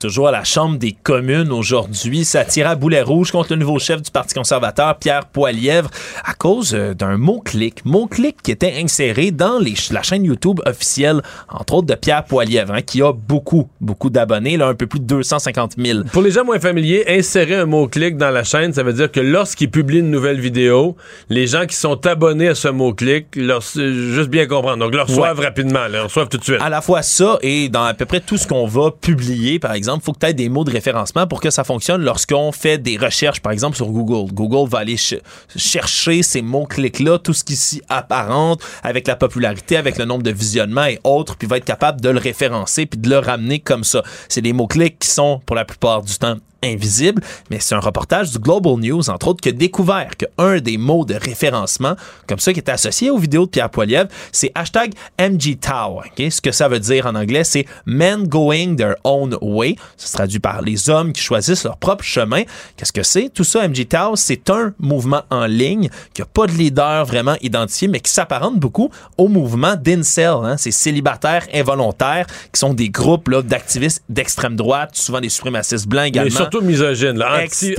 Toujours 0.00 0.28
à 0.28 0.30
la 0.32 0.44
Chambre 0.44 0.78
des 0.78 0.92
communes 0.92 1.50
aujourd'hui, 1.50 2.24
ça 2.24 2.44
tire 2.44 2.68
à 2.68 2.76
boulet 2.76 3.02
rouge 3.02 3.32
contre 3.32 3.52
le 3.54 3.58
nouveau 3.58 3.80
chef 3.80 4.00
du 4.00 4.10
Parti 4.12 4.32
conservateur, 4.32 4.96
Pierre 4.96 5.24
Poilièvre, 5.26 5.90
à 6.24 6.34
cause 6.34 6.72
euh, 6.72 6.94
d'un 6.94 7.16
mot-clic. 7.16 7.84
Mot-clic 7.84 8.36
qui 8.40 8.52
était 8.52 8.74
inséré 8.80 9.32
dans 9.32 9.58
les 9.58 9.70
ch- 9.74 9.90
la 9.90 10.02
chaîne 10.04 10.24
YouTube 10.24 10.60
officielle, 10.66 11.20
entre 11.48 11.74
autres 11.74 11.88
de 11.88 11.94
Pierre 11.96 12.22
Poilièvre, 12.24 12.74
hein, 12.74 12.82
qui 12.82 13.02
a 13.02 13.12
beaucoup, 13.12 13.68
beaucoup 13.80 14.08
d'abonnés, 14.08 14.56
là, 14.56 14.68
un 14.68 14.74
peu 14.74 14.86
plus 14.86 15.00
de 15.00 15.04
250 15.06 15.72
000. 15.76 16.00
Pour 16.12 16.22
les 16.22 16.30
gens 16.30 16.44
moins 16.44 16.60
familiers, 16.60 17.04
insérer 17.08 17.56
un 17.56 17.66
mot-clic 17.66 18.16
dans 18.16 18.30
la 18.30 18.44
chaîne, 18.44 18.72
ça 18.72 18.84
veut 18.84 18.92
dire 18.92 19.10
que 19.10 19.18
lorsqu'il 19.18 19.68
publie 19.70 19.98
une 19.98 20.12
nouvelle 20.12 20.38
vidéo, 20.38 20.96
les 21.28 21.48
gens 21.48 21.66
qui 21.66 21.74
sont 21.74 22.06
abonnés 22.06 22.46
à 22.48 22.54
ce 22.54 22.68
mot-clic, 22.68 23.26
leur- 23.34 23.62
juste 23.62 24.28
bien 24.30 24.46
comprendre, 24.46 24.78
donc 24.84 24.94
le 24.94 25.02
reçoivent 25.02 25.40
Ouais. 25.40 25.44
rapidement, 25.46 25.88
le 25.90 26.02
reçoivent 26.02 26.28
tout 26.28 26.38
de 26.38 26.44
suite. 26.44 26.58
À 26.60 26.68
la 26.68 26.82
fois 26.82 27.02
ça 27.02 27.38
et 27.42 27.68
dans 27.68 27.82
à 27.82 27.94
peu 27.94 28.04
près 28.06 28.20
tout 28.20 28.36
ce 28.36 28.46
qu'on 28.46 28.66
va 28.68 28.92
publier, 28.92 29.58
par 29.58 29.72
exemple, 29.72 29.87
il 29.96 30.02
faut 30.02 30.12
que 30.12 30.18
tu 30.20 30.26
aies 30.26 30.34
des 30.34 30.48
mots 30.48 30.64
de 30.64 30.70
référencement 30.70 31.26
pour 31.26 31.40
que 31.40 31.50
ça 31.50 31.64
fonctionne 31.64 32.02
lorsqu'on 32.02 32.52
fait 32.52 32.78
des 32.78 32.96
recherches, 32.96 33.40
par 33.40 33.52
exemple, 33.52 33.76
sur 33.76 33.86
Google. 33.86 34.32
Google 34.32 34.68
va 34.68 34.78
aller 34.80 34.96
ch- 34.96 35.20
chercher 35.56 36.22
ces 36.22 36.42
mots-clics-là, 36.42 37.18
tout 37.18 37.32
ce 37.32 37.44
qui 37.44 37.56
s'y 37.56 37.82
apparente, 37.88 38.62
avec 38.82 39.06
la 39.06 39.16
popularité, 39.16 39.76
avec 39.76 39.98
le 39.98 40.04
nombre 40.04 40.22
de 40.22 40.30
visionnements 40.30 40.84
et 40.86 40.98
autres, 41.04 41.36
puis 41.36 41.46
va 41.48 41.56
être 41.58 41.64
capable 41.64 42.00
de 42.00 42.08
le 42.08 42.18
référencer 42.18 42.86
puis 42.86 42.98
de 43.00 43.08
le 43.08 43.18
ramener 43.18 43.60
comme 43.60 43.84
ça. 43.84 44.02
C'est 44.28 44.42
des 44.42 44.52
mots-clics 44.52 44.98
qui 44.98 45.08
sont, 45.08 45.40
pour 45.46 45.56
la 45.56 45.64
plupart 45.64 46.02
du 46.02 46.16
temps, 46.16 46.36
invisibles, 46.64 47.22
mais 47.50 47.58
c'est 47.60 47.76
un 47.76 47.78
reportage 47.80 48.32
du 48.32 48.38
Global 48.40 48.74
News, 48.80 49.10
entre 49.10 49.28
autres, 49.28 49.40
qui 49.40 49.50
a 49.50 49.52
découvert 49.52 50.10
qu'un 50.16 50.58
des 50.58 50.76
mots 50.76 51.04
de 51.04 51.14
référencement, 51.14 51.94
comme 52.26 52.40
ça, 52.40 52.52
qui 52.52 52.58
est 52.58 52.68
associé 52.68 53.10
aux 53.10 53.18
vidéos 53.18 53.44
de 53.46 53.50
Pierre 53.50 53.70
Poilievre, 53.70 54.08
c'est 54.32 54.50
hashtag 54.56 54.92
MGTOW. 55.20 55.98
ok? 55.98 56.32
Ce 56.32 56.40
que 56.40 56.50
ça 56.50 56.66
veut 56.66 56.80
dire 56.80 57.06
en 57.06 57.14
anglais, 57.14 57.44
c'est 57.44 57.64
Men 57.86 58.26
Going 58.26 58.74
Their 58.74 58.94
Own 59.04 59.36
Way. 59.40 59.76
Ça 59.96 60.06
se 60.06 60.12
traduit 60.12 60.38
par 60.38 60.62
les 60.62 60.88
hommes 60.90 61.12
qui 61.12 61.20
choisissent 61.22 61.64
leur 61.64 61.76
propre 61.76 62.04
chemin. 62.04 62.42
Qu'est-ce 62.76 62.92
que 62.92 63.02
c'est? 63.02 63.28
Tout 63.32 63.44
ça, 63.44 63.66
MGTOW, 63.66 64.16
c'est 64.16 64.48
un 64.50 64.72
mouvement 64.78 65.22
en 65.30 65.46
ligne 65.46 65.88
qui 66.14 66.20
n'a 66.22 66.26
pas 66.26 66.46
de 66.46 66.52
leader 66.52 67.04
vraiment 67.04 67.36
identifié, 67.40 67.88
mais 67.88 68.00
qui 68.00 68.10
s'apparente 68.12 68.58
beaucoup 68.58 68.90
au 69.16 69.28
mouvement 69.28 69.74
d'Incel. 69.76 70.34
Hein? 70.42 70.56
Ces 70.56 70.70
célibataires 70.70 71.46
involontaires 71.54 72.26
qui 72.52 72.58
sont 72.58 72.74
des 72.74 72.88
groupes 72.90 73.28
là, 73.28 73.42
d'activistes 73.42 74.02
d'extrême 74.08 74.56
droite, 74.56 74.90
souvent 74.94 75.20
des 75.20 75.28
suprémacistes 75.28 75.86
blancs 75.86 76.02
Mais 76.04 76.08
également. 76.08 76.30
surtout 76.36 76.60
misogyne, 76.60 77.18
là, 77.18 77.42
anti- 77.44 77.74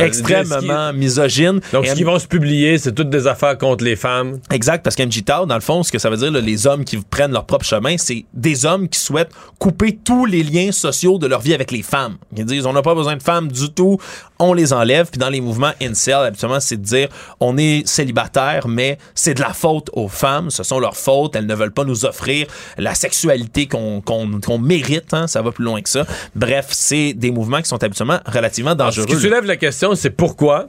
extrêmement 0.00 0.92
misogyne. 0.92 1.60
Donc, 1.72 1.86
ce 1.86 1.94
qu'ils 1.94 2.06
vont 2.06 2.18
se 2.18 2.26
publier, 2.26 2.78
c'est 2.78 2.92
toutes 2.92 3.10
des 3.10 3.26
affaires 3.26 3.56
contre 3.58 3.84
les 3.84 3.96
femmes. 3.96 4.38
Exact, 4.50 4.82
parce 4.82 4.96
qu'MGTOW, 4.96 5.46
dans 5.46 5.54
le 5.54 5.60
fond, 5.60 5.82
ce 5.82 5.92
que 5.92 5.98
ça 5.98 6.10
veut 6.10 6.16
dire, 6.16 6.30
là, 6.30 6.40
les 6.40 6.66
hommes 6.66 6.84
qui 6.84 6.96
prennent 6.98 7.32
leur 7.32 7.44
propre 7.46 7.64
chemin, 7.64 7.96
c'est 7.98 8.24
des 8.32 8.64
hommes 8.66 8.88
qui 8.88 8.98
souhaitent 8.98 9.32
couper 9.58 9.98
tous 10.04 10.24
les 10.26 10.42
liens 10.42 10.72
sociaux 10.72 10.95
sociaux 10.96 11.18
de 11.18 11.26
leur 11.26 11.40
vie 11.40 11.54
avec 11.54 11.70
les 11.70 11.82
femmes. 11.82 12.16
Ils 12.36 12.44
disent 12.44 12.66
on 12.66 12.72
n'a 12.72 12.82
pas 12.82 12.94
besoin 12.94 13.16
de 13.16 13.22
femmes 13.22 13.50
du 13.52 13.70
tout, 13.70 13.98
on 14.38 14.52
les 14.54 14.72
enlève. 14.72 15.08
Puis 15.10 15.18
dans 15.18 15.28
les 15.28 15.40
mouvements 15.40 15.72
incel, 15.82 16.14
habituellement, 16.14 16.60
c'est 16.60 16.76
de 16.76 16.82
dire 16.84 17.08
on 17.40 17.56
est 17.58 17.86
célibataire, 17.86 18.66
mais 18.68 18.98
c'est 19.14 19.34
de 19.34 19.40
la 19.40 19.52
faute 19.52 19.90
aux 19.92 20.08
femmes, 20.08 20.50
ce 20.50 20.62
sont 20.62 20.78
leurs 20.80 20.96
fautes, 20.96 21.36
elles 21.36 21.46
ne 21.46 21.54
veulent 21.54 21.72
pas 21.72 21.84
nous 21.84 22.04
offrir 22.04 22.46
la 22.78 22.94
sexualité 22.94 23.66
qu'on 23.66 24.00
qu'on- 24.00 24.40
qu'on 24.40 24.58
mérite, 24.58 25.12
hein, 25.12 25.26
ça 25.26 25.42
va 25.42 25.52
plus 25.52 25.64
loin 25.64 25.80
que 25.82 25.88
ça. 25.88 26.04
Bref, 26.34 26.66
c'est 26.70 27.12
des 27.12 27.30
mouvements 27.30 27.60
qui 27.60 27.68
sont 27.68 27.82
habituellement 27.82 28.20
relativement 28.26 28.74
dangereux. 28.74 29.06
Ce 29.08 29.14
qui 29.14 29.20
soulève 29.20 29.44
la 29.44 29.56
question, 29.56 29.94
c'est 29.94 30.10
pourquoi 30.10 30.68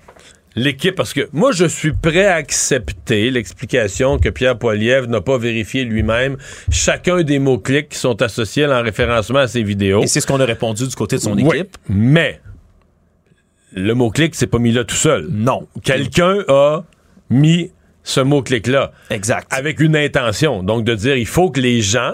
l'équipe, 0.58 0.96
parce 0.96 1.14
que 1.14 1.30
moi, 1.32 1.52
je 1.54 1.66
suis 1.66 1.94
prêt 1.94 2.26
à 2.26 2.36
accepter 2.36 3.30
l'explication 3.32 4.18
que 4.18 4.28
Pierre 4.30 4.58
Poilievre 4.58 5.08
n'a 5.08 5.22
pas 5.22 5.38
vérifié 5.38 5.86
lui-même 5.86 6.36
chacun 6.72 7.22
des 7.22 7.40
mots-clics 7.40 7.90
qui 7.90 7.98
sont 7.98 8.22
associés 8.22 8.66
à 8.66 8.68
l'enréférencement 8.68 9.40
à 9.40 9.48
ses 9.48 9.64
vidéos. 9.64 10.04
Et 10.04 10.08
c'est 10.08 10.20
ce 10.20 10.28
qu'on 10.28 10.40
a 10.42 10.46
répondu 10.46 10.88
du 10.88 10.96
côté 10.96 11.16
de 11.18 11.22
son 11.22 11.38
Oui, 11.38 11.58
équipe. 11.60 11.78
mais 11.88 12.42
le 13.74 13.94
mot-clic, 13.94 14.34
c'est 14.36 14.48
pas 14.48 14.60
mis 14.60 14.72
là 14.72 14.84
tout 14.84 14.96
seul. 14.96 15.28
Non. 15.30 15.68
Quelqu'un 15.84 16.40
a 16.48 16.82
mis 17.30 17.72
ce 18.04 18.22
mot-clic-là. 18.22 18.92
Exact. 19.12 19.48
Avec 19.52 19.80
une 19.80 19.96
intention. 19.96 20.64
Donc, 20.64 20.84
de 20.84 20.96
dire, 20.96 21.16
il 21.18 21.28
faut 21.28 21.52
que 21.52 21.60
les 21.60 21.82
gens 21.82 22.14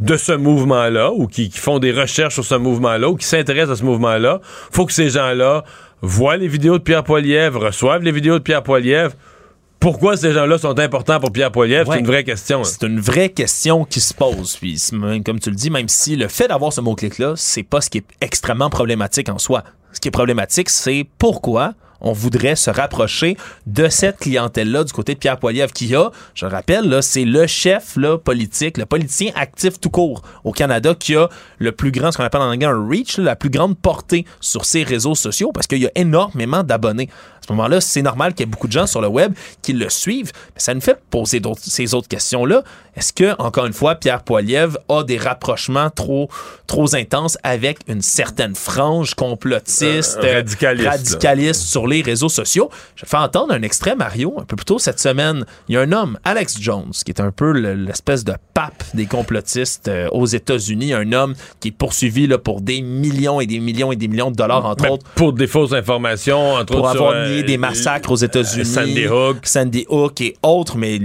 de 0.00 0.16
ce 0.16 0.32
mouvement-là, 0.32 1.12
ou 1.12 1.28
qui, 1.28 1.48
qui 1.48 1.58
font 1.58 1.78
des 1.78 1.92
recherches 1.92 2.34
sur 2.34 2.44
ce 2.44 2.56
mouvement-là, 2.56 3.08
ou 3.08 3.16
qui 3.16 3.26
s'intéressent 3.26 3.78
à 3.78 3.80
ce 3.80 3.84
mouvement-là, 3.84 4.40
faut 4.42 4.84
que 4.84 4.92
ces 4.92 5.10
gens-là 5.10 5.64
voient 6.02 6.36
les 6.36 6.48
vidéos 6.48 6.78
de 6.78 6.82
Pierre 6.82 7.04
Poilievre, 7.04 7.66
reçoivent 7.66 8.02
les 8.02 8.12
vidéos 8.12 8.34
de 8.38 8.42
Pierre 8.42 8.62
Poilievre. 8.62 9.14
Pourquoi 9.80 10.16
ces 10.16 10.32
gens-là 10.32 10.58
sont 10.58 10.78
importants 10.78 11.18
pour 11.18 11.32
Pierre 11.32 11.50
Poilievre? 11.50 11.88
Ouais. 11.88 11.96
C'est 11.96 12.00
une 12.00 12.06
vraie 12.06 12.24
question. 12.24 12.60
hein. 12.60 12.64
C'est 12.64 12.86
une 12.86 13.00
vraie 13.00 13.30
question 13.30 13.84
qui 13.84 14.00
se 14.00 14.14
pose. 14.14 14.56
Puis, 14.56 14.80
comme 15.24 15.40
tu 15.40 15.50
le 15.50 15.56
dis, 15.56 15.70
même 15.70 15.88
si 15.88 16.14
le 16.14 16.28
fait 16.28 16.46
d'avoir 16.48 16.72
ce 16.72 16.80
mot-clic-là, 16.80 17.34
c'est 17.36 17.64
pas 17.64 17.80
ce 17.80 17.90
qui 17.90 17.98
est 17.98 18.06
extrêmement 18.20 18.70
problématique 18.70 19.28
en 19.28 19.38
soi. 19.38 19.64
Ce 19.92 19.98
qui 19.98 20.08
est 20.08 20.12
problématique, 20.12 20.70
c'est 20.70 21.06
pourquoi 21.18 21.74
on 22.02 22.12
voudrait 22.12 22.56
se 22.56 22.70
rapprocher 22.70 23.36
de 23.66 23.88
cette 23.88 24.18
clientèle-là 24.18 24.84
du 24.84 24.92
côté 24.92 25.14
de 25.14 25.18
Pierre 25.18 25.38
Poilievre, 25.38 25.72
qui 25.72 25.94
a, 25.94 26.10
je 26.34 26.44
le 26.44 26.52
rappelle, 26.52 26.88
là, 26.88 27.00
c'est 27.00 27.24
le 27.24 27.46
chef 27.46 27.96
là, 27.96 28.18
politique, 28.18 28.76
le 28.76 28.86
politicien 28.86 29.32
actif 29.34 29.80
tout 29.80 29.90
court 29.90 30.22
au 30.44 30.52
Canada 30.52 30.94
qui 30.94 31.16
a 31.16 31.28
le 31.58 31.72
plus 31.72 31.92
grand, 31.92 32.12
ce 32.12 32.18
qu'on 32.18 32.24
appelle 32.24 32.42
en 32.42 32.50
anglais 32.50 32.66
un 32.66 32.88
reach, 32.88 33.18
la 33.18 33.36
plus 33.36 33.50
grande 33.50 33.78
portée 33.78 34.26
sur 34.40 34.64
ses 34.64 34.82
réseaux 34.82 35.14
sociaux 35.14 35.52
parce 35.52 35.66
qu'il 35.66 35.78
y 35.78 35.86
a 35.86 35.92
énormément 35.94 36.62
d'abonnés. 36.62 37.08
À 37.42 37.46
ce 37.48 37.52
moment-là, 37.54 37.80
c'est 37.80 38.02
normal 38.02 38.34
qu'il 38.34 38.40
y 38.46 38.48
ait 38.48 38.50
beaucoup 38.50 38.68
de 38.68 38.72
gens 38.72 38.86
sur 38.86 39.00
le 39.00 39.08
web 39.08 39.34
qui 39.62 39.72
le 39.72 39.88
suivent, 39.90 40.30
mais 40.54 40.60
ça 40.60 40.74
nous 40.74 40.80
fait 40.80 40.98
poser 41.10 41.40
ces 41.60 41.92
autres 41.94 42.08
questions-là. 42.08 42.62
Est-ce 42.94 43.12
que, 43.12 43.34
encore 43.40 43.66
une 43.66 43.72
fois, 43.72 43.94
Pierre 43.96 44.22
Poilievre 44.22 44.78
a 44.88 45.02
des 45.02 45.16
rapprochements 45.18 45.88
trop, 45.90 46.28
trop 46.66 46.94
intenses 46.94 47.38
avec 47.42 47.78
une 47.88 48.02
certaine 48.02 48.54
frange 48.54 49.14
complotiste, 49.14 50.18
Euh, 50.22 50.42
radicaliste, 50.90 51.62
sur 51.62 51.86
les 51.86 52.02
réseaux 52.02 52.28
sociaux? 52.28 52.70
Je 52.96 53.06
fais 53.06 53.16
entendre 53.16 53.52
un 53.54 53.62
extrait, 53.62 53.96
Mario, 53.96 54.34
un 54.38 54.44
peu 54.44 54.56
plus 54.56 54.64
tôt 54.66 54.78
cette 54.78 55.00
semaine. 55.00 55.44
Il 55.68 55.74
y 55.74 55.78
a 55.78 55.80
un 55.80 55.92
homme, 55.92 56.18
Alex 56.24 56.60
Jones, 56.60 56.92
qui 57.04 57.10
est 57.10 57.20
un 57.20 57.30
peu 57.32 57.52
le- 57.52 57.74
l'espèce 57.74 58.24
de 58.24 58.34
pape 58.54 58.84
des 58.94 59.06
complotistes 59.06 59.88
euh, 59.88 60.08
aux 60.12 60.26
États-Unis, 60.26 60.92
un 60.92 61.12
homme 61.12 61.34
qui 61.60 61.68
est 61.68 61.72
poursuivi 61.72 62.26
là, 62.26 62.38
pour 62.38 62.60
des 62.60 62.82
millions 62.82 63.40
et 63.40 63.46
des 63.46 63.58
millions 63.58 63.90
et 63.90 63.96
des 63.96 64.08
millions 64.08 64.30
de 64.30 64.36
dollars, 64.36 64.64
entre 64.66 64.84
Mais 64.84 64.90
autres, 64.90 65.06
pour 65.14 65.32
des 65.32 65.46
fausses 65.46 65.72
informations, 65.72 66.54
entre 66.54 66.74
pour 66.74 66.84
autres 66.84 66.90
avoir 66.90 67.12
sur, 67.26 67.31
euh, 67.40 67.44
des 67.44 67.56
massacres 67.56 68.10
aux 68.10 68.16
États-Unis. 68.16 68.64
Sandy 68.66 69.06
Hook. 69.06 69.38
Sandy 69.44 69.86
Hook 69.88 70.20
et 70.20 70.36
autres, 70.42 70.76
mais 70.76 70.98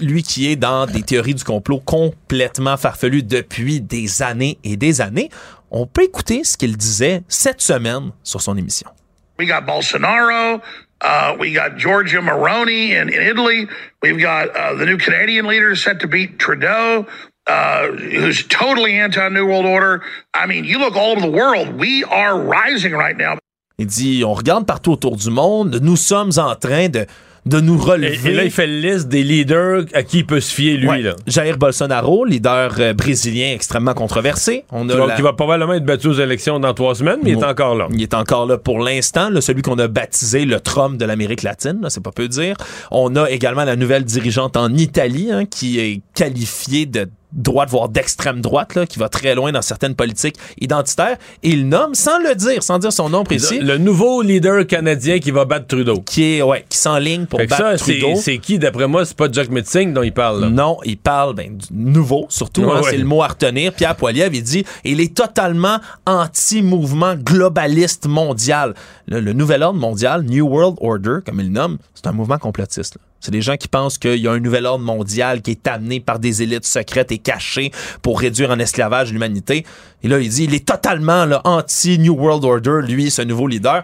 lui- 0.00 0.22
qui 0.22 0.50
est 0.52 0.56
dans 0.56 0.86
des 0.86 1.02
théories 1.02 1.34
du 1.34 1.44
complot 1.44 1.80
complètement 1.80 2.76
farfelues 2.76 3.22
depuis 3.22 3.80
des 3.80 4.22
années 4.22 4.58
et 4.64 4.76
des 4.76 5.00
années. 5.00 5.30
On 5.70 5.86
peut 5.86 6.02
écouter 6.04 6.44
ce 6.44 6.56
qu'il 6.56 6.76
disait 6.76 7.22
cette 7.28 7.62
semaine 7.62 8.10
sur 8.22 8.42
son 8.42 8.56
émission. 8.56 8.90
We 9.38 9.48
got 9.48 9.62
Bolsonaro. 9.62 10.60
Uh, 11.02 11.34
we 11.38 11.54
got 11.54 11.78
Giorgia 11.78 12.20
Moroni 12.20 12.94
in, 12.94 13.08
in 13.08 13.22
Italy. 13.22 13.66
We've 14.02 14.20
got 14.20 14.48
uh, 14.54 14.74
the 14.74 14.84
new 14.84 14.98
Canadian 14.98 15.46
leader 15.46 15.74
set 15.74 15.98
to 16.00 16.06
beat 16.06 16.38
Trudeau, 16.38 17.06
uh, 17.46 17.86
who's 17.86 18.46
totally 18.48 18.98
anti 18.98 19.26
New 19.30 19.46
World 19.46 19.64
Order. 19.64 20.02
I 20.34 20.44
mean, 20.44 20.64
you 20.64 20.78
look 20.78 20.96
all 20.96 21.12
over 21.12 21.22
the 21.22 21.30
world. 21.30 21.72
We 21.78 22.04
are 22.04 22.38
rising 22.38 22.92
right 22.92 23.16
now. 23.16 23.38
Il 23.80 23.86
dit, 23.86 24.22
on 24.26 24.34
regarde 24.34 24.66
partout 24.66 24.92
autour 24.92 25.16
du 25.16 25.30
monde, 25.30 25.78
nous 25.82 25.96
sommes 25.96 26.30
en 26.36 26.54
train 26.54 26.88
de, 26.90 27.06
de 27.46 27.60
nous 27.60 27.78
relever. 27.78 28.18
et 28.30 28.34
là, 28.34 28.44
il 28.44 28.50
fait 28.50 28.66
la 28.66 28.90
liste 28.92 29.08
des 29.08 29.22
leaders 29.22 29.84
à 29.94 30.02
qui 30.02 30.18
il 30.18 30.26
peut 30.26 30.40
se 30.40 30.54
fier, 30.54 30.76
lui. 30.76 30.86
Ouais. 30.86 31.00
Là. 31.00 31.14
Jair 31.26 31.56
Bolsonaro, 31.56 32.26
leader 32.26 32.74
euh, 32.78 32.92
brésilien 32.92 33.52
extrêmement 33.54 33.94
controversé. 33.94 34.64
On 34.70 34.86
a 34.90 34.94
Donc, 34.94 35.08
la- 35.08 35.16
il 35.16 35.22
va 35.22 35.32
probablement 35.32 35.72
être 35.72 35.86
battu 35.86 36.08
aux 36.08 36.12
élections 36.12 36.60
dans 36.60 36.74
trois 36.74 36.94
semaines, 36.94 37.20
mais 37.24 37.30
il 37.30 37.38
est 37.38 37.44
encore 37.44 37.74
là. 37.74 37.88
Il 37.90 38.02
est 38.02 38.12
encore 38.12 38.44
là 38.44 38.58
pour 38.58 38.80
l'instant, 38.80 39.30
celui 39.40 39.62
qu'on 39.62 39.78
a 39.78 39.88
baptisé 39.88 40.44
le 40.44 40.60
Trump 40.60 40.98
de 40.98 41.06
l'Amérique 41.06 41.42
latine, 41.42 41.80
c'est 41.88 42.02
pas 42.02 42.12
peu 42.12 42.28
dire. 42.28 42.56
On 42.90 43.16
a 43.16 43.30
également 43.30 43.64
la 43.64 43.76
nouvelle 43.76 44.04
dirigeante 44.04 44.58
en 44.58 44.74
Italie, 44.74 45.30
hein, 45.32 45.46
qui 45.46 45.80
est 45.80 46.02
qualifiée 46.14 46.84
de 46.84 47.08
droite, 47.32 47.68
voire 47.70 47.88
d'extrême 47.88 48.40
droite, 48.40 48.74
là, 48.74 48.86
qui 48.86 48.98
va 48.98 49.08
très 49.08 49.34
loin 49.34 49.52
dans 49.52 49.62
certaines 49.62 49.94
politiques 49.94 50.36
identitaires. 50.60 51.16
Et 51.42 51.50
il 51.50 51.68
nomme, 51.68 51.94
sans 51.94 52.18
le 52.18 52.34
dire, 52.34 52.62
sans 52.62 52.78
dire 52.78 52.92
son 52.92 53.08
nom 53.08 53.24
précis, 53.24 53.60
Le 53.60 53.78
nouveau 53.78 54.22
leader 54.22 54.66
canadien 54.66 55.18
qui 55.18 55.30
va 55.30 55.44
battre 55.44 55.66
Trudeau. 55.66 56.00
qui 56.00 56.34
est, 56.36 56.42
ouais, 56.42 56.64
qui 56.68 56.78
s'enligne 56.78 57.26
pour 57.26 57.38
Fait 57.40 57.46
battre 57.46 57.62
ça, 57.70 57.76
Trudeau. 57.76 58.16
c'est 58.16 58.38
qui, 58.38 58.58
d'après 58.58 58.86
moi, 58.88 59.04
c'est 59.04 59.16
pas 59.16 59.28
Jack 59.30 59.48
Metzing 59.50 59.92
dont 59.92 60.02
il 60.02 60.12
parle. 60.12 60.40
là. 60.42 60.48
Non, 60.50 60.78
il 60.84 60.96
parle 60.98 61.34
ben, 61.34 61.56
du 61.56 61.66
nouveau, 61.70 62.26
surtout, 62.28 62.62
Ouais, 62.62 62.72
hein, 62.72 62.80
ouais. 62.82 62.90
c'est 62.90 62.96
le 62.98 63.04
mot 63.04 63.22
à 63.22 63.28
retenir. 63.28 63.72
Pierre 63.72 63.96
Poilievre, 63.96 64.34
il 64.34 64.42
dit 64.42 64.64
il 64.84 65.00
est 65.00 65.14
totalement 65.14 65.78
anti-mouvement 66.06 67.14
globaliste 67.14 68.06
mondial. 68.06 68.74
Le, 69.06 69.20
le 69.20 69.32
nouvel 69.32 69.62
ordre 69.62 69.78
mondial, 69.78 70.22
New 70.22 70.46
World 70.46 70.76
Order, 70.80 71.18
comme 71.24 71.40
il 71.40 71.46
le 71.46 71.52
nomme, 71.52 71.78
c'est 71.94 72.06
un 72.06 72.12
mouvement 72.12 72.38
complotiste. 72.38 72.96
là. 72.96 73.00
C'est 73.20 73.30
des 73.30 73.42
gens 73.42 73.56
qui 73.56 73.68
pensent 73.68 73.98
qu'il 73.98 74.16
y 74.16 74.26
a 74.26 74.32
un 74.32 74.40
nouvel 74.40 74.64
ordre 74.66 74.84
mondial 74.84 75.42
qui 75.42 75.50
est 75.52 75.66
amené 75.68 76.00
par 76.00 76.18
des 76.18 76.42
élites 76.42 76.64
secrètes 76.64 77.12
et 77.12 77.18
cachées 77.18 77.70
pour 78.02 78.18
réduire 78.20 78.50
en 78.50 78.58
esclavage 78.58 79.12
l'humanité. 79.12 79.64
Et 80.02 80.08
là, 80.08 80.18
il 80.18 80.28
dit 80.30 80.44
il 80.44 80.54
est 80.54 80.66
totalement 80.66 81.26
anti-New 81.44 82.14
World 82.14 82.44
Order, 82.44 82.80
lui, 82.86 83.10
ce 83.10 83.22
nouveau 83.22 83.46
leader. 83.46 83.82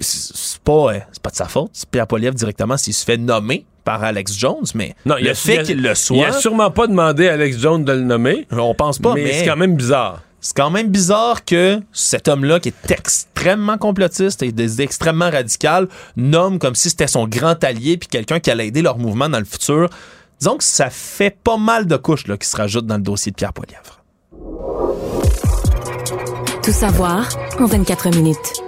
C'est 0.00 0.58
pas, 0.60 0.94
euh, 0.94 0.98
c'est 1.12 1.22
pas 1.22 1.30
de 1.30 1.36
sa 1.36 1.46
faute. 1.46 1.70
C'est 1.72 1.88
Pierre 1.88 2.06
Poilievre 2.06 2.34
directement 2.34 2.76
s'il 2.76 2.94
se 2.94 3.04
fait 3.04 3.16
nommer 3.16 3.64
par 3.84 4.02
Alex 4.04 4.36
Jones, 4.38 4.64
mais 4.74 4.94
Non, 5.06 5.16
il 5.18 5.24
le 5.24 5.30
a- 5.30 5.34
fait 5.34 5.56
il 5.56 5.62
qu'il 5.64 5.82
le 5.82 5.90
Il 5.90 5.96
soit, 5.96 6.26
a 6.28 6.32
sûrement 6.32 6.70
pas 6.70 6.86
demandé 6.86 7.28
à 7.28 7.34
Alex 7.34 7.58
Jones 7.58 7.84
de 7.84 7.92
le 7.92 8.02
nommer. 8.02 8.46
on 8.50 8.74
pense 8.74 8.98
pas, 8.98 9.14
mais, 9.14 9.24
mais, 9.24 9.32
c'est 9.32 9.44
quand 9.46 9.56
même 9.56 9.76
bizarre. 9.76 10.22
C'est 10.40 10.56
quand 10.56 10.70
même 10.70 10.88
bizarre 10.88 11.44
que 11.44 11.80
cet 11.92 12.28
homme-là, 12.28 12.60
qui 12.60 12.68
est 12.68 12.90
extrêmement 12.90 13.76
complotiste 13.76 14.42
et 14.42 14.52
extrêmement 14.78 15.30
radicales, 15.30 15.88
nomme 16.16 16.58
comme 16.58 16.74
si 16.74 16.90
c'était 16.90 17.08
son 17.08 17.26
grand 17.26 17.62
allié 17.64 17.96
puis 17.96 18.08
quelqu'un 18.08 18.38
qui 18.40 18.50
allait 18.50 18.68
aider 18.68 18.82
leur 18.82 18.98
mouvement 18.98 19.28
dans 19.28 19.38
le 19.38 19.44
futur. 19.44 19.88
Disons 20.38 20.56
que 20.56 20.64
ça 20.64 20.90
fait 20.90 21.36
pas 21.42 21.56
mal 21.56 21.86
de 21.86 21.96
couches 21.96 22.28
là, 22.28 22.36
qui 22.36 22.48
se 22.48 22.56
rajoutent 22.56 22.86
dans 22.86 22.96
le 22.96 23.02
dossier 23.02 23.32
de 23.32 23.36
Pierre 23.36 23.52
Poilievre. 23.52 24.02
Tout 26.62 26.72
savoir 26.72 27.28
en 27.58 27.66
24 27.66 28.10
minutes. 28.10 28.67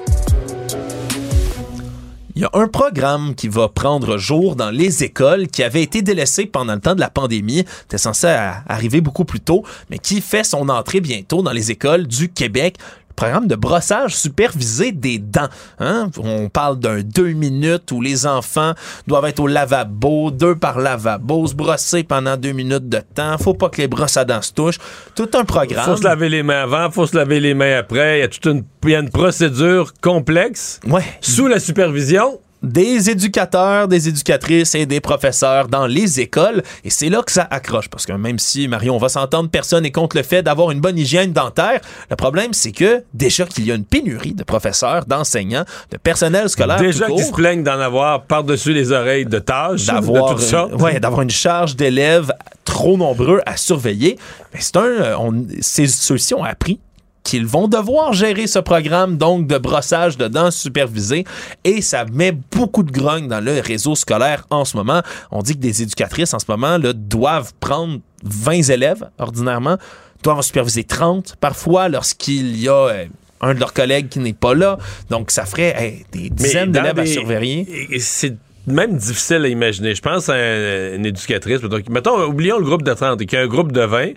Il 2.41 2.45
y 2.45 2.47
a 2.47 2.59
un 2.59 2.69
programme 2.69 3.35
qui 3.35 3.49
va 3.49 3.69
prendre 3.69 4.17
jour 4.17 4.57
dans 4.57 4.71
les 4.71 5.05
écoles 5.05 5.49
qui 5.49 5.63
avait 5.63 5.83
été 5.83 6.01
délaissé 6.01 6.47
pendant 6.47 6.73
le 6.73 6.81
temps 6.81 6.95
de 6.95 7.01
la 7.01 7.11
pandémie. 7.11 7.67
C'était 7.83 7.99
censé 7.99 8.29
arriver 8.67 9.03
beaucoup 9.03 9.27
plus 9.27 9.41
tôt, 9.41 9.63
mais 9.91 9.99
qui 9.99 10.23
fait 10.23 10.43
son 10.43 10.71
entrée 10.71 11.03
bientôt 11.03 11.43
dans 11.43 11.53
les 11.53 11.71
écoles 11.71 12.07
du 12.07 12.31
Québec. 12.31 12.79
Programme 13.17 13.47
de 13.49 13.55
brossage 13.57 14.17
supervisé 14.17 14.93
des 14.93 15.19
dents. 15.19 15.49
Hein? 15.79 16.11
On 16.19 16.49
parle 16.49 16.79
d'un 16.79 17.01
deux 17.03 17.33
minutes 17.33 17.93
où 17.93 18.01
les 18.01 18.27
enfants 18.27 18.73
doivent 19.07 19.27
être 19.27 19.41
au 19.41 19.47
lavabo, 19.47 20.31
deux 20.31 20.55
par 20.55 20.79
lavabo, 20.79 21.47
se 21.47 21.55
brosser 21.55 22.03
pendant 22.03 22.37
deux 22.37 22.53
minutes 22.53 22.89
de 22.89 23.01
temps. 23.15 23.37
Faut 23.39 23.55
pas 23.55 23.69
que 23.69 23.79
les 23.83 23.89
brosses 23.89 24.17
à 24.17 24.25
dents 24.25 24.41
se 24.43 24.53
touchent. 24.53 24.79
Tout 25.15 25.29
un 25.35 25.45
programme. 25.45 25.85
Faut 25.85 25.97
se 25.97 26.05
laver 26.05 26.29
les 26.29 26.43
mains 26.43 26.63
avant, 26.63 26.91
faut 26.91 27.07
se 27.07 27.17
laver 27.17 27.41
les 27.41 27.53
mains 27.55 27.79
après. 27.79 28.19
Il 28.19 28.21
y 28.21 28.25
a 28.25 28.29
toute 28.29 28.47
une, 28.47 28.65
il 28.85 28.91
y 28.91 28.95
a 28.95 29.01
une 29.01 29.11
procédure 29.11 29.93
complexe 30.01 30.81
Ouais. 30.87 31.05
sous 31.21 31.47
la 31.47 31.61
supervision. 31.61 32.41
Des 32.63 33.09
éducateurs, 33.11 33.89
des 33.89 34.09
éducatrices 34.09 34.75
et 34.75 34.87
des 34.87 35.01
professeurs 35.01 35.69
dans 35.69 35.87
les 35.87 36.21
écoles. 36.21 36.63
Et 36.85 36.91
c'est 36.91 37.09
là 37.09 37.23
que 37.23 37.33
ça 37.33 37.47
accroche. 37.51 37.89
Parce 37.89 38.07
que 38.07 38.13
même 38.13 38.39
si, 38.39 38.69
Mario, 38.69 38.93
on 38.95 38.99
va 38.99 39.09
s'entendre, 39.09 39.49
personne 39.51 39.83
n'est 39.85 39.91
contre 39.93 40.17
le 40.17 40.23
fait 40.23 40.43
d'avoir 40.43 40.71
une 40.71 40.81
bonne 40.81 40.99
hygiène 40.99 41.33
dentaire. 41.33 41.81
Le 42.11 42.17
problème, 42.17 42.53
c'est 42.53 42.73
que 42.73 43.03
déjà 43.15 43.47
qu'il 43.47 43.65
y 43.67 43.73
a 43.73 43.75
une 43.75 43.85
pénurie 43.85 44.35
de 44.35 44.45
professeurs, 44.45 45.05
d'enseignants, 45.07 45.65
de 45.91 45.97
personnel 45.97 46.49
scolaire. 46.49 46.77
Déjà 46.79 47.07
qu'ils 47.07 47.25
se 47.25 47.33
plaignent 47.33 47.63
d'en 47.65 47.81
avoir 47.81 48.23
par-dessus 48.25 48.73
les 48.73 48.93
oreilles 48.93 49.27
de 49.27 49.39
tâches, 49.39 49.87
d'avoir 49.87 50.33
euh, 50.33 50.77
ouais, 50.77 51.01
d'avoir 51.01 51.23
une 51.23 51.31
charge 51.31 51.77
d'élèves 51.77 52.33
trop 52.65 52.97
nombreux 52.97 53.41
à 53.47 53.57
surveiller. 53.57 54.19
Mais 54.53 54.61
c'est 54.61 54.77
un, 54.77 54.83
euh, 54.85 55.17
on- 55.19 55.47
ceux-ci 55.63 56.35
ont 56.35 56.45
appris 56.45 56.79
qu'ils 57.23 57.47
vont 57.47 57.69
devoir 57.69 58.13
gérer 58.13 58.47
ce 58.47 58.59
programme 58.59 59.17
donc 59.19 59.47
de 59.47 59.59
brossage 59.59 60.17
de 60.17 60.27
dents 60.29 60.51
supervisé 60.51 61.25
et 61.65 61.83
ça 61.83 62.05
met 62.13 62.33
beaucoup 62.33 62.83
de 62.83 62.91
grogne 62.91 63.29
dans 63.29 63.41
le 63.45 63.61
réseau 63.61 63.95
scolaire 63.95 64.47
en 64.51 64.65
ce 64.65 64.77
moment. 64.77 65.03
On 65.31 65.43
dit 65.43 65.55
que 65.55 65.61
des 65.61 65.83
éducatrices 65.83 66.33
en 66.35 66.39
ce 66.39 66.47
moment 66.49 66.79
là, 66.79 66.93
doivent 66.93 67.53
prendre 67.61 67.99
20 68.25 68.71
élèves 68.71 69.09
ordinairement 69.19 69.77
doivent 70.23 70.39
en 70.39 70.43
superviser 70.43 70.85
30 70.85 71.37
parfois 71.41 71.89
lorsqu'il 71.89 72.57
y 72.61 72.69
a 72.69 72.73
euh, 72.89 73.05
un 73.41 73.55
de 73.55 73.61
leurs 73.61 73.73
collègues 73.73 74.09
qui 74.11 74.19
n'est 74.19 74.35
pas 74.35 74.55
là. 74.55 74.77
Donc, 75.09 75.31
ça 75.31 75.47
ferait 75.47 75.75
hey, 75.83 76.05
des 76.13 76.29
dizaines 76.29 76.73
d'élèves 76.73 76.99
à 76.99 77.07
surveiller. 77.07 77.89
C'est 77.99 78.37
même 78.67 78.97
difficile 78.99 79.43
à 79.45 79.49
imaginer. 79.49 79.95
Je 79.95 80.03
pense 80.03 80.29
à 80.29 80.35
un- 80.35 80.95
une 80.97 81.07
éducatrice. 81.07 81.63
Donc, 81.63 81.89
mettons, 81.89 82.23
oublions 82.25 82.59
le 82.59 82.65
groupe 82.67 82.83
de 82.83 82.93
30 82.93 83.23
et 83.23 83.25
qu'il 83.25 83.39
y 83.39 83.41
a 83.41 83.45
un 83.45 83.49
groupe 83.49 83.73
de 83.73 83.81
20. 83.81 84.11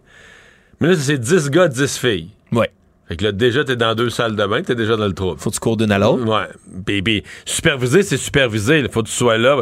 Mais 0.82 0.90
là, 0.90 0.96
c'est 1.00 1.18
10 1.18 1.50
gars, 1.50 1.70
10 1.70 1.98
filles. 1.98 2.32
Ouais. 2.52 2.70
Fait 3.14 3.18
que 3.18 3.26
là, 3.26 3.32
déjà, 3.32 3.64
t'es 3.64 3.76
dans 3.76 3.94
deux 3.94 4.10
salles 4.10 4.36
de 4.36 4.44
bain, 4.48 4.64
t'es 4.64 4.74
déjà 4.74 4.96
dans 4.96 5.06
le 5.06 5.14
trouble. 5.14 5.40
Faut 5.40 5.52
que 5.52 5.54
tu 5.54 5.60
cours 5.60 5.78
d'une 5.78 5.92
à 5.92 6.00
l'autre. 6.00 6.26
Ouais. 6.26 6.48
Puis, 6.84 7.04
puis 7.04 7.24
superviser, 7.46 8.02
c'est 8.02 8.18
superviser. 8.18 8.80
Il 8.80 8.90
faut 8.90 9.04
que 9.04 9.08
tu 9.08 9.14
sois 9.14 9.38
là. 9.38 9.58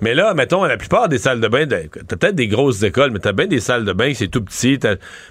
Mais 0.00 0.14
là, 0.14 0.34
mettons, 0.34 0.62
la 0.64 0.76
plupart 0.76 1.08
des 1.08 1.18
salles 1.18 1.40
de 1.40 1.48
bain, 1.48 1.66
t'as 1.66 1.78
t'as 2.06 2.16
peut-être 2.16 2.36
des 2.36 2.46
grosses 2.46 2.80
écoles, 2.84 3.10
mais 3.10 3.18
t'as 3.18 3.32
bien 3.32 3.48
des 3.48 3.58
salles 3.58 3.84
de 3.84 3.92
bain 3.92 4.12
c'est 4.14 4.28
tout 4.28 4.40
petit. 4.44 4.78
Puis 4.78 4.88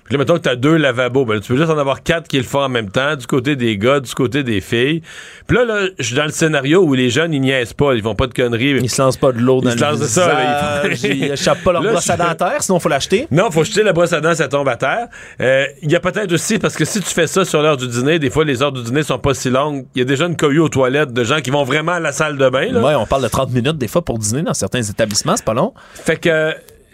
là, 0.09 0.17
mettons 0.17 0.33
que 0.33 0.39
t'as 0.41 0.55
deux 0.57 0.75
lavabos. 0.75 1.23
Ben, 1.23 1.35
là, 1.35 1.39
tu 1.39 1.47
peux 1.53 1.57
juste 1.57 1.71
en 1.71 1.77
avoir 1.77 2.03
quatre 2.03 2.27
qui 2.27 2.35
le 2.35 2.43
font 2.43 2.59
en 2.59 2.67
même 2.67 2.89
temps, 2.91 3.15
du 3.15 3.25
côté 3.25 3.55
des 3.55 3.77
gars, 3.77 4.01
du 4.01 4.13
côté 4.13 4.43
des 4.43 4.59
filles. 4.59 5.01
Puis 5.47 5.55
là, 5.55 5.63
là, 5.63 5.87
je 5.97 6.03
suis 6.03 6.15
dans 6.15 6.25
le 6.25 6.31
scénario 6.31 6.81
où 6.83 6.93
les 6.93 7.09
jeunes, 7.09 7.33
ils 7.33 7.39
niaisent 7.39 7.71
pas, 7.71 7.93
ils 7.93 8.01
font 8.01 8.15
pas 8.15 8.27
de 8.27 8.33
conneries. 8.33 8.71
Ils 8.81 8.89
se 8.89 9.01
lancent 9.01 9.15
pas 9.15 9.31
de 9.31 9.39
l'eau 9.39 9.61
dans 9.61 9.69
Ils 9.71 9.79
se 9.79 9.81
lancent 9.81 9.99
de 10.01 10.05
ça, 10.07 10.27
là, 10.27 10.83
ils 11.03 11.23
échappent 11.31 11.63
pas 11.63 11.71
leur 11.71 11.81
brosse 11.83 12.09
à 12.09 12.17
je- 12.17 12.21
dentaire, 12.21 12.61
sinon 12.61 12.79
faut 12.79 12.89
l'acheter. 12.89 13.27
non, 13.31 13.49
faut 13.49 13.63
jeter 13.63 13.83
la 13.83 13.93
brosse 13.93 14.11
à 14.11 14.19
dents, 14.19 14.35
ça 14.35 14.49
tombe 14.49 14.67
à 14.67 14.75
terre. 14.75 15.07
Euh, 15.39 15.65
Il 15.81 15.89
y 15.89 15.95
a 15.95 16.01
peut-être 16.01 16.33
aussi, 16.33 16.59
parce 16.59 16.75
que 16.75 16.83
si 16.83 16.99
tu 16.99 17.09
fais 17.13 17.27
ça 17.27 17.45
sur 17.45 17.60
l'heure 17.61 17.77
du 17.77 17.87
dîner, 17.87 18.19
des 18.19 18.29
fois 18.29 18.45
les 18.45 18.61
heures 18.61 18.71
du 18.71 18.83
dîner 18.83 19.03
sont 19.03 19.19
pas 19.19 19.33
si 19.33 19.49
longues. 19.49 19.85
Il 19.95 19.99
y 19.99 20.01
a 20.01 20.05
déjà 20.05 20.25
une 20.25 20.35
cohue 20.35 20.59
aux 20.59 20.69
toilettes 20.69 21.13
de 21.13 21.23
gens 21.23 21.41
qui 21.41 21.49
vont 21.49 21.63
vraiment 21.63 21.93
à 21.93 21.99
la 21.99 22.11
salle 22.11 22.37
de 22.37 22.49
bain. 22.49 22.71
Là. 22.71 22.81
Ouais, 22.81 22.95
on 22.95 23.05
parle 23.05 23.23
de 23.23 23.27
30 23.27 23.51
minutes 23.51 23.77
des 23.77 23.87
fois 23.87 24.01
pour 24.01 24.17
dîner 24.17 24.43
dans 24.43 24.53
certains 24.53 24.81
établissements, 24.81 25.35
c'est 25.35 25.45
pas 25.45 25.53
long. 25.53 25.73
Fait 25.93 26.17
que 26.17 26.53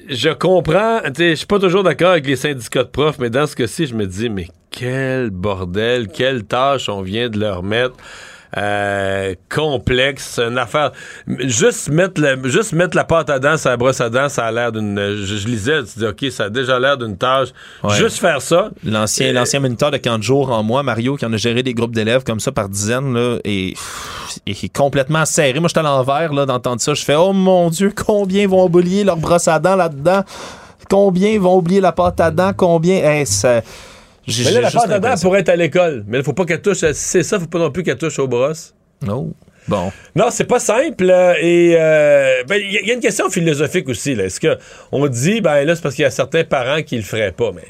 je 0.09 0.29
comprends, 0.29 1.01
je 1.17 1.35
suis 1.35 1.45
pas 1.45 1.59
toujours 1.59 1.83
d'accord 1.83 2.11
avec 2.11 2.25
les 2.27 2.35
syndicats 2.35 2.83
de 2.83 2.89
profs, 2.89 3.19
mais 3.19 3.29
dans 3.29 3.45
ce 3.45 3.55
cas-ci, 3.55 3.87
je 3.87 3.95
me 3.95 4.05
dis, 4.05 4.29
mais 4.29 4.47
quel 4.71 5.29
bordel, 5.29 6.07
quelle 6.07 6.43
tâche 6.43 6.89
on 6.89 7.01
vient 7.01 7.29
de 7.29 7.39
leur 7.39 7.63
mettre. 7.63 7.95
Euh, 8.55 9.33
complexe, 9.53 10.39
une 10.39 10.57
affaire. 10.57 10.91
Juste 11.27 11.89
mettre, 11.89 12.21
le- 12.21 12.47
juste 12.47 12.73
mettre 12.73 12.95
la 12.95 13.03
pâte 13.03 13.29
à 13.29 13.39
dents 13.39 13.57
sur 13.57 13.69
la 13.69 13.77
brosse 13.77 13.99
à 13.99 14.09
dents, 14.09 14.29
ça 14.29 14.45
a 14.45 14.51
l'air 14.51 14.71
d'une. 14.71 14.97
Je, 14.97 15.35
je 15.37 15.47
lisais, 15.47 15.83
tu 15.83 15.99
dis, 15.99 16.05
OK, 16.05 16.25
ça 16.31 16.45
a 16.45 16.49
déjà 16.49 16.79
l'air 16.79 16.97
d'une 16.97 17.17
tâche. 17.17 17.49
Ouais. 17.83 17.95
Juste 17.95 18.19
faire 18.19 18.41
ça. 18.41 18.69
L'ancien, 18.85 19.33
l'ancien 19.33 19.59
moniteur 19.59 19.91
de 19.91 19.97
camp 19.97 20.17
de 20.17 20.23
jour 20.23 20.51
en 20.51 20.63
moi, 20.63 20.83
Mario, 20.83 21.15
qui 21.17 21.25
en 21.25 21.33
a 21.33 21.37
géré 21.37 21.63
des 21.63 21.73
groupes 21.73 21.93
d'élèves 21.95 22.23
comme 22.23 22.39
ça 22.39 22.51
par 22.51 22.69
dizaines, 22.69 23.13
là, 23.13 23.37
et, 23.43 23.73
et 24.45 24.53
qui 24.53 24.67
est 24.67 24.75
complètement 24.75 25.25
serré. 25.25 25.59
Moi, 25.59 25.67
j'étais 25.67 25.79
à 25.81 25.83
l'envers, 25.83 26.31
là, 26.33 26.45
d'entendre 26.45 26.79
ça. 26.81 26.93
Je 26.93 27.03
fais, 27.03 27.15
oh 27.15 27.33
mon 27.33 27.69
Dieu, 27.69 27.91
combien 27.95 28.47
vont 28.47 28.63
oublier 28.65 29.03
leur 29.03 29.17
brosse 29.17 29.47
à 29.47 29.59
dents 29.59 29.75
là-dedans? 29.75 30.23
Combien 30.89 31.37
vont 31.39 31.57
oublier 31.57 31.81
la 31.81 31.91
pâte 31.91 32.21
à 32.21 32.31
dents? 32.31 32.53
Combien? 32.55 32.95
Hey, 32.95 33.25
ça- 33.25 33.61
j'ai- 33.61 33.96
Mais 34.27 34.51
là, 34.51 34.61
la 34.61 34.71
pâte 34.71 34.89
à 34.91 34.99
dents 34.99 35.15
pourrait 35.21 35.39
être 35.41 35.49
à 35.49 35.55
l'école. 35.55 36.03
Mais 36.07 36.17
il 36.19 36.23
faut 36.23 36.33
pas 36.33 36.45
qu'elle 36.45 36.61
touche. 36.61 36.83
c'est 36.93 37.23
ça, 37.23 37.39
faut 37.39 37.47
pas 37.47 37.59
non 37.59 37.71
plus 37.71 37.83
qu'elle 37.83 37.97
touche 37.97 38.19
aux 38.19 38.27
brosses. 38.27 38.73
Non. 39.01 39.31
Bon. 39.67 39.91
Non, 40.15 40.27
c'est 40.31 40.45
pas 40.45 40.59
simple. 40.59 41.09
euh, 41.09 41.33
et 41.41 41.75
euh, 41.77 42.43
ben, 42.47 42.55
il 42.55 42.71
y, 42.71 42.77
a- 42.77 42.81
il 42.81 42.87
y 42.87 42.91
a 42.91 42.93
une 42.93 42.99
question 43.01 43.29
philosophique 43.29 43.87
aussi. 43.89 44.15
là. 44.15 44.25
Est-ce 44.25 44.39
que 44.39 44.57
on 44.91 45.07
dit, 45.07 45.41
ben 45.41 45.63
là, 45.65 45.75
c'est 45.75 45.81
parce 45.81 45.95
qu'il 45.95 46.03
y 46.03 46.05
a 46.05 46.11
certains 46.11 46.43
parents 46.45 46.81
qui 46.83 46.95
le 46.97 47.03
feraient 47.03 47.31
pas, 47.33 47.51
mais 47.53 47.63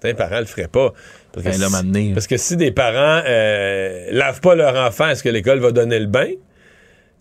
certains 0.00 0.14
parents 0.16 0.40
le 0.40 0.46
feraient 0.46 0.68
pas. 0.68 0.92
Parce 1.32 1.44
que, 1.46 1.50
Ben, 1.50 1.58
si, 1.66 1.72
m'amener. 1.72 2.12
parce 2.14 2.26
que 2.26 2.36
si 2.36 2.56
des 2.56 2.70
parents 2.70 3.22
euh, 3.26 4.06
lavent 4.10 4.40
pas 4.40 4.54
leur 4.54 4.74
enfant, 4.86 5.08
est-ce 5.08 5.22
que 5.22 5.28
l'école 5.28 5.58
va 5.58 5.70
donner 5.72 5.98
le 5.98 6.06
bain? 6.06 6.28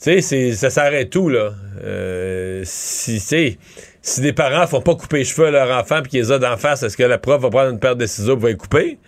Tu 0.02 0.22
sais, 0.22 0.52
ça 0.54 0.70
s'arrête 0.70 1.10
tout, 1.10 1.30
là? 1.30 1.52
Euh, 1.84 2.62
si, 2.66 3.20
tu 3.26 3.58
si 4.04 4.20
des 4.20 4.34
parents 4.34 4.68
font 4.68 4.82
pas 4.82 4.96
couper 4.96 5.20
les 5.20 5.24
cheveux 5.24 5.48
à 5.48 5.52
leur 5.52 5.80
enfant 5.80 6.02
puis 6.02 6.12
qu'ils 6.12 6.20
les 6.20 6.32
ont 6.32 6.38
d'en 6.38 6.58
face, 6.58 6.84
est-ce 6.84 6.98
que 6.98 7.04
la 7.04 7.18
prof 7.18 7.42
va 7.42 7.50
prendre 7.50 7.72
une 7.72 7.80
paire 7.80 7.96
de 7.96 8.06
ciseaux 8.06 8.36
pour 8.36 8.50
les 8.50 8.58
couper? 8.58 9.00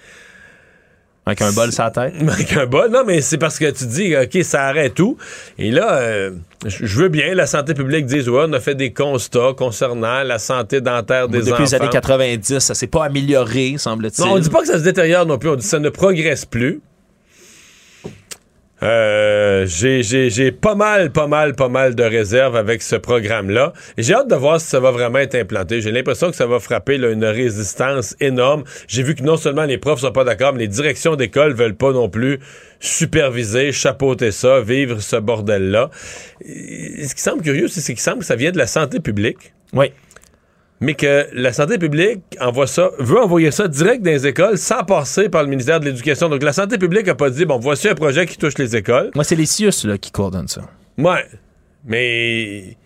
Avec 1.26 1.42
un 1.42 1.52
bol 1.52 1.72
sur 1.72 1.84
la 1.84 1.92
tête? 1.92 2.14
Avec 2.22 2.54
un 2.56 2.66
bol, 2.66 2.92
non, 2.92 3.04
mais 3.06 3.20
c'est 3.20 3.38
parce 3.38 3.60
que 3.60 3.70
tu 3.72 3.86
dis, 3.88 4.16
OK, 4.16 4.42
ça 4.44 4.64
arrête 4.66 4.94
tout. 4.94 5.18
Et 5.58 5.72
là, 5.72 5.96
euh, 5.96 6.32
je 6.66 7.00
veux 7.00 7.10
bien, 7.10 7.34
la 7.34 7.46
santé 7.46 7.74
publique 7.74 8.06
dise, 8.06 8.30
ouais, 8.30 8.46
on 8.48 8.54
a 8.54 8.60
fait 8.60 8.76
des 8.76 8.94
constats 8.94 9.54
concernant 9.58 10.24
la 10.24 10.40
santé 10.40 10.80
dentaire 10.82 11.28
des 11.28 11.40
Depuis 11.40 11.52
enfants. 11.52 11.64
les 11.64 11.74
années 11.74 11.90
90, 11.90 12.60
ça 12.60 12.74
s'est 12.74 12.88
pas 12.88 13.06
amélioré, 13.06 13.76
semble-t-il. 13.78 14.24
Non, 14.24 14.36
on 14.36 14.40
dit 14.40 14.50
pas 14.50 14.62
que 14.62 14.68
ça 14.68 14.78
se 14.78 14.84
détériore 14.84 15.26
non 15.26 15.38
plus, 15.38 15.50
on 15.50 15.56
dit 15.56 15.64
que 15.64 15.68
ça 15.70 15.80
ne 15.80 15.90
progresse 15.90 16.46
plus. 16.46 16.80
Euh, 18.84 19.66
j'ai- 19.68 20.52
pas 20.52 20.76
mal, 20.76 21.12
pas 21.12 21.28
mal, 21.28 21.56
pas 21.56 21.70
mal 21.70 21.96
de 21.96 22.04
réserves 22.04 22.56
avec 22.56 22.82
ce 22.82 22.96
programme-là. 22.98 23.74
J'ai 23.98 24.14
hâte 24.14 24.28
de 24.30 24.36
voir 24.36 24.60
si 24.60 24.68
ça 24.68 24.80
va 24.80 24.92
vraiment 24.92 25.20
être 25.20 25.36
implanté. 25.36 25.80
J'ai 25.82 25.92
l'impression 25.92 26.30
que 26.30 26.36
ça 26.36 26.46
va 26.46 26.60
frapper 26.60 26.98
là, 26.98 27.10
une 27.10 27.24
résistance 27.26 28.16
énorme. 28.20 28.64
J'ai 28.88 29.04
vu 29.04 29.16
que 29.16 29.24
non 29.24 29.38
seulement 29.38 29.64
les 29.64 29.78
profs 29.78 30.02
sont 30.02 30.12
pas 30.12 30.26
d'accord, 30.26 30.54
mais 30.54 30.60
les 30.60 30.68
directions 30.68 31.16
d'école 31.16 31.54
veulent 31.54 31.76
pas 31.76 31.94
non 31.94 32.10
plus 32.10 32.40
superviser, 32.80 33.72
chapeauter 33.72 34.32
ça, 34.32 34.60
vivre 34.60 35.00
ce 35.02 35.16
bordel-là. 35.16 35.90
Ce 36.42 37.16
qui 37.16 37.22
semble 37.22 37.42
curieux, 37.42 37.68
c'est 37.68 37.80
c'est 37.82 37.94
qu'il 37.94 38.02
semble 38.02 38.20
que 38.20 38.26
ça 38.26 38.36
vient 38.36 38.52
de 38.52 38.58
la 38.58 38.68
santé 38.68 39.00
publique 39.00 39.54
Oui. 39.74 39.92
Mais 40.82 40.94
que 40.94 41.28
la 41.34 41.54
santé 41.54 41.78
publique 41.78 42.22
envoie 42.40 42.68
ça, 42.68 42.92
veut 43.00 43.20
envoyer 43.20 43.52
ça 43.52 43.68
direct 43.68 44.04
dans 44.04 44.12
les 44.12 44.28
écoles 44.28 44.58
sans 44.58 44.84
passer 44.84 45.30
par 45.30 45.44
le 45.44 45.50
ministère 45.50 45.80
de 45.80 45.86
l'Éducation. 45.86 46.30
Donc 46.30 46.44
la 46.44 46.54
santé 46.54 46.78
publique 46.78 47.08
a 47.08 47.16
pas 47.16 47.30
dit 47.30 47.46
bon 47.46 47.58
voici 47.60 47.88
un 47.88 47.96
projet 47.96 48.26
qui 48.26 48.38
touche 48.38 48.58
les 48.58 48.76
écoles. 48.76 49.12
Moi, 49.16 49.24
c'est 49.24 49.36
les 49.36 49.46
CIUS 49.46 49.86
là, 49.86 49.98
qui 49.98 50.12
coordonnent 50.12 50.48
ça. 50.48 50.62
Ouais, 50.98 51.26
mais 51.86 52.78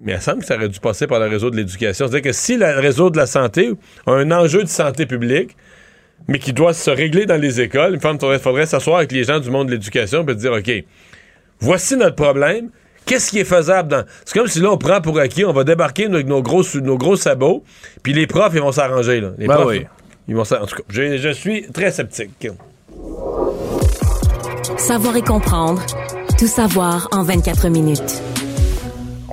mais 0.00 0.14
il 0.14 0.20
semble 0.20 0.40
que 0.40 0.46
ça 0.46 0.56
aurait 0.56 0.68
dû 0.68 0.80
passer 0.80 1.06
par 1.06 1.20
le 1.20 1.28
réseau 1.28 1.50
de 1.50 1.56
l'éducation. 1.56 2.08
C'est-à-dire 2.08 2.30
que 2.30 2.36
si 2.36 2.56
le 2.56 2.80
réseau 2.80 3.10
de 3.10 3.16
la 3.16 3.26
santé 3.26 3.70
a 4.06 4.12
un 4.12 4.32
enjeu 4.32 4.64
de 4.64 4.68
santé 4.68 5.06
publique, 5.06 5.56
mais 6.26 6.40
qui 6.40 6.52
doit 6.52 6.74
se 6.74 6.90
régler 6.90 7.24
dans 7.24 7.40
les 7.40 7.60
écoles, 7.60 7.94
il 7.94 8.00
faudrait, 8.00 8.40
faudrait 8.40 8.66
s'asseoir 8.66 8.98
avec 8.98 9.12
les 9.12 9.24
gens 9.24 9.38
du 9.38 9.50
monde 9.50 9.68
de 9.68 9.72
l'éducation 9.72 10.26
et 10.26 10.34
dire 10.34 10.52
OK, 10.52 10.70
voici 11.60 11.96
notre 11.96 12.16
problème. 12.16 12.70
Qu'est-ce 13.06 13.30
qui 13.30 13.40
est 13.40 13.44
faisable 13.44 13.88
dans. 13.88 14.04
C'est 14.24 14.38
comme 14.38 14.46
si 14.48 14.60
là, 14.60 14.70
on 14.70 14.78
prend 14.78 15.00
pour 15.00 15.18
acquis, 15.18 15.44
on 15.44 15.52
va 15.52 15.64
débarquer 15.64 16.06
avec 16.06 16.26
nos 16.26 16.42
gros, 16.42 16.62
nos 16.80 16.96
gros 16.96 17.16
sabots, 17.16 17.64
puis 18.02 18.12
les 18.12 18.26
profs, 18.26 18.52
ils 18.54 18.60
vont 18.60 18.72
s'arranger. 18.72 19.20
là. 19.20 19.30
Les 19.38 19.46
Ben 19.46 19.54
profs, 19.56 19.66
oui. 19.68 19.86
ils 20.28 20.34
vont 20.36 20.44
s'arranger. 20.44 20.72
En 20.72 20.76
tout 20.76 20.82
cas, 20.82 20.88
je, 20.88 21.16
je 21.18 21.28
suis 21.30 21.66
très 21.72 21.90
sceptique. 21.90 22.48
Savoir 24.78 25.16
et 25.16 25.22
comprendre. 25.22 25.82
Tout 26.38 26.46
savoir 26.46 27.08
en 27.12 27.22
24 27.22 27.68
minutes. 27.68 28.22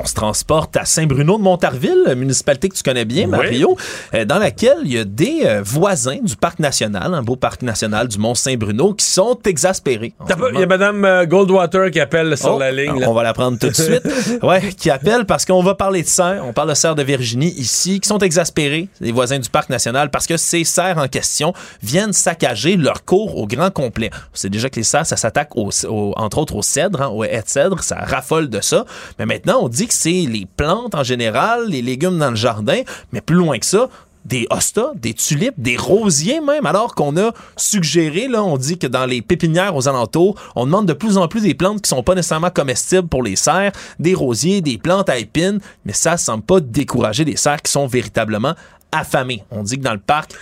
On 0.01 0.05
se 0.05 0.13
transporte 0.13 0.77
à 0.77 0.85
Saint-Bruno 0.85 1.38
de 1.38 1.43
Montarville, 1.43 2.15
municipalité 2.15 2.69
que 2.69 2.76
tu 2.76 2.84
connais 2.84 3.03
bien, 3.03 3.27
Mario, 3.27 3.76
euh, 4.13 4.23
dans 4.23 4.39
laquelle 4.39 4.77
il 4.85 4.93
y 4.93 4.97
a 4.97 5.03
des 5.03 5.41
euh, 5.43 5.61
voisins 5.61 6.19
du 6.23 6.38
parc 6.38 6.59
national, 6.59 7.13
un 7.13 7.21
beau 7.21 7.35
parc 7.35 7.63
national 7.63 8.07
du 8.07 8.17
Mont-Saint-Bruno, 8.17 8.93
qui 8.93 9.03
sont 9.05 9.38
exaspérés. 9.45 10.13
Il 10.53 10.59
y 10.59 10.63
a 10.63 10.67
Mme 10.67 11.03
euh, 11.03 11.26
Goldwater 11.26 11.91
qui 11.91 11.99
appelle 11.99 12.38
sur 12.38 12.55
Oh, 12.55 12.59
la 12.59 12.71
ligne. 12.71 12.97
là. 12.97 13.09
On 13.09 13.13
va 13.13 13.23
la 13.23 13.34
prendre 13.34 13.59
tout 13.59 13.67
de 13.67 13.73
suite. 13.76 14.07
Ouais, 14.41 14.69
qui 14.77 14.89
appelle 14.89 15.26
parce 15.26 15.43
qu'on 15.43 15.61
va 15.61 15.76
parler 15.76 16.01
de 16.01 16.07
cerfs. 16.07 16.43
On 16.45 16.53
parle 16.53 16.69
de 16.69 16.76
cerfs 16.76 16.95
de 16.95 17.03
Virginie 17.03 17.49
ici, 17.57 17.99
qui 17.99 18.07
sont 18.07 18.19
exaspérés, 18.19 18.88
les 19.01 19.11
voisins 19.11 19.39
du 19.39 19.49
parc 19.49 19.69
national, 19.69 20.11
parce 20.11 20.27
que 20.27 20.38
ces 20.38 20.63
cerfs 20.63 20.97
en 20.97 21.09
question 21.09 21.53
viennent 21.84 22.13
saccager 22.13 22.77
leur 22.77 23.03
cours 23.03 23.35
au 23.38 23.45
grand 23.47 23.69
complet. 23.71 24.11
Sait 24.34 24.49
déjà 24.49 24.69
que 24.69 24.77
les 24.77 24.84
cerfs, 24.84 25.07
ça 25.07 25.17
s'attaque 25.17 25.57
au- 25.57 25.71
au- 25.89 26.13
entre 26.15 26.38
autres 26.38 26.55
au 26.55 26.61
cèdre, 26.61 27.01
hein, 27.01 27.07
au 27.09 27.26
haies 27.26 27.41
de 27.41 27.49
cèdre, 27.49 27.84
ça 27.84 27.97
raffole 27.97 28.49
de 28.49 28.61
ça. 28.61 28.85
Mais 29.19 29.26
maintenant, 29.26 29.59
on 29.63 29.67
dit 29.67 29.88
c'est 29.93 30.11
les 30.11 30.47
plantes 30.57 30.95
en 30.95 31.03
général, 31.03 31.67
les 31.67 31.81
légumes 31.81 32.17
dans 32.17 32.29
le 32.29 32.35
jardin, 32.35 32.81
mais 33.11 33.21
plus 33.21 33.35
loin 33.35 33.57
que 33.59 33.65
ça, 33.65 33.89
des 34.25 34.47
hostas, 34.49 34.91
des 34.95 35.13
tulipes, 35.13 35.55
des 35.57 35.77
rosiers 35.77 36.41
même, 36.41 36.65
alors 36.65 36.93
qu'on 36.93 37.17
a 37.17 37.31
suggéré, 37.57 38.27
là, 38.27 38.43
on 38.43 38.57
dit 38.57 38.77
que 38.77 38.87
dans 38.87 39.05
les 39.05 39.21
pépinières 39.21 39.75
aux 39.75 39.87
alentours, 39.87 40.39
on 40.55 40.65
demande 40.65 40.85
de 40.85 40.93
plus 40.93 41.17
en 41.17 41.27
plus 41.27 41.41
des 41.41 41.55
plantes 41.55 41.81
qui 41.81 41.89
sont 41.89 42.03
pas 42.03 42.15
nécessairement 42.15 42.51
comestibles 42.51 43.07
pour 43.07 43.23
les 43.23 43.35
cerfs, 43.35 43.71
des 43.99 44.13
rosiers, 44.13 44.61
des 44.61 44.77
plantes 44.77 45.09
à 45.09 45.17
épines, 45.17 45.59
mais 45.85 45.93
ça 45.93 46.17
semble 46.17 46.43
pas 46.43 46.59
décourager 46.59 47.25
les 47.25 47.37
cerfs 47.37 47.61
qui 47.61 47.71
sont 47.71 47.87
véritablement 47.87 48.55
affamés. 48.91 49.43
On 49.51 49.63
dit 49.63 49.77
que 49.77 49.83
dans 49.83 49.93
le 49.93 49.99
parc... 49.99 50.33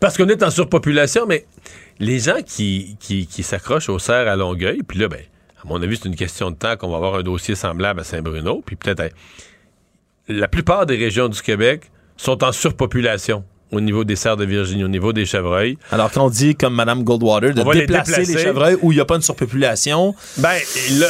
Parce 0.00 0.16
qu'on 0.16 0.28
est 0.28 0.42
en 0.42 0.50
surpopulation, 0.50 1.26
mais 1.26 1.46
les 1.98 2.18
gens 2.20 2.42
qui, 2.44 2.96
qui, 3.00 3.42
s'accrochent 3.42 3.88
aux 3.88 3.98
cerfs 3.98 4.28
à 4.28 4.36
Longueuil, 4.36 4.82
puis 4.86 4.98
là, 4.98 5.08
ben, 5.08 5.20
à 5.66 5.68
mon 5.68 5.82
avis, 5.82 5.96
c'est 5.96 6.08
une 6.08 6.16
question 6.16 6.50
de 6.50 6.56
temps 6.56 6.76
qu'on 6.76 6.88
va 6.88 6.96
avoir 6.96 7.16
un 7.16 7.22
dossier 7.22 7.54
semblable 7.54 8.00
à 8.00 8.04
Saint-Bruno, 8.04 8.62
puis 8.64 8.76
peut-être... 8.76 9.14
la 10.28 10.48
plupart 10.48 10.86
des 10.86 10.96
régions 10.96 11.28
du 11.28 11.42
Québec 11.42 11.90
sont 12.16 12.44
en 12.44 12.52
surpopulation 12.52 13.44
au 13.72 13.80
niveau 13.80 14.04
des 14.04 14.14
cerfs 14.14 14.36
de 14.36 14.44
Virginie, 14.44 14.84
au 14.84 14.88
niveau 14.88 15.12
des 15.12 15.26
chevreuils. 15.26 15.76
Alors 15.90 16.12
qu'on 16.12 16.30
dit, 16.30 16.54
comme 16.54 16.74
Mme 16.74 17.02
Goldwater, 17.02 17.52
de 17.52 17.72
les 17.72 17.80
déplacer 17.80 18.24
les, 18.24 18.38
chevreuils 18.38 18.76
où 18.80 18.92
il 18.92 18.94
n'y 18.94 19.00
a 19.00 19.04
pas 19.04 19.16
une 19.16 19.22
surpopulation. 19.22 20.14
Ben, 20.38 20.56
là, 20.92 21.06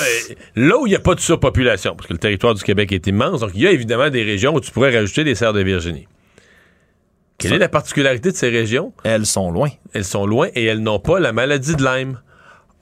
là 0.57 0.79
où 0.79 0.87
il 0.87 0.91
n'y 0.91 0.97
a 0.97 1.01
pas 1.01 1.15
de 1.15 1.21
surpopulation, 1.21 1.95
parce 1.95 2.09
que 2.09 2.15
le 2.15 2.19
territoire 2.19 2.55
du 2.55 2.63
Québec 2.63 2.93
est 2.93 3.07
immense, 3.07 3.41
donc 3.41 3.51
il 3.55 3.61
y 3.61 3.67
a 3.67 3.71
évidemment 3.71 4.09
des 4.09 4.23
régions 4.23 4.55
où 4.55 4.61
tu 4.61 4.71
pourrais 4.71 4.97
rajouter 4.97 5.23
des 5.23 5.35
cerfs 5.35 5.53
de 5.53 5.63
Virginie. 5.63 6.09
Quelle 7.39 7.53
est 7.53 7.59
la 7.59 7.69
particularité 7.69 8.31
de 8.31 8.37
ces 8.37 8.49
régions? 8.49 8.95
Elles 9.05 9.27
sont 9.27 9.51
loin. 9.51 9.69
Elles 9.93 10.07
sont 10.07 10.25
loin 10.25 10.49
et 10.55 10.65
elles 10.65 10.81
n'ont 10.81 10.99
pas 10.99 11.21
la 11.21 11.33
maladie 11.33 11.77
de 11.77 11.85
Lyme. 11.85 12.19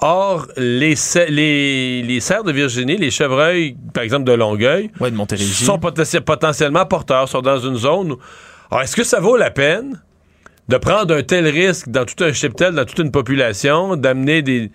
Or, 0.00 0.48
les, 0.56 0.96
ce- 0.96 1.30
les, 1.30 2.02
les 2.02 2.20
cerfs 2.20 2.44
de 2.44 2.52
Virginie, 2.52 2.96
les 2.96 3.10
chevreuils, 3.10 3.76
par 3.92 4.02
exemple 4.02 4.24
de 4.24 4.32
Longueuil, 4.32 4.90
Ouais, 5.00 5.10
de 5.10 5.16
Montérégie. 5.16 5.64
sont 5.64 5.78
poten- 5.78 6.20
potentiellement 6.20 6.84
porteurs, 6.84 7.28
sont 7.28 7.40
dans 7.42 7.58
une 7.58 7.76
zone 7.76 8.12
où... 8.12 8.18
Alors, 8.70 8.82
est-ce 8.82 8.96
que 8.96 9.04
ça 9.04 9.20
vaut 9.20 9.36
la 9.36 9.50
peine 9.50 10.02
de 10.68 10.76
prendre 10.78 11.14
un 11.14 11.22
tel 11.22 11.46
risque 11.46 11.88
dans 11.88 12.04
tout 12.04 12.22
un 12.24 12.32
cheptel, 12.32 12.74
dans 12.74 12.84
toute 12.84 12.98
une 12.98 13.12
population, 13.12 13.96
d'amener 13.96 14.42
des. 14.42 14.70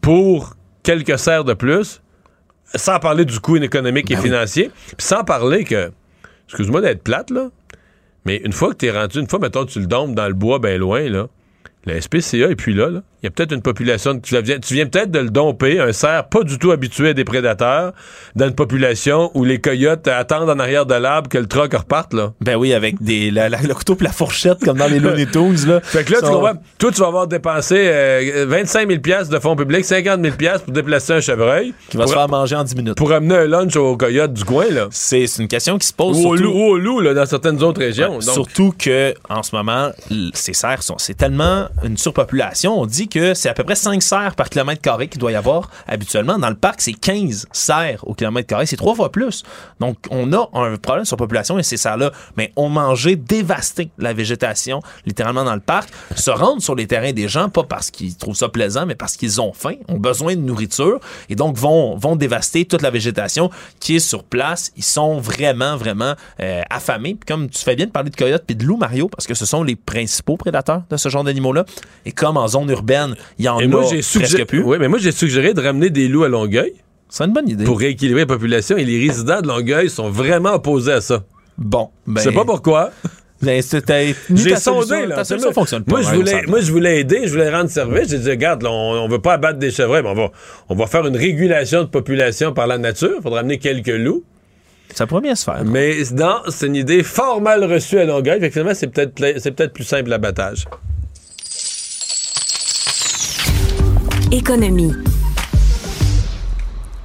pour 0.00 0.54
quelques 0.82 1.18
serres 1.18 1.44
de 1.44 1.54
plus, 1.54 2.00
sans 2.74 2.98
parler 3.00 3.24
du 3.24 3.38
coût 3.40 3.56
économique 3.56 4.10
et 4.10 4.14
Ben 4.14 4.20
oui. 4.20 4.26
financier, 4.28 4.70
puis 4.96 5.06
sans 5.06 5.24
parler 5.24 5.64
que. 5.64 5.90
Excuse-moi 6.46 6.80
d'être 6.80 7.02
plate, 7.02 7.30
là, 7.30 7.50
mais 8.24 8.36
une 8.44 8.52
fois 8.52 8.70
que 8.70 8.76
t'es 8.76 8.90
rendu, 8.90 9.18
une 9.20 9.28
fois, 9.28 9.38
mettons, 9.40 9.66
tu 9.66 9.80
le 9.80 9.86
dompes 9.86 10.14
dans 10.14 10.28
le 10.28 10.32
bois, 10.34 10.58
bien 10.58 10.78
loin, 10.78 11.02
là, 11.10 11.26
la 11.84 12.00
SPCA 12.00 12.50
est 12.50 12.56
puis 12.56 12.74
là, 12.74 12.90
là. 12.90 13.00
Il 13.20 13.26
y 13.26 13.28
a 13.28 13.30
peut-être 13.32 13.50
une 13.52 13.62
population. 13.62 14.16
Tu 14.20 14.40
viens, 14.42 14.60
tu 14.60 14.74
viens 14.74 14.86
peut-être 14.86 15.10
de 15.10 15.18
le 15.18 15.30
domper, 15.30 15.80
un 15.80 15.90
cerf 15.92 16.28
pas 16.28 16.44
du 16.44 16.56
tout 16.56 16.70
habitué 16.70 17.08
à 17.08 17.14
des 17.14 17.24
prédateurs, 17.24 17.92
dans 18.36 18.46
une 18.46 18.54
population 18.54 19.32
où 19.34 19.42
les 19.44 19.60
coyotes 19.60 20.06
attendent 20.06 20.48
en 20.48 20.58
arrière 20.60 20.86
de 20.86 20.94
l'arbre 20.94 21.28
que 21.28 21.38
le 21.38 21.46
truck 21.46 21.74
reparte, 21.74 22.14
là. 22.14 22.32
Ben 22.40 22.54
oui, 22.56 22.72
avec 22.74 23.02
des, 23.02 23.32
la- 23.32 23.48
la- 23.48 23.60
le 23.60 23.74
couteau 23.74 23.96
et 24.00 24.04
la 24.04 24.12
fourchette, 24.12 24.60
comme 24.64 24.78
dans 24.78 24.86
les 24.86 25.00
Looney 25.00 25.26
Tunes, 25.32 25.66
là. 25.66 25.80
Fait 25.82 26.04
que 26.04 26.12
là, 26.12 26.18
tu 26.20 26.26
comprends, 26.28 26.52
toi, 26.78 26.92
tu 26.92 27.00
vas 27.00 27.08
avoir 27.08 27.26
dépensé 27.26 27.74
euh, 27.76 28.44
25 28.48 28.88
000 28.88 29.00
piastres 29.00 29.32
de 29.34 29.40
fonds 29.40 29.56
publics, 29.56 29.84
50 29.84 30.22
000 30.22 30.36
piastres 30.36 30.64
pour 30.66 30.74
déplacer 30.74 31.14
un 31.14 31.20
chevreuil. 31.20 31.74
Qui 31.88 31.96
va 31.96 32.04
pour, 32.04 32.12
se 32.12 32.16
faire 32.18 32.28
manger 32.28 32.54
en 32.54 32.62
10 32.62 32.76
minutes. 32.76 32.94
Pour 32.96 33.10
amener 33.12 33.34
un 33.34 33.46
lunch 33.46 33.74
aux 33.74 33.96
coyotes 33.96 34.32
du 34.32 34.44
coin, 34.44 34.66
là. 34.70 34.86
C'est 34.92 35.24
une 35.40 35.48
question 35.48 35.76
qui 35.78 35.88
se 35.88 35.92
pose. 35.92 36.16
Ou 36.18 36.20
au 36.28 36.36
surtout- 36.36 36.52
loup, 36.52 36.58
ou 36.60 36.64
au 36.70 36.78
loup, 36.78 37.00
là, 37.00 37.14
dans 37.14 37.26
certaines 37.26 37.60
autres 37.64 37.80
régions. 37.80 38.18
Ouais, 38.18 38.24
Donc, 38.24 38.34
Surtout 38.34 38.72
que 38.78 39.12
en 39.28 39.42
ce 39.42 39.56
moment, 39.56 39.90
ces 40.34 40.52
cerfs 40.54 40.84
sont 40.84 40.98
c'est 40.98 41.16
tellement 41.16 41.66
une 41.84 41.96
surpopulation. 41.96 42.80
On 42.80 42.86
dit 42.86 43.08
que 43.08 43.34
c'est 43.34 43.48
à 43.48 43.54
peu 43.54 43.64
près 43.64 43.74
5 43.74 44.02
cerfs 44.02 44.34
par 44.34 44.48
kilomètre 44.50 44.82
carré 44.82 45.08
qu'il 45.08 45.20
doit 45.20 45.32
y 45.32 45.36
avoir 45.36 45.70
habituellement. 45.86 46.38
Dans 46.38 46.50
le 46.50 46.56
parc, 46.56 46.80
c'est 46.80 46.92
15 46.92 47.46
cerfs 47.52 48.06
au 48.06 48.14
kilomètre 48.14 48.48
carré. 48.48 48.66
C'est 48.66 48.76
trois 48.76 48.94
fois 48.94 49.12
plus. 49.12 49.42
Donc, 49.80 49.96
on 50.10 50.32
a 50.32 50.48
un 50.54 50.76
problème 50.76 51.04
de 51.04 51.08
surpopulation 51.08 51.58
et 51.58 51.62
ces 51.62 51.76
cerfs-là, 51.76 52.12
mais 52.36 52.52
ont 52.56 52.68
mangé, 52.68 53.16
dévasté 53.16 53.90
la 53.98 54.12
végétation 54.12 54.82
littéralement 55.06 55.44
dans 55.44 55.54
le 55.54 55.60
parc, 55.60 55.90
se 56.14 56.30
rendent 56.30 56.60
sur 56.60 56.74
les 56.74 56.86
terrains 56.86 57.12
des 57.12 57.28
gens, 57.28 57.48
pas 57.48 57.64
parce 57.64 57.90
qu'ils 57.90 58.16
trouvent 58.16 58.36
ça 58.36 58.48
plaisant, 58.48 58.86
mais 58.86 58.94
parce 58.94 59.16
qu'ils 59.16 59.40
ont 59.40 59.52
faim, 59.52 59.74
ont 59.88 59.98
besoin 59.98 60.34
de 60.34 60.40
nourriture 60.40 61.00
et 61.28 61.34
donc 61.34 61.56
vont, 61.56 61.96
vont 61.96 62.16
dévaster 62.16 62.64
toute 62.64 62.82
la 62.82 62.90
végétation 62.90 63.50
qui 63.80 63.96
est 63.96 64.00
sur 64.00 64.24
place. 64.24 64.72
Ils 64.76 64.84
sont 64.84 65.18
vraiment, 65.18 65.76
vraiment 65.76 66.14
euh, 66.40 66.62
affamés. 66.70 67.16
Comme 67.26 67.48
tu 67.48 67.62
fais 67.62 67.76
bien 67.76 67.86
de 67.86 67.90
parler 67.90 68.10
de 68.10 68.16
coyotes 68.16 68.44
puis 68.46 68.56
de 68.56 68.64
loups, 68.64 68.76
Mario, 68.76 69.08
parce 69.08 69.26
que 69.26 69.34
ce 69.34 69.46
sont 69.46 69.62
les 69.62 69.76
principaux 69.76 70.36
prédateurs 70.36 70.82
de 70.90 70.96
ce 70.96 71.08
genre 71.08 71.24
d'animaux-là. 71.24 71.57
Et 72.06 72.12
comme 72.12 72.36
en 72.36 72.48
zone 72.48 72.70
urbaine, 72.70 73.14
il 73.38 73.44
y 73.44 73.48
en 73.48 73.58
et 73.60 73.64
a 73.64 73.68
moi, 73.68 73.82
presque 73.82 74.44
plus. 74.46 74.62
oui, 74.62 74.76
mais 74.80 74.88
moi, 74.88 74.98
j'ai 74.98 75.12
suggéré 75.12 75.54
de 75.54 75.60
ramener 75.60 75.90
des 75.90 76.08
loups 76.08 76.24
à 76.24 76.28
Longueuil. 76.28 76.72
C'est 77.08 77.24
une 77.24 77.32
bonne 77.32 77.48
idée. 77.48 77.64
Pour 77.64 77.78
rééquilibrer 77.78 78.22
la 78.22 78.26
population. 78.26 78.76
Et 78.76 78.84
les 78.84 79.06
résidents 79.08 79.40
de 79.40 79.48
Longueuil 79.48 79.88
sont 79.88 80.10
vraiment 80.10 80.54
opposés 80.54 80.92
à 80.92 81.00
ça. 81.00 81.24
Bon, 81.56 81.90
ben, 82.06 82.20
Je 82.20 82.28
sais 82.28 82.34
pas 82.34 82.44
pourquoi. 82.44 82.90
ben, 83.42 83.62
J'ai 84.34 84.56
sondé, 84.56 85.06
là. 85.06 85.16
Ta 85.16 85.24
solution 85.24 85.52
fonctionne 85.52 85.84
pas. 85.84 85.90
Moi, 85.92 86.00
je 86.02 86.06
Mario 86.06 86.20
voulais, 86.20 86.42
moi, 86.46 86.60
je 86.60 86.70
voulais 86.70 87.00
aider, 87.00 87.22
je 87.24 87.30
voulais 87.32 87.50
rendre 87.50 87.70
service. 87.70 88.10
J'ai 88.10 88.18
dit, 88.18 88.30
regarde, 88.30 88.62
là, 88.62 88.70
on, 88.70 89.04
on 89.04 89.08
veut 89.08 89.20
pas 89.20 89.34
abattre 89.34 89.58
des 89.58 89.70
chevreuils, 89.70 90.02
mais 90.02 90.10
on 90.10 90.14
va, 90.14 90.30
on 90.68 90.74
va 90.74 90.86
faire 90.86 91.06
une 91.06 91.16
régulation 91.16 91.82
de 91.82 91.88
population 91.88 92.52
par 92.52 92.66
la 92.66 92.78
nature. 92.78 93.14
Il 93.18 93.22
faudra 93.22 93.40
amener 93.40 93.58
quelques 93.58 93.88
loups. 93.88 94.22
Ça 94.94 95.06
pourrait 95.06 95.20
bien 95.22 95.34
se 95.34 95.44
faire. 95.44 95.64
Mais 95.64 95.96
non, 96.12 96.36
c'est 96.48 96.66
une 96.66 96.76
idée 96.76 97.02
fort 97.02 97.40
mal 97.40 97.64
reçue 97.64 97.98
à 97.98 98.04
Longueuil. 98.04 98.40
Fait 98.40 98.48
que 98.48 98.52
finalement, 98.52 98.74
c'est 98.74 98.86
peut-être 98.86 99.14
peut-être 99.14 99.72
plus 99.72 99.84
simple 99.84 100.10
l'abattage. 100.10 100.64
Économie. 104.30 105.17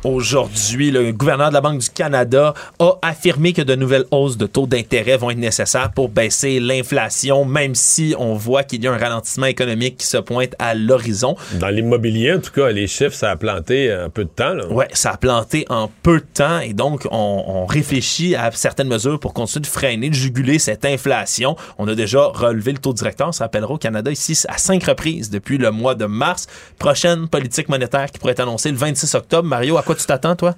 Aujourd'hui, 0.04 0.92
le 0.92 1.14
gouverneur 1.14 1.48
de 1.48 1.54
la 1.54 1.62
Banque 1.62 1.80
du 1.80 1.90
Canada 1.90 2.54
a 2.80 2.98
affirmé 3.02 3.54
que 3.54 3.62
de 3.62 3.74
nouvelles 3.74 4.04
hausses 4.12 4.36
de 4.36 4.46
taux 4.48 4.68
d'intérêt 4.68 5.16
vont 5.16 5.30
être 5.30 5.38
nécessaires 5.38 5.94
pour 5.94 6.10
baisser 6.10 6.60
l'inflation, 6.60 7.46
même 7.46 7.74
si 7.74 8.14
on 8.20 8.34
voit 8.34 8.64
qu'il 8.64 8.84
y 8.84 8.88
a 8.88 8.92
un 8.92 8.98
ralentissement 8.98 9.46
économique 9.46 9.96
qui 9.96 10.06
se 10.06 10.18
pointe 10.18 10.56
à 10.60 10.76
l'horizon. 10.76 11.38
Dans 11.54 11.70
l'immobilier, 11.70 12.34
en 12.34 12.40
tout 12.40 12.52
cas, 12.52 12.70
les 12.72 12.88
chiffres, 12.88 13.16
ça 13.16 13.32
a 13.32 13.38
planté 13.38 13.94
un 13.94 14.10
peu 14.10 14.26
de 14.26 14.30
temps. 14.30 14.58
Ouais, 14.70 14.90
ça 14.92 15.12
a 15.12 15.18
planté 15.18 15.66
en 15.70 15.90
peu 16.02 16.20
de 16.20 16.26
temps 16.34 16.60
et 16.60 16.74
donc 16.74 17.08
on, 17.10 17.44
on 17.48 17.66
réfléchit 17.66 18.36
à 18.36 18.52
certaines 18.52 18.90
mesures 18.90 19.22
pour 19.22 19.34
continuer 19.34 19.62
de 19.62 19.68
freiner, 19.68 20.10
de 20.10 20.16
juguler 20.16 20.60
cette 20.60 20.84
inflation. 20.84 21.56
On 21.78 21.88
a 21.88 21.96
déjà 21.96 22.26
relevé 22.26 22.74
le 22.74 22.78
taux 22.80 22.94
directeur, 22.94 23.30
on 23.30 23.32
s'appellera 23.32 23.74
au 23.74 23.78
Canada 23.78 24.12
ici 24.12 24.38
à 24.50 24.58
cinq 24.58 24.84
reprises 24.84 25.30
depuis 25.30 25.58
le 25.58 25.72
mois 25.72 25.96
de 25.96 26.06
mars. 26.06 26.48
Prochaine 26.78 27.30
politique 27.30 27.70
monétaire 27.70 28.12
qui 28.12 28.20
pourrait 28.20 28.34
être 28.34 28.42
annoncée 28.42 28.70
le 28.70 28.78
26 28.78 29.16
octobre. 29.16 29.48
Mario, 29.48 29.78
à 29.78 29.82
quoi 29.82 29.93
tu 30.00 30.06
t'attends, 30.06 30.36
toi? 30.36 30.56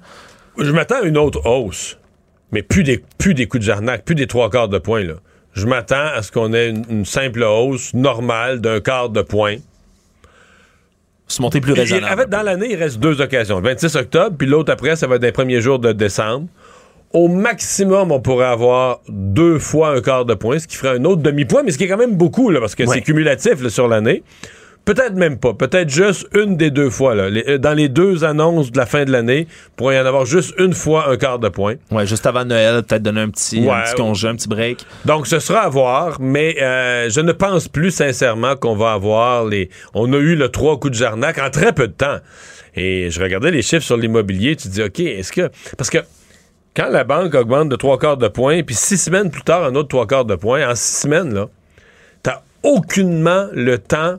Je 0.58 0.70
m'attends 0.70 1.02
à 1.02 1.02
une 1.02 1.18
autre 1.18 1.44
hausse, 1.46 1.98
mais 2.52 2.62
plus 2.62 2.82
des, 2.82 3.02
plus 3.18 3.34
des 3.34 3.46
coups 3.46 3.60
de 3.62 3.66
jarnac, 3.66 4.04
plus 4.04 4.14
des 4.14 4.26
trois 4.26 4.48
quarts 4.50 4.68
de 4.68 4.78
point. 4.78 5.02
Là. 5.04 5.14
Je 5.52 5.66
m'attends 5.66 6.06
à 6.14 6.22
ce 6.22 6.30
qu'on 6.32 6.52
ait 6.54 6.68
une, 6.70 6.84
une 6.90 7.04
simple 7.04 7.42
hausse 7.42 7.94
normale 7.94 8.60
d'un 8.60 8.80
quart 8.80 9.08
de 9.10 9.22
point. 9.22 9.56
Se 11.28 11.42
monter 11.42 11.60
plus 11.60 11.72
raisonnable. 11.72 12.12
en 12.14 12.16
fait, 12.22 12.30
dans 12.30 12.42
l'année, 12.42 12.68
il 12.70 12.76
reste 12.76 12.98
deux 13.00 13.20
occasions. 13.20 13.56
Le 13.58 13.64
26 13.70 13.96
octobre, 13.96 14.36
puis 14.38 14.46
l'autre 14.46 14.72
après, 14.72 14.94
ça 14.94 15.06
va 15.08 15.16
être 15.16 15.22
les 15.22 15.32
premiers 15.32 15.60
jours 15.60 15.78
de 15.80 15.92
décembre. 15.92 16.46
Au 17.12 17.28
maximum, 17.28 18.12
on 18.12 18.20
pourrait 18.20 18.46
avoir 18.46 19.00
deux 19.08 19.58
fois 19.58 19.90
un 19.96 20.00
quart 20.00 20.24
de 20.24 20.34
point, 20.34 20.58
ce 20.58 20.66
qui 20.68 20.76
ferait 20.76 20.96
un 20.98 21.04
autre 21.04 21.22
demi-point, 21.22 21.62
mais 21.64 21.72
ce 21.72 21.78
qui 21.78 21.84
est 21.84 21.88
quand 21.88 21.96
même 21.96 22.16
beaucoup, 22.16 22.50
là, 22.50 22.60
parce 22.60 22.74
que 22.74 22.84
Ouais. 22.84 22.94
c'est 22.96 23.00
cumulatif 23.02 23.60
là, 23.62 23.70
sur 23.70 23.88
l'année. 23.88 24.22
Peut-être 24.86 25.14
même 25.14 25.36
pas. 25.38 25.52
Peut-être 25.52 25.90
juste 25.90 26.26
une 26.32 26.56
des 26.56 26.70
deux 26.70 26.90
fois. 26.90 27.14
Là. 27.16 27.28
Les- 27.28 27.44
euh, 27.48 27.58
dans 27.58 27.74
les 27.74 27.88
deux 27.88 28.22
annonces 28.24 28.70
de 28.70 28.78
la 28.78 28.86
fin 28.86 29.04
de 29.04 29.10
l'année, 29.10 29.48
pourrait 29.74 29.96
y 29.96 30.00
en 30.00 30.06
avoir 30.06 30.24
juste 30.24 30.54
une 30.58 30.72
fois 30.74 31.10
un 31.10 31.16
quart 31.16 31.38
de 31.40 31.48
point. 31.48 31.74
Ouais, 31.90 32.06
juste 32.06 32.24
avant 32.24 32.44
Noël, 32.44 32.82
peut-être 32.84 33.02
donner 33.02 33.20
un 33.22 33.28
petit, 33.30 33.58
un 33.68 33.74
Ouais. 33.74 33.82
petit 33.84 33.94
congé, 33.96 34.28
un 34.28 34.36
petit 34.36 34.48
break. 34.48 34.86
Donc, 35.04 35.26
ce 35.26 35.40
sera 35.40 35.62
à 35.62 35.68
voir, 35.68 36.18
mais 36.20 36.56
euh, 36.62 37.10
je 37.10 37.20
ne 37.20 37.32
pense 37.32 37.66
plus 37.66 37.90
sincèrement 37.90 38.54
qu'on 38.54 38.76
va 38.76 38.92
avoir 38.92 39.44
les... 39.44 39.70
On 39.92 40.12
a 40.12 40.16
eu 40.18 40.36
le 40.36 40.48
trois 40.50 40.78
coups 40.78 40.92
de 40.92 40.96
jarnac 40.96 41.38
en 41.38 41.50
très 41.50 41.72
peu 41.72 41.88
de 41.88 41.92
temps. 41.92 42.18
Et 42.76 43.10
je 43.10 43.20
regardais 43.20 43.50
les 43.50 43.62
chiffres 43.62 43.84
sur 43.84 43.96
l'immobilier, 43.96 44.54
tu 44.54 44.68
te 44.68 44.72
dis, 44.72 44.82
OK, 44.84 45.00
est-ce 45.00 45.32
que... 45.32 45.50
Parce 45.76 45.90
que 45.90 45.98
quand 46.76 46.90
la 46.90 47.02
banque 47.02 47.34
augmente 47.34 47.70
de 47.70 47.76
trois 47.76 47.98
quarts 47.98 48.18
de 48.18 48.28
point, 48.28 48.62
puis 48.62 48.76
six 48.76 48.98
semaines 48.98 49.32
plus 49.32 49.42
tard, 49.42 49.64
un 49.64 49.74
autre 49.74 49.88
trois 49.88 50.06
quarts 50.06 50.26
de 50.26 50.36
point, 50.36 50.64
en 50.70 50.76
six 50.76 51.00
semaines, 51.02 51.34
là, 51.34 51.46
t'as 52.22 52.42
aucunement 52.62 53.48
le 53.52 53.78
temps 53.78 54.18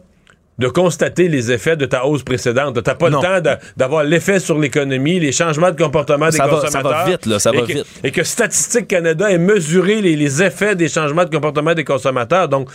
de 0.59 0.67
constater 0.67 1.27
les 1.27 1.51
effets 1.51 1.75
de 1.77 1.85
ta 1.85 2.05
hausse 2.05 2.23
précédente. 2.23 2.81
T'as 2.83 2.95
pas 2.95 3.09
Non. 3.09 3.21
le 3.21 3.41
temps 3.41 3.57
d'avoir 3.75 4.03
l'effet 4.03 4.39
sur 4.39 4.57
l'économie, 4.57 5.19
les 5.19 5.31
changements 5.31 5.69
de 5.71 5.81
comportement 5.81 6.29
des 6.29 6.37
Ça 6.37 6.47
va- 6.47 6.55
ça 6.61 6.65
consommateurs. 6.67 7.05
va 7.05 7.11
vite, 7.11 7.25
là, 7.27 7.37
ça 7.39 7.51
et 7.53 7.57
va 7.57 7.61
que, 7.67 7.73
vite. 7.73 7.85
Et 8.03 8.11
que 8.11 8.23
Statistique 8.23 8.87
Canada 8.87 9.29
ait 9.31 9.37
mesuré 9.37 10.01
les, 10.01 10.15
les 10.15 10.41
effets 10.41 10.75
des 10.75 10.89
changements 10.89 11.25
de 11.25 11.29
comportement 11.29 11.73
des 11.75 11.83
consommateurs. 11.83 12.49
Donc, 12.49 12.69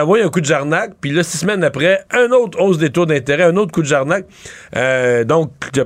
envoyé 0.00 0.24
un 0.24 0.28
coup 0.28 0.40
de 0.40 0.46
jarnac, 0.46 0.92
puis 1.00 1.10
là, 1.10 1.22
six 1.22 1.38
semaines 1.38 1.64
après, 1.64 2.04
un 2.10 2.30
autre 2.30 2.60
hausse 2.60 2.78
des 2.78 2.90
taux 2.90 3.06
d'intérêt, 3.06 3.44
un 3.44 3.56
autre 3.56 3.72
coup 3.72 3.82
de 3.82 3.86
jarnac. 3.86 4.26
Euh, 4.76 5.24
donc, 5.24 5.50
je 5.74 5.82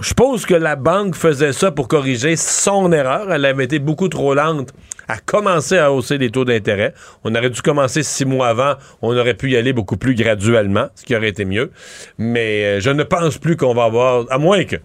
suppose 0.00 0.46
que 0.46 0.54
la 0.54 0.76
banque 0.76 1.14
faisait 1.14 1.52
ça 1.52 1.70
pour 1.70 1.88
corriger 1.88 2.36
son 2.36 2.92
erreur. 2.92 3.32
Elle 3.32 3.44
avait 3.44 3.64
été 3.64 3.78
beaucoup 3.78 4.08
trop 4.08 4.34
lente 4.34 4.72
à 5.08 5.18
commencer 5.18 5.76
à 5.76 5.92
hausser 5.92 6.18
les 6.18 6.30
taux 6.30 6.44
d'intérêt. 6.44 6.94
On 7.24 7.34
aurait 7.34 7.50
dû 7.50 7.62
commencer 7.62 8.02
six 8.02 8.24
mois 8.24 8.48
avant. 8.48 8.74
On 9.02 9.16
aurait 9.16 9.34
pu 9.34 9.50
y 9.50 9.56
aller 9.56 9.72
beaucoup 9.72 9.96
plus 9.96 10.14
graduellement, 10.14 10.88
ce 10.94 11.04
qui 11.04 11.16
aurait 11.16 11.28
été 11.28 11.44
mieux. 11.44 11.70
Mais 12.18 12.64
euh, 12.64 12.80
je 12.80 12.90
ne 12.90 13.02
pense 13.02 13.38
plus 13.38 13.56
qu'on 13.56 13.74
va 13.74 13.84
avoir, 13.84 14.26
à 14.30 14.38
moins 14.38 14.64
que 14.64 14.76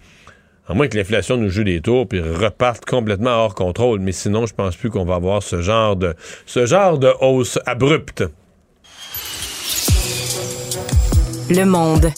à 0.67 0.73
moins 0.73 0.87
que 0.87 0.97
l'inflation 0.97 1.37
nous 1.37 1.49
joue 1.49 1.63
des 1.63 1.79
tours 1.79 2.07
puis 2.07 2.19
reparte 2.19 2.85
complètement 2.85 3.29
hors 3.29 3.55
contrôle. 3.55 3.99
Mais 3.99 4.11
sinon, 4.11 4.45
je 4.45 4.53
pense 4.53 4.75
plus 4.75 4.89
qu'on 4.89 5.05
va 5.05 5.15
avoir 5.15 5.43
ce 5.43 5.61
genre 5.61 5.95
de, 5.95 6.15
ce 6.45 6.65
genre 6.65 6.97
de 6.97 7.11
hausse 7.21 7.59
abrupte. 7.65 8.23
Le 11.49 11.63
monde. 11.63 12.11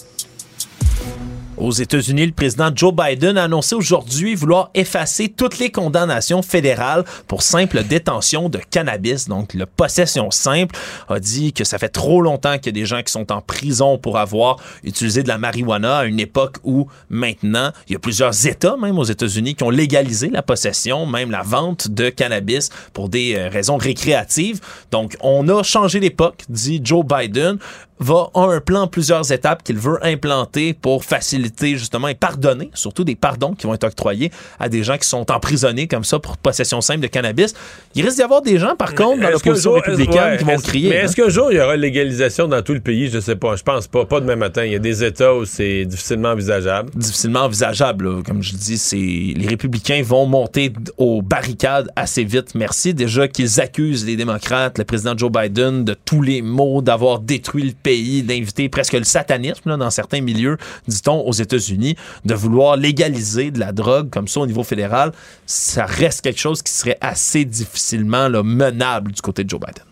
Aux 1.57 1.71
États-Unis, 1.71 2.27
le 2.27 2.31
président 2.33 2.69
Joe 2.73 2.93
Biden 2.93 3.35
a 3.35 3.45
annoncé 3.45 3.73
aujourd'hui 3.73 4.35
vouloir 4.35 4.69
effacer 4.75 5.27
toutes 5.27 5.57
les 5.57 5.71
condamnations 5.71 6.43
fédérales 6.43 7.03
pour 7.27 7.41
simple 7.41 7.83
détention 7.83 8.47
de 8.47 8.59
cannabis. 8.69 9.27
Donc, 9.27 9.55
la 9.55 9.65
possession 9.65 10.29
simple 10.29 10.75
a 11.09 11.19
dit 11.19 11.53
que 11.53 11.63
ça 11.63 11.79
fait 11.79 11.89
trop 11.89 12.21
longtemps 12.21 12.57
qu'il 12.57 12.67
y 12.67 12.69
a 12.69 12.79
des 12.79 12.85
gens 12.85 13.01
qui 13.01 13.11
sont 13.11 13.31
en 13.31 13.41
prison 13.41 13.97
pour 13.97 14.19
avoir 14.19 14.57
utilisé 14.83 15.23
de 15.23 15.27
la 15.27 15.39
marijuana 15.39 15.97
à 15.97 16.05
une 16.05 16.19
époque 16.19 16.57
où 16.63 16.87
maintenant, 17.09 17.71
il 17.89 17.93
y 17.93 17.95
a 17.95 17.99
plusieurs 17.99 18.45
États, 18.45 18.77
même 18.77 18.99
aux 18.99 19.03
États-Unis, 19.03 19.55
qui 19.55 19.63
ont 19.63 19.71
légalisé 19.71 20.29
la 20.29 20.43
possession, 20.43 21.07
même 21.07 21.31
la 21.31 21.41
vente 21.41 21.87
de 21.87 22.09
cannabis 22.09 22.69
pour 22.93 23.09
des 23.09 23.35
euh, 23.35 23.49
raisons 23.49 23.77
récréatives. 23.77 24.61
Donc, 24.91 25.17
on 25.21 25.49
a 25.49 25.63
changé 25.63 25.99
l'époque, 25.99 26.43
dit 26.49 26.81
Joe 26.83 27.03
Biden. 27.03 27.57
Va 27.99 28.29
a 28.33 28.41
un 28.41 28.59
plan 28.59 28.87
plusieurs 28.87 29.31
étapes 29.31 29.63
qu'il 29.63 29.77
veut 29.77 29.99
implanter 30.05 30.73
pour 30.73 31.03
faciliter 31.03 31.77
justement 31.77 32.07
et 32.07 32.15
pardonner, 32.15 32.69
surtout 32.73 33.03
des 33.03 33.15
pardons 33.15 33.53
qui 33.53 33.67
vont 33.67 33.73
être 33.73 33.85
octroyés 33.85 34.31
à 34.59 34.69
des 34.69 34.83
gens 34.83 34.97
qui 34.97 35.07
sont 35.07 35.29
emprisonnés 35.31 35.87
comme 35.87 36.03
ça 36.03 36.19
pour 36.19 36.37
possession 36.37 36.81
simple 36.81 37.01
de 37.01 37.07
cannabis. 37.07 37.53
Il 37.95 38.03
risque 38.03 38.17
d'y 38.17 38.23
avoir 38.23 38.41
des 38.41 38.59
gens, 38.59 38.75
par 38.75 38.93
contre, 38.95 39.21
dans 39.21 39.29
l'opposition 39.29 39.73
républicaine 39.73 40.31
ouais, 40.31 40.37
qui 40.37 40.43
vont 40.43 40.57
crier. 40.57 40.89
Mais 40.89 40.95
est-ce 40.97 41.15
qu'un 41.15 41.29
jour, 41.29 41.51
il 41.51 41.57
y 41.57 41.61
aura 41.61 41.75
légalisation 41.75 42.47
dans 42.47 42.61
tout 42.61 42.73
le 42.73 42.79
pays? 42.79 43.09
Je 43.09 43.19
sais 43.19 43.35
pas. 43.35 43.55
Je 43.55 43.63
pense 43.63 43.87
pas. 43.87 44.05
Pas 44.05 44.19
demain 44.19 44.35
matin. 44.35 44.65
Il 44.65 44.71
y 44.71 44.75
a 44.75 44.79
des 44.79 45.03
États 45.03 45.33
où 45.33 45.45
c'est 45.45 45.85
difficilement 45.85 46.29
envisageable. 46.29 46.91
difficilement 46.95 47.41
envisageable. 47.41 48.09
là. 48.09 48.21
Comme 48.23 48.43
je 48.43 48.55
dis, 48.55 48.77
c'est 48.77 48.95
les 48.97 49.47
républicains 49.47 50.01
vont 50.03 50.25
monter 50.25 50.73
aux 50.97 51.21
barricades 51.21 51.89
assez 51.95 52.23
vite. 52.23 52.55
Merci 52.55 52.93
déjà 52.93 53.27
qu'ils 53.27 53.59
accusent 53.59 54.05
les 54.05 54.15
démocrates, 54.15 54.77
le 54.77 54.83
président 54.83 55.17
Joe 55.17 55.31
Biden, 55.31 55.83
de 55.83 55.93
tous 55.93 56.21
les 56.21 56.41
maux, 56.41 56.81
d'avoir 56.81 57.19
détruit 57.19 57.63
le 57.63 57.71
pays, 57.71 57.86
d'inviter 58.23 58.69
presque 58.69 58.93
le 58.93 59.03
satanisme 59.03 59.77
dans 59.77 59.89
certains 59.89 60.21
milieux, 60.21 60.57
dit-on, 60.87 61.21
aux 61.21 61.33
États-Unis, 61.33 61.95
de 62.25 62.33
vouloir 62.33 62.77
légaliser 62.77 63.51
de 63.51 63.59
la 63.59 63.71
drogue 63.71 64.09
comme 64.09 64.27
ça 64.27 64.41
au 64.41 64.47
niveau 64.47 64.63
fédéral. 64.63 65.11
Ça 65.45 65.85
reste 65.85 66.21
quelque 66.21 66.39
chose 66.39 66.61
qui 66.61 66.71
serait 66.71 66.97
assez 67.01 67.45
difficilement 67.45 68.29
menable 68.43 69.11
du 69.11 69.21
côté 69.21 69.43
de 69.43 69.49
Joe 69.49 69.59
Biden. 69.59 69.86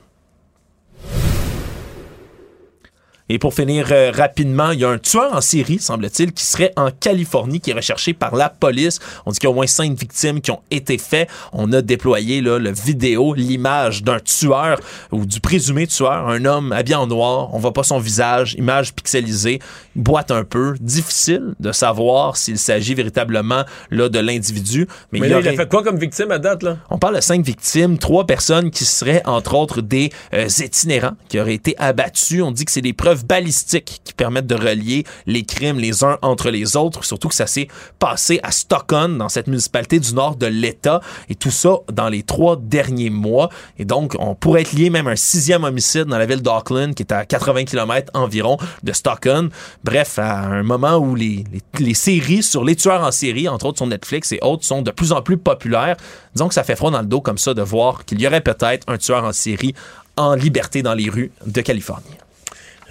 Et 3.27 3.39
pour 3.39 3.55
finir 3.55 3.87
euh, 3.91 4.11
rapidement, 4.13 4.69
il 4.69 4.81
y 4.81 4.85
a 4.85 4.89
un 4.89 4.99
tueur 4.99 5.33
en 5.33 5.41
série, 5.41 5.79
semble-t-il, 5.79 6.31
qui 6.31 6.45
serait 6.45 6.71
en 6.75 6.91
Californie, 6.91 7.59
qui 7.59 7.71
est 7.71 7.73
recherché 7.73 8.13
par 8.13 8.35
la 8.35 8.49
police. 8.49 8.99
On 9.25 9.31
dit 9.31 9.39
qu'il 9.39 9.47
y 9.47 9.49
a 9.49 9.51
au 9.51 9.55
moins 9.55 9.65
cinq 9.65 9.97
victimes 9.97 10.41
qui 10.41 10.51
ont 10.51 10.61
été 10.69 10.99
faites. 10.99 11.27
On 11.51 11.73
a 11.73 11.81
déployé 11.81 12.41
là, 12.41 12.59
le 12.59 12.71
vidéo, 12.71 13.33
l'image 13.33 14.03
d'un 14.03 14.19
tueur 14.19 14.79
ou 15.11 15.25
du 15.25 15.39
présumé 15.39 15.87
tueur, 15.87 16.27
un 16.27 16.45
homme 16.45 16.71
habillé 16.71 16.95
en 16.95 17.07
noir. 17.07 17.49
On 17.55 17.57
voit 17.57 17.73
pas 17.73 17.81
son 17.81 17.97
visage, 17.97 18.53
image 18.59 18.93
pixelisée, 18.93 19.59
boite 19.95 20.29
un 20.29 20.43
peu. 20.43 20.75
Difficile 20.79 21.55
de 21.59 21.71
savoir 21.71 22.37
s'il 22.37 22.59
s'agit 22.59 22.93
véritablement 22.93 23.63
là, 23.89 24.07
de 24.07 24.19
l'individu. 24.19 24.87
Mais, 25.11 25.17
il 25.17 25.21
là, 25.23 25.27
il 25.27 25.33
a 25.33 25.37
aurait- 25.39 25.55
fait 25.55 25.69
quoi 25.69 25.81
comme 25.83 25.97
victime 25.97 26.29
à 26.29 26.37
date, 26.37 26.61
là? 26.61 26.77
on 26.91 26.99
parle 26.99 27.15
de 27.15 27.21
cinq 27.21 27.43
victimes, 27.43 27.97
trois 27.97 28.27
personnes 28.27 28.69
qui 28.69 28.85
seraient 28.85 29.23
entre 29.25 29.55
autres 29.55 29.81
des 29.81 30.11
euh, 30.35 30.47
itinérants 30.59 31.15
qui 31.27 31.39
auraient 31.39 31.55
été 31.55 31.75
abattus. 31.79 32.43
On 32.43 32.51
dit 32.51 32.65
que 32.65 32.71
c'est 32.71 32.81
des 32.81 32.93
preuves 32.93 33.14
balistiques 33.23 34.01
qui 34.03 34.13
permettent 34.13 34.47
de 34.47 34.55
relier 34.55 35.05
les 35.25 35.43
crimes 35.43 35.79
les 35.79 36.03
uns 36.03 36.17
entre 36.21 36.49
les 36.49 36.75
autres, 36.75 37.03
surtout 37.05 37.27
que 37.27 37.35
ça 37.35 37.47
s'est 37.47 37.67
passé 37.99 38.39
à 38.43 38.51
Stockton, 38.51 39.09
dans 39.17 39.29
cette 39.29 39.47
municipalité 39.47 39.99
du 39.99 40.13
nord 40.13 40.35
de 40.35 40.45
l'État, 40.45 41.01
et 41.29 41.35
tout 41.35 41.51
ça 41.51 41.77
dans 41.91 42.09
les 42.09 42.23
trois 42.23 42.57
derniers 42.57 43.09
mois. 43.09 43.49
Et 43.77 43.85
donc, 43.85 44.15
on 44.19 44.35
pourrait 44.35 44.61
être 44.61 44.73
lié 44.73 44.89
même 44.89 45.07
à 45.07 45.11
un 45.11 45.15
sixième 45.15 45.63
homicide 45.63 46.05
dans 46.05 46.17
la 46.17 46.25
ville 46.25 46.41
d'Auckland, 46.41 46.93
qui 46.93 47.03
est 47.03 47.11
à 47.11 47.25
80 47.25 47.65
km 47.65 48.11
environ 48.13 48.57
de 48.83 48.91
Stockton. 48.91 49.49
Bref, 49.83 50.19
à 50.19 50.41
un 50.41 50.63
moment 50.63 50.97
où 50.97 51.15
les, 51.15 51.43
les, 51.51 51.85
les 51.85 51.93
séries 51.93 52.43
sur 52.43 52.63
les 52.63 52.75
tueurs 52.75 53.03
en 53.03 53.11
série, 53.11 53.47
entre 53.47 53.67
autres 53.67 53.77
sur 53.77 53.87
Netflix 53.87 54.31
et 54.31 54.39
autres, 54.41 54.65
sont 54.65 54.81
de 54.81 54.91
plus 54.91 55.11
en 55.11 55.21
plus 55.21 55.37
populaires. 55.37 55.97
Disons 56.33 56.47
que 56.47 56.53
ça 56.53 56.63
fait 56.63 56.75
froid 56.75 56.91
dans 56.91 57.01
le 57.01 57.07
dos 57.07 57.21
comme 57.21 57.37
ça 57.37 57.53
de 57.53 57.61
voir 57.61 58.05
qu'il 58.05 58.19
y 58.21 58.27
aurait 58.27 58.41
peut-être 58.41 58.85
un 58.87 58.97
tueur 58.97 59.23
en 59.23 59.33
série 59.33 59.73
en 60.17 60.35
liberté 60.35 60.81
dans 60.81 60.93
les 60.93 61.09
rues 61.09 61.31
de 61.45 61.61
Californie. 61.61 62.17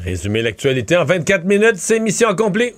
Résumer 0.05 0.43
l'actualité 0.43 0.99
en 0.99 1.05
24 1.07 1.45
minutes, 1.45 1.77
c'est 1.77 1.99
mission 1.99 2.29
accomplie. 2.29 2.73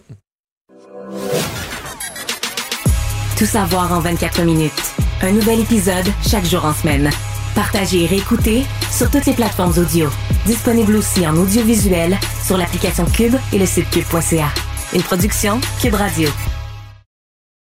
Tout 3.36 3.44
savoir 3.44 3.92
en 3.92 3.98
24 3.98 4.42
minutes. 4.44 4.94
Un 5.22 5.32
nouvel 5.32 5.60
épisode 5.60 6.06
chaque 6.24 6.44
jour 6.44 6.64
en 6.64 6.72
semaine. 6.72 7.10
Partagez 7.56 8.04
et 8.04 8.06
réécoutez 8.06 8.62
sur 8.92 9.10
toutes 9.10 9.26
les 9.26 9.32
plateformes 9.32 9.76
audio. 9.76 10.08
Disponible 10.46 10.94
aussi 10.94 11.26
en 11.26 11.36
audiovisuel 11.36 12.16
sur 12.44 12.56
l'application 12.56 13.04
Cube 13.06 13.34
et 13.52 13.58
le 13.58 13.66
site 13.66 13.90
cube.ca. 13.90 14.48
Une 14.94 15.02
production 15.02 15.60
Cube 15.82 15.94
Radio. 15.94 16.28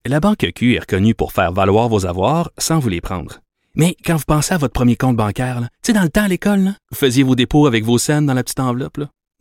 La 0.08 0.20
Banque 0.20 0.48
Q 0.56 0.76
est 0.76 0.80
reconnue 0.80 1.14
pour 1.14 1.32
faire 1.32 1.54
valoir 1.54 1.90
vos 1.90 2.08
avoirs 2.08 2.50
sans 2.58 2.80
vous 2.80 2.90
les 2.90 3.02
prendre. 3.02 3.40
Mais 3.76 3.96
quand 4.04 4.16
vous 4.16 4.26
pensez 4.28 4.54
à 4.56 4.58
votre 4.58 4.74
premier 4.74 4.96
compte 4.96 5.16
bancaire, 5.16 5.62
tu 5.62 5.68
sais, 5.84 5.94
dans 5.94 6.02
le 6.02 6.10
temps 6.10 6.24
à 6.24 6.28
l'école, 6.28 6.60
là, 6.60 6.72
vous 6.92 6.98
faisiez 6.98 7.24
vos 7.24 7.36
dépôts 7.36 7.68
avec 7.68 7.84
vos 7.84 8.00
scènes 8.00 8.26
dans 8.26 8.34
la 8.34 8.44
petite 8.44 8.60
enveloppe. 8.60 8.98
là. 8.98 9.10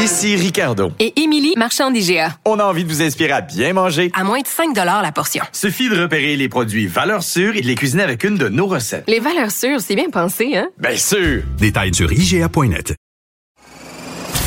Ici 0.00 0.34
Ricardo. 0.34 0.92
Et 0.98 1.20
Émilie, 1.20 1.52
marchand 1.58 1.90
d'IGA. 1.90 2.34
On 2.46 2.58
a 2.58 2.64
envie 2.64 2.84
de 2.84 2.88
vous 2.88 3.02
inspirer 3.02 3.32
à 3.32 3.42
bien 3.42 3.74
manger. 3.74 4.10
À 4.14 4.24
moins 4.24 4.40
de 4.40 4.46
5 4.46 4.74
la 4.74 5.12
portion. 5.12 5.44
Suffit 5.52 5.90
de 5.90 6.00
repérer 6.00 6.36
les 6.36 6.48
produits 6.48 6.86
valeurs 6.86 7.22
sûres 7.22 7.54
et 7.54 7.60
de 7.60 7.66
les 7.66 7.74
cuisiner 7.74 8.02
avec 8.02 8.24
une 8.24 8.36
de 8.38 8.48
nos 8.48 8.66
recettes. 8.66 9.04
Les 9.08 9.20
valeurs 9.20 9.50
sûres, 9.50 9.80
c'est 9.82 9.96
bien 9.96 10.08
pensé, 10.08 10.56
hein? 10.56 10.70
Bien 10.78 10.96
sûr! 10.96 11.42
Détails 11.58 11.92
sur 11.92 12.10
IGA.net. 12.10 12.94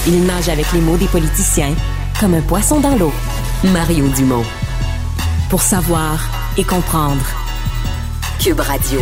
Il 0.08 0.26
nage 0.26 0.50
avec 0.50 0.72
les 0.74 0.82
mots 0.82 0.98
des 0.98 1.08
politiciens 1.08 1.76
comme 2.20 2.34
un 2.34 2.42
poisson 2.42 2.80
dans 2.80 2.96
l'eau. 2.96 3.14
Mario 3.64 4.08
Dumont. 4.10 4.46
Pour 5.52 5.62
savoir 5.62 6.20
et 6.58 6.64
comprendre. 6.64 7.24
Cube 8.44 8.60
Radio. 8.60 9.02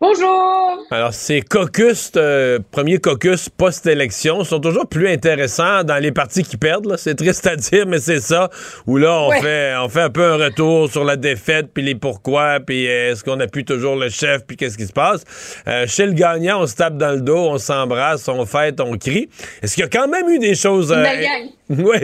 Bonjour! 0.00 0.86
Alors, 0.92 1.12
ces 1.12 1.40
caucus, 1.42 2.12
euh, 2.16 2.60
premiers 2.70 2.98
caucus 2.98 3.48
post-élection, 3.48 4.44
sont 4.44 4.60
toujours 4.60 4.86
plus 4.86 5.08
intéressants 5.08 5.82
dans 5.82 5.96
les 6.00 6.12
partis 6.12 6.44
qui 6.44 6.56
perdent. 6.56 6.94
C'est 6.96 7.16
triste 7.16 7.44
à 7.48 7.56
dire, 7.56 7.84
mais 7.84 7.98
c'est 7.98 8.20
ça. 8.20 8.48
Où 8.86 8.96
là, 8.96 9.12
on, 9.22 9.30
Ouais. 9.30 9.40
fait, 9.40 9.74
on 9.76 9.88
fait 9.88 10.02
un 10.02 10.10
peu 10.10 10.24
un 10.24 10.36
retour 10.36 10.88
sur 10.88 11.02
la 11.02 11.16
défaite, 11.16 11.70
puis 11.74 11.82
les 11.82 11.96
pourquoi, 11.96 12.60
puis 12.64 12.86
euh, 12.88 13.10
est-ce 13.10 13.24
qu'on 13.24 13.40
appuie 13.40 13.64
toujours 13.64 13.96
le 13.96 14.08
chef, 14.08 14.46
puis 14.46 14.56
qu'est-ce 14.56 14.78
qui 14.78 14.86
se 14.86 14.92
passe? 14.92 15.24
Euh, 15.66 15.84
chez 15.88 16.06
le 16.06 16.12
gagnant, 16.12 16.62
on 16.62 16.66
se 16.68 16.76
tape 16.76 16.96
dans 16.96 17.10
le 17.16 17.20
dos, 17.20 17.36
on 17.36 17.58
s'embrasse, 17.58 18.28
on 18.28 18.46
fête, 18.46 18.80
on 18.80 18.96
crie. 18.96 19.28
Est-ce 19.62 19.74
qu'il 19.74 19.82
y 19.82 19.86
a 19.86 19.90
quand 19.90 20.06
même 20.06 20.28
eu 20.28 20.38
des 20.38 20.54
choses... 20.54 20.90
Gang. 20.90 21.48
Oui. 21.70 21.98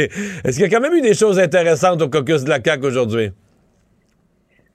Est-ce 0.44 0.56
qu'il 0.58 0.60
y 0.60 0.64
a 0.64 0.68
quand 0.68 0.80
même 0.82 0.92
eu 0.92 1.00
des 1.00 1.14
choses 1.14 1.38
intéressantes 1.38 2.02
au 2.02 2.08
caucus 2.10 2.42
de 2.44 2.50
la 2.50 2.58
CAQ 2.62 2.84
aujourd'hui? 2.86 3.30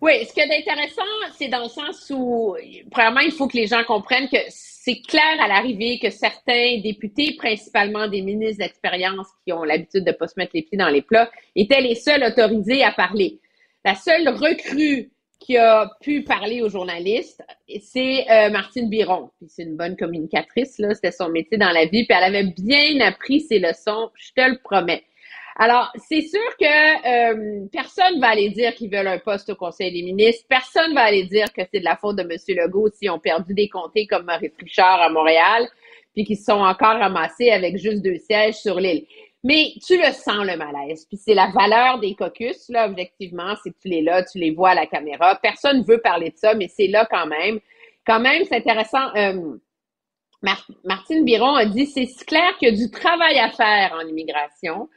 Oui, 0.02 0.26
ce 0.26 0.34
qui 0.34 0.40
est 0.40 0.58
intéressant, 0.58 1.02
c'est 1.38 1.50
dans 1.50 1.64
le 1.64 1.70
sens 1.70 2.10
où, 2.10 2.56
premièrement, 2.90 3.20
il 3.20 3.34
faut 3.34 3.48
que 3.48 3.58
les 3.58 3.68
gens 3.68 3.84
comprennent 3.84 4.30
que 4.30 4.38
c'est 4.48 5.02
clair 5.02 5.42
à 5.42 5.48
l'arrivée 5.50 6.00
que 6.00 6.10
certains 6.10 6.80
députés, 6.82 7.36
principalement 7.38 8.08
des 8.08 8.22
ministres 8.22 8.64
d'expérience 8.64 9.28
qui 9.44 9.52
ont 9.52 9.64
l'habitude 9.64 10.06
de 10.06 10.12
ne 10.12 10.16
pas 10.16 10.28
se 10.28 10.36
mettre 10.38 10.52
les 10.54 10.62
pieds 10.62 10.78
dans 10.78 10.88
les 10.88 11.02
plats, 11.02 11.30
étaient 11.54 11.82
les 11.82 11.96
seuls 11.96 12.24
autorisés 12.24 12.82
à 12.82 12.94
parler. 12.94 13.42
La 13.84 13.96
seule 13.96 14.30
recrue 14.30 15.12
qui 15.40 15.58
a 15.58 15.90
pu 16.02 16.24
parler 16.24 16.62
aux 16.62 16.70
journalistes, 16.70 17.44
c'est 17.82 18.30
euh, 18.30 18.50
Martine 18.50 18.90
Biron. 18.90 19.32
C'est 19.48 19.64
une 19.64 19.76
bonne 19.76 19.98
communicatrice, 19.98 20.78
là, 20.80 20.94
c'était 20.94 21.12
son 21.12 21.30
métier 21.30 21.58
dans 21.58 21.72
la 21.72 21.86
vie, 21.86 22.06
puis 22.06 22.18
elle 22.18 22.36
avait 22.36 22.52
bien 22.52 23.00
appris 23.02 23.42
ses 23.42 23.60
leçons, 23.60 24.12
je 24.16 24.32
te 24.34 24.50
le 24.50 24.60
promets. 24.64 25.04
Alors, 25.62 25.92
c'est 26.08 26.22
sûr 26.22 26.40
que 26.58 26.64
euh, 26.66 27.68
personne 27.70 28.18
va 28.22 28.30
aller 28.30 28.50
dire 28.50 28.74
qu'ils 28.76 28.90
veulent 28.90 29.10
un 29.10 29.20
poste 29.20 29.50
au 29.50 29.56
Conseil 29.56 29.92
des 29.92 30.04
ministres. 30.04 30.46
Personne 30.48 30.94
va 30.96 31.02
aller 31.02 31.26
dire 31.26 31.52
que 31.52 31.62
c'est 31.70 31.82
de 31.82 31.86
la 31.86 31.98
faute 31.98 32.16
de 32.16 32.22
M. 32.22 32.30
Legault 32.58 32.88
s'ils 32.94 33.10
ont 33.10 33.20
perdu 33.20 33.54
des 33.54 33.68
comtés 33.68 34.08
comme 34.08 34.26
Maurice 34.26 34.56
Richard 34.58 35.02
à 35.02 35.10
Montréal. 35.10 35.68
puis 36.14 36.24
qui 36.24 36.38
se 36.38 36.46
sont 36.46 36.62
encore 36.62 36.98
ramassés 36.98 37.52
avec 37.52 37.78
juste 37.78 38.02
deux 38.02 38.18
sièges 38.18 38.56
sur 38.56 38.80
l'île. 38.80 39.06
Mais 39.44 39.74
tu 39.86 39.98
le 39.98 40.12
sens, 40.14 40.46
le 40.46 40.56
malaise. 40.56 41.06
Puis 41.06 41.18
c'est 41.18 41.34
la 41.34 41.48
valeur 41.48 42.00
des 42.00 42.16
caucus, 42.16 42.70
là, 42.70 42.88
objectivement, 42.88 43.54
c'est 43.62 43.72
que 43.72 43.78
tu 43.82 43.90
les 43.90 44.02
là, 44.02 44.24
tu 44.24 44.40
les 44.40 44.52
vois 44.52 44.70
à 44.70 44.76
la 44.76 44.88
caméra. 44.88 45.38
Personne 45.44 45.80
ne 45.80 45.84
veut 45.84 46.00
parler 46.00 46.30
de 46.30 46.38
ça, 46.38 46.54
mais 46.56 46.70
c'est 46.70 46.88
là 46.88 47.06
quand 47.12 47.28
même. 47.28 47.60
Quand 48.08 48.22
même, 48.22 48.44
c'est 48.46 48.56
intéressant. 48.56 49.14
Euh, 49.16 49.58
Martine 50.86 51.26
Biron 51.26 51.56
a 51.56 51.66
dit 51.66 51.86
c'est 51.86 52.08
clair 52.26 52.58
qu'il 52.58 52.70
y 52.70 52.72
a 52.72 52.76
du 52.76 52.90
travail 52.90 53.38
à 53.40 53.50
faire 53.52 53.94
en 54.02 54.08
immigration. 54.08 54.88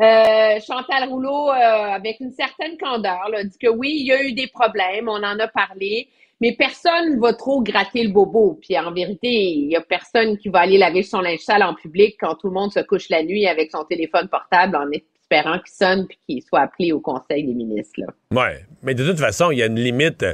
Euh, 0.00 0.60
Chantal 0.60 1.08
Rouleau, 1.08 1.50
euh, 1.50 1.52
avec 1.54 2.20
une 2.20 2.32
certaine 2.32 2.76
candeur, 2.76 3.30
a 3.34 3.44
dit 3.44 3.58
que 3.58 3.68
oui, 3.68 3.96
il 4.00 4.06
y 4.06 4.12
a 4.12 4.22
eu 4.22 4.32
des 4.32 4.46
problèmes, 4.46 5.08
on 5.08 5.22
en 5.22 5.38
a 5.38 5.48
parlé, 5.48 6.08
mais 6.40 6.52
personne 6.52 7.16
ne 7.16 7.20
va 7.20 7.32
trop 7.32 7.62
gratter 7.62 8.02
le 8.02 8.10
bobo. 8.10 8.58
Puis 8.60 8.78
en 8.78 8.92
vérité, 8.92 9.28
il 9.28 9.70
y 9.70 9.76
a 9.76 9.80
personne 9.80 10.36
qui 10.36 10.50
va 10.50 10.60
aller 10.60 10.76
laver 10.76 11.02
son 11.02 11.20
linge 11.20 11.38
sale 11.38 11.62
en 11.62 11.74
public 11.74 12.16
quand 12.20 12.34
tout 12.34 12.48
le 12.48 12.52
monde 12.52 12.72
se 12.72 12.80
couche 12.80 13.08
la 13.08 13.22
nuit 13.22 13.46
avec 13.46 13.70
son 13.70 13.84
téléphone 13.84 14.28
portable 14.28 14.76
en 14.76 14.90
espérant 14.90 15.58
qu'il 15.60 15.74
sonne 15.74 16.06
puis 16.06 16.18
qu'il 16.26 16.42
soit 16.42 16.60
appelé 16.60 16.92
au 16.92 17.00
Conseil 17.00 17.44
des 17.44 17.54
ministres. 17.54 17.98
Là. 17.98 18.06
Ouais, 18.32 18.66
mais 18.82 18.94
de 18.94 19.08
toute 19.08 19.18
façon, 19.18 19.50
il 19.50 19.58
y 19.58 19.62
a 19.62 19.66
une 19.66 19.80
limite. 19.80 20.26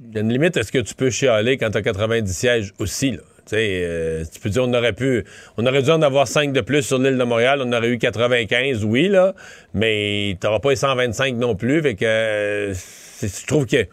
Il 0.00 0.14
y 0.14 0.18
a 0.18 0.20
une 0.20 0.32
limite 0.32 0.56
à 0.58 0.62
ce 0.62 0.70
que 0.70 0.78
tu 0.78 0.94
peux 0.94 1.10
chialer 1.10 1.56
quand 1.56 1.70
tu 1.70 1.78
as 1.78 1.82
90 1.82 2.30
sièges 2.30 2.72
aussi. 2.78 3.12
Là. 3.12 3.22
Euh, 3.52 4.24
tu 4.32 4.40
peux 4.40 4.50
dire 4.50 4.64
on 4.64 4.74
aurait 4.74 4.92
pu 4.92 5.24
on 5.56 5.66
aurait 5.66 5.82
dû 5.82 5.90
en 5.90 6.02
avoir 6.02 6.28
5 6.28 6.52
de 6.52 6.60
plus 6.60 6.82
sur 6.82 6.98
l'île 6.98 7.18
de 7.18 7.24
Montréal, 7.24 7.62
on 7.64 7.72
aurait 7.72 7.88
eu 7.88 7.98
95, 7.98 8.84
oui, 8.84 9.08
là, 9.08 9.34
mais 9.74 10.36
t'auras 10.40 10.60
pas 10.60 10.70
les 10.70 10.76
125 10.76 11.36
non 11.36 11.54
plus. 11.54 11.82
Fait 11.82 11.94
que 11.94 12.04
euh, 12.04 12.74
je 13.22 13.46
trouve 13.46 13.66
que 13.66 13.86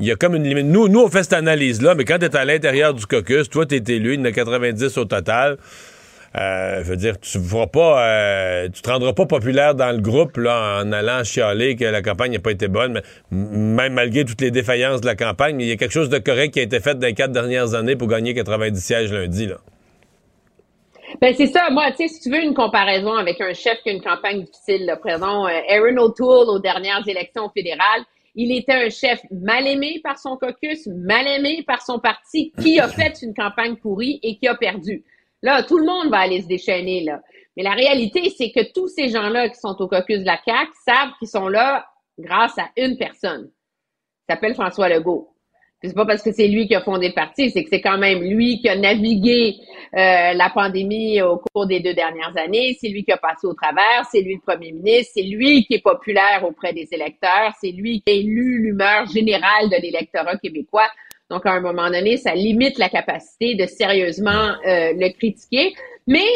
il 0.00 0.06
y 0.06 0.12
a 0.12 0.16
comme 0.16 0.36
une 0.36 0.44
limite. 0.44 0.66
Nous, 0.66 0.88
nous, 0.88 1.00
on 1.00 1.08
fait 1.08 1.24
cette 1.24 1.32
analyse-là, 1.32 1.94
mais 1.96 2.04
quand 2.04 2.18
tu 2.18 2.26
es 2.26 2.36
à 2.36 2.44
l'intérieur 2.44 2.94
du 2.94 3.04
caucus, 3.04 3.50
toi, 3.50 3.66
tu 3.66 3.74
es 3.74 3.82
élu, 3.88 4.14
il 4.14 4.20
y 4.20 4.22
en 4.22 4.26
a 4.26 4.32
90 4.32 4.96
au 4.96 5.04
total. 5.04 5.58
Euh, 6.36 6.82
je 6.84 6.90
veux 6.90 6.96
dire, 6.96 7.18
tu 7.18 7.38
ne 7.38 7.66
pas, 7.66 8.06
euh, 8.06 8.68
tu 8.68 8.82
te 8.82 8.90
rendras 8.90 9.14
pas 9.14 9.24
populaire 9.24 9.74
dans 9.74 9.90
le 9.90 10.00
groupe 10.00 10.36
là, 10.36 10.82
en 10.82 10.92
allant 10.92 11.24
chialer 11.24 11.74
que 11.74 11.84
la 11.84 12.02
campagne 12.02 12.32
n'a 12.32 12.38
pas 12.38 12.50
été 12.50 12.68
bonne, 12.68 12.92
mais 12.92 13.02
même 13.30 13.94
malgré 13.94 14.24
toutes 14.24 14.42
les 14.42 14.50
défaillances 14.50 15.00
de 15.00 15.06
la 15.06 15.16
campagne, 15.16 15.60
il 15.60 15.68
y 15.68 15.72
a 15.72 15.76
quelque 15.76 15.92
chose 15.92 16.10
de 16.10 16.18
correct 16.18 16.52
qui 16.52 16.60
a 16.60 16.62
été 16.62 16.80
fait 16.80 16.98
dans 16.98 17.06
les 17.06 17.14
quatre 17.14 17.32
dernières 17.32 17.74
années 17.74 17.96
pour 17.96 18.08
gagner 18.08 18.34
90 18.34 18.78
sièges 18.78 19.12
lundi. 19.12 19.46
Là. 19.46 19.56
Ben 21.20 21.34
c'est 21.34 21.46
ça. 21.46 21.70
Moi, 21.70 21.90
tu 21.92 21.96
sais, 21.96 22.08
si 22.08 22.20
tu 22.20 22.30
veux 22.30 22.42
une 22.42 22.54
comparaison 22.54 23.14
avec 23.14 23.40
un 23.40 23.54
chef 23.54 23.82
qui 23.82 23.88
a 23.88 23.92
une 23.92 24.02
campagne 24.02 24.42
difficile, 24.42 24.84
là, 24.84 24.96
prenons 24.96 25.46
euh, 25.46 25.60
Aaron 25.68 25.96
O'Toole 25.96 26.48
aux 26.50 26.58
dernières 26.58 27.06
élections 27.08 27.48
fédérales. 27.48 28.02
Il 28.34 28.56
était 28.56 28.74
un 28.74 28.90
chef 28.90 29.20
mal 29.30 29.66
aimé 29.66 30.00
par 30.04 30.18
son 30.18 30.36
caucus, 30.36 30.86
mal 30.86 31.26
aimé 31.26 31.64
par 31.66 31.82
son 31.82 31.98
parti, 31.98 32.52
qui 32.60 32.78
a 32.78 32.86
fait 32.88 33.14
une 33.22 33.34
campagne 33.34 33.76
pourrie 33.76 34.20
et 34.22 34.36
qui 34.36 34.46
a 34.46 34.54
perdu. 34.54 35.02
Là, 35.42 35.62
tout 35.62 35.78
le 35.78 35.86
monde 35.86 36.10
va 36.10 36.18
aller 36.18 36.42
se 36.42 36.48
déchaîner, 36.48 37.04
là. 37.04 37.20
Mais 37.56 37.62
la 37.62 37.72
réalité, 37.72 38.30
c'est 38.30 38.50
que 38.50 38.72
tous 38.72 38.88
ces 38.88 39.08
gens-là 39.08 39.48
qui 39.48 39.56
sont 39.56 39.76
au 39.80 39.88
caucus 39.88 40.20
de 40.20 40.26
la 40.26 40.38
CAQ 40.44 40.70
savent 40.84 41.12
qu'ils 41.18 41.28
sont 41.28 41.48
là 41.48 41.86
grâce 42.18 42.56
à 42.58 42.68
une 42.76 42.96
personne. 42.96 43.50
Il 44.28 44.32
s'appelle 44.32 44.54
François 44.54 44.88
Legault. 44.88 45.34
C'est 45.82 45.94
pas 45.94 46.06
parce 46.06 46.22
que 46.22 46.32
c'est 46.32 46.48
lui 46.48 46.66
qui 46.66 46.74
a 46.74 46.80
fondé 46.80 47.08
le 47.08 47.14
parti, 47.14 47.50
c'est 47.50 47.62
que 47.62 47.70
c'est 47.70 47.80
quand 47.80 47.98
même 47.98 48.20
lui 48.20 48.60
qui 48.60 48.68
a 48.68 48.74
navigué 48.74 49.54
euh, 49.94 50.32
la 50.32 50.50
pandémie 50.52 51.22
au 51.22 51.38
cours 51.38 51.66
des 51.66 51.78
deux 51.78 51.94
dernières 51.94 52.36
années. 52.36 52.76
C'est 52.80 52.88
lui 52.88 53.04
qui 53.04 53.12
a 53.12 53.16
passé 53.16 53.46
au 53.46 53.54
travers. 53.54 54.04
C'est 54.10 54.20
lui 54.20 54.34
le 54.34 54.40
premier 54.40 54.72
ministre. 54.72 55.12
C'est 55.14 55.22
lui 55.22 55.64
qui 55.66 55.74
est 55.74 55.82
populaire 55.82 56.42
auprès 56.44 56.72
des 56.72 56.88
électeurs. 56.90 57.52
C'est 57.60 57.70
lui 57.70 58.02
qui 58.02 58.12
a 58.12 58.14
élu 58.16 58.58
l'humeur 58.62 59.06
générale 59.06 59.70
de 59.70 59.80
l'électorat 59.80 60.36
québécois. 60.36 60.88
Donc, 61.30 61.44
à 61.44 61.52
un 61.52 61.60
moment 61.60 61.90
donné, 61.90 62.16
ça 62.16 62.34
limite 62.34 62.78
la 62.78 62.88
capacité 62.88 63.54
de 63.54 63.66
sérieusement 63.66 64.54
euh, 64.66 64.92
le 64.94 65.12
critiquer. 65.12 65.74
Mais 66.06 66.26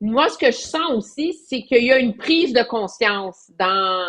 moi, 0.00 0.28
ce 0.28 0.36
que 0.36 0.46
je 0.46 0.58
sens 0.58 0.90
aussi, 0.90 1.32
c'est 1.32 1.62
qu'il 1.62 1.84
y 1.84 1.92
a 1.92 1.98
une 1.98 2.16
prise 2.16 2.52
de 2.52 2.62
conscience 2.62 3.50
dans, 3.58 4.06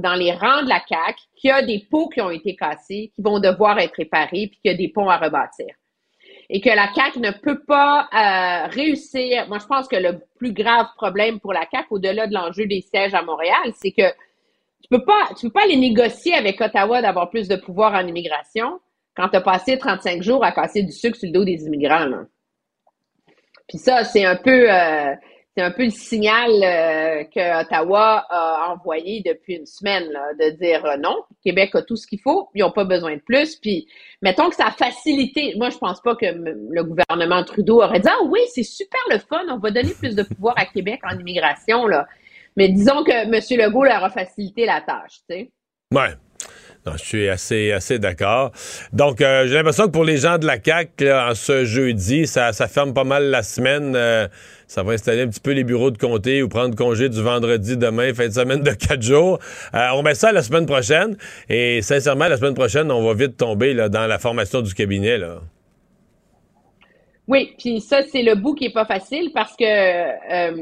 dans 0.00 0.14
les 0.14 0.32
rangs 0.32 0.62
de 0.62 0.68
la 0.68 0.82
CAQ 0.88 1.20
qu'il 1.36 1.50
y 1.50 1.52
a 1.52 1.62
des 1.62 1.86
pots 1.90 2.08
qui 2.08 2.20
ont 2.20 2.30
été 2.30 2.56
cassés, 2.56 3.12
qui 3.14 3.22
vont 3.22 3.38
devoir 3.38 3.78
être 3.78 3.94
réparés, 3.96 4.48
puis 4.48 4.58
qu'il 4.62 4.70
y 4.70 4.74
a 4.74 4.76
des 4.76 4.88
ponts 4.88 5.10
à 5.10 5.18
rebâtir. 5.18 5.74
Et 6.48 6.60
que 6.60 6.70
la 6.70 6.92
CAQ 6.94 7.20
ne 7.20 7.32
peut 7.32 7.62
pas 7.64 8.08
euh, 8.14 8.66
réussir. 8.68 9.46
Moi, 9.48 9.58
je 9.58 9.66
pense 9.66 9.88
que 9.88 9.96
le 9.96 10.20
plus 10.38 10.52
grave 10.52 10.86
problème 10.96 11.38
pour 11.38 11.52
la 11.52 11.66
CAQ, 11.70 11.86
au-delà 11.90 12.26
de 12.26 12.34
l'enjeu 12.34 12.66
des 12.66 12.80
sièges 12.80 13.14
à 13.14 13.22
Montréal, 13.22 13.72
c'est 13.74 13.92
que 13.92 14.08
tu 14.82 14.88
peux 14.90 15.04
pas, 15.04 15.28
tu 15.38 15.46
peux 15.46 15.52
pas 15.52 15.66
les 15.66 15.76
négocier 15.76 16.34
avec 16.34 16.60
Ottawa 16.60 17.02
d'avoir 17.02 17.28
plus 17.28 17.46
de 17.46 17.56
pouvoir 17.56 17.94
en 17.94 18.06
immigration 18.06 18.80
quand 19.16 19.28
tu 19.28 19.36
as 19.36 19.40
passé 19.40 19.78
35 19.78 20.22
jours 20.22 20.44
à 20.44 20.52
casser 20.52 20.82
du 20.82 20.92
sucre 20.92 21.16
sur 21.16 21.26
le 21.26 21.32
dos 21.32 21.44
des 21.44 21.64
immigrants. 21.64 22.06
Puis 23.68 23.78
ça, 23.78 24.04
c'est 24.04 24.24
un 24.24 24.36
peu 24.36 24.72
euh, 24.72 25.14
c'est 25.56 25.62
un 25.62 25.70
peu 25.70 25.84
le 25.84 25.90
signal 25.90 26.50
euh, 26.50 27.24
que 27.24 27.62
Ottawa 27.62 28.26
a 28.28 28.72
envoyé 28.72 29.22
depuis 29.24 29.54
une 29.54 29.64
semaine, 29.64 30.06
de 30.38 30.50
dire 30.50 30.84
euh, 30.84 30.96
non, 30.98 31.16
Québec 31.42 31.74
a 31.74 31.82
tout 31.82 31.96
ce 31.96 32.06
qu'il 32.06 32.20
faut, 32.20 32.50
ils 32.54 32.60
n'ont 32.60 32.70
pas 32.70 32.84
besoin 32.84 33.16
de 33.16 33.22
plus. 33.22 33.56
Puis 33.56 33.88
mettons 34.20 34.50
que 34.50 34.54
ça 34.54 34.66
a 34.66 34.70
facilité. 34.70 35.54
Moi, 35.56 35.70
je 35.70 35.78
pense 35.78 36.00
pas 36.02 36.14
que 36.14 36.26
le 36.26 36.84
gouvernement 36.84 37.42
Trudeau 37.42 37.82
aurait 37.82 38.00
dit 38.00 38.08
Ah 38.08 38.22
oui, 38.26 38.40
c'est 38.54 38.62
super 38.62 39.00
le 39.10 39.18
fun, 39.18 39.44
on 39.48 39.58
va 39.58 39.70
donner 39.70 39.94
plus 39.94 40.14
de 40.14 40.22
pouvoir 40.22 40.54
à 40.58 40.66
Québec 40.66 41.00
en 41.10 41.18
immigration. 41.18 41.86
Là. 41.86 42.06
Mais 42.56 42.68
disons 42.68 43.02
que 43.02 43.12
M. 43.12 43.32
Legault 43.32 43.84
leur 43.84 44.04
a 44.04 44.10
facilité 44.10 44.66
la 44.66 44.82
tâche, 44.82 45.20
tu 45.28 45.36
sais. 45.36 45.50
Ouais. 45.92 46.14
Non, 46.86 46.92
je 46.96 47.04
suis 47.04 47.28
assez, 47.28 47.72
assez 47.72 47.98
d'accord. 47.98 48.52
Donc, 48.92 49.20
euh, 49.20 49.48
j'ai 49.48 49.54
l'impression 49.54 49.86
que 49.86 49.90
pour 49.90 50.04
les 50.04 50.18
gens 50.18 50.38
de 50.38 50.46
la 50.46 50.62
CAQ, 50.62 51.10
en 51.10 51.34
ce 51.34 51.64
jeudi, 51.64 52.28
ça, 52.28 52.52
ça 52.52 52.68
ferme 52.68 52.94
pas 52.94 53.02
mal 53.02 53.24
la 53.24 53.42
semaine. 53.42 53.94
Euh, 53.96 54.28
ça 54.68 54.84
va 54.84 54.92
installer 54.92 55.22
un 55.22 55.28
petit 55.28 55.40
peu 55.40 55.50
les 55.50 55.64
bureaux 55.64 55.90
de 55.90 55.98
comté 55.98 56.44
ou 56.44 56.48
prendre 56.48 56.76
congé 56.76 57.08
du 57.08 57.20
vendredi 57.20 57.76
demain, 57.76 58.14
fin 58.14 58.28
de 58.28 58.32
semaine 58.32 58.62
de 58.62 58.70
quatre 58.70 59.02
jours. 59.02 59.40
Euh, 59.74 59.88
on 59.94 60.02
met 60.04 60.14
ça 60.14 60.30
la 60.30 60.42
semaine 60.42 60.66
prochaine. 60.66 61.16
Et 61.48 61.82
sincèrement, 61.82 62.28
la 62.28 62.36
semaine 62.36 62.54
prochaine, 62.54 62.92
on 62.92 63.04
va 63.04 63.14
vite 63.14 63.36
tomber 63.36 63.74
là, 63.74 63.88
dans 63.88 64.06
la 64.06 64.20
formation 64.20 64.62
du 64.62 64.72
cabinet. 64.72 65.18
Là. 65.18 65.40
Oui, 67.26 67.52
puis 67.58 67.80
ça, 67.80 68.02
c'est 68.02 68.22
le 68.22 68.36
bout 68.36 68.54
qui 68.54 68.66
est 68.66 68.72
pas 68.72 68.86
facile 68.86 69.32
parce 69.34 69.56
que, 69.56 70.60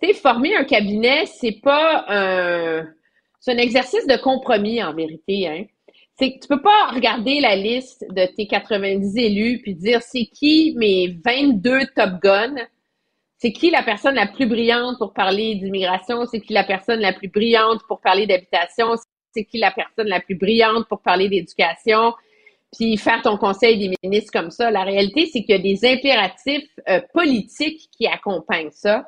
tu 0.00 0.08
sais, 0.08 0.14
former 0.14 0.56
un 0.56 0.64
cabinet, 0.64 1.26
c'est 1.26 1.60
pas 1.62 2.06
un 2.08 2.86
c'est 3.48 3.54
un 3.54 3.58
exercice 3.58 4.06
de 4.06 4.16
compromis 4.16 4.82
en 4.82 4.94
vérité. 4.94 5.48
Hein. 5.48 5.64
C'est 6.18 6.34
que 6.34 6.40
tu 6.40 6.48
peux 6.48 6.60
pas 6.60 6.88
regarder 6.92 7.40
la 7.40 7.56
liste 7.56 8.04
de 8.10 8.26
tes 8.26 8.46
90 8.46 9.16
élus 9.16 9.60
puis 9.62 9.74
dire 9.74 10.02
c'est 10.02 10.26
qui 10.26 10.74
mes 10.76 11.18
22 11.24 11.86
top 11.96 12.20
guns, 12.22 12.56
c'est 13.38 13.52
qui 13.52 13.70
la 13.70 13.82
personne 13.82 14.16
la 14.16 14.26
plus 14.26 14.46
brillante 14.46 14.98
pour 14.98 15.14
parler 15.14 15.54
d'immigration, 15.54 16.26
c'est 16.26 16.40
qui 16.40 16.52
la 16.52 16.64
personne 16.64 17.00
la 17.00 17.12
plus 17.12 17.28
brillante 17.28 17.80
pour 17.88 18.00
parler 18.00 18.26
d'habitation, 18.26 18.88
c'est 19.32 19.44
qui 19.44 19.58
la 19.58 19.70
personne 19.70 20.08
la 20.08 20.20
plus 20.20 20.34
brillante 20.34 20.86
pour 20.88 21.00
parler 21.00 21.28
d'éducation, 21.28 22.12
puis 22.76 22.98
faire 22.98 23.22
ton 23.22 23.38
conseil 23.38 23.78
des 23.78 23.94
ministres 24.02 24.32
comme 24.32 24.50
ça. 24.50 24.70
La 24.70 24.82
réalité, 24.82 25.26
c'est 25.26 25.42
qu'il 25.44 25.50
y 25.50 25.58
a 25.58 25.58
des 25.58 25.88
impératifs 25.88 26.68
euh, 26.88 27.00
politiques 27.14 27.88
qui 27.96 28.06
accompagnent 28.06 28.72
ça. 28.72 29.06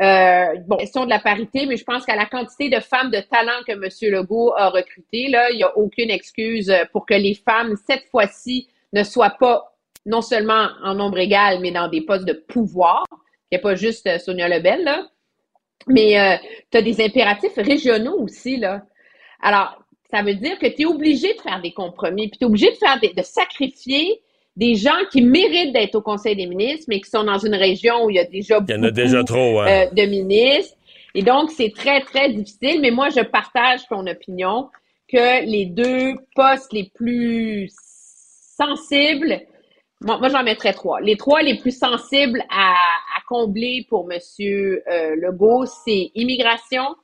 Euh, 0.00 0.54
bon, 0.66 0.76
question 0.76 1.04
de 1.04 1.10
la 1.10 1.18
parité, 1.18 1.66
mais 1.66 1.76
je 1.76 1.84
pense 1.84 2.06
qu'à 2.06 2.16
la 2.16 2.26
quantité 2.26 2.70
de 2.70 2.80
femmes 2.80 3.10
de 3.10 3.20
talent 3.20 3.62
que 3.66 3.72
M. 3.72 4.12
Legault 4.12 4.52
a 4.56 4.70
recruté, 4.70 5.28
là, 5.28 5.50
il 5.50 5.56
n'y 5.56 5.64
a 5.64 5.76
aucune 5.76 6.10
excuse 6.10 6.72
pour 6.92 7.04
que 7.04 7.14
les 7.14 7.34
femmes, 7.34 7.74
cette 7.86 8.04
fois-ci, 8.10 8.68
ne 8.92 9.02
soient 9.02 9.36
pas 9.38 9.74
non 10.06 10.22
seulement 10.22 10.68
en 10.82 10.94
nombre 10.94 11.18
égal, 11.18 11.60
mais 11.60 11.70
dans 11.70 11.88
des 11.88 12.00
postes 12.00 12.24
de 12.24 12.32
pouvoir. 12.32 13.04
Il 13.50 13.56
n'y 13.56 13.58
a 13.58 13.62
pas 13.62 13.74
juste 13.74 14.06
euh, 14.06 14.18
Sonia 14.18 14.48
Lebel, 14.48 14.84
là. 14.84 15.06
Mais 15.86 16.18
euh, 16.18 16.36
tu 16.70 16.78
as 16.78 16.82
des 16.82 17.02
impératifs 17.02 17.56
régionaux 17.56 18.18
aussi, 18.18 18.56
là. 18.56 18.82
Alors, 19.40 19.82
ça 20.10 20.22
veut 20.22 20.34
dire 20.34 20.58
que 20.58 20.66
tu 20.66 20.82
es 20.82 20.86
obligé 20.86 21.34
de 21.34 21.40
faire 21.40 21.60
des 21.60 21.72
compromis, 21.72 22.28
puis 22.28 22.38
tu 22.38 22.44
es 22.44 22.46
obligé 22.46 22.70
de 22.70 22.76
faire 22.76 22.98
des, 23.00 23.12
de 23.12 23.22
sacrifier 23.22 24.22
des 24.58 24.74
gens 24.74 25.04
qui 25.12 25.22
méritent 25.22 25.72
d'être 25.72 25.94
au 25.94 26.02
Conseil 26.02 26.34
des 26.34 26.46
ministres, 26.46 26.86
mais 26.88 27.00
qui 27.00 27.08
sont 27.08 27.22
dans 27.22 27.38
une 27.38 27.54
région 27.54 28.04
où 28.04 28.10
il 28.10 28.16
y 28.16 28.18
a 28.18 28.24
déjà 28.24 28.58
beaucoup 28.58 28.72
euh, 28.72 29.86
de 29.86 30.06
ministres. 30.06 30.76
Et 31.14 31.22
donc, 31.22 31.52
c'est 31.52 31.72
très, 31.72 32.00
très 32.00 32.30
difficile. 32.30 32.80
Mais 32.80 32.90
moi, 32.90 33.08
je 33.08 33.20
partage 33.20 33.86
ton 33.88 34.04
opinion 34.08 34.68
que 35.08 35.46
les 35.46 35.66
deux 35.66 36.14
postes 36.34 36.72
les 36.72 36.90
plus 36.92 37.70
sensibles, 37.72 39.40
moi, 40.00 40.18
moi 40.18 40.28
j'en 40.28 40.42
mettrais 40.42 40.72
trois. 40.72 41.00
Les 41.00 41.16
trois 41.16 41.40
les 41.40 41.56
plus 41.58 41.78
sensibles 41.78 42.42
à, 42.50 42.74
combler 43.28 43.86
pour 43.90 44.10
M. 44.10 44.18
Euh, 44.40 45.14
Legault, 45.16 45.66
c'est 45.66 46.10
immigration, 46.14 46.96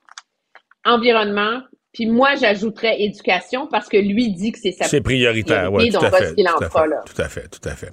environnement 0.84 1.60
puis 1.94 2.06
moi, 2.06 2.34
j'ajouterais 2.34 3.00
éducation 3.00 3.68
parce 3.68 3.88
que 3.88 3.96
lui 3.96 4.32
dit 4.32 4.50
que 4.50 4.58
c'est 4.60 4.72
sa 4.72 4.84
C'est 4.84 5.00
prioritaire, 5.00 5.72
oui. 5.72 5.90
Tout, 5.90 5.98
à 5.98 6.10
fait, 6.10 6.34
tout, 6.34 6.42
à 6.44 6.68
fait, 6.68 6.68
tout 7.06 7.22
à 7.22 7.28
fait, 7.28 7.48
tout 7.48 7.68
à 7.68 7.74
fait. 7.76 7.92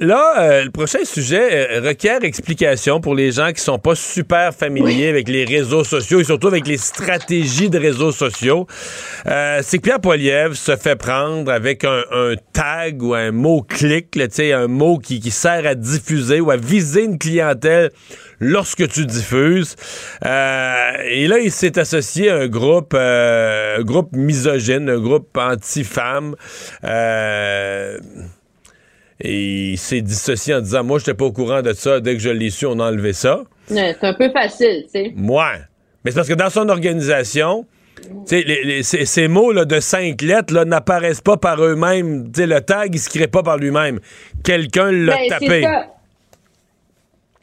Là, 0.00 0.34
euh, 0.38 0.64
le 0.64 0.70
prochain 0.70 1.04
sujet 1.04 1.70
euh, 1.70 1.80
requiert 1.80 2.22
explication 2.24 3.00
pour 3.00 3.14
les 3.14 3.32
gens 3.32 3.52
qui 3.52 3.60
sont 3.60 3.78
pas 3.78 3.94
super 3.94 4.54
familiers 4.54 5.08
avec 5.08 5.28
les 5.28 5.44
réseaux 5.44 5.84
sociaux 5.84 6.20
et 6.20 6.24
surtout 6.24 6.48
avec 6.48 6.66
les 6.66 6.76
stratégies 6.76 7.70
de 7.70 7.78
réseaux 7.78 8.12
sociaux. 8.12 8.66
Euh, 9.26 9.60
c'est 9.62 9.78
que 9.78 9.82
Pierre 9.82 10.00
Poilievre 10.00 10.56
se 10.56 10.76
fait 10.76 10.96
prendre 10.96 11.50
avec 11.50 11.84
un, 11.84 12.02
un 12.12 12.34
tag 12.52 13.02
ou 13.02 13.14
un 13.14 13.32
mot-clic, 13.32 14.14
là, 14.16 14.28
tu 14.28 14.36
sais, 14.36 14.52
un 14.52 14.68
mot 14.68 14.98
qui, 14.98 15.20
qui 15.20 15.30
sert 15.30 15.66
à 15.66 15.74
diffuser 15.74 16.40
ou 16.40 16.50
à 16.50 16.56
viser 16.56 17.04
une 17.04 17.18
clientèle 17.18 17.90
lorsque 18.40 18.88
tu 18.88 19.06
diffuses. 19.06 19.76
Euh, 20.24 20.92
et 21.04 21.26
là, 21.26 21.38
il 21.38 21.50
s'est 21.50 21.78
associé 21.78 22.30
à 22.30 22.36
un 22.36 22.48
groupe, 22.48 22.94
euh, 22.94 23.78
un 23.78 23.82
groupe 23.82 24.10
misogyne, 24.12 24.88
un 24.88 25.00
groupe 25.00 25.36
anti-femme. 25.36 26.34
Et 29.20 29.70
il 29.72 29.78
s'est 29.78 30.00
dissocié 30.00 30.54
en 30.54 30.60
disant 30.60 30.84
Moi, 30.84 30.98
je 30.98 31.04
n'étais 31.04 31.14
pas 31.14 31.24
au 31.24 31.32
courant 31.32 31.62
de 31.62 31.72
ça. 31.72 32.00
Dès 32.00 32.14
que 32.14 32.20
je 32.20 32.30
l'ai 32.30 32.50
su, 32.50 32.66
on 32.66 32.78
a 32.78 32.88
enlevé 32.90 33.12
ça. 33.12 33.42
Ouais, 33.70 33.96
c'est 34.00 34.06
un 34.06 34.14
peu 34.14 34.30
facile, 34.30 34.84
tu 34.84 34.90
sais. 34.90 35.12
Moi. 35.16 35.52
Mais 36.04 36.10
c'est 36.12 36.16
parce 36.16 36.28
que 36.28 36.34
dans 36.34 36.50
son 36.50 36.68
organisation, 36.68 37.66
tu 38.00 38.08
sais, 38.26 38.42
les- 38.42 38.62
les- 38.64 38.82
ces, 38.84 39.04
ces 39.04 39.26
mots 39.26 39.50
là, 39.52 39.64
de 39.64 39.80
cinq 39.80 40.22
lettres 40.22 40.54
là, 40.54 40.64
n'apparaissent 40.64 41.20
pas 41.20 41.36
par 41.36 41.62
eux-mêmes. 41.62 42.30
Tu 42.32 42.40
sais, 42.42 42.46
le 42.46 42.60
tag, 42.60 42.94
il 42.94 42.98
se 43.00 43.10
crée 43.10 43.26
pas 43.26 43.42
par 43.42 43.56
lui-même. 43.58 43.98
Quelqu'un 44.44 44.92
l'a 44.92 45.16
Ben, 45.16 45.28
tapé. 45.28 45.66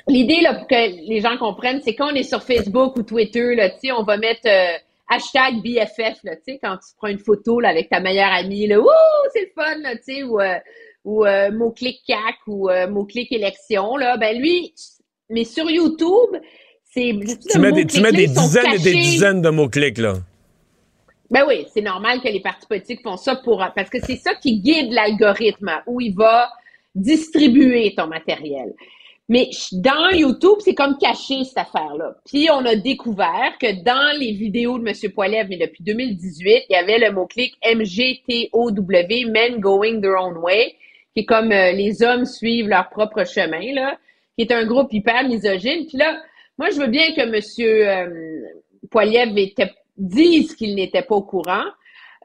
L'idée, 0.08 0.42
là, 0.42 0.54
pour 0.54 0.68
que 0.68 0.76
les 1.10 1.20
gens 1.20 1.36
comprennent, 1.38 1.82
c'est 1.84 1.96
quand 1.96 2.12
on 2.12 2.16
est 2.16 2.24
sur 2.24 2.44
Facebook 2.44 2.96
ou 2.96 3.04
Twitter, 3.04 3.56
là, 3.56 3.70
tu 3.72 3.88
sais, 3.88 3.92
on 3.92 4.04
va 4.04 4.18
mettre 4.18 4.48
euh, 4.48 4.78
hashtag 5.10 5.56
BFF, 5.64 6.20
là, 6.24 6.36
tu 6.36 6.54
sais, 6.54 6.60
quand 6.64 6.76
tu 6.78 6.96
prends 6.98 7.08
une 7.08 7.18
photo 7.20 7.60
là, 7.60 7.70
avec 7.70 7.90
ta 7.90 8.00
meilleure 8.00 8.32
amie, 8.32 8.68
là, 8.68 8.80
ouh, 8.80 8.86
c'est 9.34 9.42
le 9.42 9.48
fun, 9.56 9.76
là, 9.82 9.96
tu 9.96 10.02
sais, 10.18 10.24
ou, 10.24 10.40
euh, 10.40 10.56
ou 11.06 11.26
euh, 11.26 11.52
mot-clic 11.52 12.02
CAC 12.06 12.36
ou 12.48 12.70
euh, 12.70 12.88
mot-clic 12.88 13.32
élection, 13.32 13.96
là, 13.96 14.18
ben 14.18 14.38
lui, 14.38 14.74
mais 15.30 15.46
sur 15.46 15.70
YouTube, 15.70 16.36
c'est... 16.84 17.14
Tu 17.52 17.60
mets 17.60 17.72
des, 17.72 17.86
tu 17.86 18.02
mets 18.02 18.12
des 18.12 18.28
dizaines 18.28 18.74
et 18.74 18.80
des 18.80 18.94
dizaines 18.94 19.42
de 19.42 19.50
mots-clics, 19.50 20.00
là. 20.00 20.16
Ben 21.32 21.44
oui, 21.48 21.66
c'est 21.74 21.82
normal 21.82 22.22
que 22.22 22.28
les 22.28 22.40
partis 22.40 22.68
politiques 22.68 23.02
font 23.02 23.18
ça 23.18 23.36
pour 23.36 23.66
parce 23.76 23.90
que 23.90 24.00
c'est 24.00 24.16
ça 24.16 24.36
qui 24.36 24.60
guide 24.60 24.92
l'algorithme 24.92 25.72
où 25.88 26.00
il 26.00 26.14
va 26.14 26.50
distribuer 26.94 27.94
ton 27.96 28.08
matériel. 28.08 28.74
Mais 29.28 29.50
dans 29.72 30.12
YouTube, 30.12 30.60
c'est 30.60 30.76
comme 30.76 30.98
caché 31.00 31.44
cette 31.44 31.58
affaire-là. 31.58 32.16
Puis 32.26 32.48
on 32.52 32.64
a 32.66 32.76
découvert 32.76 33.58
que 33.60 33.84
dans 33.84 34.16
les 34.20 34.34
vidéos 34.34 34.78
de 34.78 34.88
M. 34.88 35.12
Poilève, 35.14 35.48
mais 35.50 35.58
depuis 35.58 35.84
2018, 35.84 36.66
il 36.70 36.74
y 36.74 36.76
avait 36.76 37.00
le 37.00 37.12
mot-clic 37.12 37.56
MGTOW, 37.66 38.72
Men 39.32 39.60
Going 39.60 40.02
Their 40.02 40.22
Own 40.22 40.38
Way, 40.38 40.76
qui 41.16 41.22
est 41.22 41.26
comme 41.26 41.52
euh, 41.52 41.72
les 41.72 42.04
hommes 42.04 42.26
suivent 42.26 42.68
leur 42.68 42.90
propre 42.90 43.26
chemin, 43.26 43.74
là, 43.74 43.98
qui 44.38 44.46
est 44.46 44.52
un 44.52 44.66
groupe 44.66 44.92
hyper 44.92 45.24
misogyne. 45.24 45.86
Puis 45.88 45.98
là, 45.98 46.22
moi, 46.58 46.70
je 46.70 46.80
veux 46.80 46.88
bien 46.88 47.14
que 47.14 47.22
M. 47.22 47.42
Euh, 47.60 48.42
Poiliev 48.92 49.34
dise 49.98 50.56
qu'il 50.56 50.76
n'était 50.76 51.02
pas 51.02 51.16
au 51.16 51.24
courant. 51.24 51.64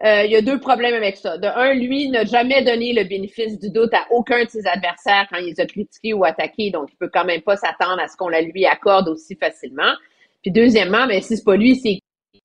Euh, 0.02 0.24
il 0.24 0.32
y 0.32 0.36
a 0.36 0.42
deux 0.42 0.58
problèmes 0.58 0.94
avec 0.94 1.16
ça. 1.16 1.36
De 1.38 1.46
un, 1.46 1.74
lui 1.74 2.08
n'a 2.08 2.24
jamais 2.24 2.64
donné 2.64 2.92
le 2.92 3.04
bénéfice 3.04 3.58
du 3.58 3.70
doute 3.70 3.92
à 3.92 4.06
aucun 4.10 4.44
de 4.44 4.48
ses 4.48 4.66
adversaires 4.66 5.26
quand 5.30 5.38
il 5.38 5.46
les 5.46 5.60
a 5.60 5.66
critiqués 5.66 6.14
ou 6.14 6.24
attaqués, 6.24 6.70
donc 6.70 6.88
il 6.90 6.96
peut 6.96 7.10
quand 7.12 7.24
même 7.24 7.42
pas 7.42 7.56
s'attendre 7.56 8.00
à 8.00 8.08
ce 8.08 8.16
qu'on 8.16 8.28
la 8.28 8.40
lui 8.40 8.64
accorde 8.64 9.08
aussi 9.08 9.36
facilement. 9.36 9.92
Puis 10.42 10.50
deuxièmement, 10.50 11.06
mais 11.06 11.20
si 11.20 11.36
c'est 11.36 11.44
pas 11.44 11.56
lui, 11.56 11.76
c'est 11.76 11.98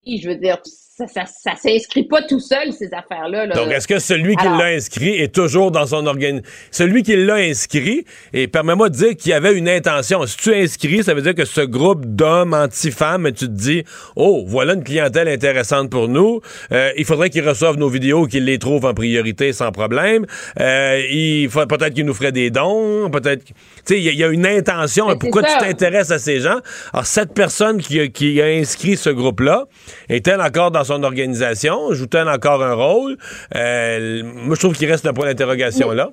qui? 0.03 0.17
Je 0.17 0.29
veux 0.29 0.35
dire, 0.35 0.61
ça, 0.97 1.07
ça, 1.07 1.25
ça 1.25 1.55
s'inscrit 1.61 2.03
pas 2.05 2.21
tout 2.21 2.39
seul, 2.39 2.71
ces 2.71 2.85
affaires-là. 2.93 3.47
là. 3.47 3.55
Donc, 3.55 3.69
est-ce 3.69 3.85
que 3.85 3.99
celui 3.99 4.37
qui 4.37 4.45
l'a 4.45 4.67
inscrit 4.67 5.09
est 5.19 5.33
toujours 5.33 5.69
dans 5.71 5.85
son 5.85 6.05
organisation? 6.07 6.49
Celui 6.71 7.03
qui 7.03 7.17
l'a 7.17 7.35
inscrit, 7.35 8.05
et 8.31 8.47
permets-moi 8.47 8.87
de 8.89 8.95
dire 8.95 9.15
qu'il 9.17 9.31
y 9.31 9.33
avait 9.33 9.57
une 9.57 9.67
intention. 9.67 10.25
Si 10.25 10.37
tu 10.37 10.53
inscris, 10.53 11.03
ça 11.03 11.13
veut 11.13 11.21
dire 11.21 11.35
que 11.35 11.43
ce 11.43 11.59
groupe 11.59 12.05
d'hommes 12.05 12.53
anti-femmes, 12.53 13.29
tu 13.33 13.45
te 13.47 13.51
dis, 13.51 13.83
oh, 14.15 14.45
voilà 14.47 14.73
une 14.73 14.85
clientèle 14.85 15.27
intéressante 15.27 15.89
pour 15.89 16.07
nous. 16.07 16.39
Euh, 16.71 16.91
il 16.95 17.03
faudrait 17.03 17.29
qu'ils 17.29 17.45
reçoivent 17.47 17.77
nos 17.77 17.89
vidéos, 17.89 18.25
qu'ils 18.25 18.45
les 18.45 18.57
trouvent 18.57 18.85
en 18.85 18.93
priorité 18.93 19.51
sans 19.51 19.73
problème. 19.73 20.25
Euh, 20.61 21.01
il 21.11 21.49
faut 21.49 21.65
peut-être 21.65 21.93
qu'ils 21.93 22.05
nous 22.05 22.13
feraient 22.13 22.31
des 22.31 22.51
dons, 22.51 23.09
peut-être. 23.09 23.43
Tu 23.43 23.53
sais, 23.85 23.97
il 23.99 24.03
y, 24.05 24.09
a- 24.09 24.11
il 24.13 24.19
y 24.19 24.23
a 24.23 24.29
une 24.29 24.45
intention. 24.47 25.09
Mais 25.09 25.15
Pourquoi 25.17 25.43
tu 25.43 25.57
t'intéresses 25.59 26.11
à 26.11 26.19
ces 26.19 26.39
gens? 26.39 26.59
Alors, 26.93 27.05
cette 27.05 27.33
personne 27.33 27.81
qui, 27.81 27.99
a- 27.99 28.07
qui 28.07 28.41
a 28.41 28.45
inscrit 28.45 28.95
ce 28.95 29.09
groupe-là, 29.09 29.65
est-elle 30.07 30.39
encore 30.39 30.71
dans 30.71 30.84
son 30.85 31.03
organisation? 31.03 31.93
Joue-t-elle 31.93 32.29
encore 32.29 32.63
un 32.63 32.73
rôle? 32.73 33.17
Euh, 33.55 34.23
moi, 34.23 34.55
je 34.55 34.59
trouve 34.59 34.77
qu'il 34.77 34.89
reste 34.89 35.05
un 35.05 35.13
point 35.13 35.25
d'interrogation 35.25 35.91
là. 35.91 36.11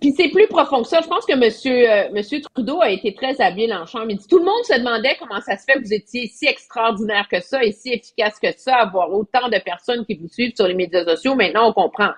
Puis 0.00 0.12
c'est 0.16 0.28
plus 0.28 0.46
profond 0.48 0.82
que 0.82 0.88
ça. 0.88 1.00
Je 1.02 1.08
pense 1.08 1.24
que 1.24 1.34
Monsieur, 1.36 1.90
euh, 1.90 2.08
Monsieur 2.12 2.40
Trudeau 2.54 2.80
a 2.82 2.90
été 2.90 3.14
très 3.14 3.40
habile 3.40 3.72
en 3.72 3.86
chambre. 3.86 4.06
Il 4.10 4.18
dit 4.18 4.26
tout 4.28 4.38
le 4.38 4.44
monde 4.44 4.64
se 4.64 4.78
demandait 4.78 5.16
comment 5.18 5.40
ça 5.40 5.56
se 5.56 5.64
fait 5.64 5.78
que 5.78 5.84
vous 5.84 5.94
étiez 5.94 6.26
si 6.26 6.46
extraordinaire 6.46 7.26
que 7.30 7.40
ça 7.40 7.64
et 7.64 7.72
si 7.72 7.92
efficace 7.92 8.38
que 8.42 8.48
ça, 8.56 8.76
avoir 8.76 9.10
autant 9.12 9.48
de 9.48 9.58
personnes 9.64 10.04
qui 10.04 10.14
vous 10.14 10.28
suivent 10.28 10.54
sur 10.54 10.66
les 10.66 10.74
médias 10.74 11.04
sociaux. 11.04 11.34
Maintenant, 11.34 11.70
on 11.70 11.72
comprend. 11.72 12.10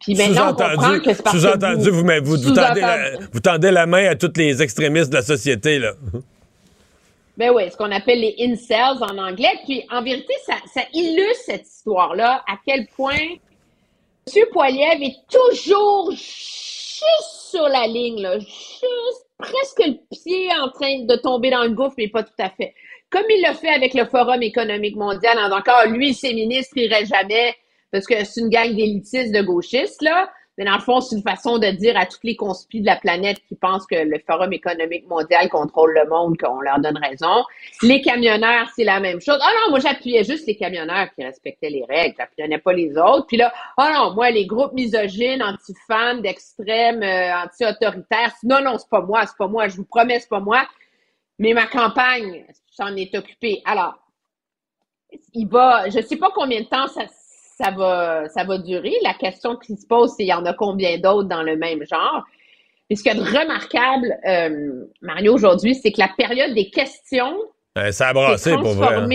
Puis 0.00 0.14
maintenant, 0.14 0.50
on 0.50 0.54
comprend 0.54 0.98
que 1.00 1.12
c'est 1.12 1.22
parce 1.22 1.36
que 1.36 1.42
sous-entendu, 1.42 1.90
vous, 1.90 2.04
vous, 2.22 2.36
vous 2.36 2.50
tendez 2.52 2.80
la, 2.80 3.10
Sous-entendu. 3.10 3.28
vous 3.32 3.40
tendez 3.40 3.70
la 3.70 3.86
main 3.86 4.06
à 4.08 4.14
tous 4.14 4.32
les 4.36 4.62
extrémistes 4.62 5.10
de 5.10 5.16
la 5.16 5.22
société, 5.22 5.78
là. 5.78 5.92
Ben 7.36 7.50
oui, 7.50 7.70
ce 7.70 7.76
qu'on 7.76 7.90
appelle 7.90 8.20
les 8.20 8.36
incels 8.40 9.02
en 9.02 9.18
anglais. 9.18 9.58
Puis 9.64 9.84
en 9.90 10.02
vérité, 10.02 10.34
ça, 10.46 10.82
illustre 10.92 11.44
cette 11.46 11.66
histoire-là, 11.66 12.44
à 12.48 12.56
quel 12.64 12.86
point 12.86 13.16
M. 13.16 14.44
Poiliev 14.52 15.02
est 15.02 15.16
toujours 15.30 16.10
juste 16.12 17.50
sur 17.50 17.68
la 17.68 17.86
ligne, 17.86 18.22
là, 18.22 18.38
juste 18.38 19.26
presque 19.38 19.82
le 19.86 19.94
pied 20.10 20.48
en 20.60 20.70
train 20.70 21.04
de 21.04 21.16
tomber 21.16 21.50
dans 21.50 21.64
le 21.64 21.70
gouffre, 21.70 21.94
mais 21.98 22.08
pas 22.08 22.22
tout 22.22 22.32
à 22.38 22.50
fait. 22.50 22.74
Comme 23.10 23.24
il 23.28 23.42
l'a 23.42 23.54
fait 23.54 23.68
avec 23.68 23.94
le 23.94 24.06
Forum 24.06 24.42
économique 24.42 24.96
mondial, 24.96 25.38
en 25.38 25.56
encore 25.56 25.86
lui, 25.86 26.14
ses 26.14 26.32
ministres 26.32 26.76
iraient 26.78 27.04
jamais 27.04 27.54
parce 27.92 28.06
que 28.06 28.24
c'est 28.24 28.40
une 28.40 28.48
gang 28.48 28.74
d'élitistes, 28.74 29.32
de 29.32 29.42
gauchistes, 29.42 30.02
là. 30.02 30.28
Mais 30.56 30.64
dans 30.64 30.74
le 30.74 30.80
fond, 30.80 31.00
c'est 31.00 31.16
une 31.16 31.22
façon 31.22 31.58
de 31.58 31.66
dire 31.68 31.96
à 31.96 32.06
toutes 32.06 32.22
les 32.22 32.36
conspis 32.36 32.80
de 32.80 32.86
la 32.86 32.96
planète 32.96 33.38
qui 33.48 33.56
pensent 33.56 33.86
que 33.86 33.96
le 33.96 34.18
Forum 34.24 34.52
économique 34.52 35.06
mondial 35.08 35.48
contrôle 35.48 35.94
le 35.94 36.08
monde 36.08 36.36
qu'on 36.38 36.60
leur 36.60 36.78
donne 36.78 36.96
raison. 36.96 37.44
Les 37.82 38.00
camionneurs, 38.00 38.68
c'est 38.76 38.84
la 38.84 39.00
même 39.00 39.20
chose. 39.20 39.38
Ah 39.42 39.50
non, 39.60 39.70
moi, 39.70 39.80
j'appuyais 39.80 40.22
juste 40.22 40.46
les 40.46 40.56
camionneurs 40.56 41.08
qui 41.14 41.24
respectaient 41.24 41.70
les 41.70 41.84
règles. 41.88 42.14
J'appuyais 42.18 42.58
pas 42.58 42.72
les 42.72 42.96
autres. 42.96 43.26
Puis 43.26 43.36
là, 43.36 43.52
ah 43.76 43.92
non, 43.94 44.14
moi, 44.14 44.30
les 44.30 44.46
groupes 44.46 44.72
misogynes, 44.72 45.42
anti-fans, 45.42 46.18
d'extrême, 46.18 47.02
euh, 47.02 47.44
anti-autoritaires, 47.44 48.34
non, 48.44 48.60
non, 48.62 48.78
c'est 48.78 48.88
pas 48.88 49.02
moi, 49.02 49.26
c'est 49.26 49.36
pas 49.36 49.48
moi. 49.48 49.66
Je 49.66 49.76
vous 49.76 49.84
promets, 49.84 50.20
c'est 50.20 50.28
pas 50.28 50.40
moi. 50.40 50.66
Mais 51.40 51.52
ma 51.52 51.66
campagne 51.66 52.44
s'en 52.70 52.94
est 52.94 53.12
occupée. 53.16 53.60
Alors, 53.64 53.98
il 55.32 55.48
va, 55.48 55.88
je 55.88 56.00
sais 56.00 56.16
pas 56.16 56.30
combien 56.34 56.60
de 56.60 56.66
temps 56.66 56.86
ça, 56.86 57.02
ça 57.56 57.70
va, 57.70 58.28
ça 58.28 58.44
va 58.44 58.58
durer. 58.58 58.92
La 59.02 59.14
question 59.14 59.56
qui 59.56 59.76
se 59.76 59.86
pose, 59.86 60.12
c'est 60.16 60.24
il 60.24 60.28
y 60.28 60.32
en 60.34 60.44
a 60.46 60.52
combien 60.54 60.98
d'autres 60.98 61.28
dans 61.28 61.42
le 61.42 61.56
même 61.56 61.84
genre? 61.90 62.24
Mais 62.90 62.96
ce 62.96 63.02
qu'il 63.02 63.14
y 63.16 63.18
a 63.18 63.22
de 63.22 63.26
remarquable, 63.26 64.14
euh, 64.28 64.84
Mario, 65.00 65.34
aujourd'hui, 65.34 65.74
c'est 65.74 65.90
que 65.92 66.00
la 66.00 66.10
période 66.16 66.54
des 66.54 66.68
questions 66.70 67.36
Euh, 67.78 67.90
ça 67.92 68.08
a 68.08 68.12
brassé, 68.12 68.52
pour 68.56 68.74
vrai. 68.74 68.94
hein. 68.96 69.06